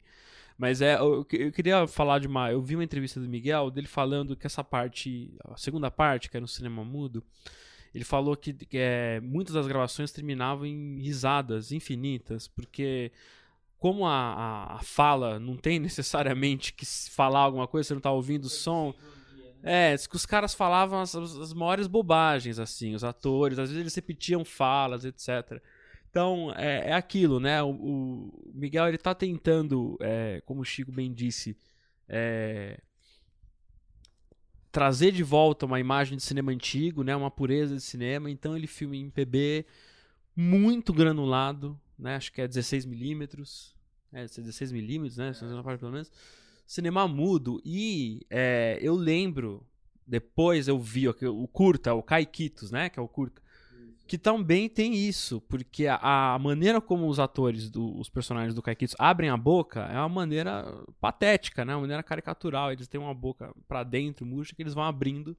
Mas 0.57 0.81
é, 0.81 0.95
eu, 0.95 1.25
eu, 1.31 1.51
queria 1.51 1.87
falar 1.87 2.19
de 2.19 2.27
uma. 2.27 2.51
Eu 2.51 2.61
vi 2.61 2.75
uma 2.75 2.83
entrevista 2.83 3.19
do 3.19 3.27
Miguel 3.27 3.71
dele 3.71 3.87
falando 3.87 4.35
que 4.35 4.45
essa 4.45 4.63
parte, 4.63 5.33
a 5.43 5.57
segunda 5.57 5.89
parte, 5.89 6.29
que 6.29 6.37
era 6.37 6.41
no 6.41 6.47
cinema 6.47 6.83
mudo, 6.83 7.23
ele 7.93 8.03
falou 8.03 8.35
que, 8.35 8.53
que 8.53 8.77
é, 8.77 9.19
muitas 9.21 9.53
das 9.53 9.67
gravações 9.67 10.11
terminavam 10.11 10.65
em 10.65 10.99
risadas 10.99 11.71
infinitas, 11.71 12.47
porque 12.47 13.11
como 13.77 14.05
a, 14.05 14.11
a, 14.13 14.75
a, 14.75 14.79
fala 14.79 15.39
não 15.39 15.57
tem 15.57 15.77
necessariamente 15.79 16.73
que 16.73 16.85
falar 16.85 17.41
alguma 17.41 17.67
coisa, 17.67 17.87
você 17.87 17.93
não 17.93 17.99
está 17.99 18.11
ouvindo 18.11 18.45
o 18.45 18.49
som. 18.49 18.93
É, 19.65 19.95
que 19.97 20.15
os 20.15 20.25
caras 20.25 20.53
falavam 20.53 20.99
as, 20.99 21.15
as 21.15 21.53
maiores 21.53 21.87
bobagens, 21.87 22.59
assim, 22.59 22.93
os 22.93 23.03
atores, 23.03 23.57
às 23.57 23.69
vezes 23.69 23.79
eles 23.79 23.95
repetiam 23.95 24.43
falas, 24.43 25.05
etc. 25.05 25.61
Então, 26.09 26.53
é, 26.57 26.89
é 26.89 26.93
aquilo, 26.93 27.39
né? 27.39 27.63
O, 27.63 27.69
o, 27.69 28.51
Miguel, 28.53 28.89
ele 28.89 28.97
tá 28.97 29.15
tentando, 29.15 29.97
é, 30.01 30.41
como 30.45 30.61
o 30.61 30.65
Chico 30.65 30.91
bem 30.91 31.13
disse, 31.13 31.57
é, 32.09 32.79
trazer 34.69 35.11
de 35.11 35.23
volta 35.23 35.65
uma 35.65 35.79
imagem 35.79 36.17
de 36.17 36.23
cinema 36.23 36.51
antigo, 36.51 37.03
né? 37.03 37.15
Uma 37.15 37.31
pureza 37.31 37.73
de 37.73 37.81
cinema. 37.81 38.29
Então, 38.29 38.55
ele 38.57 38.67
filma 38.67 38.97
em 38.97 39.09
PB 39.09 39.65
muito 40.35 40.91
granulado, 40.91 41.79
né? 41.97 42.15
Acho 42.15 42.33
que 42.33 42.41
é 42.41 42.47
16mm. 42.47 43.73
É, 44.11 44.25
16mm, 44.25 45.17
né? 45.17 45.33
Se 45.33 45.45
não 45.45 45.63
pelo 45.63 45.91
menos. 45.91 46.11
Cinema 46.73 47.07
mudo. 47.07 47.61
E 47.63 48.25
é, 48.31 48.79
eu 48.81 48.95
lembro, 48.95 49.63
depois 50.07 50.67
eu 50.67 50.79
vi 50.79 51.07
o, 51.07 51.15
o 51.43 51.47
curta, 51.47 51.93
o 51.93 52.01
Kaikitos, 52.01 52.71
né? 52.71 52.89
Que 52.89 52.99
é 52.99 53.01
o 53.01 53.07
curta 53.07 53.43
que 54.05 54.17
também 54.17 54.67
tem 54.67 54.95
isso, 54.95 55.39
porque 55.41 55.87
a, 55.87 56.33
a 56.33 56.39
maneira 56.39 56.81
como 56.81 57.07
os 57.07 57.19
atores, 57.19 57.69
do, 57.69 57.97
os 57.97 58.09
personagens 58.09 58.53
do 58.53 58.61
Kaikitsu 58.61 58.97
abrem 58.99 59.29
a 59.29 59.37
boca 59.37 59.81
é 59.85 59.97
uma 59.97 60.09
maneira 60.09 60.65
patética, 60.99 61.63
né? 61.63 61.73
Uma 61.73 61.81
maneira 61.81 62.03
caricatural. 62.03 62.71
Eles 62.71 62.87
têm 62.87 62.99
uma 62.99 63.13
boca 63.13 63.53
para 63.67 63.83
dentro, 63.83 64.25
murcha, 64.25 64.53
que 64.55 64.61
eles 64.61 64.73
vão 64.73 64.83
abrindo 64.83 65.37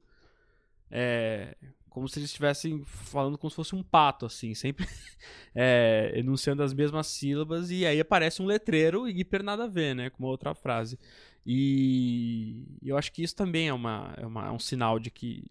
é, 0.91 1.57
como 1.95 2.09
se 2.09 2.19
eles 2.19 2.29
estivessem 2.29 2.83
falando 2.85 3.39
como 3.39 3.49
se 3.49 3.55
fosse 3.55 3.73
um 3.73 3.83
pato, 3.85 4.27
assim, 4.27 4.53
sempre 4.53 4.85
é, 5.55 6.13
enunciando 6.17 6.61
as 6.61 6.75
mesmas 6.75 7.07
sílabas, 7.07 7.71
e 7.71 7.87
aí 7.87 8.01
aparece 8.01 8.43
um 8.43 8.47
letreiro 8.47 9.09
e 9.09 9.21
hiper 9.21 9.45
nada 9.45 9.65
a 9.65 9.69
ver, 9.69 9.95
né? 9.95 10.11
Com 10.11 10.25
uma 10.25 10.29
outra 10.29 10.57
frase. 10.57 10.99
E 11.47 12.67
eu 12.83 12.99
acho 12.99 13.13
que 13.13 13.23
isso 13.23 13.37
também 13.37 13.69
é, 13.69 13.73
uma, 13.73 14.13
é, 14.17 14.27
uma, 14.27 14.49
é 14.49 14.51
um 14.51 14.59
sinal 14.59 14.99
de 14.99 15.09
que 15.09 15.45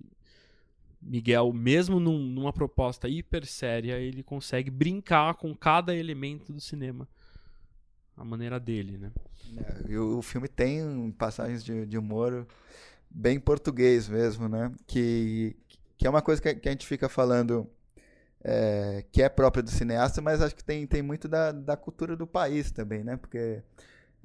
Miguel, 1.02 1.54
mesmo 1.54 1.98
num, 1.98 2.20
numa 2.20 2.52
proposta 2.52 3.08
hiper 3.08 3.46
séria, 3.46 3.98
ele 3.98 4.22
consegue 4.22 4.70
brincar 4.70 5.36
com 5.36 5.56
cada 5.56 5.96
elemento 5.96 6.52
do 6.52 6.60
cinema. 6.60 7.08
A 8.18 8.26
maneira 8.26 8.60
dele, 8.60 8.98
né? 8.98 9.12
É, 9.88 9.98
o, 9.98 10.18
o 10.18 10.22
filme 10.22 10.50
tem 10.50 11.10
passagens 11.18 11.64
de, 11.64 11.86
de, 11.86 11.98
humor 11.98 12.46
bem 13.10 13.40
português 13.40 14.10
mesmo, 14.10 14.50
né? 14.50 14.74
Que, 14.86 15.56
que 16.04 16.08
é 16.08 16.10
uma 16.10 16.22
coisa 16.22 16.42
que, 16.42 16.68
a 16.68 16.72
gente 16.72 16.86
fica 16.86 17.08
falando 17.08 17.66
é, 18.44 19.06
que 19.10 19.24
é 19.24 19.30
própria 19.30 19.64
do 19.64 19.72
cineasta, 19.72 20.22
mas 20.22 20.42
acho 20.42 20.54
que 20.54 20.62
tem, 20.62 20.86
tem 20.86 21.02
muito 21.02 21.30
da, 21.30 21.54
da 21.54 21.78
cultura 21.78 22.14
do 22.14 22.28
país 22.28 22.72
também, 22.72 23.06
né? 23.06 23.16
Porque 23.16 23.64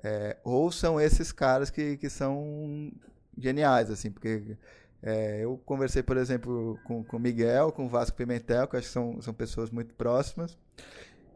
é, 0.03 0.37
ou 0.43 0.73
são 0.73 1.01
esses 1.01 1.31
caras 1.31 1.71
que, 1.71 1.97
que 1.97 2.11
são 2.11 2.91
geniais, 3.39 3.93
assim, 3.93 4.11
porque 4.11 4.57
é, 5.01 5.45
eu 5.45 5.57
conversei, 5.65 6.03
por 6.03 6.17
exemplo, 6.17 6.77
com 6.83 7.05
o 7.13 7.21
Miguel, 7.21 7.71
com 7.71 7.87
o 7.87 7.89
Vasco 7.89 8.17
Pimentel, 8.17 8.67
que 8.67 8.77
acho 8.77 8.89
que 8.89 8.93
são, 8.93 9.23
são 9.23 9.33
pessoas 9.33 9.71
muito 9.71 9.95
próximas, 9.95 10.59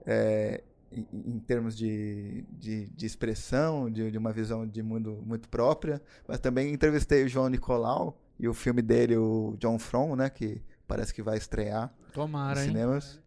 é, 0.04 0.60
em, 0.90 1.06
em, 1.12 1.38
termos 1.38 1.76
de, 1.76 2.44
de, 2.50 2.86
de 2.88 3.06
expressão, 3.06 3.88
de, 3.88 4.10
de, 4.10 4.18
uma 4.18 4.32
visão 4.32 4.66
de 4.66 4.82
mundo 4.82 5.22
muito 5.24 5.48
própria. 5.48 6.02
Mas 6.26 6.40
também 6.40 6.74
entrevistei 6.74 7.22
o 7.22 7.28
João 7.28 7.48
Nicolau 7.48 8.18
e 8.42 8.48
o 8.48 8.52
filme 8.52 8.82
dele, 8.82 9.16
o 9.16 9.54
John 9.60 9.78
From, 9.78 10.16
né, 10.16 10.28
que 10.28 10.60
parece 10.88 11.14
que 11.14 11.22
vai 11.22 11.38
estrear 11.38 11.94
Tomara, 12.12 12.56
nos 12.56 12.64
cinemas. 12.64 13.14
Hein? 13.14 13.22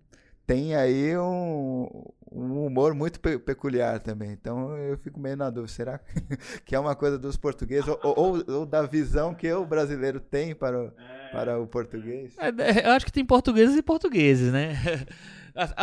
Tem 0.46 0.76
aí 0.76 1.18
um, 1.18 1.90
um 2.32 2.66
humor 2.66 2.94
muito 2.94 3.20
pe 3.20 3.40
peculiar 3.40 4.00
também. 4.02 4.32
Então 4.32 4.78
eu 4.78 4.98
fico 4.98 5.18
meio 5.20 5.38
na 5.38 5.50
dúvida. 5.50 5.72
Será 5.72 6.00
que 6.66 6.76
é 6.76 6.80
uma 6.80 6.96
coisa 6.96 7.18
dos 7.18 7.38
portugueses 7.38 7.88
ou, 7.88 8.00
ou, 8.04 8.44
ou 8.48 8.66
da 8.66 8.84
visão 8.84 9.34
que 9.34 9.52
o 9.52 9.66
brasileiro 9.66 10.20
tem 10.20 10.54
para 10.54 10.80
o, 10.80 10.92
para 11.32 11.60
o 11.60 11.66
português? 11.66 12.36
É, 12.38 12.50
é 12.50 12.88
eu 12.88 12.92
acho 12.92 13.06
que 13.06 13.12
tem 13.12 13.26
portugueses 13.26 13.76
e 13.78 13.82
portugueses, 13.82 14.52
né? 14.52 14.76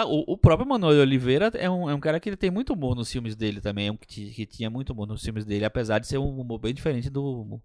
O, 0.06 0.36
próprio 0.36 0.68
Manuel 0.68 1.00
Oliveira 1.00 1.50
é 1.54 1.68
um, 1.70 1.88
é 1.88 1.94
um 1.94 1.98
cara 1.98 2.20
que 2.20 2.36
tem 2.36 2.50
muito 2.50 2.74
humor 2.74 2.94
nos 2.94 3.10
filmes 3.10 3.34
dele 3.34 3.58
também, 3.58 3.88
é 3.88 3.90
um 3.90 3.96
que, 3.96 4.30
que 4.30 4.44
tinha 4.44 4.68
muito 4.68 4.90
humor 4.90 5.08
nos 5.08 5.22
filmes 5.22 5.46
dele, 5.46 5.64
apesar 5.64 5.98
de 5.98 6.06
ser 6.06 6.18
um 6.18 6.38
humor 6.38 6.58
bem 6.58 6.74
diferente 6.74 7.08
do, 7.08 7.58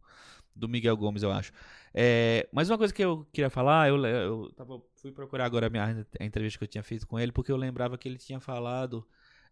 do 0.58 0.68
Miguel 0.68 0.98
Gomes, 0.98 1.24
eu 1.24 1.32
acho. 1.32 1.52
É, 1.94 2.48
mas 2.52 2.70
uma 2.70 2.78
coisa 2.78 2.94
que 2.94 3.04
eu 3.04 3.28
queria 3.32 3.50
falar, 3.50 3.90
eu, 3.90 4.04
eu 4.06 4.52
tava, 4.56 4.82
fui 4.96 5.12
procurar 5.12 5.46
agora 5.46 5.68
a 5.68 5.70
minha 5.70 6.06
a 6.20 6.26
entrevista 6.26 6.58
que 6.58 6.64
eu 6.64 6.68
tinha 6.68 6.84
feito 6.84 7.08
com 7.08 7.20
ele, 7.20 7.32
porque 7.32 7.52
eu 7.52 7.58
lembrava 7.58 7.98
que 7.98 8.08
ele 8.08 8.18
tinha 8.18 8.40
falado 8.40 9.08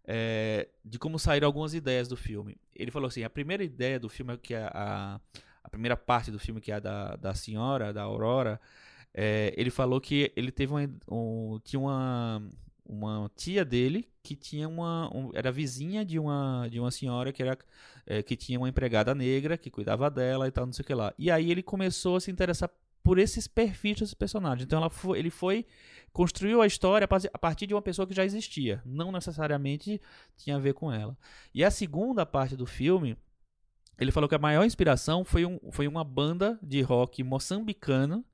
é, 0.07 0.67
de 0.83 0.99
como 0.99 1.17
saíram 1.17 1.47
algumas 1.47 1.73
ideias 1.73 2.07
do 2.07 2.15
filme. 2.15 2.57
Ele 2.75 2.91
falou 2.91 3.07
assim: 3.07 3.23
a 3.23 3.29
primeira 3.29 3.63
ideia 3.63 3.99
do 3.99 4.09
filme, 4.09 4.33
é 4.33 4.37
que 4.37 4.53
a, 4.53 4.71
a, 4.73 5.19
a 5.63 5.69
primeira 5.69 5.97
parte 5.97 6.31
do 6.31 6.39
filme, 6.39 6.61
que 6.61 6.71
é 6.71 6.75
a 6.75 6.79
da, 6.79 7.15
da 7.15 7.33
senhora, 7.33 7.93
da 7.93 8.03
Aurora, 8.03 8.59
é, 9.13 9.53
ele 9.57 9.71
falou 9.71 9.99
que 9.99 10.31
ele 10.35 10.51
teve 10.51 10.73
um, 10.73 10.99
um, 11.09 11.59
tinha 11.63 11.79
uma, 11.79 12.47
uma 12.85 13.31
tia 13.35 13.63
dele 13.65 14.07
que 14.25 14.35
tinha 14.35 14.67
uma 14.67 15.09
um, 15.15 15.31
era 15.33 15.51
vizinha 15.51 16.03
de 16.03 16.19
uma 16.19 16.67
de 16.69 16.79
uma 16.79 16.91
senhora 16.91 17.31
que 17.31 17.41
era 17.41 17.57
é, 18.05 18.21
que 18.21 18.35
tinha 18.35 18.59
uma 18.59 18.67
empregada 18.67 19.15
negra 19.15 19.57
que 19.57 19.69
cuidava 19.69 20.09
dela 20.09 20.47
e 20.47 20.51
tal 20.51 20.65
não 20.65 20.73
sei 20.73 20.83
o 20.83 20.85
que 20.85 20.93
lá 20.93 21.13
e 21.17 21.31
aí 21.31 21.51
ele 21.51 21.63
começou 21.63 22.17
a 22.17 22.19
se 22.19 22.31
interessar 22.31 22.69
por 23.05 23.19
esses 23.19 23.47
perfis 23.47 23.99
desses 23.99 24.15
personagens. 24.15 24.65
Então 24.65 24.89
foi, 24.89 25.19
ele 25.19 25.29
foi 25.29 25.63
construiu 26.11 26.59
a 26.59 26.65
história 26.65 27.07
a 27.33 27.37
partir 27.37 27.67
de 27.67 27.73
uma 27.75 27.81
pessoa 27.81 28.07
que 28.07 28.15
já 28.15 28.25
existia, 28.25 28.81
não 28.83 29.11
necessariamente 29.11 30.01
tinha 30.35 30.55
a 30.55 30.59
ver 30.59 30.73
com 30.73 30.91
ela. 30.91 31.15
E 31.53 31.63
a 31.63 31.69
segunda 31.69 32.25
parte 32.25 32.55
do 32.55 32.65
filme, 32.65 33.15
ele 33.99 34.11
falou 34.11 34.27
que 34.27 34.33
a 34.33 34.39
maior 34.39 34.65
inspiração 34.65 35.23
foi, 35.23 35.45
um, 35.45 35.59
foi 35.71 35.87
uma 35.87 36.03
banda 36.03 36.57
de 36.63 36.81
rock 36.81 37.21
moçambicana 37.21 38.25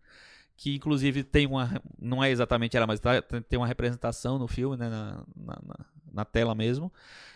que 0.62 0.76
inclusive 0.76 1.24
tem 1.24 1.48
uma. 1.48 1.82
Não 2.00 2.24
é 2.24 2.30
exatamente 2.30 2.78
ela, 2.78 2.86
mas 2.86 3.00
tá, 3.00 3.20
tem 3.20 3.58
uma 3.58 3.66
representação 3.66 4.38
no 4.38 4.48
filme, 4.48 4.78
né, 4.78 4.90
na, 4.90 5.24
na, 5.36 5.86
na 6.14 6.24
tela 6.24 6.54
mesmo. 6.54 6.94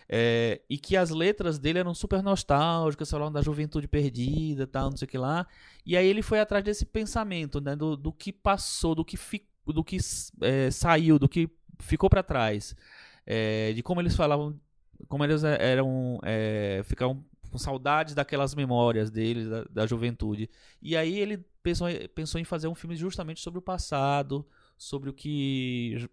É, 0.08 0.60
e 0.70 0.78
que 0.78 0.96
as 0.96 1.10
letras 1.10 1.58
dele 1.58 1.80
eram 1.80 1.92
super 1.92 2.22
nostálgicas, 2.22 3.10
falavam 3.10 3.32
da 3.32 3.42
juventude 3.42 3.88
perdida, 3.88 4.64
tal, 4.64 4.90
não 4.90 4.96
sei 4.96 5.06
o 5.06 5.08
que 5.08 5.18
lá. 5.18 5.44
E 5.84 5.96
aí 5.96 6.06
ele 6.06 6.22
foi 6.22 6.38
atrás 6.38 6.62
desse 6.62 6.86
pensamento, 6.86 7.60
né, 7.60 7.74
do, 7.74 7.96
do 7.96 8.12
que 8.12 8.32
passou, 8.32 8.94
do 8.94 9.04
que, 9.04 9.16
fi, 9.16 9.44
do 9.66 9.82
que 9.82 9.98
é, 10.42 10.70
saiu, 10.70 11.18
do 11.18 11.28
que 11.28 11.50
ficou 11.80 12.08
para 12.08 12.22
trás, 12.22 12.76
é, 13.26 13.72
de 13.72 13.82
como 13.82 14.00
eles 14.00 14.14
falavam, 14.14 14.54
como 15.08 15.24
eles 15.24 15.42
eram, 15.42 16.20
é, 16.22 16.80
ficavam 16.84 17.24
com 17.50 17.58
saudades 17.58 18.14
daquelas 18.14 18.54
memórias 18.54 19.10
deles, 19.10 19.48
da, 19.48 19.64
da 19.64 19.86
juventude. 19.86 20.48
E 20.80 20.96
aí 20.96 21.18
ele 21.18 21.44
pensou, 21.62 21.88
pensou 22.14 22.40
em 22.40 22.44
fazer 22.44 22.68
um 22.68 22.74
filme 22.74 22.96
justamente 22.96 23.40
sobre 23.40 23.58
o 23.58 23.62
passado, 23.62 24.46
sobre 24.76 25.10
o 25.10 25.12
que 25.12 26.08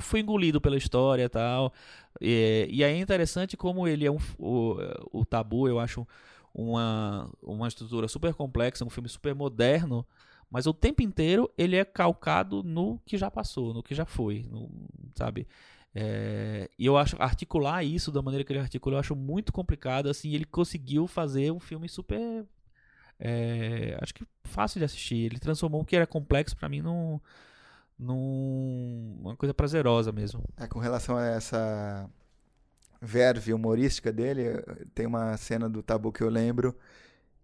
foi 0.00 0.20
engolido 0.20 0.60
pela 0.60 0.76
história 0.76 1.28
tal. 1.28 1.72
E, 2.20 2.68
e 2.70 2.84
aí 2.84 2.94
é 2.94 2.98
interessante 2.98 3.56
como 3.56 3.86
ele 3.86 4.06
é 4.06 4.10
um. 4.10 4.18
O, 4.38 4.76
o 5.12 5.24
Tabu, 5.24 5.68
eu 5.68 5.78
acho 5.78 6.06
uma, 6.54 7.30
uma 7.42 7.68
estrutura 7.68 8.06
super 8.08 8.32
complexa, 8.34 8.84
um 8.84 8.90
filme 8.90 9.08
super 9.08 9.34
moderno, 9.34 10.06
mas 10.50 10.66
o 10.66 10.72
tempo 10.72 11.02
inteiro 11.02 11.50
ele 11.58 11.76
é 11.76 11.84
calcado 11.84 12.62
no 12.62 13.00
que 13.04 13.18
já 13.18 13.30
passou, 13.30 13.74
no 13.74 13.82
que 13.82 13.94
já 13.94 14.04
foi, 14.04 14.46
no, 14.50 14.70
sabe? 15.14 15.46
É, 15.94 16.68
e 16.76 16.86
eu 16.86 16.96
acho 16.96 17.16
articular 17.20 17.84
isso 17.84 18.10
da 18.10 18.20
maneira 18.20 18.44
que 18.44 18.52
ele 18.52 18.58
articula, 18.58 18.96
eu 18.96 19.00
acho 19.00 19.14
muito 19.14 19.52
complicado. 19.52 20.08
Assim, 20.08 20.34
ele 20.34 20.44
conseguiu 20.44 21.06
fazer 21.06 21.52
um 21.52 21.60
filme 21.60 21.88
super 21.88 22.44
é, 23.18 23.96
acho 24.00 24.12
que 24.14 24.26
fácil 24.44 24.78
de 24.78 24.84
assistir. 24.84 25.26
Ele 25.26 25.38
transformou 25.38 25.82
o 25.82 25.84
que 25.84 25.96
era 25.96 26.06
complexo 26.06 26.56
para 26.56 26.68
mim 26.68 26.82
num, 26.82 27.20
num 27.98 29.18
uma 29.20 29.36
coisa 29.36 29.54
prazerosa 29.54 30.10
mesmo. 30.10 30.42
É, 30.56 30.66
com 30.66 30.78
relação 30.78 31.16
a 31.16 31.24
essa 31.26 32.10
verve 33.00 33.52
humorística 33.52 34.12
dele, 34.12 34.62
tem 34.94 35.06
uma 35.06 35.36
cena 35.36 35.68
do 35.68 35.82
Tabu 35.82 36.10
que 36.10 36.22
eu 36.22 36.28
lembro, 36.28 36.76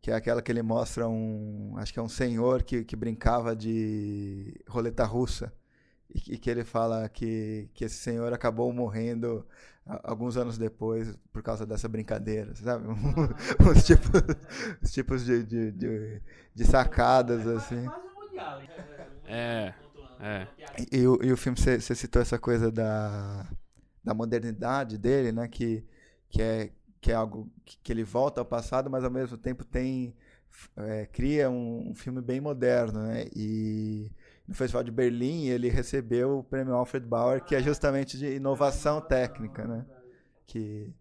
que 0.00 0.10
é 0.10 0.14
aquela 0.14 0.42
que 0.42 0.50
ele 0.50 0.62
mostra 0.62 1.08
um, 1.08 1.74
acho 1.76 1.92
que 1.92 1.98
é 1.98 2.02
um 2.02 2.08
senhor 2.08 2.62
que, 2.62 2.82
que 2.82 2.96
brincava 2.96 3.54
de 3.54 4.54
roleta 4.66 5.04
russa 5.04 5.52
e 6.14 6.38
que 6.38 6.50
ele 6.50 6.64
fala 6.64 7.08
que, 7.08 7.68
que 7.74 7.84
esse 7.84 7.96
senhor 7.96 8.32
acabou 8.32 8.72
morrendo 8.72 9.46
alguns 9.86 10.36
anos 10.36 10.58
depois 10.58 11.16
por 11.32 11.42
causa 11.42 11.66
dessa 11.66 11.88
brincadeira, 11.88 12.54
sabe? 12.54 12.86
os 13.68 13.84
tipos, 13.84 14.10
os 14.82 14.92
tipos 14.92 15.24
de, 15.24 15.42
de, 15.44 15.72
de, 15.72 16.22
de 16.54 16.64
sacadas, 16.64 17.46
assim. 17.46 17.86
É, 19.26 19.74
é. 20.20 20.46
E, 20.92 20.98
e, 20.98 21.06
o, 21.06 21.18
e 21.22 21.32
o 21.32 21.36
filme, 21.36 21.58
você 21.58 21.94
citou 21.94 22.20
essa 22.20 22.38
coisa 22.38 22.70
da, 22.70 23.46
da 24.04 24.14
modernidade 24.14 24.98
dele, 24.98 25.32
né? 25.32 25.48
Que, 25.48 25.84
que, 26.28 26.42
é, 26.42 26.70
que 27.00 27.10
é 27.10 27.14
algo 27.14 27.50
que, 27.64 27.78
que 27.78 27.92
ele 27.92 28.04
volta 28.04 28.40
ao 28.40 28.44
passado, 28.44 28.90
mas 28.90 29.04
ao 29.04 29.10
mesmo 29.10 29.36
tempo 29.36 29.64
tem... 29.64 30.14
É, 30.76 31.06
cria 31.06 31.48
um, 31.48 31.90
um 31.90 31.94
filme 31.94 32.20
bem 32.20 32.40
moderno, 32.40 33.02
né? 33.02 33.26
E 33.34 34.10
no 34.50 34.56
Festival 34.56 34.82
de 34.82 34.90
Berlim, 34.90 35.46
ele 35.46 35.68
recebeu 35.68 36.40
o 36.40 36.42
prêmio 36.42 36.74
Alfred 36.74 37.06
Bauer, 37.06 37.44
que 37.44 37.54
é 37.54 37.62
justamente 37.62 38.18
de 38.18 38.34
inovação 38.34 39.00
técnica, 39.00 39.64
né? 39.64 39.86
Que 40.44 40.92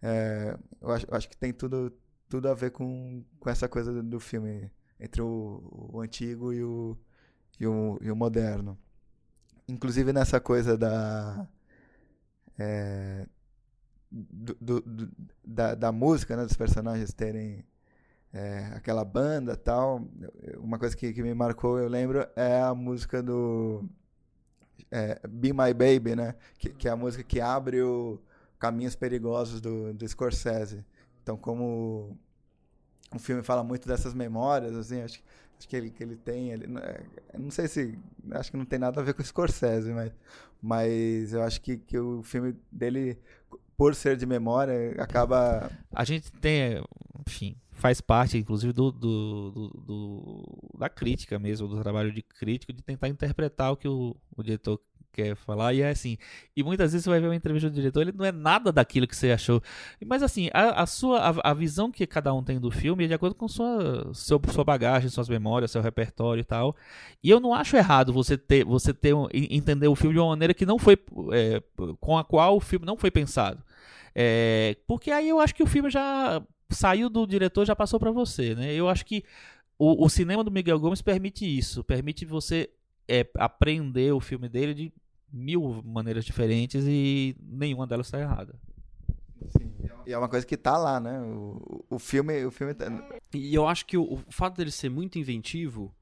é, 0.00 0.56
eu, 0.80 0.90
acho, 0.90 1.06
eu, 1.06 1.14
acho, 1.14 1.28
que 1.28 1.36
tem 1.36 1.52
tudo, 1.52 1.92
tudo 2.30 2.48
a 2.48 2.54
ver 2.54 2.70
com, 2.70 3.22
com 3.38 3.50
essa 3.50 3.68
coisa 3.68 4.02
do, 4.02 4.18
filme, 4.18 4.70
entre 4.98 5.20
o, 5.20 5.90
o 5.92 6.00
antigo 6.00 6.50
e 6.50 6.64
o, 6.64 6.96
e 7.60 7.66
o, 7.66 7.98
e 8.00 8.10
o 8.10 8.16
moderno. 8.16 8.78
Inclusive 9.68 10.10
nessa 10.10 10.40
coisa 10.40 10.74
da. 10.74 11.46
É, 12.58 13.26
do, 14.10 14.56
do, 14.58 14.80
do, 14.80 15.12
da, 15.44 15.74
da 15.74 15.92
música, 15.92 16.38
né, 16.38 16.44
dos 16.44 16.56
personagens 16.56 17.12
terem 17.12 17.66
é, 18.34 18.72
aquela 18.74 19.04
banda 19.04 19.56
tal. 19.56 20.06
Uma 20.58 20.78
coisa 20.78 20.96
que, 20.96 21.12
que, 21.12 21.22
me 21.22 21.32
marcou, 21.32 21.78
eu 21.78 21.88
lembro, 21.88 22.26
é 22.34 22.60
a 22.60 22.74
música 22.74 23.22
do 23.22 23.88
é, 24.90 25.20
Be 25.28 25.52
My 25.52 25.72
Baby, 25.72 26.16
né? 26.16 26.34
Que, 26.58 26.70
que, 26.70 26.88
é 26.88 26.90
a 26.90 26.96
música 26.96 27.22
que 27.22 27.40
abre 27.40 27.80
o 27.80 28.20
Caminhos 28.58 28.96
Perigosos 28.96 29.60
do, 29.60 29.94
do 29.94 30.06
Scorsese. 30.08 30.84
Então, 31.22 31.36
como 31.36 32.18
o 33.14 33.18
filme 33.20 33.42
fala 33.42 33.62
muito 33.62 33.86
dessas 33.86 34.12
memórias, 34.12 34.76
assim, 34.76 35.00
acho, 35.00 35.22
acho 35.56 35.68
que 35.68 35.76
ele, 35.76 35.90
que 35.90 36.02
ele 36.02 36.16
tem. 36.16 36.50
Ele, 36.50 36.66
é, 36.78 37.38
não 37.38 37.52
sei 37.52 37.68
se. 37.68 37.96
Acho 38.32 38.50
que 38.50 38.56
não 38.56 38.64
tem 38.64 38.80
nada 38.80 39.00
a 39.00 39.04
ver 39.04 39.14
com 39.14 39.22
o 39.22 39.24
Scorsese, 39.24 39.92
mas, 39.92 40.12
mas 40.60 41.32
eu 41.32 41.42
acho 41.44 41.60
que, 41.60 41.76
que 41.76 41.96
o 41.96 42.20
filme 42.24 42.56
dele, 42.70 43.16
por 43.76 43.94
ser 43.94 44.16
de 44.16 44.26
memória, 44.26 44.96
acaba. 45.00 45.70
A 45.92 46.04
gente 46.04 46.32
tem, 46.32 46.82
enfim, 47.26 47.56
faz 47.74 48.00
parte, 48.00 48.38
inclusive, 48.38 48.72
do, 48.72 48.90
do, 48.90 49.50
do, 49.50 49.68
do, 49.86 50.78
da 50.78 50.88
crítica 50.88 51.38
mesmo, 51.38 51.68
do 51.68 51.80
trabalho 51.80 52.12
de 52.12 52.22
crítico, 52.22 52.72
de 52.72 52.82
tentar 52.82 53.08
interpretar 53.08 53.72
o 53.72 53.76
que 53.76 53.88
o, 53.88 54.16
o 54.36 54.42
diretor 54.42 54.80
quer 55.14 55.36
falar. 55.36 55.72
E 55.72 55.80
é 55.80 55.90
assim, 55.90 56.18
e 56.56 56.62
muitas 56.62 56.92
vezes 56.92 57.04
você 57.04 57.10
vai 57.10 57.20
ver 57.20 57.28
uma 57.28 57.36
entrevista 57.36 57.70
do 57.70 57.74
diretor, 57.74 58.02
ele 58.02 58.12
não 58.12 58.24
é 58.24 58.32
nada 58.32 58.72
daquilo 58.72 59.06
que 59.06 59.16
você 59.16 59.30
achou. 59.30 59.62
Mas 60.04 60.22
assim, 60.22 60.50
a, 60.52 60.82
a 60.82 60.86
sua 60.86 61.20
a, 61.20 61.50
a, 61.50 61.54
visão 61.54 61.90
que 61.90 62.06
cada 62.06 62.34
um 62.34 62.42
tem 62.42 62.58
do 62.58 62.70
filme 62.70 63.04
é 63.04 63.08
de 63.08 63.14
acordo 63.14 63.34
com 63.34 63.46
sua, 63.46 64.12
seu, 64.12 64.40
sua 64.52 64.64
bagagem, 64.64 65.08
suas 65.08 65.28
memórias, 65.28 65.70
seu 65.70 65.80
repertório 65.80 66.40
e 66.40 66.44
tal. 66.44 66.76
E 67.22 67.30
eu 67.30 67.38
não 67.38 67.54
acho 67.54 67.76
errado 67.76 68.12
você 68.12 68.36
ter, 68.36 68.64
você 68.64 68.92
ter 68.92 69.14
entender 69.32 69.88
o 69.88 69.94
filme 69.94 70.14
de 70.14 70.20
uma 70.20 70.30
maneira 70.30 70.52
que 70.52 70.66
não 70.66 70.78
foi 70.78 70.98
é, 71.32 71.62
com 72.00 72.18
a 72.18 72.24
qual 72.24 72.56
o 72.56 72.60
filme 72.60 72.84
não 72.84 72.96
foi 72.96 73.10
pensado. 73.10 73.62
É, 74.16 74.76
porque 74.86 75.10
aí 75.10 75.28
eu 75.28 75.40
acho 75.40 75.54
que 75.54 75.62
o 75.62 75.66
filme 75.66 75.90
já 75.90 76.40
saiu 76.70 77.08
do 77.08 77.26
diretor 77.26 77.64
já 77.64 77.76
passou 77.76 77.98
para 77.98 78.10
você, 78.10 78.54
né? 78.54 78.72
Eu 78.72 78.88
acho 78.88 79.04
que 79.04 79.24
o, 79.78 80.04
o, 80.04 80.08
cinema 80.08 80.44
do 80.44 80.50
Miguel 80.50 80.78
Gomes 80.78 81.02
permite 81.02 81.44
isso, 81.44 81.82
permite 81.82 82.24
você 82.24 82.70
é, 83.08 83.26
aprender 83.36 84.12
o 84.12 84.20
filme 84.20 84.48
dele 84.48 84.74
de 84.74 84.92
mil 85.32 85.82
maneiras 85.84 86.24
diferentes 86.24 86.84
e 86.86 87.36
nenhuma 87.40 87.86
delas 87.86 88.06
está 88.06 88.20
errada. 88.20 88.54
Sim. 89.48 89.72
E 90.06 90.12
é 90.12 90.18
uma 90.18 90.28
coisa 90.28 90.46
que 90.46 90.56
tá 90.56 90.76
lá, 90.76 91.00
né? 91.00 91.20
O, 91.20 91.84
o 91.90 91.98
filme, 91.98 92.44
o 92.44 92.50
filme 92.50 92.74
tá... 92.74 92.86
E 93.32 93.54
eu 93.54 93.66
acho 93.66 93.84
que 93.86 93.96
o, 93.96 94.14
o, 94.14 94.24
fato 94.30 94.56
dele 94.56 94.70
ser 94.70 94.90
muito 94.90 95.18
inventivo, 95.18 95.94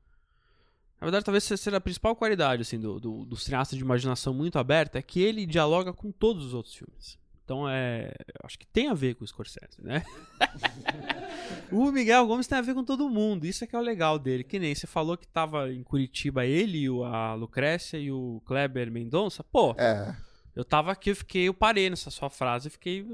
na 1.00 1.06
verdade, 1.06 1.24
talvez 1.24 1.44
seja 1.44 1.76
a 1.76 1.80
principal 1.80 2.14
qualidade 2.14 2.62
assim 2.62 2.78
do, 2.78 3.00
do, 3.00 3.24
do 3.24 3.36
cineasta 3.36 3.74
de 3.74 3.82
imaginação 3.82 4.34
muito 4.34 4.58
aberta, 4.58 4.98
é 4.98 5.02
que 5.02 5.20
ele 5.20 5.46
dialoga 5.46 5.92
com 5.92 6.12
todos 6.12 6.46
os 6.46 6.54
outros 6.54 6.74
filmes. 6.74 7.18
Então 7.52 7.68
é. 7.68 8.10
Acho 8.42 8.58
que 8.58 8.66
tem 8.66 8.88
a 8.88 8.94
ver 8.94 9.14
com 9.14 9.24
o 9.24 9.26
Scorsese, 9.26 9.82
né? 9.82 10.02
o 11.70 11.92
Miguel 11.92 12.26
Gomes 12.26 12.46
tem 12.46 12.56
a 12.56 12.62
ver 12.62 12.72
com 12.72 12.82
todo 12.82 13.10
mundo. 13.10 13.44
Isso 13.44 13.62
é 13.62 13.66
que 13.66 13.76
é 13.76 13.78
o 13.78 13.82
legal 13.82 14.18
dele. 14.18 14.42
Que 14.42 14.58
nem 14.58 14.74
você 14.74 14.86
falou 14.86 15.18
que 15.18 15.26
tava 15.26 15.70
em 15.70 15.82
Curitiba 15.82 16.46
ele, 16.46 16.86
a 17.04 17.34
Lucrécia 17.34 17.98
e 17.98 18.10
o 18.10 18.40
Kleber 18.46 18.90
Mendonça. 18.90 19.44
Pô. 19.44 19.74
É. 19.78 20.16
Eu 20.56 20.64
tava 20.64 20.92
aqui, 20.92 21.10
eu 21.10 21.16
fiquei, 21.16 21.48
eu 21.48 21.54
parei 21.54 21.88
nessa 21.88 22.10
sua 22.10 22.28
frase, 22.28 22.66
eu 22.66 22.72
fiquei 22.72 23.06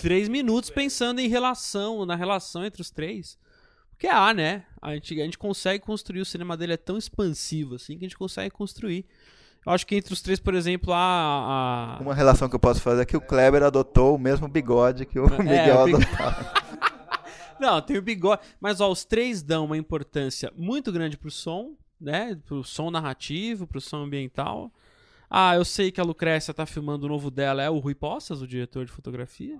três 0.00 0.28
minutos 0.28 0.70
pensando 0.70 1.18
em 1.18 1.26
relação, 1.26 2.06
na 2.06 2.14
relação 2.14 2.64
entre 2.64 2.80
os 2.80 2.88
três. 2.88 3.36
Porque 3.90 4.06
há, 4.06 4.32
né? 4.32 4.64
A 4.80 4.94
gente, 4.94 5.20
a 5.20 5.24
gente 5.24 5.38
consegue 5.38 5.84
construir, 5.84 6.20
o 6.20 6.24
cinema 6.24 6.56
dele 6.56 6.74
é 6.74 6.76
tão 6.76 6.96
expansivo 6.96 7.74
assim 7.74 7.98
que 7.98 8.04
a 8.04 8.08
gente 8.08 8.16
consegue 8.16 8.50
construir 8.50 9.04
eu 9.64 9.72
acho 9.72 9.86
que 9.86 9.96
entre 9.96 10.12
os 10.12 10.20
três, 10.20 10.38
por 10.38 10.54
exemplo, 10.54 10.92
a, 10.92 11.96
a... 11.98 12.02
Uma 12.02 12.14
relação 12.14 12.48
que 12.48 12.54
eu 12.54 12.60
posso 12.60 12.80
fazer 12.80 13.02
é 13.02 13.04
que 13.04 13.16
o 13.16 13.20
Kleber 13.20 13.62
adotou 13.62 14.14
o 14.14 14.18
mesmo 14.18 14.46
bigode 14.48 15.06
que 15.06 15.18
o 15.18 15.26
é, 15.26 15.38
Miguel 15.38 15.76
o 15.76 15.96
adotava. 15.96 16.64
Não, 17.58 17.80
tem 17.80 17.96
o 17.96 18.02
bigode. 18.02 18.42
Mas 18.60 18.80
ó, 18.80 18.90
os 18.90 19.04
três 19.04 19.42
dão 19.42 19.64
uma 19.64 19.76
importância 19.76 20.52
muito 20.56 20.92
grande 20.92 21.16
pro 21.16 21.30
som, 21.30 21.72
né? 22.00 22.38
Pro 22.44 22.62
som 22.62 22.90
narrativo, 22.90 23.66
pro 23.66 23.80
som 23.80 24.04
ambiental. 24.04 24.70
Ah, 25.30 25.56
eu 25.56 25.64
sei 25.64 25.90
que 25.90 26.00
a 26.00 26.04
Lucrécia 26.04 26.52
tá 26.52 26.66
filmando 26.66 27.06
o 27.06 27.08
novo 27.08 27.30
dela, 27.30 27.62
é 27.62 27.70
o 27.70 27.78
Rui 27.78 27.94
Poças, 27.94 28.42
o 28.42 28.46
diretor 28.46 28.84
de 28.84 28.92
fotografia. 28.92 29.58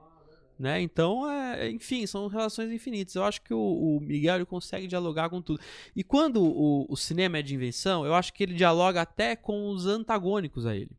Né? 0.58 0.80
Então, 0.80 1.28
é, 1.28 1.68
enfim, 1.70 2.06
são 2.06 2.28
relações 2.28 2.70
infinitas. 2.70 3.14
Eu 3.14 3.24
acho 3.24 3.42
que 3.42 3.52
o, 3.52 3.58
o 3.58 4.00
Miguel 4.00 4.46
consegue 4.46 4.86
dialogar 4.86 5.28
com 5.28 5.42
tudo. 5.42 5.60
E 5.94 6.04
quando 6.04 6.42
o, 6.42 6.86
o, 6.88 6.96
cinema 6.96 7.38
é 7.38 7.42
de 7.42 7.54
invenção, 7.54 8.06
eu 8.06 8.14
acho 8.14 8.32
que 8.32 8.42
ele 8.42 8.54
dialoga 8.54 9.02
até 9.02 9.34
com 9.34 9.68
os 9.68 9.86
antagônicos 9.86 10.64
a 10.64 10.76
ele. 10.76 10.92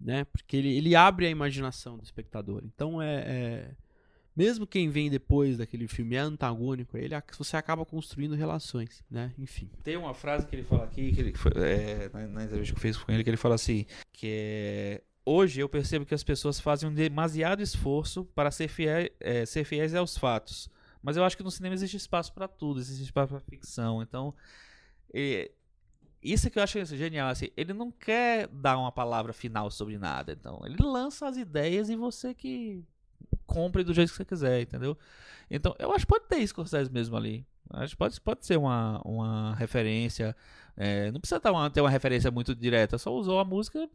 Né? 0.00 0.24
Porque 0.24 0.56
ele, 0.56 0.74
ele 0.74 0.96
abre 0.96 1.26
a 1.26 1.30
imaginação 1.30 1.98
do 1.98 2.04
espectador. 2.04 2.62
Então, 2.64 3.02
é, 3.02 3.24
é 3.26 3.70
mesmo 4.38 4.68
quem 4.68 4.88
vem 4.88 5.10
depois 5.10 5.58
daquele 5.58 5.88
filme 5.88 6.14
é 6.14 6.20
antagônico 6.20 6.96
a 6.96 7.00
ele, 7.00 7.12
você 7.36 7.56
acaba 7.56 7.84
construindo 7.84 8.36
relações, 8.36 9.02
né? 9.10 9.34
Enfim. 9.36 9.68
Tem 9.82 9.96
uma 9.96 10.14
frase 10.14 10.46
que 10.46 10.54
ele 10.54 10.62
fala 10.62 10.84
aqui, 10.84 11.10
que 11.12 11.20
ele, 11.20 11.34
é, 11.56 12.08
na, 12.14 12.28
na 12.28 12.44
entrevista 12.44 12.72
que 12.72 12.78
eu 12.78 12.80
fiz 12.80 12.96
com 12.96 13.10
ele, 13.10 13.24
que 13.24 13.30
ele 13.30 13.36
fala 13.36 13.56
assim, 13.56 13.84
que 14.12 14.28
é... 14.30 15.02
Hoje 15.30 15.60
eu 15.60 15.68
percebo 15.68 16.06
que 16.06 16.14
as 16.14 16.24
pessoas 16.24 16.58
fazem 16.58 16.88
um 16.88 16.94
demasiado 16.94 17.60
esforço 17.60 18.24
para 18.34 18.50
ser, 18.50 18.66
fiel, 18.66 19.10
é, 19.20 19.44
ser 19.44 19.62
fiéis 19.62 19.94
aos 19.94 20.16
fatos. 20.16 20.70
Mas 21.02 21.18
eu 21.18 21.24
acho 21.24 21.36
que 21.36 21.42
no 21.42 21.50
cinema 21.50 21.74
existe 21.74 21.98
espaço 21.98 22.32
para 22.32 22.48
tudo, 22.48 22.80
existe 22.80 23.04
espaço 23.04 23.34
para 23.34 23.40
ficção. 23.40 24.00
Então, 24.00 24.32
é, 25.12 25.50
isso 26.22 26.48
que 26.48 26.58
eu 26.58 26.62
acho 26.62 26.82
genial. 26.96 27.28
Assim, 27.28 27.50
ele 27.58 27.74
não 27.74 27.90
quer 27.90 28.48
dar 28.48 28.78
uma 28.78 28.90
palavra 28.90 29.34
final 29.34 29.70
sobre 29.70 29.98
nada. 29.98 30.32
Então, 30.32 30.62
ele 30.64 30.82
lança 30.82 31.28
as 31.28 31.36
ideias 31.36 31.90
e 31.90 31.94
você 31.94 32.32
que 32.32 32.82
compre 33.46 33.84
do 33.84 33.92
jeito 33.92 34.08
que 34.08 34.16
você 34.16 34.24
quiser, 34.24 34.62
entendeu? 34.62 34.96
Então, 35.50 35.76
eu 35.78 35.92
acho 35.92 36.06
que 36.06 36.10
pode 36.10 36.26
ter 36.26 36.46
Scorsese 36.46 36.90
mesmo 36.90 37.18
ali. 37.18 37.46
Acho 37.68 37.94
pode, 37.98 38.18
pode 38.18 38.46
ser 38.46 38.56
uma, 38.56 39.02
uma 39.04 39.54
referência. 39.56 40.34
é, 40.74 41.12
não 41.12 41.20
precisa 41.20 41.38
ter 41.38 41.50
uma, 41.50 41.68
ter 41.68 41.82
uma 41.82 41.90
referência 41.90 42.30
muito 42.30 42.54
direta, 42.54 42.96
só 42.96 43.14
usou 43.14 43.38
a 43.38 43.44
música, 43.44 43.86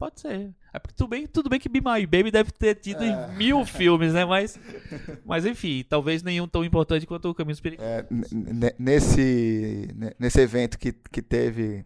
pode 0.00 0.20
ser. 0.20 0.52
É 0.72 0.78
porque 0.78 0.94
tudo 0.96 1.08
bem, 1.10 1.26
tudo 1.26 1.48
bem 1.50 1.60
que 1.60 1.68
Be 1.68 1.80
My 1.80 2.04
Baby 2.06 2.30
deve 2.30 2.50
ter 2.50 2.74
tido 2.76 3.04
É. 3.04 3.06
em 3.32 3.36
mil 3.36 3.64
filmes, 3.66 4.12
né? 4.14 4.24
Mas, 4.24 4.58
mas 5.24 5.44
enfim, 5.44 5.84
talvez 5.88 6.22
nenhum 6.22 6.48
tão 6.48 6.64
importante 6.64 7.06
quanto 7.06 7.28
o 7.28 7.34
Caminhos 7.34 7.60
Perigosos. 7.60 7.90
É, 7.92 8.06
nesse, 8.78 9.88
ne- 9.94 10.14
nesse 10.18 10.40
evento 10.40 10.78
que, 10.78 10.92
que 10.92 11.20
teve 11.20 11.84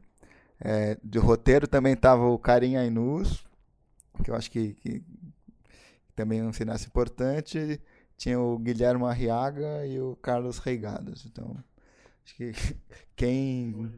é, 0.60 0.96
de 1.02 1.18
roteiro 1.18 1.66
também 1.66 1.96
tava 1.96 2.24
o 2.26 2.38
Karim 2.38 2.76
Ainus, 2.76 3.44
que 4.22 4.30
eu 4.30 4.34
acho 4.36 4.50
que, 4.50 4.74
que 4.74 5.02
também 6.14 6.38
é 6.40 6.44
um 6.44 6.52
cineasta 6.52 6.86
importante. 6.86 7.80
Tinha 8.16 8.38
o 8.38 8.56
Guilherme 8.58 9.04
Arriaga 9.06 9.84
e 9.86 10.00
o 10.00 10.14
Carlos 10.16 10.58
Reigadas. 10.58 11.26
Então, 11.26 11.56
acho 12.24 12.36
que 12.36 12.52
quem, 13.16 13.90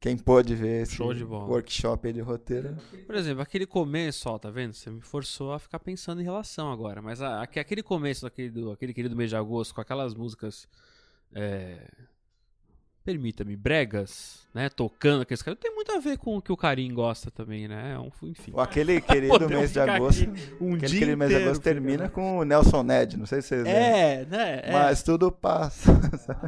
quem 0.00 0.16
pôde 0.16 0.54
ver 0.54 0.82
esse 0.82 0.94
Show 0.94 1.12
de 1.12 1.24
bola. 1.24 1.44
workshop 1.46 2.12
de 2.12 2.20
roteiro. 2.20 2.74
Por 3.06 3.14
exemplo, 3.14 3.42
aquele 3.42 3.66
começo, 3.66 4.28
ó, 4.30 4.38
tá 4.38 4.50
vendo? 4.50 4.72
Você 4.72 4.88
me 4.90 5.00
forçou 5.02 5.52
a 5.52 5.58
ficar 5.58 5.78
pensando 5.78 6.20
em 6.20 6.24
relação 6.24 6.72
agora. 6.72 7.02
Mas 7.02 7.20
a- 7.20 7.42
aque- 7.42 7.60
aquele 7.60 7.82
começo 7.82 8.22
daquele 8.22 8.50
do, 8.50 8.72
aquele 8.72 8.94
querido 8.94 9.14
mês 9.14 9.28
de 9.30 9.36
agosto, 9.36 9.74
com 9.74 9.80
aquelas 9.80 10.14
músicas. 10.14 10.66
É, 11.34 11.86
Permita-me, 13.02 13.56
bregas, 13.56 14.46
né? 14.54 14.68
Tocando 14.68 15.22
aqueles 15.22 15.42
caras. 15.42 15.58
Tem 15.58 15.74
muito 15.74 15.90
a 15.90 15.98
ver 15.98 16.18
com 16.18 16.36
o 16.36 16.42
que 16.42 16.52
o 16.52 16.56
Karim 16.56 16.92
gosta 16.92 17.30
também, 17.30 17.66
né? 17.66 17.94
É 17.94 17.98
um, 17.98 18.10
enfim. 18.28 18.52
Aquele 18.56 19.00
querido 19.00 19.48
mês 19.48 19.72
de 19.72 19.80
agosto. 19.80 20.28
um 20.60 20.74
Aquele 20.74 20.86
dia 20.86 20.98
querido 20.98 21.16
mês 21.16 21.30
de 21.30 21.36
agosto 21.36 21.62
termina 21.62 22.10
com 22.10 22.38
o 22.38 22.44
Nelson 22.44 22.82
Ned. 22.82 23.16
Não 23.16 23.24
sei 23.24 23.40
se 23.40 23.48
vocês 23.48 23.64
lembram. 23.64 23.82
É, 23.82 24.24
né? 24.26 24.60
É, 24.64 24.72
Mas 24.72 25.02
tudo 25.02 25.32
passa. 25.32 25.90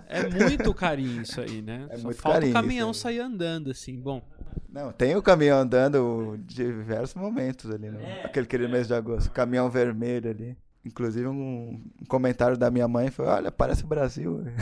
é 0.08 0.28
muito 0.28 0.74
carinho 0.74 1.22
isso 1.22 1.40
aí, 1.40 1.62
né? 1.62 1.86
É 1.88 1.96
Só 1.96 2.04
muito 2.04 2.20
falta 2.20 2.38
carinho 2.38 2.50
o 2.50 2.54
caminhão 2.54 2.92
sair 2.92 3.20
andando, 3.20 3.70
assim. 3.70 3.98
Bom, 3.98 4.22
Não, 4.70 4.92
tem 4.92 5.16
o 5.16 5.22
caminhão 5.22 5.58
andando 5.58 6.38
de 6.44 6.64
diversos 6.66 7.14
momentos 7.14 7.70
ali, 7.70 7.88
né? 7.88 8.22
Aquele 8.24 8.46
querido 8.46 8.70
mês 8.70 8.86
de 8.86 8.94
agosto. 8.94 9.30
Caminhão 9.30 9.70
vermelho 9.70 10.28
ali. 10.30 10.56
Inclusive, 10.84 11.26
um, 11.28 11.80
um 12.00 12.04
comentário 12.08 12.56
da 12.56 12.70
minha 12.70 12.88
mãe 12.88 13.10
foi: 13.10 13.26
Olha, 13.26 13.52
parece 13.52 13.84
o 13.84 13.86
Brasil. 13.86 14.42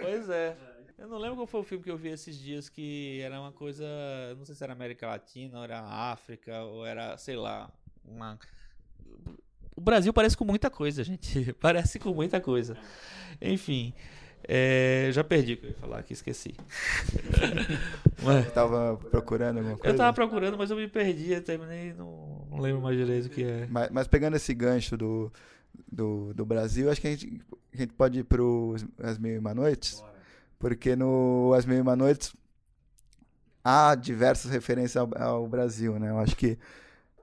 pois 0.00 0.28
é. 0.28 0.56
Eu 0.98 1.08
não 1.08 1.18
lembro 1.18 1.34
qual 1.36 1.46
foi 1.48 1.60
o 1.60 1.64
filme 1.64 1.82
que 1.82 1.90
eu 1.90 1.96
vi 1.96 2.10
esses 2.10 2.38
dias 2.38 2.68
que 2.68 3.20
era 3.22 3.40
uma 3.40 3.50
coisa. 3.52 3.84
Não 4.38 4.44
sei 4.44 4.54
se 4.54 4.62
era 4.62 4.72
América 4.72 5.08
Latina, 5.08 5.58
ou 5.58 5.64
era 5.64 5.80
África, 5.80 6.62
ou 6.62 6.86
era, 6.86 7.16
sei 7.16 7.34
lá, 7.36 7.68
uma. 8.04 8.38
O 9.74 9.80
Brasil 9.80 10.12
parece 10.12 10.36
com 10.36 10.44
muita 10.44 10.70
coisa, 10.70 11.02
gente. 11.02 11.52
Parece 11.60 11.98
com 11.98 12.12
muita 12.14 12.40
coisa. 12.40 12.76
Enfim. 13.40 13.92
é, 14.46 15.08
já 15.12 15.24
perdi 15.24 15.54
o 15.54 15.56
que 15.56 15.64
eu 15.66 15.70
ia 15.70 15.76
falar 15.76 15.98
aqui, 15.98 16.12
esqueci. 16.12 16.54
Mas- 18.22 18.44
Eu 18.46 18.52
tava 18.52 18.96
procurando 19.10 19.58
alguma 19.58 19.76
coisa. 19.78 19.94
eu 19.94 19.98
tava 19.98 20.12
procurando, 20.12 20.56
mas 20.58 20.70
eu 20.70 20.76
me 20.76 20.86
perdi, 20.86 21.32
eu 21.32 21.42
terminei, 21.42 21.92
não, 21.94 22.31
não 22.52 22.60
lembro 22.60 22.82
mais 22.82 22.96
direito 22.96 23.26
o 23.26 23.30
que 23.30 23.44
é. 23.44 23.66
Mas, 23.70 23.90
mas 23.90 24.06
pegando 24.06 24.36
esse 24.36 24.52
gancho 24.52 24.96
do, 24.96 25.32
do, 25.90 26.34
do 26.34 26.44
Brasil, 26.44 26.90
acho 26.90 27.00
que 27.00 27.08
a 27.08 27.10
gente, 27.10 27.40
a 27.72 27.76
gente 27.76 27.92
pode 27.94 28.20
ir 28.20 28.24
pro 28.24 28.76
As 29.02 29.18
Mil 29.18 29.34
e 29.34 29.38
Uma 29.38 29.54
Noites. 29.54 30.02
Porque 30.58 30.94
no 30.94 31.52
As 31.56 31.64
Mil 31.64 31.78
e 31.78 31.80
Uma 31.80 31.96
Noites 31.96 32.34
há 33.64 33.94
diversas 33.94 34.50
referências 34.50 34.96
ao, 34.96 35.10
ao 35.20 35.48
Brasil, 35.48 35.98
né? 35.98 36.10
Eu 36.10 36.18
acho 36.18 36.36
que 36.36 36.58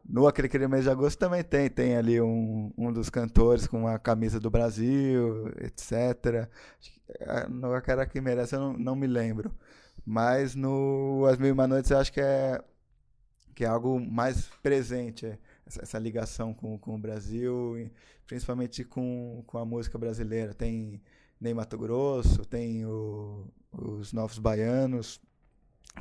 no 0.07 0.27
Aquele 0.27 0.49
Querido 0.49 0.69
Mês 0.69 0.85
de 0.85 0.89
Agosto 0.89 1.19
também 1.19 1.43
tem. 1.43 1.69
Tem 1.69 1.95
ali 1.95 2.19
um, 2.19 2.71
um 2.77 2.91
dos 2.91 3.09
cantores 3.09 3.67
com 3.67 3.87
a 3.87 3.99
camisa 3.99 4.39
do 4.39 4.49
Brasil, 4.49 5.49
etc. 5.59 6.49
Ah, 7.21 7.47
No 7.47 7.73
Aquela 7.73 8.05
Que 8.05 8.19
Merece 8.19 8.55
eu 8.55 8.59
não, 8.59 8.73
não 8.73 8.95
me 8.95 9.07
lembro. 9.07 9.51
Mas 10.05 10.55
no 10.55 11.27
As 11.29 11.37
Mil 11.37 11.49
e 11.49 11.51
Uma 11.51 11.67
Noites 11.67 11.91
eu 11.91 11.99
acho 11.99 12.11
que 12.11 12.19
é, 12.19 12.59
que 13.59 13.65
é 13.65 13.67
algo 13.67 13.99
mais 13.99 14.45
presente. 14.63 15.25
é 15.25 15.37
essa, 15.67 15.81
essa 15.83 15.99
ligação 15.99 16.53
com, 16.53 16.77
com 16.79 16.95
o 16.95 16.97
Brasil, 16.97 17.91
principalmente 18.25 18.85
com, 18.85 19.43
com 19.45 19.57
a 19.57 19.65
música 19.65 19.97
brasileira. 19.97 20.53
Tem 20.53 21.01
Ney 21.41 21.53
Mato 21.53 21.77
Grosso, 21.77 22.45
tem 22.45 22.85
o- 22.85 23.45
os 23.73 24.13
Novos 24.13 24.39
Baianos. 24.39 25.19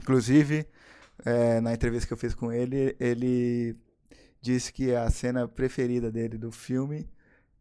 Inclusive, 0.00 0.68
eh, 1.24 1.60
na 1.60 1.74
entrevista 1.74 2.06
que 2.06 2.12
eu 2.12 2.16
fiz 2.16 2.32
com 2.32 2.52
ele, 2.52 2.96
ele 3.00 3.76
disse 4.40 4.72
que 4.72 4.94
a 4.94 5.10
cena 5.10 5.48
preferida 5.48 6.12
dele 6.12 6.38
do 6.38 6.52
filme 6.52 7.08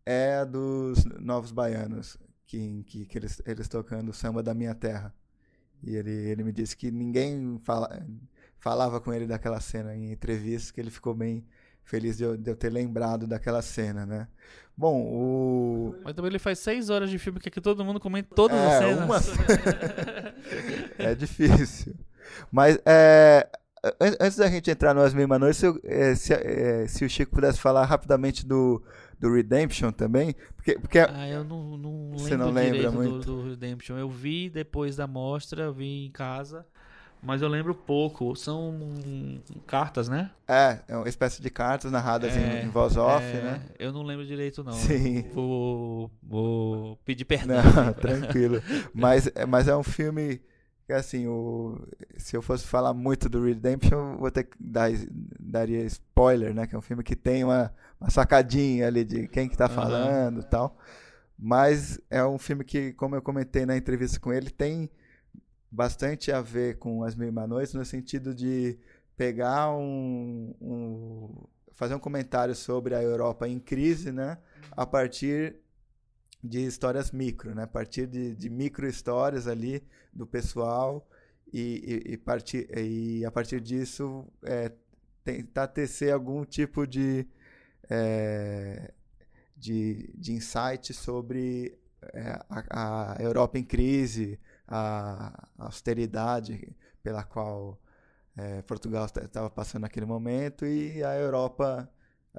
é 0.06 0.36
a 0.36 0.45
dos 0.45 1.06
Novos 1.19 1.52
Baianos, 1.52 2.18
que, 2.45 2.84
que, 2.86 3.06
que 3.07 3.18
eles, 3.18 3.41
eles 3.48 3.68
tocando 3.68 4.10
o 4.10 4.14
samba 4.14 4.44
da 4.44 4.53
minha 4.53 4.76
terra. 4.76 5.11
E 5.84 5.95
ele, 5.95 6.11
ele 6.11 6.44
me 6.44 6.52
disse 6.53 6.78
que 6.78 6.91
ninguém 6.91 7.60
fala, 7.64 7.90
falava 8.60 9.00
com 9.00 9.14
ele 9.14 9.26
daquela 9.28 9.60
cena 9.60 9.96
em 9.96 10.12
entrevistas, 10.12 10.72
que 10.72 10.80
ele 10.82 10.90
ficou 10.92 11.14
bem 11.14 11.46
feliz 11.84 12.18
de 12.18 12.24
eu, 12.24 12.36
de 12.38 12.50
eu 12.50 12.56
ter 12.56 12.70
lembrado 12.70 13.26
daquela 13.28 13.62
cena, 13.62 14.06
né? 14.06 14.28
Bom, 14.76 15.02
o... 15.02 15.96
Mas 16.04 16.14
também 16.14 16.30
ele 16.30 16.38
faz 16.40 16.60
seis 16.60 16.90
horas 16.90 17.10
de 17.10 17.18
filme 17.18 17.40
que 17.40 17.50
aqui 17.50 17.60
todo 17.62 17.84
mundo 17.84 18.00
comenta 18.00 18.36
todas 18.36 18.58
as 18.60 18.74
É, 18.74 18.80
cenas. 18.80 19.06
uma- 19.06 19.18
é 21.00 21.16
difícil. 21.16 21.96
Mas, 22.52 22.78
é, 22.86 23.48
an- 24.00 24.18
antes 24.20 24.38
da 24.38 24.48
gente 24.50 24.70
entrar 24.70 24.94
no 24.94 25.02
As 25.02 25.14
Mesmas 25.14 25.40
Noites, 25.40 25.64
eu, 25.64 25.80
é, 25.84 26.14
se, 26.16 26.34
é, 26.34 26.88
se 26.88 27.06
o 27.06 27.10
Chico 27.10 27.34
pudesse 27.34 27.60
falar 27.60 27.86
rapidamente 27.86 28.46
do, 28.46 28.84
do 29.20 29.34
Redemption 29.34 29.92
também, 29.92 30.36
porque, 30.56 30.78
porque 30.78 31.00
Ah, 31.00 31.28
eu 31.28 31.44
não, 31.44 31.78
não 31.78 32.10
lembro 32.10 32.20
Você 32.20 32.38
não 32.38 32.52
lembra 32.52 32.72
direito 32.74 32.92
do- 32.92 32.98
muito? 32.98 33.26
Do, 33.26 33.50
Redemption. 33.50 33.98
Eu 33.98 34.10
vi 34.10 34.50
depois 34.50 34.96
da 34.96 35.08
mostra, 35.08 35.64
eu 35.64 35.74
vi 35.74 36.06
em 36.06 36.12
casa, 36.12 36.66
mas 37.22 37.41
eu 37.41 37.48
lembro 37.48 37.73
pouco. 37.76 38.35
São 38.35 38.77
cartas, 39.65 40.07
né? 40.07 40.31
é, 40.48 40.80
é 40.88 40.95
uma 40.95 41.10
espécie 41.10 41.41
de 41.41 41.49
cartas 41.49 41.91
narradas 41.91 42.35
em- 42.35 42.39
É, 42.41 42.64
em, 42.64 42.69
voz 42.69 42.95
off, 42.98 43.26
É, 43.26 43.41
né? 43.41 43.61
Eu 43.77 43.91
não 43.91 44.03
lembro 44.03 44.26
direito, 44.26 44.64
não. 44.64 44.73
Sim. 44.73 45.23
Vou, 45.34 46.11
vou 46.23 46.98
pedir 47.06 47.26
perdão. 47.26 47.57
Não, 47.64 47.94
tranquilo. 47.99 48.61
Mas, 48.94 49.27
é- 49.35 49.45
mas 49.45 49.68
é 49.68 49.76
um 49.76 49.84
filme 49.84 50.41
que, 50.85 50.94
assim, 50.94 51.27
o, 51.27 51.77
se 52.15 52.35
eu 52.38 52.41
fosse 52.41 52.65
falar 52.65 52.94
muito 52.94 53.27
do 53.27 53.44
Redemption, 53.44 54.14
eu 54.14 54.18
vou 54.19 54.31
ter 54.31 54.45
que 54.45 54.56
dar, 54.57 54.89
daria 55.39 55.84
spoiler, 55.85 56.53
né? 56.53 56.65
Que 56.65 56.76
é 56.76 56.77
um 56.77 56.81
filme 56.81 57.03
que 57.03 57.15
tem 57.15 57.44
uma, 57.44 57.73
uma 57.99 58.10
sacadinha 58.10 58.88
ali 58.88 59.03
de 59.03 59.27
quem 59.27 59.49
que 59.49 59.57
tá 59.57 59.68
falando 59.68 60.39
e 60.39 60.44
tal. 60.45 60.77
Mas 61.38 61.99
é 62.10 62.23
um 62.26 62.38
filme 62.38 62.64
que, 62.64 62.94
como 62.94 63.15
eu 63.15 63.22
comentei 63.22 63.65
na 63.65 63.76
entrevista 63.77 64.19
com 64.19 64.31
ele, 64.34 64.49
tem 64.49 64.89
bastante 65.72 66.31
a 66.31 66.41
ver 66.41 66.77
com 66.77 67.03
As 67.03 67.15
Mil 67.15 67.27
e 67.27 67.31
Uma 67.31 67.48
Noites, 67.48 67.73
no 67.73 67.85
sentido 67.85 68.34
de 68.34 68.77
pegar 69.15 69.72
um, 69.72 70.53
um- 70.61 71.48
fazer 71.73 71.95
um 71.95 71.99
comentário 71.99 72.56
sobre 72.56 72.95
a 72.95 73.02
Europa 73.03 73.48
em 73.48 73.60
crise, 73.60 74.11
né? 74.11 74.38
A 74.72 74.85
partir 74.85 75.57
de 76.44 76.65
histórias 76.65 77.11
micro, 77.11 77.53
né? 77.56 77.64
A 77.64 77.68
partir 77.68 78.07
de, 78.07 78.35
de 78.35 78.49
micro 78.49 78.88
histórias 78.88 79.48
ali 79.48 79.84
do 80.14 80.26
pessoal 80.26 81.07
e, 81.53 82.03
e, 82.07 82.14
e, 82.14 82.18
partir, 82.18 82.68
e 82.77 83.26
a 83.26 83.31
partir 83.31 83.61
disso 83.61 84.26
é, 84.44 84.72
tentar 85.23 85.68
tecer 85.68 86.11
algum 86.14 86.44
tipo 86.45 86.85
de, 86.88 87.27
é, 87.89 88.91
de, 89.56 90.10
de 90.15 90.34
insight 90.34 90.94
sobre 90.94 91.77
é, 92.14 92.39
a, 92.49 93.15
a 93.15 93.22
Europa 93.23 93.57
em 93.57 93.64
crise, 93.64 94.39
a 94.68 95.48
austeridade 95.57 96.76
pela 97.02 97.23
qual 97.23 97.80
é, 98.35 98.61
Portugal 98.64 99.06
estava 99.06 99.49
passando 99.49 99.81
naquele 99.84 100.06
momento 100.06 100.65
e 100.65 101.03
a 101.03 101.15
Europa 101.15 101.89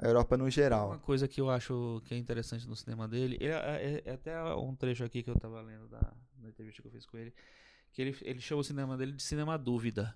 a 0.01 0.07
Europa 0.07 0.37
no 0.37 0.45
Uma 0.45 0.51
geral. 0.51 0.99
coisa 0.99 1.27
que 1.27 1.41
eu 1.41 1.49
acho 1.49 2.01
que 2.05 2.13
é 2.13 2.17
interessante 2.17 2.65
no 2.65 2.75
cinema 2.75 3.05
dele, 3.07 3.35
ele- 3.41 3.53
é, 3.53 4.01
é 4.05 4.11
até 4.13 4.41
um 4.55 4.73
trecho 4.73 5.03
aqui 5.03 5.21
que 5.21 5.29
eu 5.29 5.35
tava 5.37 5.61
lendo 5.61 5.89
da, 5.89 5.99
da 6.37 6.47
entrevista 6.47 6.81
que 6.81 6.87
eu 6.87 6.91
fiz 6.91 7.05
com 7.05 7.17
ele, 7.17 7.33
que 7.91 8.01
ele, 8.01 8.15
ele 8.21 8.39
chama 8.39 8.61
o 8.61 8.63
cinema 8.63 8.95
dele 8.95 9.11
de 9.11 9.21
cinema 9.23 9.57
dúvida. 9.57 10.15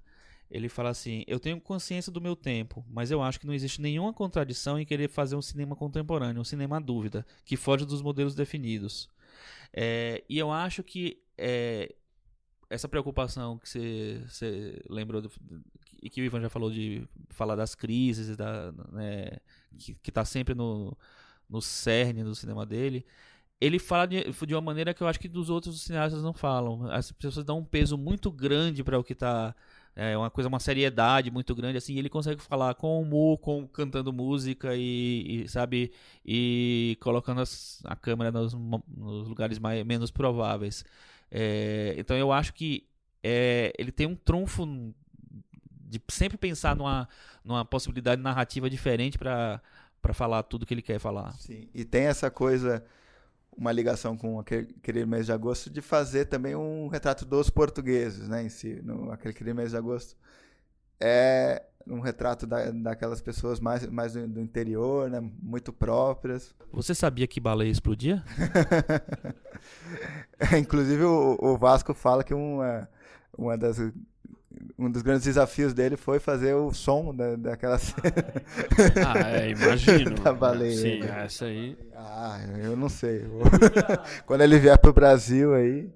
Ele 0.50 0.70
fala 0.70 0.90
assim: 0.90 1.26
Eu 1.28 1.38
tenho 1.40 1.60
consciência 1.60 2.12
do 2.14 2.22
meu 2.22 2.36
tempo, 2.36 2.86
mas 2.88 3.12
eu 3.12 3.22
acho 3.22 3.40
que 3.40 3.48
não 3.48 3.54
existe 3.54 3.82
nenhuma 3.82 4.14
contradição 4.14 4.80
em 4.80 4.86
querer 4.86 5.10
fazer 5.10 5.36
um 5.36 5.42
cinema 5.42 5.76
contemporâneo, 5.76 6.42
um 6.42 6.46
cinema 6.46 6.80
dúvida, 6.80 7.26
que 7.44 7.58
foge 7.58 7.86
dos 7.86 8.02
modelos 8.02 8.36
definidos. 8.36 9.10
É, 9.74 10.24
e 10.30 10.38
eu 10.38 10.52
acho 10.52 10.84
que 10.84 11.22
é, 11.38 11.94
essa 12.70 12.88
preocupação 12.88 13.58
que 13.58 14.22
você 14.28 14.82
lembrou 14.90 15.22
do, 15.22 15.32
e 16.02 16.10
que 16.10 16.22
o 16.22 16.24
Ivan 16.24 16.42
já 16.42 16.50
falou 16.50 16.72
de 16.72 17.08
falar 17.30 17.56
das 17.56 17.76
crises, 17.76 18.36
da, 18.36 18.72
né, 18.92 19.38
que 19.78 20.10
está 20.10 20.26
sempre 20.26 20.54
no, 20.54 20.98
no 21.50 21.62
cerne 21.62 22.24
do 22.24 22.36
cinema 22.36 22.66
dele, 22.66 23.06
ele 23.60 23.80
fala 23.80 24.06
de, 24.06 24.24
de 24.24 24.56
uma 24.56 24.62
maneira 24.62 24.94
que 24.94 25.02
eu 25.02 25.08
acho 25.08 25.20
que 25.20 25.30
dos 25.30 25.50
outros 25.50 25.82
cineastas 25.82 26.22
não 26.22 26.34
falam. 26.34 26.92
As 26.92 27.12
pessoas 27.12 27.46
dão 27.46 27.60
um 27.60 27.66
peso 27.66 27.98
muito 27.98 28.30
grande 28.30 28.84
para 28.84 29.00
o 29.00 29.04
que 29.04 29.14
está 29.14 29.56
é 29.96 30.18
uma 30.18 30.30
coisa, 30.30 30.50
uma 30.50 30.60
seriedade 30.60 31.30
muito 31.30 31.54
grande, 31.54 31.78
assim, 31.78 31.98
ele 31.98 32.10
consegue 32.10 32.42
falar 32.42 32.74
com 32.74 33.00
humor, 33.00 33.38
com, 33.38 33.68
cantando 33.68 34.12
música 34.12 34.76
e, 34.76 35.44
e 35.44 35.48
sabe, 35.48 35.92
e 36.26 36.98
colocando 37.00 37.42
as, 37.42 37.80
a 37.86 37.96
câmera 37.96 38.32
nos, 38.32 38.54
nos 38.56 39.28
lugares 39.28 39.60
mais, 39.60 39.86
menos 39.86 40.10
prováveis. 40.10 40.84
É, 41.36 41.96
então 41.98 42.16
eu 42.16 42.32
acho 42.32 42.54
que 42.54 42.88
é, 43.24 43.74
ele 43.76 43.92
tem 43.92 44.06
um 44.06 44.16
trunfo 44.16 44.68
de 45.82 46.00
sempre 46.10 46.38
pensar 46.38 46.76
numa, 46.76 47.10
numa 47.44 47.66
possibilidade 47.66 48.22
narrativa 48.22 48.70
diferente 48.70 49.18
para 49.18 49.60
falar 50.14 50.44
tudo 50.44 50.66
que 50.66 50.74
ele 50.74 50.82
quer 50.84 51.00
falar. 51.00 51.34
Sim, 51.34 51.68
e 51.74 51.84
tem 51.84 52.04
essa 52.04 52.30
coisa 52.30 52.86
uma 53.56 53.72
ligação 53.72 54.16
com 54.16 54.40
aquele 54.40 55.06
mês 55.06 55.26
de 55.28 55.32
agosto 55.32 55.70
de 55.70 55.82
fazer 55.82 56.26
também 56.26 56.56
um 56.56 56.88
retrato 56.88 57.26
dos 57.26 57.50
portugueses, 57.50 58.28
né, 58.28 58.44
em 58.44 58.50
si, 58.50 58.82
no 58.84 59.12
aquele 59.12 59.54
mês 59.54 59.72
de 59.72 59.78
agosto 59.78 60.16
é 61.06 61.62
um 61.88 62.00
retrato 62.00 62.48
da, 62.48 62.72
daquelas 62.72 63.22
pessoas 63.22 63.60
mais, 63.60 63.86
mais 63.88 64.14
do, 64.14 64.28
do, 64.28 64.42
interior, 64.42 65.10
né, 65.10 65.22
muito 65.42 65.74
próprias. 65.74 66.54
Você 66.72 66.96
sabia 66.96 67.28
que 67.28 67.40
baleia 67.40 67.70
explodia? 67.70 68.24
Inclusive 70.58 71.04
o, 71.04 71.38
o, 71.40 71.58
Vasco 71.58 71.94
fala 71.94 72.24
que 72.24 72.34
uma, 72.34 72.88
uma 73.38 73.58
das 73.58 73.80
um 74.78 74.90
dos 74.90 75.02
grandes 75.02 75.26
desafios 75.26 75.74
dele 75.74 75.98
foi 75.98 76.20
fazer 76.20 76.54
o 76.54 76.74
som 76.74 77.14
da, 77.14 77.36
daquela 77.36 77.78
cena. 77.78 78.14
Ah, 79.06 79.30
é, 79.30 79.50
imagino. 79.52 80.16
da 80.16 80.34
baleia. 80.34 80.78
Sim, 80.78 81.04
essa 81.04 81.46
aí. 81.46 81.78
Ah, 81.96 82.40
eu 82.64 82.76
não 82.78 82.90
sei. 82.90 83.26
Quando 84.26 84.42
ele 84.42 84.60
vier 84.60 84.78
pro 84.78 84.94
Brasil 84.94 85.54
aí, 85.54 85.90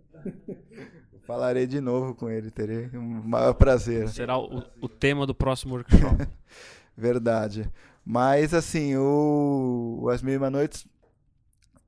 falarei 1.27 1.67
de 1.67 1.81
novo 1.81 2.15
com 2.15 2.29
ele, 2.29 2.49
terei 2.49 2.89
um 2.93 3.21
maior 3.21 3.53
prazer. 3.53 4.07
Será 4.07 4.37
o, 4.37 4.63
o 4.81 4.87
tema 4.87 5.27
do 5.27 5.35
próximo 5.35 5.75
workshop. 5.75 6.25
Verdade. 6.95 7.69
Mas, 8.03 8.53
assim, 8.53 8.95
o 8.95 10.07
As 10.09 10.21
Mil 10.21 10.35
e 10.35 10.37
Uma 10.37 10.49
Noites, 10.49 10.87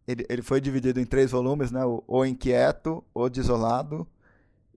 ele, 0.06 0.26
ele 0.30 0.42
foi 0.42 0.60
dividido 0.60 1.00
em 1.00 1.06
três 1.06 1.32
volumes, 1.32 1.72
né? 1.72 1.86
O, 1.86 2.04
o 2.06 2.26
Inquieto, 2.26 3.02
O 3.14 3.30
Desolado 3.30 4.06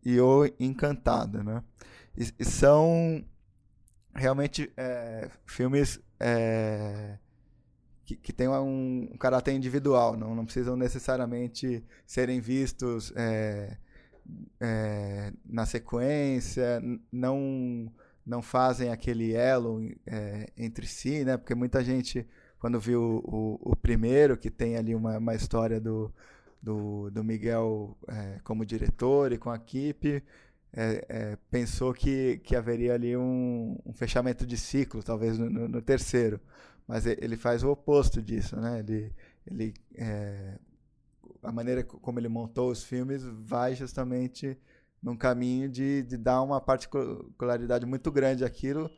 e 0.04 0.20
O 0.20 0.48
Encantado, 0.60 1.42
né? 1.42 1.60
E, 2.16 2.32
e 2.38 2.44
são 2.44 3.24
realmente 4.14 4.72
é, 4.76 5.28
filmes 5.44 5.98
é, 6.20 7.18
que, 8.04 8.14
que 8.14 8.32
têm 8.32 8.46
um, 8.46 9.08
um, 9.12 9.16
caráter 9.18 9.52
individual, 9.52 10.16
não, 10.16 10.36
não 10.36 10.44
precisam 10.44 10.76
necessariamente 10.76 11.84
serem 12.06 12.40
vistos 12.40 13.12
é, 13.16 13.76
é 14.60 15.32
na 15.44 15.66
sequência, 15.66 16.80
não, 17.10 17.92
não 18.24 18.42
fazem 18.42 18.90
aquele 18.90 19.32
elo 19.32 19.80
é, 20.06 20.50
entre 20.56 20.86
si, 20.86 21.24
né? 21.24 21.36
Porque 21.36 21.54
muita 21.54 21.82
gente, 21.82 22.26
quando 22.58 22.80
viu 22.80 23.22
o, 23.24 23.58
o, 23.60 23.76
primeiro, 23.76 24.36
que 24.36 24.50
tem 24.50 24.76
ali 24.76 24.94
uma, 24.94 25.18
uma 25.18 25.34
história 25.34 25.80
do, 25.80 26.12
do, 26.62 27.10
do 27.10 27.24
Miguel 27.24 27.96
é, 28.08 28.40
como 28.44 28.64
diretor 28.66 29.32
e 29.32 29.38
com 29.38 29.50
a 29.50 29.56
equipe, 29.56 30.22
é, 30.74 31.04
é, 31.08 31.38
pensou 31.50 31.92
que, 31.92 32.38
que 32.38 32.56
haveria 32.56 32.94
ali 32.94 33.16
um, 33.16 33.78
um 33.84 33.92
fechamento 33.92 34.46
de 34.46 34.56
ciclo, 34.56 35.02
talvez 35.02 35.38
no, 35.38 35.50
no, 35.50 35.68
no, 35.68 35.82
terceiro. 35.82 36.40
Mas 36.86 37.06
ele 37.06 37.36
faz 37.36 37.62
o 37.62 37.70
oposto 37.70 38.20
disso, 38.20 38.56
né? 38.56 38.80
Ele, 38.80 39.12
ele, 39.46 39.74
é, 39.94 40.58
a 41.42 41.50
maneira 41.50 41.82
como 41.82 42.18
ele 42.18 42.28
montou 42.28 42.70
os 42.70 42.82
filmes 42.82 43.24
vai 43.24 43.74
justamente 43.74 44.56
num 45.02 45.16
caminho 45.16 45.68
de, 45.68 46.02
de 46.04 46.16
dar 46.16 46.42
uma 46.42 46.60
particularidade 46.60 47.84
muito 47.84 48.10
grande 48.10 48.44
àquilo. 48.44 48.90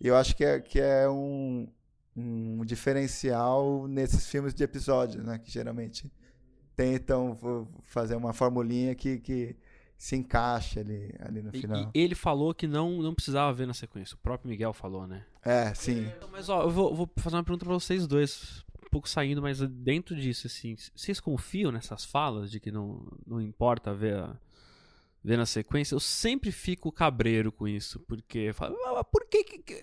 E 0.00 0.06
eu 0.08 0.16
acho 0.16 0.34
que 0.34 0.44
é, 0.44 0.58
que 0.58 0.80
é 0.80 1.08
um, 1.08 1.68
um 2.16 2.64
diferencial 2.64 3.86
nesses 3.86 4.26
filmes 4.26 4.54
de 4.54 4.64
episódios, 4.64 5.22
né? 5.22 5.38
Que 5.38 5.50
geralmente 5.50 6.10
tentam 6.74 7.36
fazer 7.82 8.16
uma 8.16 8.32
formulinha 8.32 8.94
que, 8.94 9.18
que 9.18 9.54
se 9.98 10.16
encaixa 10.16 10.80
ali, 10.80 11.14
ali 11.18 11.42
no 11.42 11.52
final. 11.52 11.92
E, 11.94 12.00
ele 12.00 12.14
falou 12.14 12.54
que 12.54 12.66
não, 12.66 13.02
não 13.02 13.14
precisava 13.14 13.52
ver 13.52 13.66
na 13.66 13.74
sequência. 13.74 14.14
O 14.14 14.18
próprio 14.18 14.48
Miguel 14.48 14.72
falou, 14.72 15.06
né? 15.06 15.26
É, 15.44 15.74
sim. 15.74 16.10
Mas 16.32 16.48
ó, 16.48 16.62
eu 16.62 16.70
vou, 16.70 16.94
vou 16.94 17.10
fazer 17.16 17.36
uma 17.36 17.44
pergunta 17.44 17.66
para 17.66 17.74
vocês 17.74 18.06
dois. 18.06 18.64
Pouco 18.90 19.08
saindo, 19.08 19.40
mas 19.40 19.60
dentro 19.60 20.16
disso, 20.16 20.46
assim, 20.46 20.76
vocês 20.94 21.20
confiam 21.20 21.70
nessas 21.70 22.04
falas 22.04 22.50
de 22.50 22.58
que 22.58 22.72
não, 22.72 23.06
não 23.26 23.40
importa 23.40 23.94
ver, 23.94 24.14
a, 24.14 24.36
ver 25.22 25.36
na 25.36 25.46
sequência? 25.46 25.94
Eu 25.94 26.00
sempre 26.00 26.50
fico 26.50 26.90
cabreiro 26.90 27.52
com 27.52 27.68
isso, 27.68 28.00
porque 28.00 28.52
falo, 28.52 28.76
ah, 28.86 29.04
por 29.04 29.26
que, 29.26 29.44
que 29.44 29.82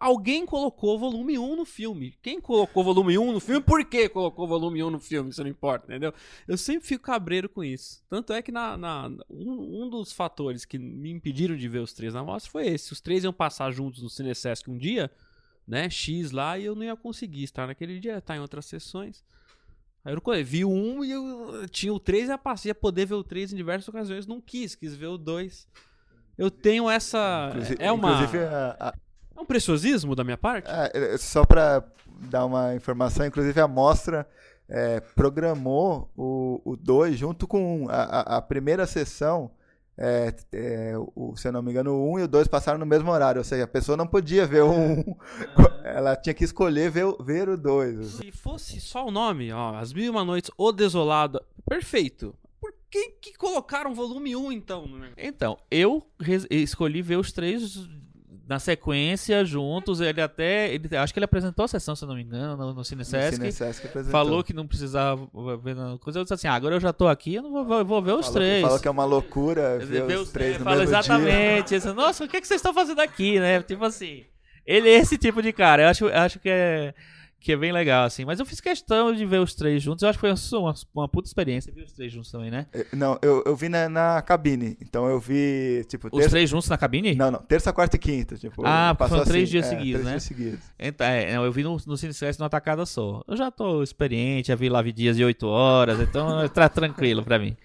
Alguém 0.00 0.44
colocou 0.44 0.98
volume 0.98 1.38
1 1.38 1.56
no 1.56 1.64
filme. 1.64 2.14
Quem 2.20 2.40
colocou 2.40 2.82
volume 2.82 3.16
1 3.16 3.32
no 3.32 3.40
filme? 3.40 3.60
Por 3.60 3.84
que 3.84 4.08
colocou 4.08 4.48
volume 4.48 4.82
1 4.82 4.90
no 4.90 4.98
filme? 4.98 5.30
Isso 5.30 5.42
não 5.42 5.50
importa, 5.50 5.86
entendeu? 5.86 6.12
Eu 6.46 6.58
sempre 6.58 6.86
fico 6.86 7.04
cabreiro 7.04 7.48
com 7.48 7.62
isso. 7.62 8.02
Tanto 8.08 8.32
é 8.32 8.42
que 8.42 8.50
na, 8.50 8.76
na 8.76 9.08
um, 9.30 9.84
um, 9.84 9.88
dos 9.88 10.12
fatores 10.12 10.64
que 10.64 10.78
me 10.78 11.10
impediram 11.10 11.56
de 11.56 11.68
ver 11.68 11.78
os 11.78 11.92
três 11.92 12.14
na 12.14 12.24
mostra 12.24 12.50
foi 12.50 12.66
esse. 12.66 12.92
Os 12.92 13.00
três 13.00 13.22
iam 13.22 13.32
passar 13.32 13.70
juntos 13.70 14.02
no 14.02 14.10
Cinesesc 14.10 14.68
um 14.68 14.76
dia, 14.76 15.10
né? 15.68 15.90
X 15.90 16.30
lá, 16.30 16.58
e 16.58 16.64
eu 16.64 16.74
não 16.74 16.82
ia 16.82 16.96
conseguir 16.96 17.44
estar 17.44 17.66
naquele 17.66 18.00
dia, 18.00 18.18
estar 18.18 18.34
em 18.34 18.40
outras 18.40 18.66
sessões. 18.66 19.22
Aí 20.04 20.14
eu 20.14 20.44
vi 20.44 20.64
o 20.64 20.70
1 20.70 21.04
e 21.04 21.10
eu 21.10 21.68
tinha 21.68 21.92
o 21.92 22.00
3 22.00 22.28
e 22.28 22.30
ia, 22.30 22.38
passar, 22.38 22.68
ia 22.68 22.74
poder 22.74 23.04
ver 23.04 23.14
o 23.14 23.22
3 23.22 23.52
em 23.52 23.56
diversas 23.56 23.86
ocasiões. 23.88 24.26
Não 24.26 24.40
quis, 24.40 24.74
quis 24.74 24.96
ver 24.96 25.08
o 25.08 25.18
2. 25.18 25.68
Eu 26.38 26.50
tenho 26.50 26.88
essa. 26.88 27.48
Inclusive, 27.50 27.82
é 27.82 27.92
uma. 27.92 28.10
A, 28.16 28.88
a 28.88 28.94
é 29.36 29.40
um 29.40 29.44
preciosismo 29.44 30.16
da 30.16 30.24
minha 30.24 30.38
parte? 30.38 30.68
É, 30.68 31.16
só 31.18 31.44
para 31.44 31.84
dar 32.22 32.44
uma 32.44 32.74
informação, 32.74 33.24
inclusive 33.24 33.60
a 33.60 33.68
mostra 33.68 34.26
é, 34.68 34.98
programou 35.00 36.10
o 36.16 36.76
2 36.76 37.16
junto 37.16 37.46
com 37.46 37.84
um. 37.84 37.88
A, 37.88 38.38
a, 38.38 38.42
primeira 38.42 38.86
sessão, 38.86 39.50
é, 40.00 40.32
é, 40.52 40.92
o, 40.96 41.34
se 41.36 41.48
eu 41.48 41.52
não 41.52 41.60
me 41.60 41.72
engano, 41.72 41.92
o 41.92 42.10
1 42.10 42.12
um 42.12 42.18
e 42.20 42.22
o 42.22 42.28
2 42.28 42.46
passaram 42.46 42.78
no 42.78 42.86
mesmo 42.86 43.10
horário. 43.10 43.40
Ou 43.40 43.44
seja, 43.44 43.64
a 43.64 43.68
pessoa 43.68 43.96
não 43.96 44.06
podia 44.06 44.46
ver 44.46 44.62
o 44.62 44.70
1. 44.70 45.00
Um, 45.00 45.04
ela 45.82 46.14
tinha 46.14 46.32
que 46.32 46.44
escolher 46.44 46.88
ver, 46.88 47.04
ver 47.20 47.48
o 47.48 47.56
2. 47.56 48.06
Se 48.06 48.30
fosse 48.30 48.80
só 48.80 49.06
o 49.06 49.10
nome, 49.10 49.52
ó, 49.52 49.74
As 49.74 49.92
Mil 49.92 50.04
e 50.04 50.10
Uma 50.10 50.24
Noites, 50.24 50.52
O 50.56 50.70
Desolado, 50.70 51.42
perfeito. 51.68 52.32
Por 52.60 52.72
que, 52.88 53.10
que 53.20 53.34
colocaram 53.36 53.92
volume 53.92 54.36
1 54.36 54.52
então? 54.52 54.86
Então, 55.16 55.58
eu 55.68 56.06
escolhi 56.48 57.02
ver 57.02 57.16
os 57.16 57.32
três 57.32 57.88
na 58.48 58.58
sequência, 58.58 59.44
juntos, 59.44 60.00
ele 60.00 60.22
até. 60.22 60.72
Ele, 60.72 60.96
acho 60.96 61.12
que 61.12 61.18
ele 61.18 61.26
apresentou 61.26 61.66
a 61.66 61.68
sessão, 61.68 61.94
se 61.94 62.06
não 62.06 62.14
me 62.14 62.22
engano, 62.22 62.56
no, 62.56 62.72
no 62.72 62.82
Cinesesc. 62.82 63.38
No 63.38 63.52
Cinesesc 63.52 63.88
falou 64.10 64.42
que 64.42 64.54
não 64.54 64.66
precisava 64.66 65.28
ver 65.62 65.76
coisa. 66.00 66.18
Eu 66.18 66.24
disse 66.24 66.32
assim: 66.32 66.48
ah, 66.48 66.54
agora 66.54 66.76
eu 66.76 66.80
já 66.80 66.90
tô 66.90 67.06
aqui, 67.06 67.34
eu 67.34 67.42
não 67.42 67.52
vou, 67.62 67.84
vou 67.84 68.02
ver 68.02 68.12
os 68.12 68.26
falou 68.26 68.40
três. 68.40 68.56
Que, 68.56 68.62
falou 68.62 68.80
que 68.80 68.88
é 68.88 68.90
uma 68.90 69.04
loucura 69.04 69.78
ver, 69.78 70.06
ver 70.06 70.18
os, 70.18 70.30
três. 70.30 70.56
É, 70.56 70.58
fala 70.60 70.82
exatamente. 70.82 71.74
Disse, 71.74 71.92
Nossa, 71.92 72.24
o 72.24 72.28
que, 72.28 72.38
é 72.38 72.40
que 72.40 72.48
vocês 72.48 72.58
estão 72.58 72.72
fazendo 72.72 73.00
aqui, 73.00 73.38
né? 73.38 73.62
Tipo 73.62 73.84
assim. 73.84 74.24
Ele 74.64 74.88
é 74.88 74.98
esse 74.98 75.18
tipo 75.18 75.42
de 75.42 75.52
cara. 75.52 75.82
Eu 75.82 75.88
acho, 75.88 76.06
acho 76.08 76.38
que 76.38 76.48
é 76.48 76.94
que 77.40 77.52
é 77.52 77.56
bem 77.56 77.72
legal, 77.72 78.04
assim. 78.04 78.24
Mas 78.24 78.40
eu 78.40 78.46
fiz 78.46 78.60
questão 78.60 79.12
de 79.12 79.24
ver 79.24 79.38
os 79.40 79.54
três 79.54 79.82
juntos. 79.82 80.02
Eu 80.02 80.08
acho 80.08 80.18
que 80.18 80.28
foi 80.28 80.58
uma, 80.58 80.74
uma 80.94 81.08
puta 81.08 81.28
experiência. 81.28 81.72
Viu 81.72 81.84
os 81.84 81.92
três 81.92 82.12
juntos 82.12 82.30
também, 82.30 82.50
né? 82.50 82.66
É, 82.72 82.86
não, 82.92 83.18
eu, 83.22 83.42
eu 83.46 83.54
vi 83.54 83.68
na, 83.68 83.88
na 83.88 84.20
cabine. 84.22 84.76
Então 84.80 85.06
eu 85.06 85.20
vi, 85.20 85.84
tipo... 85.88 86.10
Terça... 86.10 86.26
Os 86.26 86.30
três 86.30 86.50
juntos 86.50 86.68
na 86.68 86.76
cabine? 86.76 87.14
Não, 87.14 87.30
não. 87.30 87.40
Terça, 87.40 87.72
quarta 87.72 87.96
e 87.96 87.98
quinta. 87.98 88.36
Tipo, 88.36 88.62
ah, 88.64 88.94
foram 88.98 89.22
assim, 89.22 89.30
três 89.30 89.48
dias 89.48 89.66
é, 89.66 89.68
seguidos, 89.68 89.92
três 89.92 90.04
né? 90.04 90.10
Dias 90.10 90.22
seguidos. 90.24 90.60
Então, 90.78 91.06
é, 91.06 91.36
eu 91.36 91.52
vi 91.52 91.62
no, 91.62 91.76
no 91.86 91.96
Cine 91.96 92.12
numa 92.38 92.50
tacada 92.50 92.84
só. 92.84 93.22
Eu 93.28 93.36
já 93.36 93.50
tô 93.50 93.82
experiente, 93.82 94.48
já 94.48 94.54
vi 94.54 94.68
lá 94.68 94.82
dias 94.82 95.16
de 95.16 95.24
oito 95.24 95.46
horas. 95.46 96.00
Então 96.00 96.48
tá 96.50 96.68
tranquilo 96.68 97.22
pra 97.22 97.38
mim. 97.38 97.56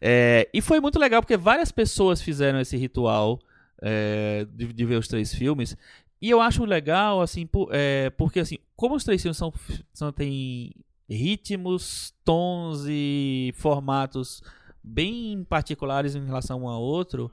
É, 0.00 0.48
e 0.52 0.60
foi 0.60 0.80
muito 0.80 0.98
legal 0.98 1.22
porque 1.22 1.36
várias 1.36 1.70
pessoas 1.70 2.20
fizeram 2.20 2.60
esse 2.60 2.76
ritual 2.76 3.38
é, 3.80 4.44
de, 4.52 4.72
de, 4.72 4.84
ver 4.84 4.96
os 4.96 5.06
três 5.06 5.32
filmes. 5.32 5.76
E 6.22 6.30
eu 6.30 6.40
acho 6.40 6.64
legal, 6.64 7.20
assim, 7.20 7.44
por, 7.44 7.68
é, 7.72 8.08
porque 8.10 8.38
assim, 8.38 8.56
como 8.76 8.94
os 8.94 9.02
três 9.02 9.20
filmes 9.20 9.36
são, 9.36 9.52
são 9.92 10.12
têm 10.12 10.72
ritmos, 11.10 12.14
tons 12.24 12.84
e 12.88 13.52
formatos 13.56 14.40
bem 14.80 15.42
particulares 15.42 16.14
em 16.14 16.24
relação 16.24 16.62
um 16.62 16.68
ao 16.68 16.80
outro, 16.80 17.28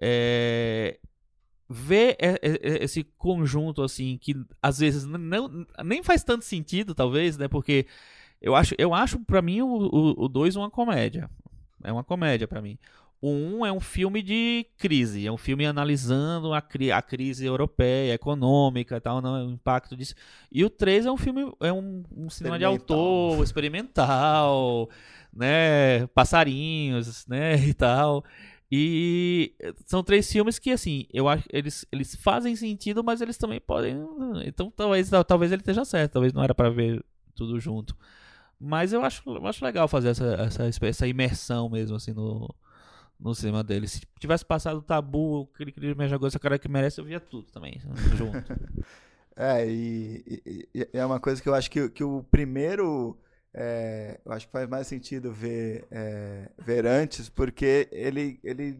é, 0.00 1.00
ver 1.68 2.16
esse 2.80 3.02
conjunto 3.02 3.82
assim 3.82 4.16
que 4.18 4.34
às 4.62 4.78
vezes 4.78 5.04
não 5.04 5.66
nem 5.84 6.02
faz 6.02 6.24
tanto 6.24 6.42
sentido 6.42 6.94
talvez 6.94 7.36
né 7.36 7.46
porque 7.46 7.86
eu 8.40 8.54
acho 8.54 8.74
eu 8.78 8.94
acho 8.94 9.18
para 9.20 9.42
mim 9.42 9.60
o 9.60 10.28
2 10.28 10.56
uma 10.56 10.70
comédia. 10.70 11.28
É 11.84 11.92
uma 11.92 12.04
comédia 12.04 12.48
para 12.48 12.62
mim 12.62 12.78
o 13.20 13.30
1 13.30 13.56
um 13.58 13.66
é 13.66 13.72
um 13.72 13.80
filme 13.80 14.22
de 14.22 14.66
crise 14.76 15.26
é 15.26 15.32
um 15.32 15.36
filme 15.36 15.66
analisando 15.66 16.52
a, 16.52 16.60
cri 16.60 16.92
a 16.92 17.02
crise 17.02 17.44
europeia 17.44 18.14
econômica 18.14 18.96
e 18.96 19.00
tal 19.00 19.20
não 19.20 19.46
o 19.46 19.50
impacto 19.50 19.96
disso 19.96 20.14
e 20.50 20.64
o 20.64 20.70
3 20.70 21.06
é 21.06 21.10
um 21.10 21.16
filme 21.16 21.52
é 21.60 21.72
um, 21.72 22.02
um 22.16 22.30
cinema 22.30 22.58
de 22.58 22.64
autor 22.64 23.42
experimental 23.42 24.88
né 25.32 26.06
passarinhos 26.08 27.26
né 27.26 27.56
e 27.56 27.74
tal 27.74 28.24
e 28.70 29.54
são 29.86 30.02
três 30.02 30.30
filmes 30.30 30.58
que, 30.58 30.70
assim, 30.70 31.06
eu 31.12 31.26
acho 31.26 31.44
eles, 31.50 31.86
eles 31.90 32.14
fazem 32.14 32.54
sentido, 32.54 33.02
mas 33.02 33.22
eles 33.22 33.38
também 33.38 33.60
podem. 33.60 33.96
Então 34.44 34.70
talvez, 34.70 35.10
talvez 35.26 35.52
ele 35.52 35.62
esteja 35.62 35.84
certo, 35.86 36.12
talvez 36.12 36.34
não 36.34 36.44
era 36.44 36.54
para 36.54 36.68
ver 36.68 37.02
tudo 37.34 37.58
junto. 37.58 37.96
Mas 38.60 38.92
eu 38.92 39.02
acho, 39.02 39.22
eu 39.26 39.46
acho 39.46 39.64
legal 39.64 39.88
fazer 39.88 40.08
essa, 40.08 40.24
essa, 40.60 40.86
essa 40.86 41.06
imersão 41.06 41.70
mesmo, 41.70 41.96
assim, 41.96 42.12
no, 42.12 42.54
no 43.18 43.34
cinema 43.34 43.64
dele. 43.64 43.88
Se 43.88 44.00
tivesse 44.18 44.44
passado 44.44 44.78
o 44.78 44.82
tabu, 44.82 45.48
aquele 45.54 45.72
que 45.72 45.94
me 45.94 46.08
jogou 46.08 46.28
essa 46.28 46.38
cara 46.38 46.58
que 46.58 46.68
merece, 46.68 47.00
eu 47.00 47.04
via 47.04 47.20
tudo 47.20 47.50
também, 47.50 47.80
junto. 48.16 48.52
é, 49.36 49.66
e, 49.66 50.42
e, 50.46 50.68
e, 50.74 50.88
é 50.92 51.04
uma 51.04 51.20
coisa 51.20 51.42
que 51.42 51.48
eu 51.48 51.54
acho 51.54 51.70
que, 51.70 51.88
que 51.88 52.04
o 52.04 52.22
primeiro 52.30 53.18
é, 53.54 54.20
eu 54.24 54.32
acho 54.32 54.46
que 54.46 54.52
faz 54.52 54.68
mais 54.68 54.86
sentido 54.86 55.32
ver, 55.32 55.86
é, 55.90 56.48
ver 56.58 56.86
antes, 56.86 57.28
porque 57.28 57.88
ele, 57.90 58.38
ele 58.44 58.78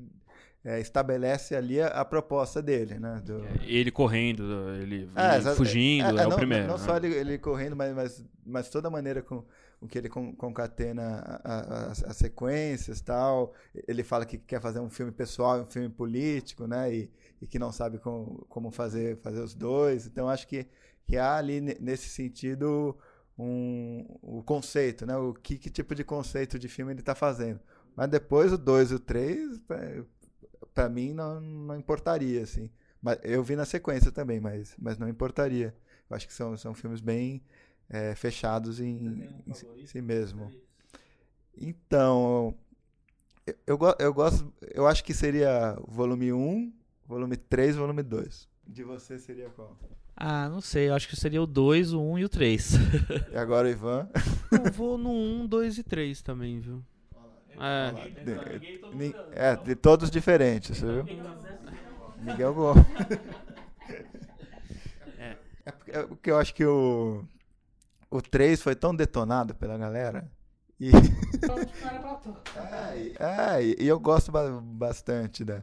é, 0.64 0.78
estabelece 0.80 1.56
ali 1.56 1.80
a, 1.80 1.88
a, 1.88 2.04
proposta 2.04 2.60
dele, 2.60 2.98
né? 2.98 3.20
Do... 3.24 3.44
É, 3.44 3.64
ele 3.66 3.90
correndo, 3.90 4.70
ele, 4.74 5.10
é, 5.16 5.36
ele 5.36 5.54
fugindo, 5.56 6.18
é, 6.18 6.22
é, 6.22 6.26
o 6.26 6.30
não, 6.30 6.36
primeiro. 6.36 6.66
Não, 6.66 6.74
não 6.74 6.78
né? 6.78 6.84
só 6.84 6.96
ele, 6.96 7.14
ele, 7.14 7.38
correndo, 7.38 7.74
mas, 7.74 7.94
mas, 7.94 8.24
mas 8.44 8.68
toda 8.68 8.88
a 8.88 8.90
maneira 8.90 9.22
com, 9.22 9.44
com 9.80 9.86
que 9.86 9.96
ele 9.96 10.08
concatena 10.08 11.40
as, 11.44 12.02
as 12.02 12.16
sequências 12.16 13.00
tal. 13.00 13.52
Ele 13.86 14.02
fala 14.02 14.26
que 14.26 14.36
quer 14.38 14.60
fazer 14.60 14.80
um 14.80 14.90
filme 14.90 15.12
pessoal, 15.12 15.60
um 15.60 15.66
filme 15.66 15.88
político, 15.88 16.66
né? 16.66 16.92
E, 16.92 17.10
e 17.40 17.46
que 17.46 17.58
não 17.58 17.70
sabe 17.70 17.98
como, 17.98 18.44
como 18.48 18.70
fazer, 18.70 19.16
fazer 19.18 19.40
os 19.40 19.54
dois. 19.54 20.06
Então 20.06 20.28
acho 20.28 20.46
que, 20.48 20.66
que 21.06 21.16
há 21.16 21.36
ali 21.36 21.60
nesse 21.60 22.08
sentido 22.08 22.96
um, 23.38 24.04
o 24.20 24.42
conceito, 24.42 25.06
né? 25.06 25.16
O 25.16 25.32
que, 25.32 25.56
que 25.56 25.70
tipo 25.70 25.94
de 25.94 26.02
conceito 26.02 26.58
de 26.58 26.68
filme 26.68 26.92
ele 26.92 27.00
está 27.00 27.14
fazendo. 27.14 27.60
Mas 27.94 28.08
depois 28.08 28.52
o 28.52 28.58
2 28.58 28.90
e 28.90 28.94
o 28.94 29.00
3, 29.00 29.60
para 30.74 30.88
mim, 30.88 31.12
não, 31.12 31.40
não 31.40 31.76
importaria, 31.76 32.42
assim. 32.42 32.70
Mas 33.00 33.18
eu 33.22 33.42
vi 33.42 33.56
na 33.56 33.64
sequência 33.64 34.10
também, 34.10 34.40
mas, 34.40 34.74
mas 34.78 34.98
não 34.98 35.08
importaria. 35.08 35.74
Eu 36.08 36.16
acho 36.16 36.26
que 36.26 36.32
são, 36.32 36.56
são 36.56 36.74
filmes 36.74 37.00
bem 37.00 37.42
é, 37.88 38.14
fechados 38.14 38.80
em, 38.80 39.28
em, 39.46 39.86
si 39.86 40.00
mesmo. 40.00 40.50
Então, 41.56 42.54
eu, 43.46 43.54
eu, 43.66 43.78
eu 43.98 44.14
gosto, 44.14 44.52
eu 44.74 44.86
acho 44.86 45.02
que 45.02 45.14
seria 45.14 45.76
volume 45.86 46.32
1, 46.32 46.72
volume 47.06 47.36
3, 47.36 47.76
volume 47.76 48.02
2. 48.02 48.48
De 48.66 48.84
você 48.84 49.18
seria 49.18 49.48
qual? 49.50 49.76
Ah, 50.14 50.48
não 50.48 50.60
sei, 50.60 50.88
eu 50.88 50.94
acho 50.94 51.08
que 51.08 51.16
seria 51.16 51.40
o 51.40 51.46
2, 51.46 51.92
o 51.92 52.00
1 52.00 52.10
um 52.10 52.18
e 52.18 52.24
o 52.24 52.28
3. 52.28 52.72
E 53.32 53.36
agora 53.36 53.68
o 53.68 53.70
Ivan? 53.70 54.08
Eu 54.50 54.72
vou 54.72 54.98
no 54.98 55.10
1, 55.10 55.42
um, 55.42 55.46
2 55.46 55.78
e 55.78 55.82
3 55.82 56.22
também, 56.22 56.60
viu? 56.60 56.84
É. 57.60 57.92
De, 58.22 59.14
é, 59.32 59.56
de 59.56 59.74
todos 59.74 60.10
diferentes, 60.10 60.80
viu? 60.80 61.04
Miguel 62.20 62.54
Gomes. 62.54 62.84
É. 65.18 65.36
é 65.88 66.02
porque 66.02 66.30
eu 66.30 66.38
acho 66.38 66.54
que 66.54 66.64
o, 66.64 67.24
o 68.10 68.22
3 68.22 68.60
foi 68.60 68.74
tão 68.74 68.94
detonado 68.94 69.54
pela 69.54 69.76
galera. 69.76 70.30
E, 70.80 70.90
é, 73.18 73.82
e 73.82 73.86
eu 73.86 73.98
gosto 73.98 74.30
bastante 74.62 75.44
da, 75.44 75.62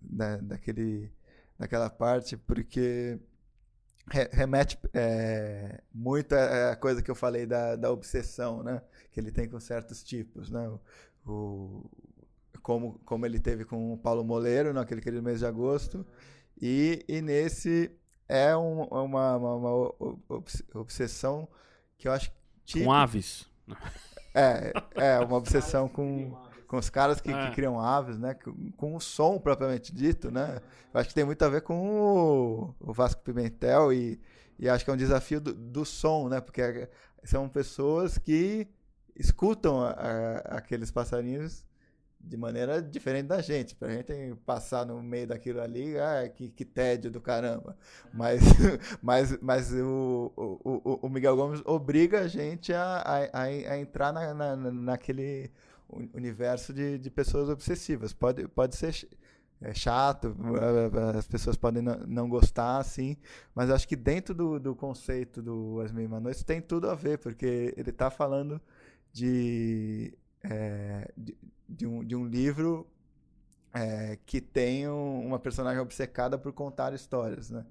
da, 0.00 0.36
daquele, 0.36 1.12
daquela 1.58 1.90
parte, 1.90 2.36
porque 2.36 3.18
remete 4.30 4.78
é, 4.94 5.82
muito 5.92 6.32
à 6.32 6.76
coisa 6.76 7.02
que 7.02 7.10
eu 7.10 7.14
falei 7.14 7.44
da, 7.44 7.74
da 7.74 7.90
obsessão, 7.90 8.62
né? 8.62 8.80
Que 9.10 9.18
ele 9.18 9.32
tem 9.32 9.48
com 9.48 9.58
certos 9.58 10.04
tipos, 10.04 10.48
né? 10.48 10.68
O, 10.68 10.80
o, 11.26 11.90
como, 12.62 13.00
como 13.04 13.26
ele 13.26 13.40
teve 13.40 13.64
com 13.64 13.92
o 13.92 13.98
Paulo 13.98 14.24
Moleiro 14.24 14.72
naquele 14.72 15.00
aquele 15.00 15.20
mês 15.20 15.40
de 15.40 15.46
agosto 15.46 16.06
e, 16.60 17.04
e 17.08 17.20
nesse 17.20 17.90
é 18.28 18.56
um, 18.56 18.82
uma, 18.82 19.36
uma, 19.36 19.54
uma, 19.54 19.94
obsessão 20.74 21.48
que 21.98 22.08
eu 22.08 22.12
acho 22.12 22.30
que 22.64 22.84
com 22.84 22.92
aves 22.92 23.46
é 24.34 24.72
é 24.94 25.18
uma 25.20 25.36
obsessão 25.36 25.88
com 25.88 26.36
com 26.66 26.78
os 26.78 26.90
caras 26.90 27.20
que, 27.20 27.30
é. 27.30 27.46
que 27.46 27.54
criam 27.54 27.80
aves, 27.80 28.18
né? 28.18 28.34
Com, 28.34 28.72
com, 28.72 28.96
o 28.96 29.00
som 29.00 29.38
propriamente 29.38 29.94
dito, 29.94 30.30
né? 30.30 30.60
Eu 30.92 31.00
acho 31.00 31.08
que 31.08 31.14
tem 31.14 31.24
muito 31.24 31.42
a 31.44 31.48
ver 31.48 31.62
com 31.62 31.88
o, 31.88 32.74
o 32.80 32.92
Vasco 32.92 33.22
Pimentel 33.22 33.92
e, 33.92 34.20
e 34.58 34.68
acho 34.68 34.84
que 34.84 34.90
é 34.90 34.94
um 34.94 34.96
desafio 34.96 35.40
do, 35.40 35.54
do 35.54 35.84
som, 35.84 36.28
né? 36.28 36.40
Porque 36.40 36.88
são 37.22 37.48
pessoas 37.48 38.18
que 38.18 38.66
escutam 39.14 39.80
a, 39.80 39.90
a, 39.90 40.38
aqueles 40.56 40.90
passarinhos 40.90 41.64
de 42.20 42.36
maneira 42.36 42.82
diferente 42.82 43.26
da 43.26 43.40
gente. 43.40 43.74
Pra 43.74 43.90
gente 43.90 44.12
passar 44.44 44.84
no 44.86 45.02
meio 45.02 45.26
daquilo 45.26 45.60
ali, 45.60 45.98
ah, 45.98 46.28
que, 46.28 46.48
que 46.48 46.64
tédio 46.64 47.10
do 47.10 47.20
caramba. 47.20 47.76
Mas, 48.12 48.40
mas, 49.02 49.38
mas 49.42 49.72
o, 49.74 50.32
o, 50.36 50.98
o 51.02 51.08
Miguel 51.08 51.36
Gomes 51.36 51.60
obriga 51.66 52.20
a 52.20 52.28
gente 52.28 52.72
a, 52.72 53.28
a, 53.32 53.42
a 53.42 53.78
entrar 53.78 54.12
na, 54.12 54.32
na, 54.32 54.56
naquele 54.56 55.50
universo 56.14 56.72
de, 56.72 56.98
de 56.98 57.10
pessoas 57.10 57.48
obsessivas. 57.48 58.12
Pode, 58.12 58.48
pode 58.48 58.74
ser 58.74 58.94
é 59.60 59.72
chato, 59.72 60.36
as 61.16 61.26
pessoas 61.26 61.56
podem 61.56 61.82
não, 61.82 62.28
gostar, 62.28 62.78
assim, 62.78 63.16
mas 63.54 63.70
acho 63.70 63.88
que 63.88 63.96
dentro 63.96 64.34
do, 64.34 64.60
do 64.60 64.74
conceito 64.76 65.40
do 65.40 65.80
As 65.80 65.92
Mil 65.92 66.08
Noites 66.08 66.44
tem 66.44 66.60
tudo 66.60 66.90
a 66.90 66.94
ver, 66.94 67.18
porque 67.18 67.72
ele 67.76 67.88
está 67.88 68.10
falando 68.10 68.60
de, 69.12 70.12
é, 70.42 71.10
de, 71.16 71.34
de, 71.68 71.86
um, 71.86 72.04
de 72.04 72.14
um 72.14 72.26
livro 72.26 72.86
é, 73.72 74.18
que 74.24 74.40
tem 74.40 74.88
um, 74.88 75.26
uma 75.26 75.38
personagem 75.38 75.80
obcecada 75.80 76.38
por 76.38 76.52
contar 76.52 76.94
histórias, 76.94 77.50
né? 77.50 77.64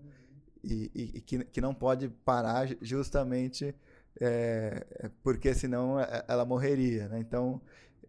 E, 0.64 0.92
e, 0.96 1.02
e 1.16 1.22
que, 1.22 1.44
que 1.46 1.62
não 1.62 1.74
pode 1.74 2.10
parar 2.10 2.68
justamente 2.82 3.76
é, 4.20 5.10
porque 5.22 5.54
senão 5.54 6.00
é, 6.00 6.24
ela 6.28 6.46
morreria, 6.46 7.08
né? 7.08 7.20
Então 7.20 7.62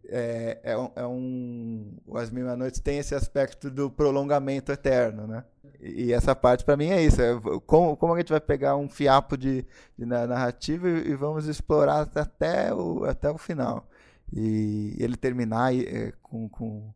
é, 0.09 0.59
é, 0.63 0.77
um, 0.77 0.91
é 0.95 1.07
um. 1.07 1.97
As 2.15 2.31
Mil 2.31 2.57
Noites 2.57 2.81
tem 2.81 2.99
esse 2.99 3.15
aspecto 3.15 3.71
do 3.71 3.91
prolongamento 3.91 4.71
eterno, 4.71 5.27
né? 5.27 5.45
E, 5.81 6.05
e 6.07 6.13
essa 6.13 6.35
parte 6.35 6.65
para 6.65 6.77
mim 6.77 6.91
é 6.91 7.03
isso. 7.03 7.21
É, 7.21 7.35
como, 7.67 7.97
como 7.97 8.15
a 8.15 8.19
gente 8.19 8.31
vai 8.31 8.41
pegar 8.41 8.77
um 8.77 8.89
fiapo 8.89 9.37
de, 9.37 9.67
de 9.99 10.07
narrativa 10.07 10.89
e, 10.89 11.11
e, 11.11 11.15
vamos 11.15 11.47
explorar 11.47 12.09
até 12.15 12.73
o, 12.73 13.05
até 13.05 13.31
o 13.31 13.39
final. 13.39 13.89
E 14.33 14.97
ele 14.99 15.17
terminar 15.17 15.75
é, 15.75 16.13
com, 16.23 16.49
com, 16.49 16.93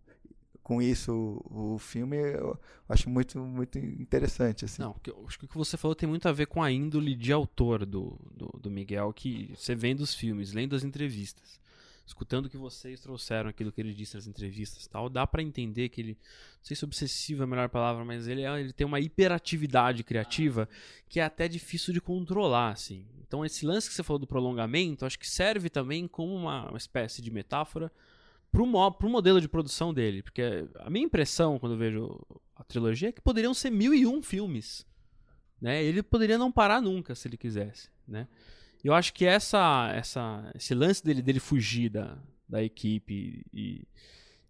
com 0.62 0.82
isso 0.82 1.12
o, 1.50 1.74
o 1.74 1.78
filme, 1.78 2.16
eu 2.16 2.58
acho 2.88 3.08
muito, 3.08 3.38
muito 3.38 3.78
interessante. 3.78 4.64
Assim. 4.64 4.82
Não, 4.82 4.96
acho 5.26 5.38
que 5.38 5.44
o 5.44 5.48
que 5.48 5.56
você 5.56 5.76
falou 5.76 5.94
tem 5.94 6.08
muito 6.08 6.28
a 6.28 6.32
ver 6.32 6.46
com 6.46 6.62
a 6.62 6.70
índole 6.70 7.14
de 7.14 7.32
autor 7.32 7.86
do, 7.86 8.18
do, 8.34 8.58
do 8.60 8.70
Miguel, 8.70 9.12
que 9.12 9.52
você 9.56 9.74
vendo 9.74 10.00
os 10.00 10.14
filmes, 10.14 10.52
lendo 10.52 10.74
as 10.74 10.84
entrevistas 10.84 11.59
escutando 12.10 12.46
o 12.46 12.50
que 12.50 12.56
vocês 12.56 13.00
trouxeram 13.00 13.48
aqui 13.48 13.64
do 13.64 13.72
que 13.72 13.80
ele 13.80 13.94
disse 13.94 14.16
nas 14.16 14.26
entrevistas 14.26 14.86
tal, 14.86 15.08
dá 15.08 15.26
para 15.26 15.42
entender 15.42 15.88
que 15.88 16.00
ele, 16.00 16.12
não 16.12 16.64
sei 16.64 16.76
se 16.76 16.84
obsessivo 16.84 17.42
é 17.42 17.44
a 17.44 17.46
melhor 17.46 17.68
palavra, 17.68 18.04
mas 18.04 18.26
ele, 18.26 18.42
é, 18.42 18.60
ele 18.60 18.72
tem 18.72 18.86
uma 18.86 19.00
hiperatividade 19.00 20.02
criativa 20.02 20.68
que 21.08 21.20
é 21.20 21.24
até 21.24 21.46
difícil 21.48 21.94
de 21.94 22.00
controlar, 22.00 22.70
assim. 22.70 23.06
Então 23.26 23.44
esse 23.44 23.64
lance 23.64 23.88
que 23.88 23.94
você 23.94 24.02
falou 24.02 24.18
do 24.18 24.26
prolongamento, 24.26 25.06
acho 25.06 25.18
que 25.18 25.28
serve 25.28 25.70
também 25.70 26.08
como 26.08 26.34
uma, 26.34 26.68
uma 26.68 26.78
espécie 26.78 27.22
de 27.22 27.30
metáfora 27.30 27.92
pro, 28.50 28.66
mo 28.66 28.90
pro 28.90 29.08
modelo 29.08 29.40
de 29.40 29.48
produção 29.48 29.94
dele, 29.94 30.22
porque 30.22 30.42
a 30.80 30.90
minha 30.90 31.06
impressão 31.06 31.58
quando 31.58 31.72
eu 31.72 31.78
vejo 31.78 32.20
a 32.56 32.64
trilogia 32.64 33.10
é 33.10 33.12
que 33.12 33.20
poderiam 33.20 33.54
ser 33.54 33.70
mil 33.70 33.94
e 33.94 34.04
um 34.04 34.20
filmes, 34.20 34.84
né? 35.60 35.82
Ele 35.82 36.02
poderia 36.02 36.36
não 36.36 36.50
parar 36.50 36.80
nunca 36.82 37.14
se 37.14 37.28
ele 37.28 37.36
quisesse, 37.36 37.88
né? 38.06 38.26
Eu 38.82 38.94
acho 38.94 39.12
que 39.12 39.26
essa, 39.26 39.90
essa, 39.94 40.50
esse 40.54 40.74
lance 40.74 41.04
dele, 41.04 41.22
dele 41.22 41.40
fugir 41.40 41.90
da, 41.90 42.16
da 42.48 42.62
equipe 42.62 43.44
e, 43.52 43.86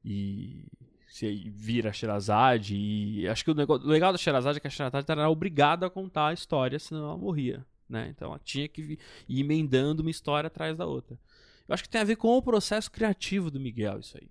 e 0.05 0.65
se 1.09 1.51
vira 1.51 1.93
Sherazade 1.93 2.77
e 2.77 3.27
acho 3.27 3.44
que 3.44 3.51
o, 3.51 3.55
negócio, 3.55 3.86
o 3.86 3.90
legal 3.90 4.12
da 4.12 4.19
Sherazade 4.19 4.59
é 4.59 4.61
que 4.61 4.69
a 4.69 4.70
Sherazade 4.70 5.11
era 5.11 5.28
obrigada 5.28 5.86
a 5.86 5.90
contar 5.90 6.28
a 6.28 6.32
história, 6.32 6.78
senão 6.78 7.05
ela 7.05 7.19
morria, 7.19 7.66
né? 7.89 8.09
Então 8.09 8.28
ela 8.28 8.40
tinha 8.43 8.69
que 8.69 8.98
ir 9.28 9.40
emendando 9.40 10.02
uma 10.02 10.11
história 10.11 10.47
atrás 10.47 10.77
da 10.77 10.86
outra. 10.86 11.19
Eu 11.66 11.74
acho 11.74 11.82
que 11.82 11.89
tem 11.89 12.01
a 12.01 12.05
ver 12.05 12.16
com 12.16 12.36
o 12.36 12.43
processo 12.43 12.90
criativo 12.90 13.51
do 13.51 13.59
Miguel 13.59 13.98
isso 13.98 14.16
aí. 14.16 14.31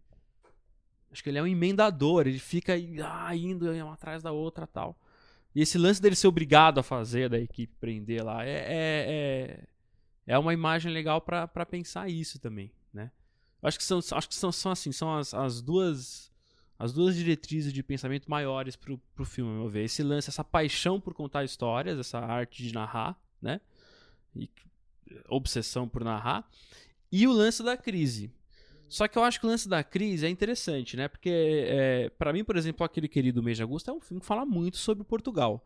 Acho 1.11 1.23
que 1.23 1.29
ele 1.29 1.37
é 1.37 1.43
um 1.43 1.47
emendador, 1.47 2.27
ele 2.27 2.39
fica 2.39 2.73
ah, 3.03 3.35
indo 3.35 3.69
uma 3.71 3.93
atrás 3.93 4.21
da 4.23 4.31
outra 4.31 4.65
tal. 4.65 4.97
E 5.53 5.61
esse 5.61 5.77
lance 5.77 6.01
dele 6.01 6.15
ser 6.15 6.27
obrigado 6.27 6.79
a 6.79 6.83
fazer, 6.83 7.29
da 7.29 7.39
equipe 7.39 7.73
prender 7.79 8.23
lá, 8.23 8.45
é, 8.45 8.51
é, 8.51 8.65
é, 8.69 9.67
é 10.29 10.37
uma 10.37 10.53
imagem 10.53 10.93
legal 10.93 11.19
para 11.19 11.65
pensar 11.65 12.07
isso 12.07 12.37
também, 12.37 12.71
né? 12.93 13.09
Acho 13.63 13.79
que 13.79 13.83
são, 13.83 13.97
acho 13.97 14.29
que 14.29 14.35
são, 14.35 14.51
são 14.51 14.71
assim, 14.71 14.91
são 14.91 15.17
as, 15.17 15.33
as 15.33 15.59
duas 15.59 16.31
as 16.77 16.93
duas 16.93 17.15
diretrizes 17.15 17.73
de 17.73 17.81
pensamento 17.81 18.29
maiores 18.29 18.75
pro, 18.75 18.99
pro 19.15 19.25
filme, 19.25 19.51
meu 19.51 19.67
ver. 19.67 19.85
Esse 19.85 20.03
lance, 20.03 20.29
essa 20.29 20.43
paixão 20.43 21.01
por 21.01 21.15
contar 21.15 21.43
histórias, 21.43 21.97
essa 21.97 22.19
arte 22.19 22.63
de 22.63 22.71
narrar, 22.71 23.19
né? 23.41 23.59
E 24.35 24.47
obsessão 25.27 25.89
por 25.89 26.03
narrar. 26.03 26.47
E 27.11 27.27
o 27.27 27.33
lance 27.33 27.63
da 27.63 27.75
crise. 27.75 28.31
Só 28.87 29.07
que 29.07 29.17
eu 29.17 29.23
acho 29.23 29.39
que 29.39 29.47
o 29.47 29.49
lance 29.49 29.67
da 29.67 29.83
crise 29.83 30.27
é 30.27 30.29
interessante, 30.29 30.95
né? 30.95 31.07
Porque, 31.07 31.29
é, 31.67 32.09
para 32.11 32.31
mim, 32.31 32.43
por 32.43 32.55
exemplo, 32.55 32.85
aquele 32.85 33.07
querido 33.07 33.41
Mês 33.41 33.57
de 33.57 33.63
Agosto 33.63 33.89
é 33.89 33.93
um 33.93 33.99
filme 33.99 34.21
que 34.21 34.27
fala 34.27 34.45
muito 34.45 34.77
sobre 34.77 35.03
Portugal. 35.03 35.65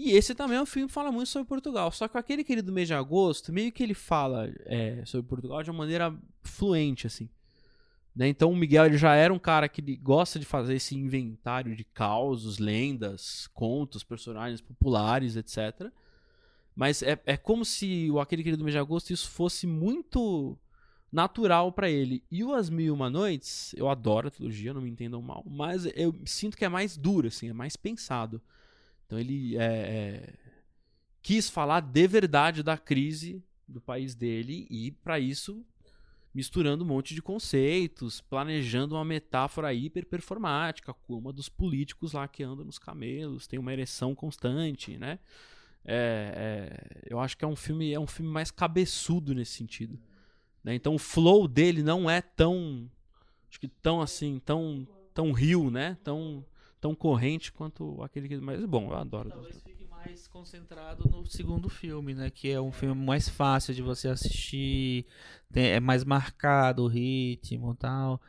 E 0.00 0.12
esse 0.12 0.32
também 0.32 0.56
é 0.56 0.62
um 0.62 0.66
filme 0.66 0.86
que 0.86 0.94
fala 0.94 1.10
muito 1.10 1.28
sobre 1.28 1.48
Portugal. 1.48 1.90
Só 1.90 2.06
que 2.06 2.16
aquele 2.16 2.44
querido 2.44 2.70
Mês 2.70 2.86
de 2.86 2.94
Agosto, 2.94 3.52
meio 3.52 3.72
que 3.72 3.82
ele 3.82 3.94
fala 3.94 4.48
é, 4.64 5.02
sobre 5.04 5.28
Portugal 5.28 5.60
de 5.60 5.72
uma 5.72 5.78
maneira 5.78 6.16
fluente, 6.40 7.08
assim. 7.08 7.28
Né? 8.14 8.28
Então 8.28 8.52
o 8.52 8.56
Miguel 8.56 8.86
ele 8.86 8.96
já 8.96 9.16
era 9.16 9.34
um 9.34 9.40
cara 9.40 9.68
que 9.68 9.96
gosta 9.96 10.38
de 10.38 10.46
fazer 10.46 10.76
esse 10.76 10.94
inventário 10.96 11.74
de 11.74 11.82
causos, 11.82 12.60
lendas, 12.60 13.48
contos, 13.52 14.04
personagens 14.04 14.60
populares, 14.60 15.34
etc. 15.34 15.90
Mas 16.76 17.02
é, 17.02 17.20
é 17.26 17.36
como 17.36 17.64
se 17.64 18.08
o 18.08 18.20
Aquele 18.20 18.44
Querido 18.44 18.62
Mês 18.62 18.74
de 18.74 18.78
Agosto 18.78 19.12
isso 19.12 19.28
fosse 19.28 19.66
muito 19.66 20.56
natural 21.10 21.72
para 21.72 21.90
ele. 21.90 22.22
E 22.30 22.44
o 22.44 22.54
As 22.54 22.70
Mil 22.70 22.86
e 22.86 22.90
Uma 22.92 23.10
Noites, 23.10 23.74
eu 23.76 23.88
adoro 23.88 24.28
a 24.28 24.30
trilogia, 24.30 24.72
não 24.72 24.80
me 24.80 24.90
entendam 24.90 25.20
mal, 25.20 25.42
mas 25.44 25.86
eu 25.96 26.14
sinto 26.24 26.56
que 26.56 26.64
é 26.64 26.68
mais 26.68 26.96
duro, 26.96 27.26
assim, 27.26 27.48
é 27.48 27.52
mais 27.52 27.74
pensado. 27.74 28.40
Então 29.08 29.18
ele 29.18 29.56
é, 29.56 29.64
é, 29.64 30.34
quis 31.22 31.48
falar 31.48 31.80
de 31.80 32.06
verdade 32.06 32.62
da 32.62 32.76
crise 32.76 33.42
do 33.66 33.80
país 33.80 34.14
dele 34.14 34.66
e 34.70 34.90
para 34.90 35.18
isso 35.18 35.64
misturando 36.34 36.84
um 36.84 36.86
monte 36.86 37.14
de 37.14 37.22
conceitos, 37.22 38.20
planejando 38.20 38.94
uma 38.94 39.04
metáfora 39.04 39.72
hiperperformática, 39.72 40.92
como 40.92 41.30
a 41.30 41.32
dos 41.32 41.48
políticos 41.48 42.12
lá 42.12 42.28
que 42.28 42.42
andam 42.42 42.66
nos 42.66 42.78
camelos, 42.78 43.46
tem 43.46 43.58
uma 43.58 43.72
ereção 43.72 44.14
constante, 44.14 44.98
né? 44.98 45.18
É, 45.86 46.34
é, 46.36 47.02
eu 47.08 47.18
acho 47.18 47.34
que 47.34 47.46
é 47.46 47.48
um 47.48 47.56
filme 47.56 47.94
é 47.94 47.98
um 47.98 48.06
filme 48.06 48.30
mais 48.30 48.50
cabeçudo 48.50 49.34
nesse 49.34 49.52
sentido. 49.52 49.98
Né? 50.62 50.74
Então 50.74 50.94
o 50.94 50.98
flow 50.98 51.48
dele 51.48 51.82
não 51.82 52.10
é 52.10 52.20
tão 52.20 52.90
acho 53.48 53.58
que 53.58 53.68
tão 53.68 54.02
assim 54.02 54.38
tão 54.44 54.86
tão 55.14 55.32
rio, 55.32 55.70
né? 55.70 55.96
Tão 56.04 56.44
tão 56.80 56.94
corrente 56.94 57.52
quanto 57.52 58.02
aquele 58.02 58.28
que 58.28 58.36
mas 58.38 58.64
bom 58.64 58.90
eu 58.90 58.96
adoro. 58.96 59.30
Talvez 59.30 59.60
fique 59.62 59.84
mais 59.86 60.26
concentrado 60.28 61.08
no 61.08 61.26
segundo 61.26 61.68
filme, 61.68 62.14
né? 62.14 62.30
Que 62.30 62.50
é 62.50 62.60
um 62.60 62.72
filme 62.72 62.94
mais 62.94 63.28
fácil 63.28 63.74
de 63.74 63.82
você 63.82 64.08
assistir, 64.08 65.06
tem, 65.52 65.66
é 65.66 65.80
mais 65.80 66.04
marcado 66.04 66.84
o 66.84 66.88
ritmo 66.88 67.72
e 67.72 67.76
tal. 67.76 68.20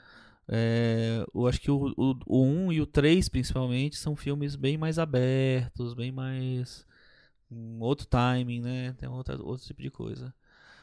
É, 0.48 1.24
eu 1.34 1.48
acho 1.48 1.62
que 1.62 1.70
o, 1.70 1.94
o, 1.96 2.16
o 2.26 2.44
1 2.44 2.74
e 2.74 2.82
o 2.82 2.86
3, 2.88 3.30
principalmente, 3.30 3.98
são 3.98 4.16
filmes 4.16 4.56
bem 4.56 4.78
mais 4.78 4.98
abertos, 4.98 5.94
bem 5.94 6.12
mais. 6.12 6.88
Um 7.52 7.80
outro 7.82 8.06
timing, 8.08 8.62
né? 8.62 8.94
Tem 8.94 9.08
outra, 9.10 9.42
outro 9.42 9.66
tipo 9.66 9.82
de 9.82 9.92
coisa. 9.92 10.34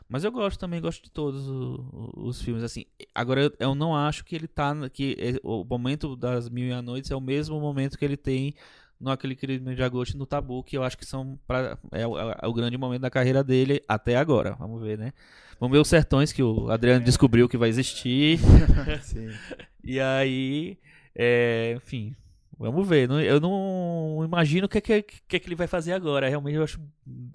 Mas 0.09 0.23
eu 0.23 0.31
gosto 0.31 0.59
também, 0.59 0.81
gosto 0.81 1.03
de 1.03 1.11
todos 1.11 1.49
os, 1.49 1.81
os 2.15 2.43
filmes, 2.43 2.63
assim. 2.63 2.85
Agora, 3.15 3.43
eu, 3.43 3.53
eu, 3.59 3.75
não 3.75 3.95
acho 3.95 4.25
que 4.25 4.37
ele 4.37 4.47
tá. 4.47 4.73
que 4.89 5.41
o 5.43 5.65
momento 5.65 6.15
das 6.15 6.49
Mil 6.49 6.67
e 6.69 6.73
a 6.73 6.81
Noites 6.81 7.11
é 7.11 7.17
o 7.17 7.21
mesmo 7.21 7.61
momento 7.61 7.99
que 7.99 8.05
ele 8.05 8.17
tem 8.17 8.55
no 9.01 9.11
aquele 9.11 9.35
querido 9.35 9.75
de 9.75 9.83
agosto 9.83 10.17
no 10.17 10.25
Tabu, 10.25 10.63
que 10.63 10.77
eu 10.77 10.83
acho 10.83 10.97
que 10.97 11.05
são 11.05 11.39
pra, 11.47 11.79
é, 11.93 12.07
o, 12.07 12.19
é, 12.19 12.47
o 12.47 12.53
grande 12.53 12.79
momento 12.79 13.03
da 13.03 13.11
carreira 13.11 13.43
dele 13.43 13.83
até 13.89 14.17
agora. 14.17 14.55
Vamos 14.59 14.81
ver, 14.81 14.97
né? 14.97 15.13
Vamos 15.59 15.75
ver 15.75 15.81
os 15.81 15.89
sertões 15.89 16.33
que 16.33 16.43
o 16.43 16.71
Adriano 16.71 17.05
descobriu 17.05 17.49
que 17.49 17.57
vai 17.57 17.69
existir. 17.69 18.39
Sim. 19.03 19.29
e 19.85 20.01
aí, 20.01 20.79
é, 21.15 21.75
enfim, 21.77 22.15
vamos 22.59 22.89
ver. 22.89 23.11
Eu 23.11 23.41
não 23.41 24.23
imagino 24.25 24.67
o 24.67 24.69
que, 24.69 24.81
que, 24.81 25.03
que, 25.03 25.41
que 25.41 25.49
ele 25.49 25.55
vai 25.55 25.67
fazer 25.67 25.93
agora. 25.93 26.29
Realmente 26.29 26.57
eu 26.57 26.65
acho 26.65 26.81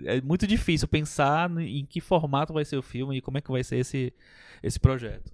é 0.04 0.22
muito 0.22 0.48
difícil 0.48 0.88
pensar 0.88 1.50
em 1.60 1.86
que 1.86 2.02
formato 2.02 2.54
vai 2.54 2.66
ser 2.66 2.78
o 2.78 2.82
filme 2.82 3.18
e 3.18 3.22
como 3.22 3.38
é 3.38 3.42
que 3.42 3.52
vai 3.52 3.64
ser 3.64 3.78
esse, 3.78 4.14
esse 4.62 4.80
projeto. 4.80 5.32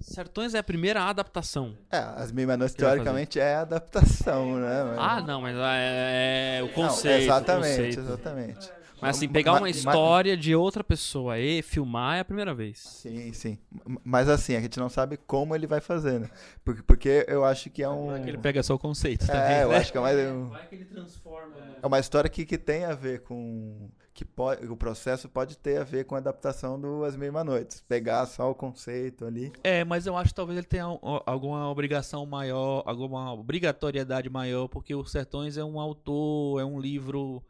Sertões 0.00 0.54
é 0.54 0.58
a 0.58 0.62
primeira 0.62 1.02
adaptação. 1.02 1.76
É, 1.90 1.98
As 1.98 2.30
Noites, 2.30 2.74
teoricamente, 2.74 3.40
é 3.40 3.54
a 3.54 3.60
adaptação, 3.62 4.56
né? 4.56 4.84
Mas... 4.84 4.98
Ah, 4.98 5.20
não, 5.20 5.40
mas 5.40 5.56
é, 5.56 6.58
é 6.58 6.62
o 6.62 6.68
conceito. 6.68 7.14
Não, 7.14 7.22
exatamente, 7.22 7.76
conceito. 7.76 8.00
exatamente. 8.00 8.77
Mas 9.00 9.16
assim, 9.16 9.28
pegar 9.28 9.54
uma 9.54 9.70
história 9.70 10.36
de 10.36 10.54
outra 10.54 10.82
pessoa 10.82 11.38
e 11.38 11.62
filmar 11.62 12.16
é 12.16 12.20
a 12.20 12.24
primeira 12.24 12.54
vez. 12.54 12.78
Sim, 12.78 13.32
sim. 13.32 13.58
Mas 14.04 14.28
assim, 14.28 14.56
a 14.56 14.60
gente 14.60 14.78
não 14.78 14.88
sabe 14.88 15.16
como 15.16 15.54
ele 15.54 15.66
vai 15.66 15.80
fazer, 15.80 16.20
né? 16.20 16.30
Porque, 16.64 16.82
porque 16.82 17.24
eu 17.28 17.44
acho 17.44 17.70
que 17.70 17.82
é 17.82 17.88
um. 17.88 18.08
Vai 18.08 18.22
que 18.22 18.28
ele 18.28 18.38
pega 18.38 18.62
só 18.62 18.74
o 18.74 18.78
conceito 18.78 19.24
é, 19.24 19.26
também. 19.26 19.56
É, 19.56 19.62
eu 19.64 19.68
né? 19.70 19.76
acho 19.76 19.92
que 19.92 19.98
é 19.98 20.00
mais. 20.00 20.18
Um... 20.18 20.48
Vai 20.48 20.66
que 20.66 20.74
ele 20.74 20.84
transforma. 20.84 21.54
É 21.82 21.86
uma 21.86 21.98
história 21.98 22.28
que, 22.28 22.44
que 22.44 22.58
tem 22.58 22.84
a 22.84 22.94
ver 22.94 23.20
com 23.20 23.88
que 24.18 24.24
pode, 24.24 24.66
o 24.66 24.76
processo 24.76 25.28
pode 25.28 25.56
ter 25.56 25.80
a 25.80 25.84
ver 25.84 26.04
com 26.04 26.16
a 26.16 26.18
adaptação 26.18 26.80
do 26.80 27.04
As 27.04 27.14
Mil 27.14 27.32
Noites. 27.44 27.84
Pegar 27.88 28.26
só 28.26 28.50
o 28.50 28.54
conceito 28.54 29.24
ali. 29.24 29.52
É, 29.62 29.84
mas 29.84 30.08
eu 30.08 30.16
acho 30.16 30.30
que 30.30 30.34
talvez 30.34 30.58
ele 30.58 30.66
tenha 30.66 30.86
alguma 31.24 31.70
obrigação 31.70 32.26
maior, 32.26 32.82
alguma 32.84 33.32
obrigatoriedade 33.32 34.28
maior, 34.28 34.66
porque 34.66 34.92
o 34.92 35.04
Sertões 35.04 35.56
é 35.56 35.62
um 35.62 35.78
autor, 35.78 36.60
é 36.60 36.64
um 36.64 36.80
livro 36.80 37.44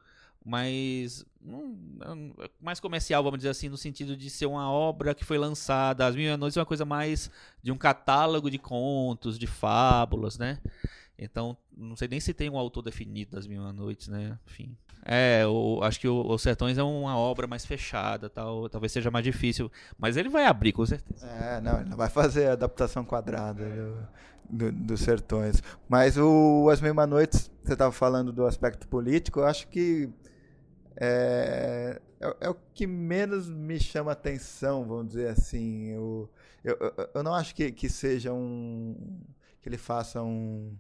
mais 0.49 1.27
mais 2.61 2.81
comercial, 2.81 3.23
vamos 3.23 3.39
dizer 3.39 3.51
assim, 3.51 3.69
no 3.69 3.77
sentido 3.77 4.17
de 4.17 4.29
ser 4.29 4.47
uma 4.47 4.71
obra 4.71 5.15
que 5.15 5.25
foi 5.25 5.39
lançada. 5.39 6.07
As 6.07 6.17
Mil 6.17 6.37
Noites 6.37 6.57
é 6.57 6.61
uma 6.61 6.67
coisa 6.67 6.85
mais 6.85 7.31
de 7.63 7.71
um 7.73 7.79
catálogo 7.79 8.51
de 8.51 8.59
contos, 8.59 9.39
de 9.39 9.47
fábulas, 9.47 10.39
né? 10.39 10.59
Então, 11.19 11.57
não 11.77 11.97
sei 11.97 12.09
nem 12.09 12.21
se 12.21 12.33
tem 12.33 12.49
um 12.49 12.57
autor 12.57 12.83
definido 12.83 13.33
das 13.33 13.47
Mil 13.47 13.61
Noites, 13.73 14.09
né? 14.09 14.39
Enfim. 14.47 14.77
É, 15.05 15.43
eu, 15.43 15.81
acho 15.83 15.99
que 16.01 16.09
o, 16.09 16.27
o 16.27 16.39
Sertões 16.39 16.77
é 16.77 16.83
uma 16.83 17.17
obra 17.17 17.47
mais 17.47 17.65
fechada, 17.65 18.29
tal, 18.29 18.69
talvez 18.69 18.93
seja 18.93 19.11
mais 19.11 19.25
difícil, 19.25 19.71
mas 19.97 20.17
ele 20.17 20.29
vai 20.29 20.45
abrir 20.45 20.73
com 20.73 20.85
certeza. 20.85 21.27
É, 21.27 21.61
não, 21.61 21.81
ele 21.81 21.89
não 21.89 21.97
vai 21.97 22.11
fazer 22.11 22.49
a 22.49 22.53
adaptação 22.53 23.05
quadrada 23.05 23.65
do, 23.65 24.71
do, 24.71 24.73
dos 24.73 25.01
Sertões. 25.01 25.63
Mas 25.89 26.17
o 26.19 26.69
As 26.71 26.81
Mesmas 26.81 27.09
Noites, 27.09 27.51
você 27.65 27.73
estava 27.73 27.93
falando 27.93 28.33
do 28.33 28.45
aspecto 28.45 28.87
político, 28.87 29.41
eu 29.41 29.47
acho 29.47 29.67
que 29.69 30.11
é, 31.01 32.01
é, 32.21 32.37
é, 32.41 32.49
o 32.49 32.55
que 32.75 32.87
menos 32.87 33.49
me 33.49 33.79
chama 33.79 34.13
atenção, 34.13 34.85
vamos 34.85 35.09
dizer 35.09 35.29
assim. 35.29 35.91
Eu, 35.91 36.31
eu, 36.65 36.77
eu, 37.15 37.23
não 37.23 37.35
acho 37.35 37.55
que, 37.55 37.71
que 37.71 37.89
seja 37.89 38.33
um. 38.33 39.21
que 39.63 39.69
ele 39.69 39.79
faça 39.79 40.23
um, 40.23 40.77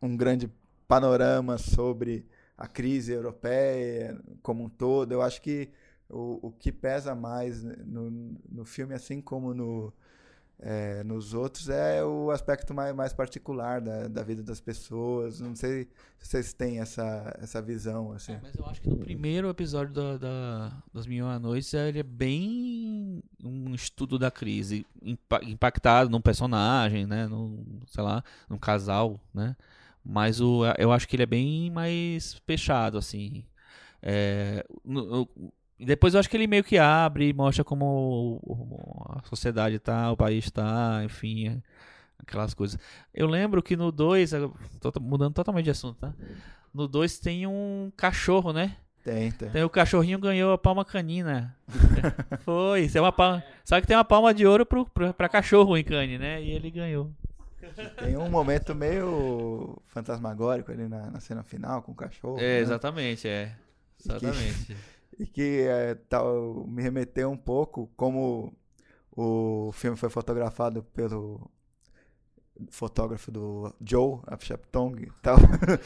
um 0.00 0.16
grande 0.16 0.50
panorama 0.86 1.58
sobre 1.58 2.26
a 2.56 2.66
crise 2.66 3.12
europeia 3.12 4.18
como 4.42 4.64
um 4.64 4.68
todo. 4.68 5.12
Eu 5.12 5.20
acho 5.20 5.42
que 5.42 5.70
o, 6.08 6.48
o 6.48 6.52
que 6.52 6.72
pesa 6.72 7.14
mais 7.14 7.62
no, 7.62 8.10
no 8.48 8.64
filme, 8.64 8.94
assim 8.94 9.20
como 9.20 9.52
no, 9.52 9.92
é, 10.60 11.04
nos 11.04 11.34
outros, 11.34 11.68
é 11.68 12.04
o 12.04 12.30
aspecto 12.30 12.74
mais, 12.74 12.94
mais 12.94 13.12
particular 13.12 13.80
da, 13.80 14.08
da 14.08 14.22
vida 14.22 14.42
das 14.42 14.60
pessoas. 14.60 15.40
Não 15.40 15.54
sei 15.54 15.84
se 16.18 16.28
vocês 16.28 16.52
têm 16.52 16.80
essa, 16.80 17.36
essa 17.40 17.62
visão. 17.62 18.12
Assim. 18.12 18.32
É, 18.32 18.40
mas 18.42 18.54
eu 18.56 18.66
acho 18.66 18.80
que 18.80 18.88
no 18.88 18.96
primeiro 18.96 19.48
episódio 19.48 19.94
da, 19.94 20.16
da, 20.16 20.82
das 20.92 21.06
Mil 21.06 21.26
e 21.26 21.38
Noites 21.38 21.72
ele 21.74 22.00
é 22.00 22.02
bem 22.02 23.22
um 23.42 23.72
estudo 23.74 24.18
da 24.18 24.30
crise, 24.30 24.84
impactado 25.42 26.10
num 26.10 26.20
personagem, 26.20 27.06
né, 27.06 27.28
num, 27.28 27.80
sei 27.86 28.02
lá, 28.02 28.24
num 28.48 28.58
casal, 28.58 29.20
né? 29.32 29.56
Mas 30.04 30.40
o, 30.40 30.62
eu 30.78 30.90
acho 30.90 31.06
que 31.06 31.16
ele 31.16 31.22
é 31.22 31.26
bem 31.26 31.70
mais 31.70 32.34
fechado, 32.46 32.98
assim. 32.98 33.44
É, 34.02 34.64
no, 34.84 35.28
depois 35.84 36.14
eu 36.14 36.20
acho 36.20 36.28
que 36.28 36.36
ele 36.36 36.46
meio 36.46 36.64
que 36.64 36.76
abre 36.76 37.28
e 37.28 37.32
mostra 37.32 37.62
como 37.62 38.40
a 39.10 39.28
sociedade 39.28 39.76
está, 39.76 40.10
o 40.10 40.16
país 40.16 40.44
está, 40.44 41.02
enfim, 41.04 41.62
aquelas 42.18 42.52
coisas. 42.52 42.78
Eu 43.14 43.26
lembro 43.26 43.62
que 43.62 43.76
no 43.76 43.92
2, 43.92 44.32
tô 44.80 44.92
mudando 45.00 45.34
totalmente 45.34 45.64
de 45.64 45.70
assunto, 45.70 45.98
tá? 45.98 46.12
No 46.74 46.88
2 46.88 47.18
tem 47.18 47.46
um 47.46 47.92
cachorro, 47.96 48.52
né? 48.52 48.76
Tem, 49.04 49.30
tem. 49.30 49.48
Tem 49.50 49.62
o 49.62 49.70
cachorrinho 49.70 50.18
ganhou 50.18 50.52
a 50.52 50.58
palma 50.58 50.84
canina. 50.84 51.56
Foi, 52.44 52.82
isso 52.82 52.98
é 52.98 53.00
uma 53.00 53.12
palma. 53.12 53.42
Sabe 53.64 53.82
que 53.82 53.86
tem 53.86 53.96
uma 53.96 54.04
palma 54.04 54.34
de 54.34 54.46
ouro 54.46 54.66
pro, 54.66 54.84
pro, 54.84 55.14
pra 55.14 55.28
cachorro 55.28 55.76
em 55.78 55.84
cane, 55.84 56.18
né? 56.18 56.42
E 56.42 56.50
ele 56.50 56.70
ganhou. 56.70 57.10
Tem 57.96 58.16
um 58.16 58.28
momento 58.28 58.74
meio 58.74 59.80
fantasmagórico 59.86 60.72
ali 60.72 60.88
na, 60.88 61.10
na 61.10 61.20
cena 61.20 61.42
final 61.42 61.82
com 61.82 61.92
o 61.92 61.94
cachorro. 61.94 62.38
É, 62.38 62.40
né? 62.40 62.58
exatamente, 62.58 63.28
é. 63.28 63.54
Exatamente. 64.04 64.76
E 65.18 65.26
que, 65.26 65.62
é, 65.62 65.94
tal, 65.94 66.66
me 66.66 66.82
remeteu 66.82 67.30
um 67.30 67.36
pouco 67.36 67.90
como 67.96 68.52
o 69.16 69.70
filme 69.72 69.96
foi 69.96 70.08
fotografado 70.08 70.82
pelo 70.82 71.50
fotógrafo 72.70 73.30
do 73.30 73.72
Joe 73.84 74.20
Apchaptong 74.26 75.02
e 75.02 75.12
tal. 75.22 75.36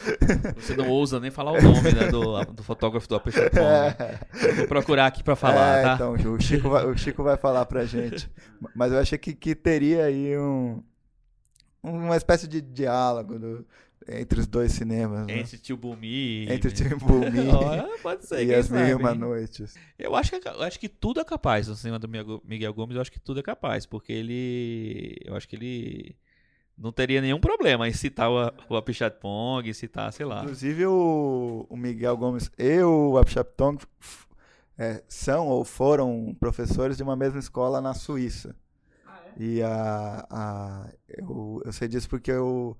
Você 0.57 0.75
não 0.75 0.89
ousa 0.89 1.19
nem 1.19 1.29
falar 1.29 1.51
o 1.51 1.61
nome 1.61 1.91
né, 1.93 2.09
do, 2.09 2.43
do 2.45 2.63
fotógrafo 2.63 3.07
do 3.07 3.15
Apchaptong. 3.15 3.63
É. 3.63 4.53
Vou 4.55 4.67
procurar 4.67 5.07
aqui 5.07 5.23
para 5.23 5.35
falar, 5.35 5.77
é, 5.77 5.83
tá? 5.83 5.93
Então, 5.95 6.13
o 6.13 6.39
Chico, 6.39 6.69
vai, 6.69 6.85
o 6.85 6.97
Chico 6.97 7.23
vai 7.23 7.37
falar 7.37 7.65
pra 7.65 7.85
gente. 7.85 8.29
Mas 8.75 8.91
eu 8.91 8.99
achei 8.99 9.17
que, 9.17 9.33
que 9.33 9.55
teria 9.55 10.05
aí 10.05 10.37
um, 10.37 10.83
uma 11.81 12.17
espécie 12.17 12.47
de 12.47 12.61
diálogo 12.61 13.37
do, 13.37 13.65
entre 14.07 14.39
os 14.39 14.47
dois 14.47 14.71
cinemas. 14.71 15.27
Né? 15.27 15.39
Entre 15.39 15.57
Tio 15.57 15.77
Bumi. 15.77 16.45
Entre 16.49 16.71
Tio 16.71 16.97
Bumi. 16.97 17.47
pode 18.01 18.25
ser. 18.25 18.45
E 18.45 18.53
as 18.53 18.69
Mil 18.69 18.97
Uma 18.97 19.13
Noites. 19.13 19.75
Eu 19.97 20.15
acho, 20.15 20.39
que, 20.39 20.47
eu 20.47 20.61
acho 20.63 20.79
que 20.79 20.89
tudo 20.89 21.19
é 21.19 21.25
capaz 21.25 21.67
no 21.67 21.75
cinema 21.75 21.99
do 21.99 22.07
Miguel 22.43 22.73
Gomes. 22.73 22.95
Eu 22.95 23.01
acho 23.01 23.11
que 23.11 23.19
tudo 23.19 23.39
é 23.39 23.43
capaz. 23.43 23.85
Porque 23.85 24.11
ele. 24.11 25.17
Eu 25.23 25.35
acho 25.35 25.47
que 25.47 25.55
ele. 25.55 26.15
Não 26.77 26.91
teria 26.91 27.21
nenhum 27.21 27.39
problema 27.39 27.87
em 27.87 27.93
citar 27.93 28.31
o, 28.31 28.51
o 28.67 28.75
Apichatpong, 28.75 29.71
citar, 29.73 30.11
sei 30.11 30.25
lá. 30.25 30.41
Inclusive 30.41 30.87
o, 30.87 31.67
o 31.69 31.77
Miguel 31.77 32.17
Gomes 32.17 32.49
e 32.57 32.81
o 32.81 33.15
Apichatpong 33.19 33.77
é, 34.77 35.03
são 35.07 35.47
ou 35.47 35.63
foram 35.63 36.35
professores 36.39 36.97
de 36.97 37.03
uma 37.03 37.15
mesma 37.15 37.39
escola 37.39 37.79
na 37.79 37.93
Suíça. 37.93 38.55
Ah, 39.05 39.19
é? 39.37 39.43
E 39.43 39.61
a, 39.61 40.27
a, 40.29 40.89
eu, 41.07 41.61
eu 41.63 41.71
sei 41.71 41.87
disso 41.87 42.09
porque 42.09 42.31
eu 42.31 42.75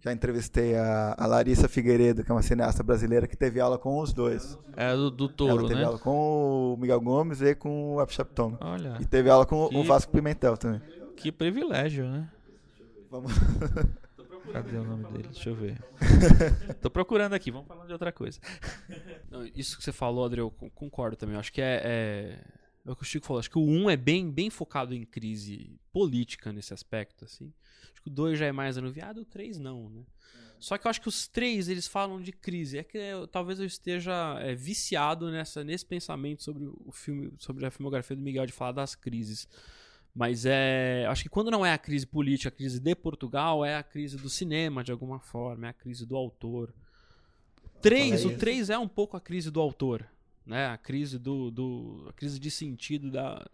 já 0.00 0.12
entrevistei 0.12 0.76
a, 0.76 1.14
a, 1.18 1.26
Larissa 1.26 1.68
Figueiredo, 1.68 2.22
que 2.22 2.30
é 2.30 2.34
uma 2.34 2.42
cineasta 2.42 2.82
brasileira 2.82 3.26
que 3.26 3.36
teve 3.36 3.60
aula 3.60 3.78
com 3.78 3.98
os 3.98 4.12
dois. 4.12 4.58
É 4.76 4.94
do, 4.94 5.10
do 5.10 5.28
Touro, 5.28 5.60
Ela 5.60 5.68
teve 5.68 5.80
né? 5.80 5.86
aula 5.86 5.98
com 5.98 6.74
o 6.74 6.76
Miguel 6.76 7.00
Gomes 7.00 7.40
e 7.40 7.54
com 7.54 7.94
o 7.94 8.00
Apchapton. 8.00 8.56
Olha. 8.60 8.96
E 9.00 9.04
teve 9.04 9.28
aula 9.28 9.44
com 9.44 9.68
que, 9.68 9.76
o 9.76 9.82
Vasco 9.82 10.12
Pimentel 10.12 10.56
também. 10.56 10.80
Que 11.16 11.32
privilégio, 11.32 12.08
né? 12.08 12.30
Vamos. 13.10 13.32
Cadê 14.52 14.76
o 14.76 14.84
nome 14.84 15.04
dele? 15.12 15.28
Deixa 15.28 15.50
eu 15.50 15.54
ver. 15.54 15.78
Tô 16.80 16.88
procurando 16.88 17.34
aqui, 17.34 17.50
vamos 17.50 17.66
falar 17.66 17.86
de 17.86 17.92
outra 17.92 18.12
coisa. 18.12 18.40
Não, 19.30 19.44
isso 19.46 19.76
que 19.76 19.84
você 19.84 19.92
falou, 19.92 20.24
André, 20.24 20.40
eu 20.40 20.50
concordo 20.74 21.16
também. 21.16 21.34
Eu 21.34 21.40
acho 21.40 21.52
que 21.52 21.60
é, 21.60 21.82
é, 21.84 22.38
é, 22.86 22.90
o 22.90 22.96
que 22.96 23.02
o 23.02 23.04
Chico 23.04 23.26
falou. 23.26 23.40
Acho 23.40 23.50
que 23.50 23.58
o 23.58 23.62
1 23.62 23.82
um 23.82 23.90
é 23.90 23.96
bem, 23.96 24.30
bem 24.30 24.48
focado 24.48 24.94
em 24.94 25.04
crise 25.04 25.78
política 25.92 26.52
nesse 26.52 26.72
aspecto, 26.72 27.24
assim. 27.24 27.52
O 28.08 28.10
2 28.10 28.38
já 28.38 28.46
é 28.46 28.52
mais 28.52 28.76
anuviado, 28.76 29.20
o 29.20 29.24
3 29.24 29.58
não, 29.58 29.88
né? 29.90 30.02
Só 30.58 30.76
que 30.76 30.86
eu 30.86 30.90
acho 30.90 31.00
que 31.00 31.08
os 31.08 31.28
três 31.28 31.68
eles 31.68 31.86
falam 31.86 32.20
de 32.20 32.32
crise. 32.32 32.78
É 32.78 32.82
que 32.82 32.98
eu, 32.98 33.28
talvez 33.28 33.60
eu 33.60 33.66
esteja 33.66 34.38
é, 34.40 34.54
viciado 34.54 35.30
nessa, 35.30 35.62
nesse 35.62 35.86
pensamento 35.86 36.42
sobre 36.42 36.64
o 36.64 36.90
filme, 36.90 37.32
sobre 37.38 37.64
a 37.64 37.70
filmografia 37.70 38.16
do 38.16 38.22
Miguel 38.22 38.44
de 38.44 38.52
falar 38.52 38.72
das 38.72 38.94
crises. 38.94 39.46
Mas 40.12 40.44
é, 40.44 41.06
acho 41.08 41.22
que 41.22 41.28
quando 41.28 41.50
não 41.50 41.64
é 41.64 41.72
a 41.72 41.78
crise 41.78 42.06
política, 42.06 42.48
a 42.48 42.52
crise 42.52 42.80
de 42.80 42.94
Portugal, 42.96 43.64
é 43.64 43.76
a 43.76 43.84
crise 43.84 44.16
do 44.16 44.28
cinema 44.28 44.82
de 44.82 44.90
alguma 44.90 45.20
forma, 45.20 45.68
é 45.68 45.70
a 45.70 45.72
crise 45.72 46.04
do 46.04 46.16
autor. 46.16 46.74
Três, 47.80 48.24
o 48.24 48.36
3 48.36 48.70
é 48.70 48.78
um 48.78 48.88
pouco 48.88 49.16
a 49.16 49.20
crise 49.20 49.52
do 49.52 49.60
autor, 49.60 50.04
né? 50.44 50.66
A 50.66 50.76
crise 50.76 51.20
do, 51.20 51.52
do 51.52 52.06
a 52.08 52.12
crise 52.12 52.40
de 52.40 52.50
sentido 52.50 53.12
da 53.12 53.48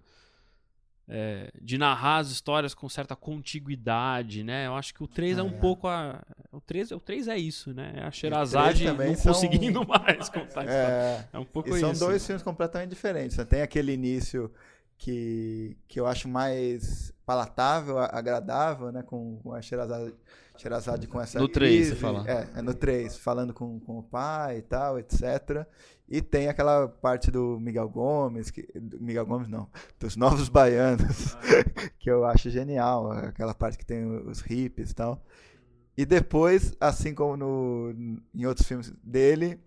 é, 1.08 1.50
de 1.60 1.76
narrar 1.76 2.18
as 2.18 2.30
histórias 2.30 2.74
com 2.74 2.88
certa 2.88 3.14
contiguidade, 3.14 4.42
né? 4.42 4.66
Eu 4.66 4.74
acho 4.74 4.94
que 4.94 5.02
o 5.02 5.06
3 5.06 5.38
ah, 5.38 5.40
é 5.40 5.44
um 5.44 5.48
é. 5.48 5.58
pouco 5.58 5.86
a. 5.86 6.22
O 6.50 6.60
3, 6.60 6.92
o 6.92 7.00
3 7.00 7.28
é 7.28 7.36
isso, 7.36 7.74
né? 7.74 7.92
É 7.96 8.04
a 8.04 8.10
Sherazade 8.10 8.84
não 8.84 9.14
são... 9.14 9.32
conseguindo 9.32 9.84
mais 9.86 10.28
contar 10.28 10.66
é, 10.66 11.26
é 11.32 11.38
um 11.38 11.44
pouco 11.44 11.68
e 11.68 11.80
são 11.80 11.90
isso. 11.90 11.98
São 11.98 12.08
dois 12.08 12.26
filmes 12.26 12.42
completamente 12.42 12.90
diferentes. 12.90 13.36
Tem 13.46 13.60
aquele 13.60 13.92
início 13.92 14.50
que, 14.96 15.76
que 15.86 16.00
eu 16.00 16.06
acho 16.06 16.28
mais 16.28 17.12
palatável, 17.26 17.98
agradável, 17.98 18.90
né? 18.90 19.02
Com, 19.02 19.38
com 19.42 19.52
a 19.52 19.60
Sherazade, 19.60 20.14
Sherazade 20.56 21.06
com 21.06 21.20
essa 21.20 21.38
No 21.38 21.48
3, 21.48 21.88
você 21.88 21.96
fala. 21.96 22.24
É, 22.26 22.48
é 22.56 22.62
no 22.62 22.72
3, 22.72 23.18
falando 23.18 23.52
com, 23.52 23.78
com 23.80 23.98
o 23.98 24.02
pai 24.02 24.58
e 24.58 24.62
tal, 24.62 24.98
etc. 24.98 25.66
E 26.08 26.20
tem 26.20 26.48
aquela 26.48 26.86
parte 26.86 27.30
do 27.30 27.58
Miguel 27.58 27.88
Gomes, 27.88 28.50
que, 28.50 28.68
Miguel 29.00 29.24
Gomes 29.24 29.48
não, 29.48 29.68
dos 29.98 30.16
Novos 30.16 30.48
Baianos, 30.48 31.36
que 31.98 32.10
eu 32.10 32.24
acho 32.24 32.50
genial, 32.50 33.10
aquela 33.10 33.54
parte 33.54 33.78
que 33.78 33.86
tem 33.86 34.04
os 34.04 34.40
hippies 34.40 34.90
e 34.90 34.94
tal. 34.94 35.24
E 35.96 36.04
depois, 36.04 36.74
assim 36.78 37.14
como 37.14 37.36
no, 37.36 38.18
em 38.34 38.44
outros 38.46 38.66
filmes 38.66 38.92
dele, 39.02 39.58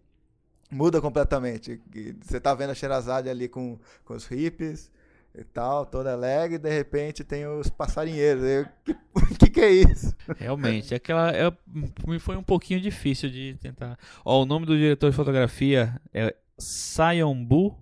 muda 0.69 1.01
completamente. 1.01 1.81
Você 2.21 2.39
tá 2.39 2.53
vendo 2.53 2.71
a 2.71 2.75
Sherazade 2.75 3.29
ali 3.29 3.47
com, 3.47 3.79
com 4.05 4.13
os 4.13 4.25
hippies 4.27 4.91
e 5.37 5.43
tal, 5.43 5.85
toda 5.85 6.11
alegre, 6.11 6.55
e 6.55 6.59
de 6.59 6.69
repente 6.69 7.23
tem 7.23 7.45
os 7.45 7.69
passarinheiros. 7.69 8.43
O 9.13 9.21
que, 9.37 9.49
que 9.49 9.61
é 9.61 9.71
isso? 9.71 10.15
Realmente, 10.37 10.95
aquela 10.95 11.31
é, 11.31 11.51
me 12.05 12.19
foi 12.19 12.35
um 12.35 12.43
pouquinho 12.43 12.81
difícil 12.81 13.29
de 13.29 13.55
tentar. 13.61 13.97
Ó, 14.25 14.41
o 14.41 14.45
nome 14.45 14.65
do 14.65 14.75
diretor 14.75 15.11
de 15.11 15.15
fotografia 15.15 16.01
é 16.13 16.35
Sayombu 16.57 17.77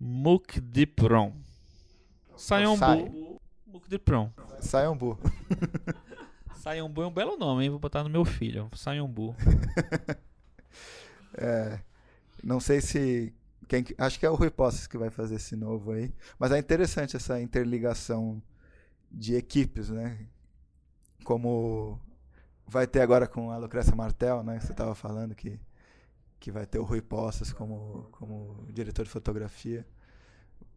Mukdipron. 0.00 1.32
Sayombu 2.36 3.40
Mukdipron. 3.66 4.32
Sayombu. 4.60 5.18
Sayombu 6.56 7.02
é 7.02 7.06
um 7.06 7.12
belo 7.12 7.36
nome, 7.36 7.64
hein? 7.64 7.70
Vou 7.70 7.78
botar 7.78 8.02
no 8.02 8.10
meu 8.10 8.24
filho. 8.24 8.68
Sayombu. 8.74 9.36
é, 11.38 11.78
não 12.42 12.58
sei 12.58 12.80
se 12.80 13.32
quem, 13.68 13.84
acho 13.98 14.18
que 14.18 14.26
é 14.26 14.30
o 14.30 14.34
Rui 14.34 14.50
Posses 14.50 14.86
que 14.86 14.96
vai 14.96 15.10
fazer 15.10 15.36
esse 15.36 15.54
novo 15.54 15.92
aí. 15.92 16.12
Mas 16.38 16.50
é 16.50 16.58
interessante 16.58 17.16
essa 17.16 17.40
interligação 17.40 18.42
de 19.10 19.34
equipes, 19.34 19.90
né? 19.90 20.18
Como 21.22 22.00
vai 22.66 22.86
ter 22.86 23.00
agora 23.00 23.26
com 23.26 23.50
a 23.50 23.58
Lucrécia 23.58 23.94
Martel, 23.94 24.42
né? 24.42 24.58
Você 24.58 24.72
estava 24.72 24.94
falando 24.94 25.34
que, 25.34 25.60
que 26.40 26.50
vai 26.50 26.66
ter 26.66 26.78
o 26.78 26.84
Rui 26.84 27.02
Posses 27.02 27.52
como, 27.52 28.08
como 28.12 28.66
diretor 28.72 29.04
de 29.04 29.10
fotografia. 29.10 29.86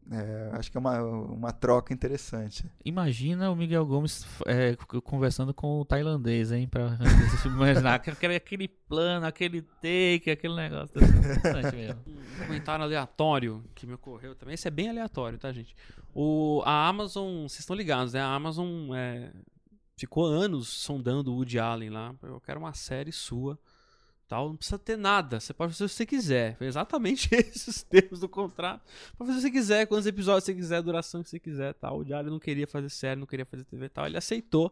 É, 0.09 0.49
acho 0.53 0.71
que 0.71 0.77
é 0.77 0.79
uma, 0.79 1.01
uma 1.01 1.51
troca 1.51 1.93
interessante. 1.93 2.65
Imagina 2.83 3.51
o 3.51 3.55
Miguel 3.55 3.85
Gomes 3.85 4.25
é, 4.45 4.75
conversando 5.03 5.53
com 5.53 5.79
o 5.79 5.85
tailandês, 5.85 6.51
hein? 6.51 6.67
Pra 6.67 6.97
imaginar 7.45 7.95
aquele, 8.07 8.35
aquele 8.35 8.67
plano, 8.67 9.25
aquele 9.25 9.61
take, 9.61 10.31
aquele 10.31 10.55
negócio. 10.55 10.95
mesmo. 11.73 12.01
Um 12.41 12.45
comentário 12.45 12.83
aleatório 12.83 13.63
que 13.75 13.85
me 13.85 13.93
ocorreu 13.93 14.33
também. 14.33 14.55
Esse 14.55 14.67
é 14.67 14.71
bem 14.71 14.89
aleatório, 14.89 15.37
tá, 15.37 15.51
gente? 15.51 15.75
O, 16.13 16.63
a 16.65 16.87
Amazon, 16.87 17.43
vocês 17.43 17.59
estão 17.59 17.75
ligados, 17.75 18.13
né? 18.13 18.21
A 18.21 18.33
Amazon 18.33 18.93
é, 18.95 19.31
ficou 19.95 20.25
anos 20.25 20.67
sondando 20.67 21.31
o 21.31 21.35
Woody 21.35 21.59
Allen 21.59 21.89
lá. 21.91 22.15
Eu 22.23 22.41
quero 22.41 22.59
uma 22.59 22.73
série 22.73 23.11
sua 23.11 23.59
tal, 24.31 24.47
não 24.47 24.55
precisa 24.55 24.79
ter 24.79 24.97
nada. 24.97 25.41
Você 25.41 25.53
pode 25.53 25.73
fazer 25.73 25.83
o 25.83 25.87
que 25.89 25.93
você 25.93 26.05
quiser. 26.05 26.55
Foi 26.55 26.65
exatamente 26.65 27.27
esses 27.35 27.83
termos 27.83 28.21
do 28.21 28.29
contrato. 28.29 28.81
Pode 29.17 29.29
fazer 29.29 29.31
o 29.31 29.35
que 29.35 29.41
você 29.41 29.51
quiser, 29.51 29.87
quantos 29.87 30.07
episódios 30.07 30.45
você 30.45 30.55
quiser, 30.55 30.81
duração 30.81 31.21
que 31.21 31.29
você 31.29 31.37
quiser, 31.37 31.73
tal. 31.73 31.99
O 31.99 32.05
Diário 32.05 32.31
não 32.31 32.39
queria 32.39 32.65
fazer 32.65 32.87
série, 32.89 33.19
não 33.19 33.27
queria 33.27 33.45
fazer 33.45 33.65
TV, 33.65 33.89
tal. 33.89 34.05
Ele 34.05 34.17
aceitou. 34.17 34.71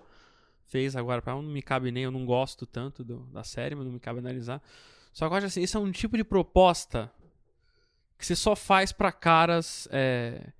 Fez 0.65 0.95
agora 0.95 1.21
para 1.21 1.33
não 1.33 1.41
me 1.41 1.61
cabe 1.61 1.91
nem, 1.91 2.03
eu 2.03 2.11
não 2.11 2.25
gosto 2.25 2.65
tanto 2.65 3.03
do, 3.03 3.17
da 3.33 3.43
série, 3.43 3.75
mas 3.75 3.85
não 3.85 3.91
me 3.91 3.99
cabe 3.99 4.19
analisar. 4.19 4.63
Só 5.11 5.27
que 5.27 5.33
eu 5.33 5.37
acho 5.37 5.47
assim, 5.47 5.61
isso 5.61 5.77
é 5.77 5.81
um 5.81 5.91
tipo 5.91 6.15
de 6.15 6.23
proposta 6.23 7.11
que 8.17 8.25
você 8.25 8.37
só 8.37 8.55
faz 8.55 8.93
para 8.93 9.11
caras 9.11 9.89
é, 9.91 10.53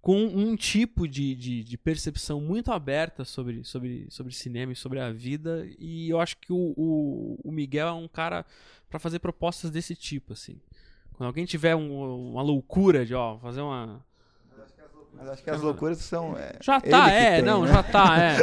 com 0.00 0.24
um 0.24 0.56
tipo 0.56 1.08
de, 1.08 1.34
de, 1.34 1.64
de, 1.64 1.76
percepção 1.76 2.40
muito 2.40 2.70
aberta 2.70 3.24
sobre, 3.24 3.64
sobre, 3.64 4.06
sobre 4.08 4.32
cinema 4.32 4.72
e 4.72 4.76
sobre 4.76 5.00
a 5.00 5.12
vida. 5.12 5.68
E 5.78 6.08
eu 6.08 6.20
acho 6.20 6.36
que 6.36 6.52
o, 6.52 6.72
o, 6.76 7.38
o 7.44 7.50
Miguel 7.50 7.88
é 7.88 7.92
um 7.92 8.08
cara 8.08 8.46
para 8.88 8.98
fazer 8.98 9.18
propostas 9.18 9.70
desse 9.70 9.94
tipo, 9.94 10.32
assim. 10.32 10.60
Quando 11.12 11.26
alguém 11.26 11.44
tiver 11.44 11.74
um, 11.74 12.30
uma 12.30 12.42
loucura 12.42 13.04
de, 13.04 13.14
ó, 13.14 13.38
fazer 13.38 13.60
uma. 13.60 14.06
Mas 15.12 15.30
acho 15.30 15.42
que 15.42 15.50
as 15.50 15.60
loucuras 15.60 15.98
são. 15.98 16.36
É, 16.38 16.52
já 16.60 16.80
tá, 16.80 17.10
é, 17.10 17.36
tem, 17.36 17.44
não, 17.44 17.62
né? 17.62 17.72
já 17.72 17.82
tá, 17.82 18.16
é. 18.20 18.36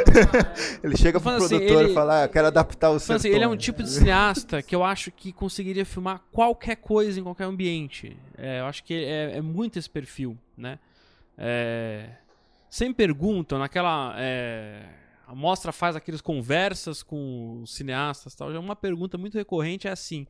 ele 0.84 0.94
chega 0.94 1.18
pro 1.18 1.30
assim, 1.30 1.58
produtor 1.58 1.82
ele, 1.82 1.92
e 1.92 1.94
fala, 1.94 2.24
ah, 2.24 2.28
quero 2.28 2.48
adaptar 2.48 2.90
o 2.90 3.00
seu. 3.00 3.16
Assim, 3.16 3.28
ele 3.28 3.44
é 3.44 3.48
um 3.48 3.56
tipo 3.56 3.82
de 3.82 3.88
cineasta 3.88 4.60
que 4.62 4.76
eu 4.76 4.84
acho 4.84 5.10
que 5.10 5.32
conseguiria 5.32 5.86
filmar 5.86 6.20
qualquer 6.30 6.76
coisa 6.76 7.18
em 7.18 7.22
qualquer 7.22 7.44
ambiente. 7.44 8.14
É, 8.36 8.60
eu 8.60 8.66
acho 8.66 8.84
que 8.84 8.92
é, 8.92 9.38
é 9.38 9.40
muito 9.40 9.78
esse 9.78 9.88
perfil, 9.88 10.36
né? 10.54 10.78
É, 11.36 12.10
sem 12.68 12.92
pergunta, 12.92 13.58
naquela. 13.58 14.14
É, 14.18 14.88
a 15.26 15.34
mostra 15.34 15.72
faz 15.72 15.96
aqueles 15.96 16.20
conversas 16.20 17.02
com 17.02 17.62
os 17.62 17.74
cineastas 17.74 18.34
tal. 18.34 18.52
Já 18.52 18.60
uma 18.60 18.76
pergunta 18.76 19.18
muito 19.18 19.36
recorrente 19.36 19.88
é 19.88 19.90
assim: 19.90 20.26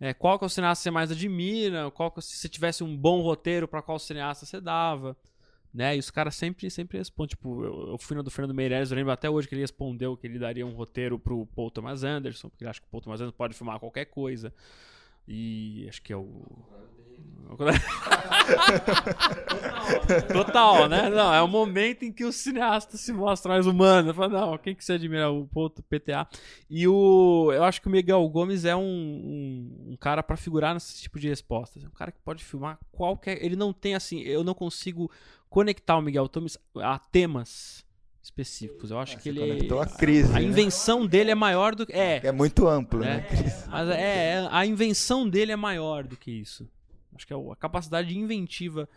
é, 0.00 0.12
qual 0.12 0.38
que 0.38 0.44
é 0.44 0.46
o 0.46 0.50
cineasta 0.50 0.80
que 0.80 0.84
você 0.84 0.90
mais 0.90 1.10
admira? 1.10 1.90
Qual 1.90 2.10
que, 2.10 2.20
se 2.20 2.36
você 2.36 2.48
tivesse 2.48 2.82
um 2.82 2.96
bom 2.96 3.22
roteiro, 3.22 3.68
para 3.68 3.80
qual 3.82 3.98
cineasta 3.98 4.44
você 4.44 4.60
dava? 4.60 5.16
Né? 5.72 5.96
E 5.96 5.98
os 6.00 6.10
caras 6.10 6.34
sempre, 6.34 6.68
sempre 6.70 6.98
respondem. 6.98 7.30
Tipo, 7.30 7.64
eu, 7.64 7.88
eu, 7.92 7.98
fui 7.98 8.16
no 8.16 8.22
do 8.22 8.30
Fernando 8.30 8.54
Meirelles, 8.54 8.90
eu 8.90 8.96
lembro 8.96 9.12
até 9.12 9.30
hoje 9.30 9.48
que 9.48 9.54
ele 9.54 9.62
respondeu 9.62 10.16
que 10.16 10.26
ele 10.26 10.38
daria 10.38 10.66
um 10.66 10.72
roteiro 10.72 11.18
pro 11.18 11.46
Paul 11.46 11.70
Thomas 11.70 12.02
Anderson, 12.02 12.48
porque 12.50 12.64
ele 12.64 12.70
acha 12.70 12.80
que 12.80 12.86
o 12.86 12.90
Paul 12.90 13.00
Thomas 13.00 13.20
Anderson 13.20 13.36
pode 13.36 13.54
filmar 13.54 13.78
qualquer 13.78 14.06
coisa. 14.06 14.52
E 15.26 15.86
acho 15.88 16.02
que 16.02 16.12
é 16.12 16.16
o 16.16 16.42
Total, 20.32 20.88
né? 20.88 21.08
Não, 21.10 21.32
é 21.34 21.40
o 21.42 21.48
momento 21.48 22.04
em 22.04 22.12
que 22.12 22.24
o 22.24 22.32
cineasta 22.32 22.96
se 22.96 23.12
mostra 23.12 23.52
mais 23.52 23.66
humano. 23.66 24.12
Fala, 24.14 24.28
não, 24.40 24.58
quem 24.58 24.74
que 24.74 24.84
você 24.84 24.94
admira? 24.94 25.30
O 25.30 25.46
ponto 25.46 25.82
PTA. 25.82 26.26
E 26.68 26.86
o. 26.88 27.50
Eu 27.52 27.64
acho 27.64 27.80
que 27.80 27.88
o 27.88 27.90
Miguel 27.90 28.26
Gomes 28.28 28.64
é 28.64 28.74
um, 28.74 28.80
um, 28.82 29.92
um 29.92 29.96
cara 29.96 30.22
para 30.22 30.36
figurar 30.36 30.74
nesse 30.74 31.00
tipo 31.02 31.18
de 31.18 31.28
respostas. 31.28 31.84
É 31.84 31.86
um 31.86 31.90
cara 31.92 32.10
que 32.12 32.18
pode 32.24 32.44
filmar 32.44 32.78
qualquer. 32.90 33.42
Ele 33.44 33.56
não 33.56 33.72
tem 33.72 33.94
assim. 33.94 34.20
Eu 34.20 34.42
não 34.44 34.54
consigo 34.54 35.10
conectar 35.48 35.96
o 35.96 36.02
Miguel 36.02 36.28
Gomes 36.32 36.58
a 36.76 36.98
temas 36.98 37.84
específicos. 38.22 38.90
Eu 38.90 38.98
acho 38.98 39.16
Ah, 39.16 39.20
que 39.20 39.28
ele. 39.28 39.40
conectou 39.40 39.80
a 39.80 39.86
crise, 39.86 40.30
A 40.30 40.34
né? 40.40 40.44
invenção 40.44 41.06
dele 41.06 41.30
é 41.30 41.34
maior 41.34 41.74
do 41.74 41.86
que. 41.86 41.92
É. 41.92 42.20
É 42.24 42.32
muito 42.32 42.66
amplo, 42.68 43.02
É, 43.02 43.16
né? 43.16 43.26
mas 43.68 43.88
é, 43.90 44.00
é, 44.34 44.48
a 44.50 44.64
invenção 44.64 45.28
dele 45.28 45.52
é 45.52 45.56
maior 45.56 46.04
do 46.04 46.16
que 46.16 46.30
isso. 46.30 46.68
Acho 47.14 47.26
que 47.26 47.34
a 47.34 47.56
capacidade 47.56 48.16
inventiva 48.16 48.88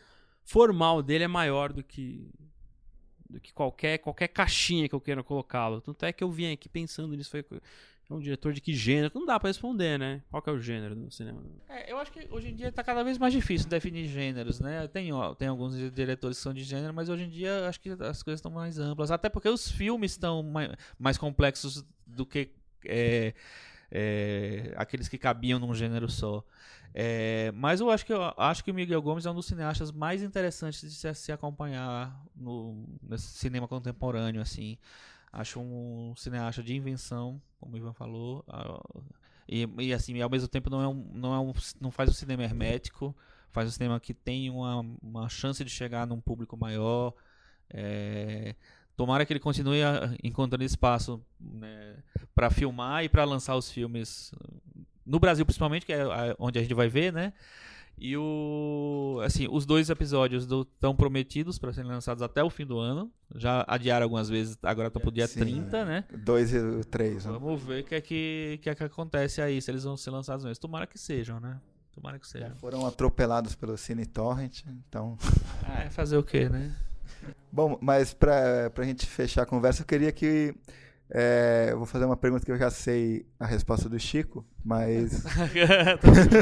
formal 0.44 1.02
dele 1.02 1.24
é 1.24 1.28
maior 1.28 1.74
do 1.74 1.84
que 1.84 2.30
do 3.28 3.40
que 3.40 3.52
qualquer 3.52 3.98
qualquer 3.98 4.28
caixinha 4.28 4.88
que 4.88 4.96
eu 4.96 5.02
queira 5.02 5.24
colocá-lo. 5.24 5.82
Tanto 5.82 6.06
é 6.06 6.14
que 6.14 6.24
eu 6.24 6.32
vim 6.32 6.52
aqui 6.52 6.70
pensando 6.70 7.16
nisso, 7.16 7.32
foi 7.32 7.44
é 8.10 8.14
um 8.14 8.20
diretor 8.20 8.54
de 8.54 8.62
que 8.62 8.72
gênero? 8.74 9.12
Não 9.16 9.26
dá 9.26 9.40
pra 9.40 9.50
responder, 9.50 9.98
né? 9.98 10.22
Qual 10.30 10.44
é 10.46 10.52
o 10.52 10.60
gênero 10.60 10.96
do 10.96 11.10
cinema? 11.10 11.42
É, 11.68 11.92
eu 11.92 11.98
acho 11.98 12.12
que 12.12 12.28
hoje 12.30 12.50
em 12.50 12.56
dia 12.56 12.72
tá 12.72 12.84
cada 12.84 13.04
vez 13.04 13.18
mais 13.18 13.34
difícil 13.34 13.68
definir 13.68 14.06
gêneros, 14.06 14.60
né? 14.60 14.88
Tem, 14.88 15.12
ó, 15.12 15.34
tem 15.34 15.48
alguns 15.48 15.76
diretores 15.92 16.38
que 16.38 16.44
são 16.44 16.54
de 16.54 16.64
gênero, 16.64 16.94
mas 16.94 17.10
hoje 17.10 17.24
em 17.24 17.30
dia 17.30 17.68
acho 17.68 17.80
que 17.80 17.90
as 17.90 18.22
coisas 18.22 18.38
estão 18.38 18.52
mais 18.52 18.78
amplas. 18.78 19.10
Até 19.10 19.28
porque 19.28 19.50
os 19.50 19.72
filmes 19.72 20.12
estão 20.12 20.44
mais, 20.44 20.72
mais 21.00 21.18
complexos 21.18 21.84
do 22.06 22.28
que 22.28 22.52
é, 22.86 23.34
é, 23.92 24.74
aqueles 24.78 25.08
que 25.08 25.18
cabiam 25.18 25.60
num 25.60 25.74
gênero 25.74 26.10
só. 26.10 26.44
É, 26.94 27.52
mas 27.54 27.82
eu 27.82 27.90
acho 27.90 28.06
que 28.06 28.14
eu 28.14 28.22
acho 28.38 28.64
que 28.64 28.72
o 28.72 28.74
Miguel 28.74 29.02
Gomes 29.02 29.26
é 29.26 29.32
um 29.32 29.36
dos 29.36 29.46
cineastas 29.48 29.92
mais 29.92 30.24
interessantes 30.24 30.82
de 30.82 30.92
se, 30.96 31.14
se 31.14 31.32
acompanhar 31.32 32.18
no 32.36 32.86
nesse 33.04 33.28
cinema 33.38 33.68
contemporâneo, 33.68 34.42
assim. 34.42 34.78
Acho 35.32 35.60
um 35.60 36.14
cineasta 36.16 36.64
de 36.64 36.74
invenção, 36.76 37.42
como 37.60 37.76
o 37.76 37.78
Ivan 37.78 37.94
falou. 37.94 38.44
ah, 38.48 38.80
E, 39.48 39.68
e, 39.80 39.94
assim, 39.94 40.20
ao 40.22 40.30
mesmo 40.30 40.48
tempo 40.48 40.70
não 40.70 40.82
é 40.82 40.88
um, 40.88 41.12
não 41.14 41.34
é 41.34 41.40
um, 41.40 41.54
não 41.80 41.92
faz 41.92 42.10
um 42.10 42.14
cinema 42.14 42.44
hermético, 42.44 43.16
faz 43.52 43.68
um 43.70 43.72
cinema 43.72 44.00
que 44.00 44.14
tem 44.14 44.50
uma, 44.50 44.80
uma 45.02 45.30
chance 45.30 45.64
de 45.64 45.70
chegar 45.70 46.08
num 46.08 46.22
público 46.22 46.58
maior. 46.58 47.14
É, 47.70 48.56
tomara 48.96 49.26
que 49.26 49.34
ele 49.34 49.40
continue 49.40 49.82
a- 49.84 50.14
encontrando 50.24 50.64
espaço 50.64 51.22
né, 51.40 51.96
para 52.34 52.50
filmar 52.50 53.04
e 53.04 53.10
para 53.10 53.24
lançar 53.24 53.56
os 53.56 53.70
filmes 53.72 54.32
no 55.06 55.20
Brasil 55.20 55.46
principalmente, 55.46 55.86
que 55.86 55.94
é 55.94 56.02
a- 56.02 56.36
onde 56.40 56.58
a 56.60 56.62
gente 56.62 56.74
vai 56.74 56.88
ver, 56.90 57.12
né? 57.14 57.34
E 57.98 58.18
o 58.18 59.22
assim, 59.24 59.48
os 59.50 59.66
dois 59.66 59.90
episódios 59.90 60.46
estão 60.52 60.94
prometidos 60.94 61.58
para 61.58 61.72
serem 61.72 61.90
lançados 61.90 62.22
até 62.22 62.44
o 62.44 62.50
fim 62.50 62.66
do 62.66 62.78
ano. 62.78 63.10
Já 63.36 63.64
adiaram 63.70 64.04
algumas 64.04 64.28
vezes, 64.28 64.58
agora 64.62 64.90
estão 64.90 65.02
pro 65.02 65.12
dia 65.12 65.28
Sim. 65.28 65.40
30, 65.40 65.86
né? 65.86 66.04
Dois 66.12 66.54
e 66.54 66.84
três. 66.92 67.24
né? 67.26 67.32
Vamos 67.32 67.62
ver 67.64 67.84
o 67.84 67.86
que 67.86 67.96
é 67.96 68.02
que, 68.02 68.60
que 68.62 68.70
é 68.70 68.76
que 68.76 68.84
acontece 68.84 69.42
aí, 69.42 69.62
se 69.62 69.72
eles 69.72 69.86
vão 69.86 69.96
ser 69.96 70.10
lançados 70.12 70.44
mesmo. 70.44 70.60
Tomara 70.60 70.86
que 70.86 70.98
sejam, 71.00 71.40
né? 71.40 71.58
Tomara 71.94 72.20
que 72.20 72.28
sejam. 72.28 72.54
Foram 72.58 72.86
atropelados 72.86 73.56
pelo 73.56 73.78
Cine 73.78 74.06
Torrent, 74.06 74.64
então. 74.90 75.18
É, 75.82 75.90
fazer 75.90 76.18
o 76.18 76.24
quê, 76.24 76.50
né? 76.50 76.76
Bom, 77.52 77.78
mas 77.82 78.14
pra, 78.14 78.70
pra 78.72 78.84
gente 78.84 79.06
fechar 79.06 79.44
a 79.44 79.46
conversa, 79.46 79.82
eu 79.82 79.86
queria 79.86 80.12
que. 80.12 80.54
é, 81.10 81.70
eu 81.72 81.78
vou 81.78 81.86
fazer 81.86 82.06
uma 82.06 82.18
pergunta 82.18 82.46
que 82.46 82.52
eu 82.52 82.58
já 82.58 82.70
sei 82.70 83.26
a 83.40 83.46
resposta 83.46 83.88
do 83.88 84.00
Chico, 84.00 84.46
mas. 84.64 85.24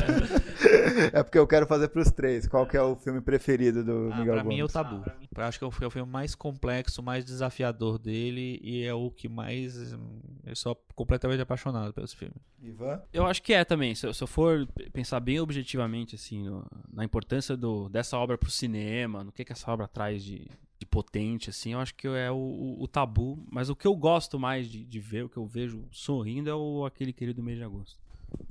é 1.14 1.23
porque 1.23 1.38
eu 1.38 1.47
quero 1.47 1.65
fazer 1.68 1.88
pros 1.89 2.11
três. 2.11 2.47
Qual 2.47 2.65
que 2.65 2.77
é 2.77 2.81
o 2.81 2.95
filme 2.95 3.22
preferido 3.22 3.84
do 3.84 4.11
Ah, 4.11 4.18
Miguel 4.18 4.34
pra 4.35 4.43
mim 4.43 4.60
é 4.60 4.64
o? 4.64 4.68
Tabu. 4.68 5.03
Eu 5.35 5.43
acho 5.43 5.57
que 5.60 5.65
é 5.65 5.68
o 5.68 5.72
é 5.81 5.88
o 5.88 5.91
filme 5.91 6.11
mais 6.11 6.35
complexo, 6.35 7.01
mais 7.01 7.26
desafiador 7.26 7.97
dele 7.97 8.60
e 8.64 8.84
é 8.84 8.93
o 8.93 9.10
que 9.11 9.27
mais. 9.27 9.93
hum, 9.93 10.19
Eu 10.45 10.55
sou 10.55 10.76
completamente 10.95 11.41
apaixonado 11.41 11.93
pelo 11.93 12.05
esse 12.05 12.15
filme. 12.15 12.35
Ivan? 12.61 13.01
Eu 13.11 13.26
acho 13.26 13.41
que 13.41 13.53
é 13.53 13.64
também. 13.65 13.93
Se 13.95 14.05
eu, 14.07 14.14
se 14.14 14.23
eu 14.23 14.27
for 14.27 14.68
pensar 14.93 15.19
bem 15.19 15.39
objetivamente 15.39 16.15
assim 16.15 16.43
no- 16.43 16.65
na 16.91 17.03
importância 17.03 17.57
do, 17.57 17.89
dessa 17.89 18.18
obra 18.18 18.38
pro 18.38 18.49
cinema, 18.49 19.23
no 19.23 19.31
que, 19.31 19.43
que 19.43 19.51
essa 19.51 19.69
obra 19.72 19.88
traz 19.88 20.23
de 20.23 20.47
potente, 20.94 21.49
assim, 21.49 21.74
eu 21.74 21.80
acho 21.80 21.95
que 21.95 22.07
é 22.07 22.32
o, 22.32 22.78
o- 22.80 22.88
tabu. 22.88 23.44
Mas 23.52 23.70
o 23.70 23.76
que 23.76 23.88
eu 23.88 23.95
gosto 23.95 24.40
mais 24.40 24.68
de, 24.70 24.86
de 24.86 24.99
ver, 24.99 25.26
o 25.26 25.30
que 25.30 25.38
eu 25.38 25.45
vejo 25.45 25.88
sorrindo 25.91 26.49
é 26.49 26.56
o 26.56 26.86
aquele 26.86 27.14
querido 27.14 27.41
mês 27.44 27.57
de 27.57 27.64
agosto. 27.64 27.99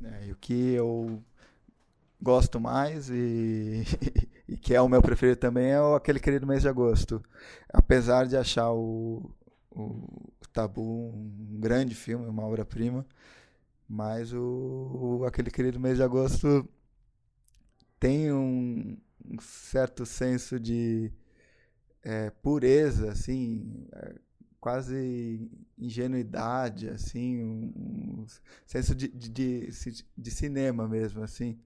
É, 0.05 0.27
e 0.29 0.33
o 0.33 0.37
que 0.37 0.53
eu 0.73 1.23
gosto 2.21 2.61
mais 2.61 3.11
e, 3.11 3.85
e 4.49 4.57
que 4.57 4.75
é 4.75 4.81
o 4.81 4.89
meu 4.89 5.03
preferido 5.03 5.37
também 5.39 5.71
é 5.71 5.81
o 5.81 5.95
aquele 5.95 6.21
querido 6.21 6.47
mês 6.47 6.63
de 6.63 6.69
agosto. 6.69 7.23
Apesar 7.73 8.27
de 8.27 8.37
achar 8.37 8.73
o, 8.73 9.31
o 9.71 10.09
Tabu 10.53 10.83
um 11.15 11.59
grande 11.61 11.95
filme, 11.95 12.27
uma 12.27 12.45
obra-prima, 12.45 13.07
mas 13.89 14.33
o, 14.33 15.21
o 15.23 15.25
aquele 15.27 15.51
querido 15.51 15.81
mês 15.81 15.97
de 15.99 16.03
agosto 16.05 16.69
tem 17.99 18.33
um, 18.33 18.97
um 19.25 19.41
certo 19.41 20.05
senso 20.05 20.59
de 20.59 21.11
é, 22.03 22.31
pureza, 22.31 23.11
assim, 23.13 23.87
é, 23.93 24.15
quase 24.61 25.51
ingenuidade, 25.79 26.89
assim, 26.89 27.43
um, 27.43 27.73
um 28.23 28.27
senso 28.67 28.95
de, 28.95 29.09
de, 29.09 29.29
de, 29.29 29.71
de 30.17 30.31
cinema 30.31 30.89
mesmo, 30.89 31.23
assim, 31.23 31.59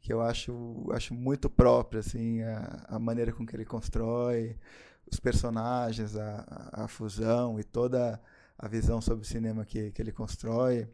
que 0.00 0.12
eu 0.12 0.20
acho, 0.20 0.88
acho 0.92 1.14
muito 1.14 1.50
próprio, 1.50 2.00
assim, 2.00 2.42
a, 2.42 2.86
a 2.88 2.98
maneira 2.98 3.32
com 3.32 3.46
que 3.46 3.54
ele 3.54 3.64
constrói 3.64 4.56
os 5.10 5.20
personagens, 5.20 6.16
a, 6.16 6.70
a 6.72 6.88
fusão 6.88 7.58
e 7.58 7.64
toda 7.64 8.20
a 8.58 8.68
visão 8.68 9.00
sobre 9.00 9.24
o 9.24 9.28
cinema 9.28 9.64
que, 9.64 9.90
que 9.90 10.00
ele 10.02 10.12
constrói, 10.12 10.88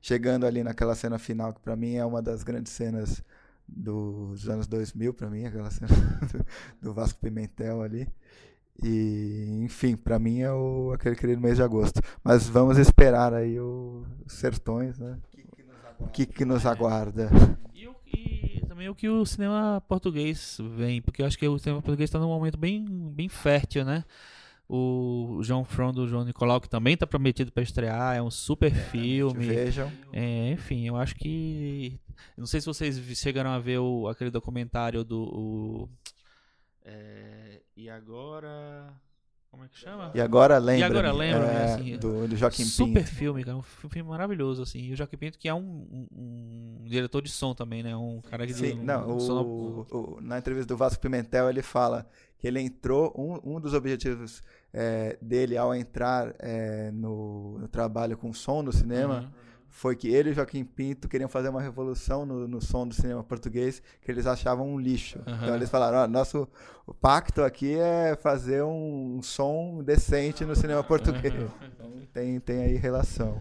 chegando 0.00 0.46
ali 0.46 0.62
naquela 0.62 0.94
cena 0.94 1.18
final, 1.18 1.52
que 1.52 1.60
para 1.60 1.76
mim 1.76 1.96
é 1.96 2.04
uma 2.04 2.22
das 2.22 2.42
grandes 2.42 2.72
cenas 2.72 3.22
dos 3.68 4.48
anos 4.48 4.66
2000, 4.66 5.12
para 5.14 5.28
mim, 5.30 5.44
aquela 5.44 5.70
cena 5.70 5.88
do, 6.80 6.88
do 6.88 6.94
Vasco 6.94 7.20
Pimentel 7.20 7.82
ali. 7.82 8.08
E, 8.82 9.60
enfim, 9.64 9.96
para 9.96 10.18
mim 10.18 10.40
é 10.40 10.52
o, 10.52 10.92
aquele 10.94 11.16
querido 11.16 11.40
mês 11.40 11.56
de 11.56 11.62
agosto. 11.62 12.00
Mas 12.22 12.48
vamos 12.48 12.78
esperar 12.78 13.34
aí 13.34 13.58
o- 13.58 14.04
os 14.24 14.32
sertões, 14.34 14.98
né? 14.98 15.18
O 15.98 16.06
que, 16.06 16.24
que 16.24 16.44
nos 16.44 16.64
aguarda? 16.64 17.28
E, 17.74 17.88
o- 17.88 17.96
e 18.06 18.62
também 18.68 18.88
o 18.88 18.94
que 18.94 19.08
o 19.08 19.26
cinema 19.26 19.82
português 19.88 20.58
vem, 20.76 21.02
porque 21.02 21.22
eu 21.22 21.26
acho 21.26 21.36
que 21.36 21.48
o 21.48 21.58
cinema 21.58 21.82
português 21.82 22.08
está 22.08 22.20
num 22.20 22.28
momento 22.28 22.56
bem, 22.56 22.84
bem 23.12 23.28
fértil, 23.28 23.84
né? 23.84 24.04
O 24.68 25.40
João 25.42 25.64
From 25.64 25.92
do 25.92 26.06
João 26.06 26.24
Nicolau, 26.24 26.60
que 26.60 26.68
também 26.68 26.94
está 26.94 27.06
prometido 27.06 27.50
para 27.50 27.62
estrear, 27.62 28.16
é 28.16 28.22
um 28.22 28.30
super 28.30 28.72
filme. 28.72 29.46
Vejam. 29.46 29.90
É, 30.12 30.52
enfim, 30.52 30.86
eu 30.86 30.94
acho 30.96 31.16
que. 31.16 31.98
Não 32.36 32.46
sei 32.46 32.60
se 32.60 32.66
vocês 32.66 32.96
chegaram 33.18 33.50
a 33.50 33.58
ver 33.58 33.78
o, 33.78 34.08
aquele 34.08 34.30
documentário 34.30 35.04
do. 35.04 35.22
o- 35.22 35.88
é, 36.84 37.60
e 37.76 37.88
agora. 37.90 38.92
Como 39.50 39.64
é 39.64 39.68
que 39.68 39.78
chama? 39.78 40.12
E 40.14 40.20
agora 40.20 40.58
lembra. 40.58 40.86
agora 40.86 41.10
lembra-me, 41.10 41.46
é, 41.54 41.64
assim, 41.74 41.96
do, 41.96 42.28
do 42.28 42.36
Joaquim 42.36 42.64
Super 42.64 43.02
Pinto. 43.02 43.14
filme, 43.14 43.42
cara. 43.44 43.56
Um 43.56 43.62
fi- 43.62 43.88
filme 43.88 44.08
maravilhoso, 44.10 44.62
assim. 44.62 44.78
E 44.78 44.92
o 44.92 44.96
Joaquim 44.96 45.16
Pinto, 45.16 45.38
que 45.38 45.48
é 45.48 45.54
um, 45.54 45.60
um- 46.10 46.78
um 46.82 46.84
diretor 46.86 47.22
de 47.22 47.30
som 47.30 47.54
também, 47.54 47.82
né? 47.82 47.96
Um 47.96 48.20
cara 48.20 48.46
que. 48.46 48.52
Sim, 48.52 48.78
um- 48.78 48.84
não, 48.84 49.08
um 49.08 49.16
o, 49.16 49.86
o- 49.90 50.20
na 50.20 50.36
entrevista 50.38 50.68
do 50.68 50.76
Vasco 50.76 51.00
Pimentel 51.00 51.48
ele 51.48 51.62
fala 51.62 52.06
que 52.38 52.46
ele 52.46 52.60
entrou, 52.60 53.12
um, 53.16 53.56
um 53.56 53.60
dos 53.60 53.72
objetivos 53.72 54.42
é, 54.72 55.16
dele 55.20 55.56
ao 55.56 55.74
entrar 55.74 56.34
é, 56.38 56.90
no, 56.92 57.58
no 57.58 57.68
trabalho 57.68 58.18
com 58.18 58.32
som 58.34 58.62
no 58.62 58.70
cinema 58.72 59.20
Uhum. 59.22 59.47
Foi 59.68 59.94
que 59.94 60.08
ele 60.08 60.30
e 60.30 60.32
o 60.32 60.34
Joaquim 60.34 60.64
Pinto 60.64 61.08
queriam 61.08 61.28
fazer 61.28 61.48
uma 61.48 61.60
revolução 61.60 62.24
no, 62.26 62.48
no 62.48 62.60
som 62.60 62.86
do 62.86 62.94
cinema 62.94 63.22
português 63.22 63.82
que 64.02 64.10
eles 64.10 64.26
achavam 64.26 64.68
um 64.68 64.78
lixo. 64.78 65.20
Aham. 65.26 65.42
Então 65.42 65.54
eles 65.54 65.70
falaram, 65.70 65.98
ó, 65.98 66.06
nosso 66.06 66.48
pacto 67.00 67.42
aqui 67.42 67.74
é 67.74 68.16
fazer 68.16 68.62
um, 68.62 69.16
um 69.16 69.22
som 69.22 69.82
decente 69.82 70.44
no 70.44 70.56
cinema 70.56 70.82
português. 70.82 71.34
Então 71.34 71.92
tem, 72.12 72.40
tem 72.40 72.62
aí 72.62 72.76
relação. 72.76 73.40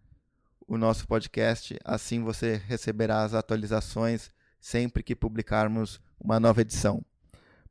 o 0.66 0.78
nosso 0.78 1.06
podcast. 1.06 1.78
Assim 1.84 2.22
você 2.22 2.56
receberá 2.56 3.22
as 3.22 3.34
atualizações 3.34 4.30
sempre 4.58 5.02
que 5.02 5.14
publicarmos 5.14 6.00
uma 6.24 6.40
nova 6.40 6.62
edição. 6.62 7.04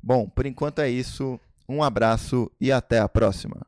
Bom, 0.02 0.30
por 0.30 0.46
enquanto 0.46 0.80
é 0.80 0.90
isso. 0.90 1.40
Um 1.68 1.82
abraço 1.82 2.52
e 2.62 2.72
até 2.72 3.00
a 3.00 3.10
próxima. 3.10 3.66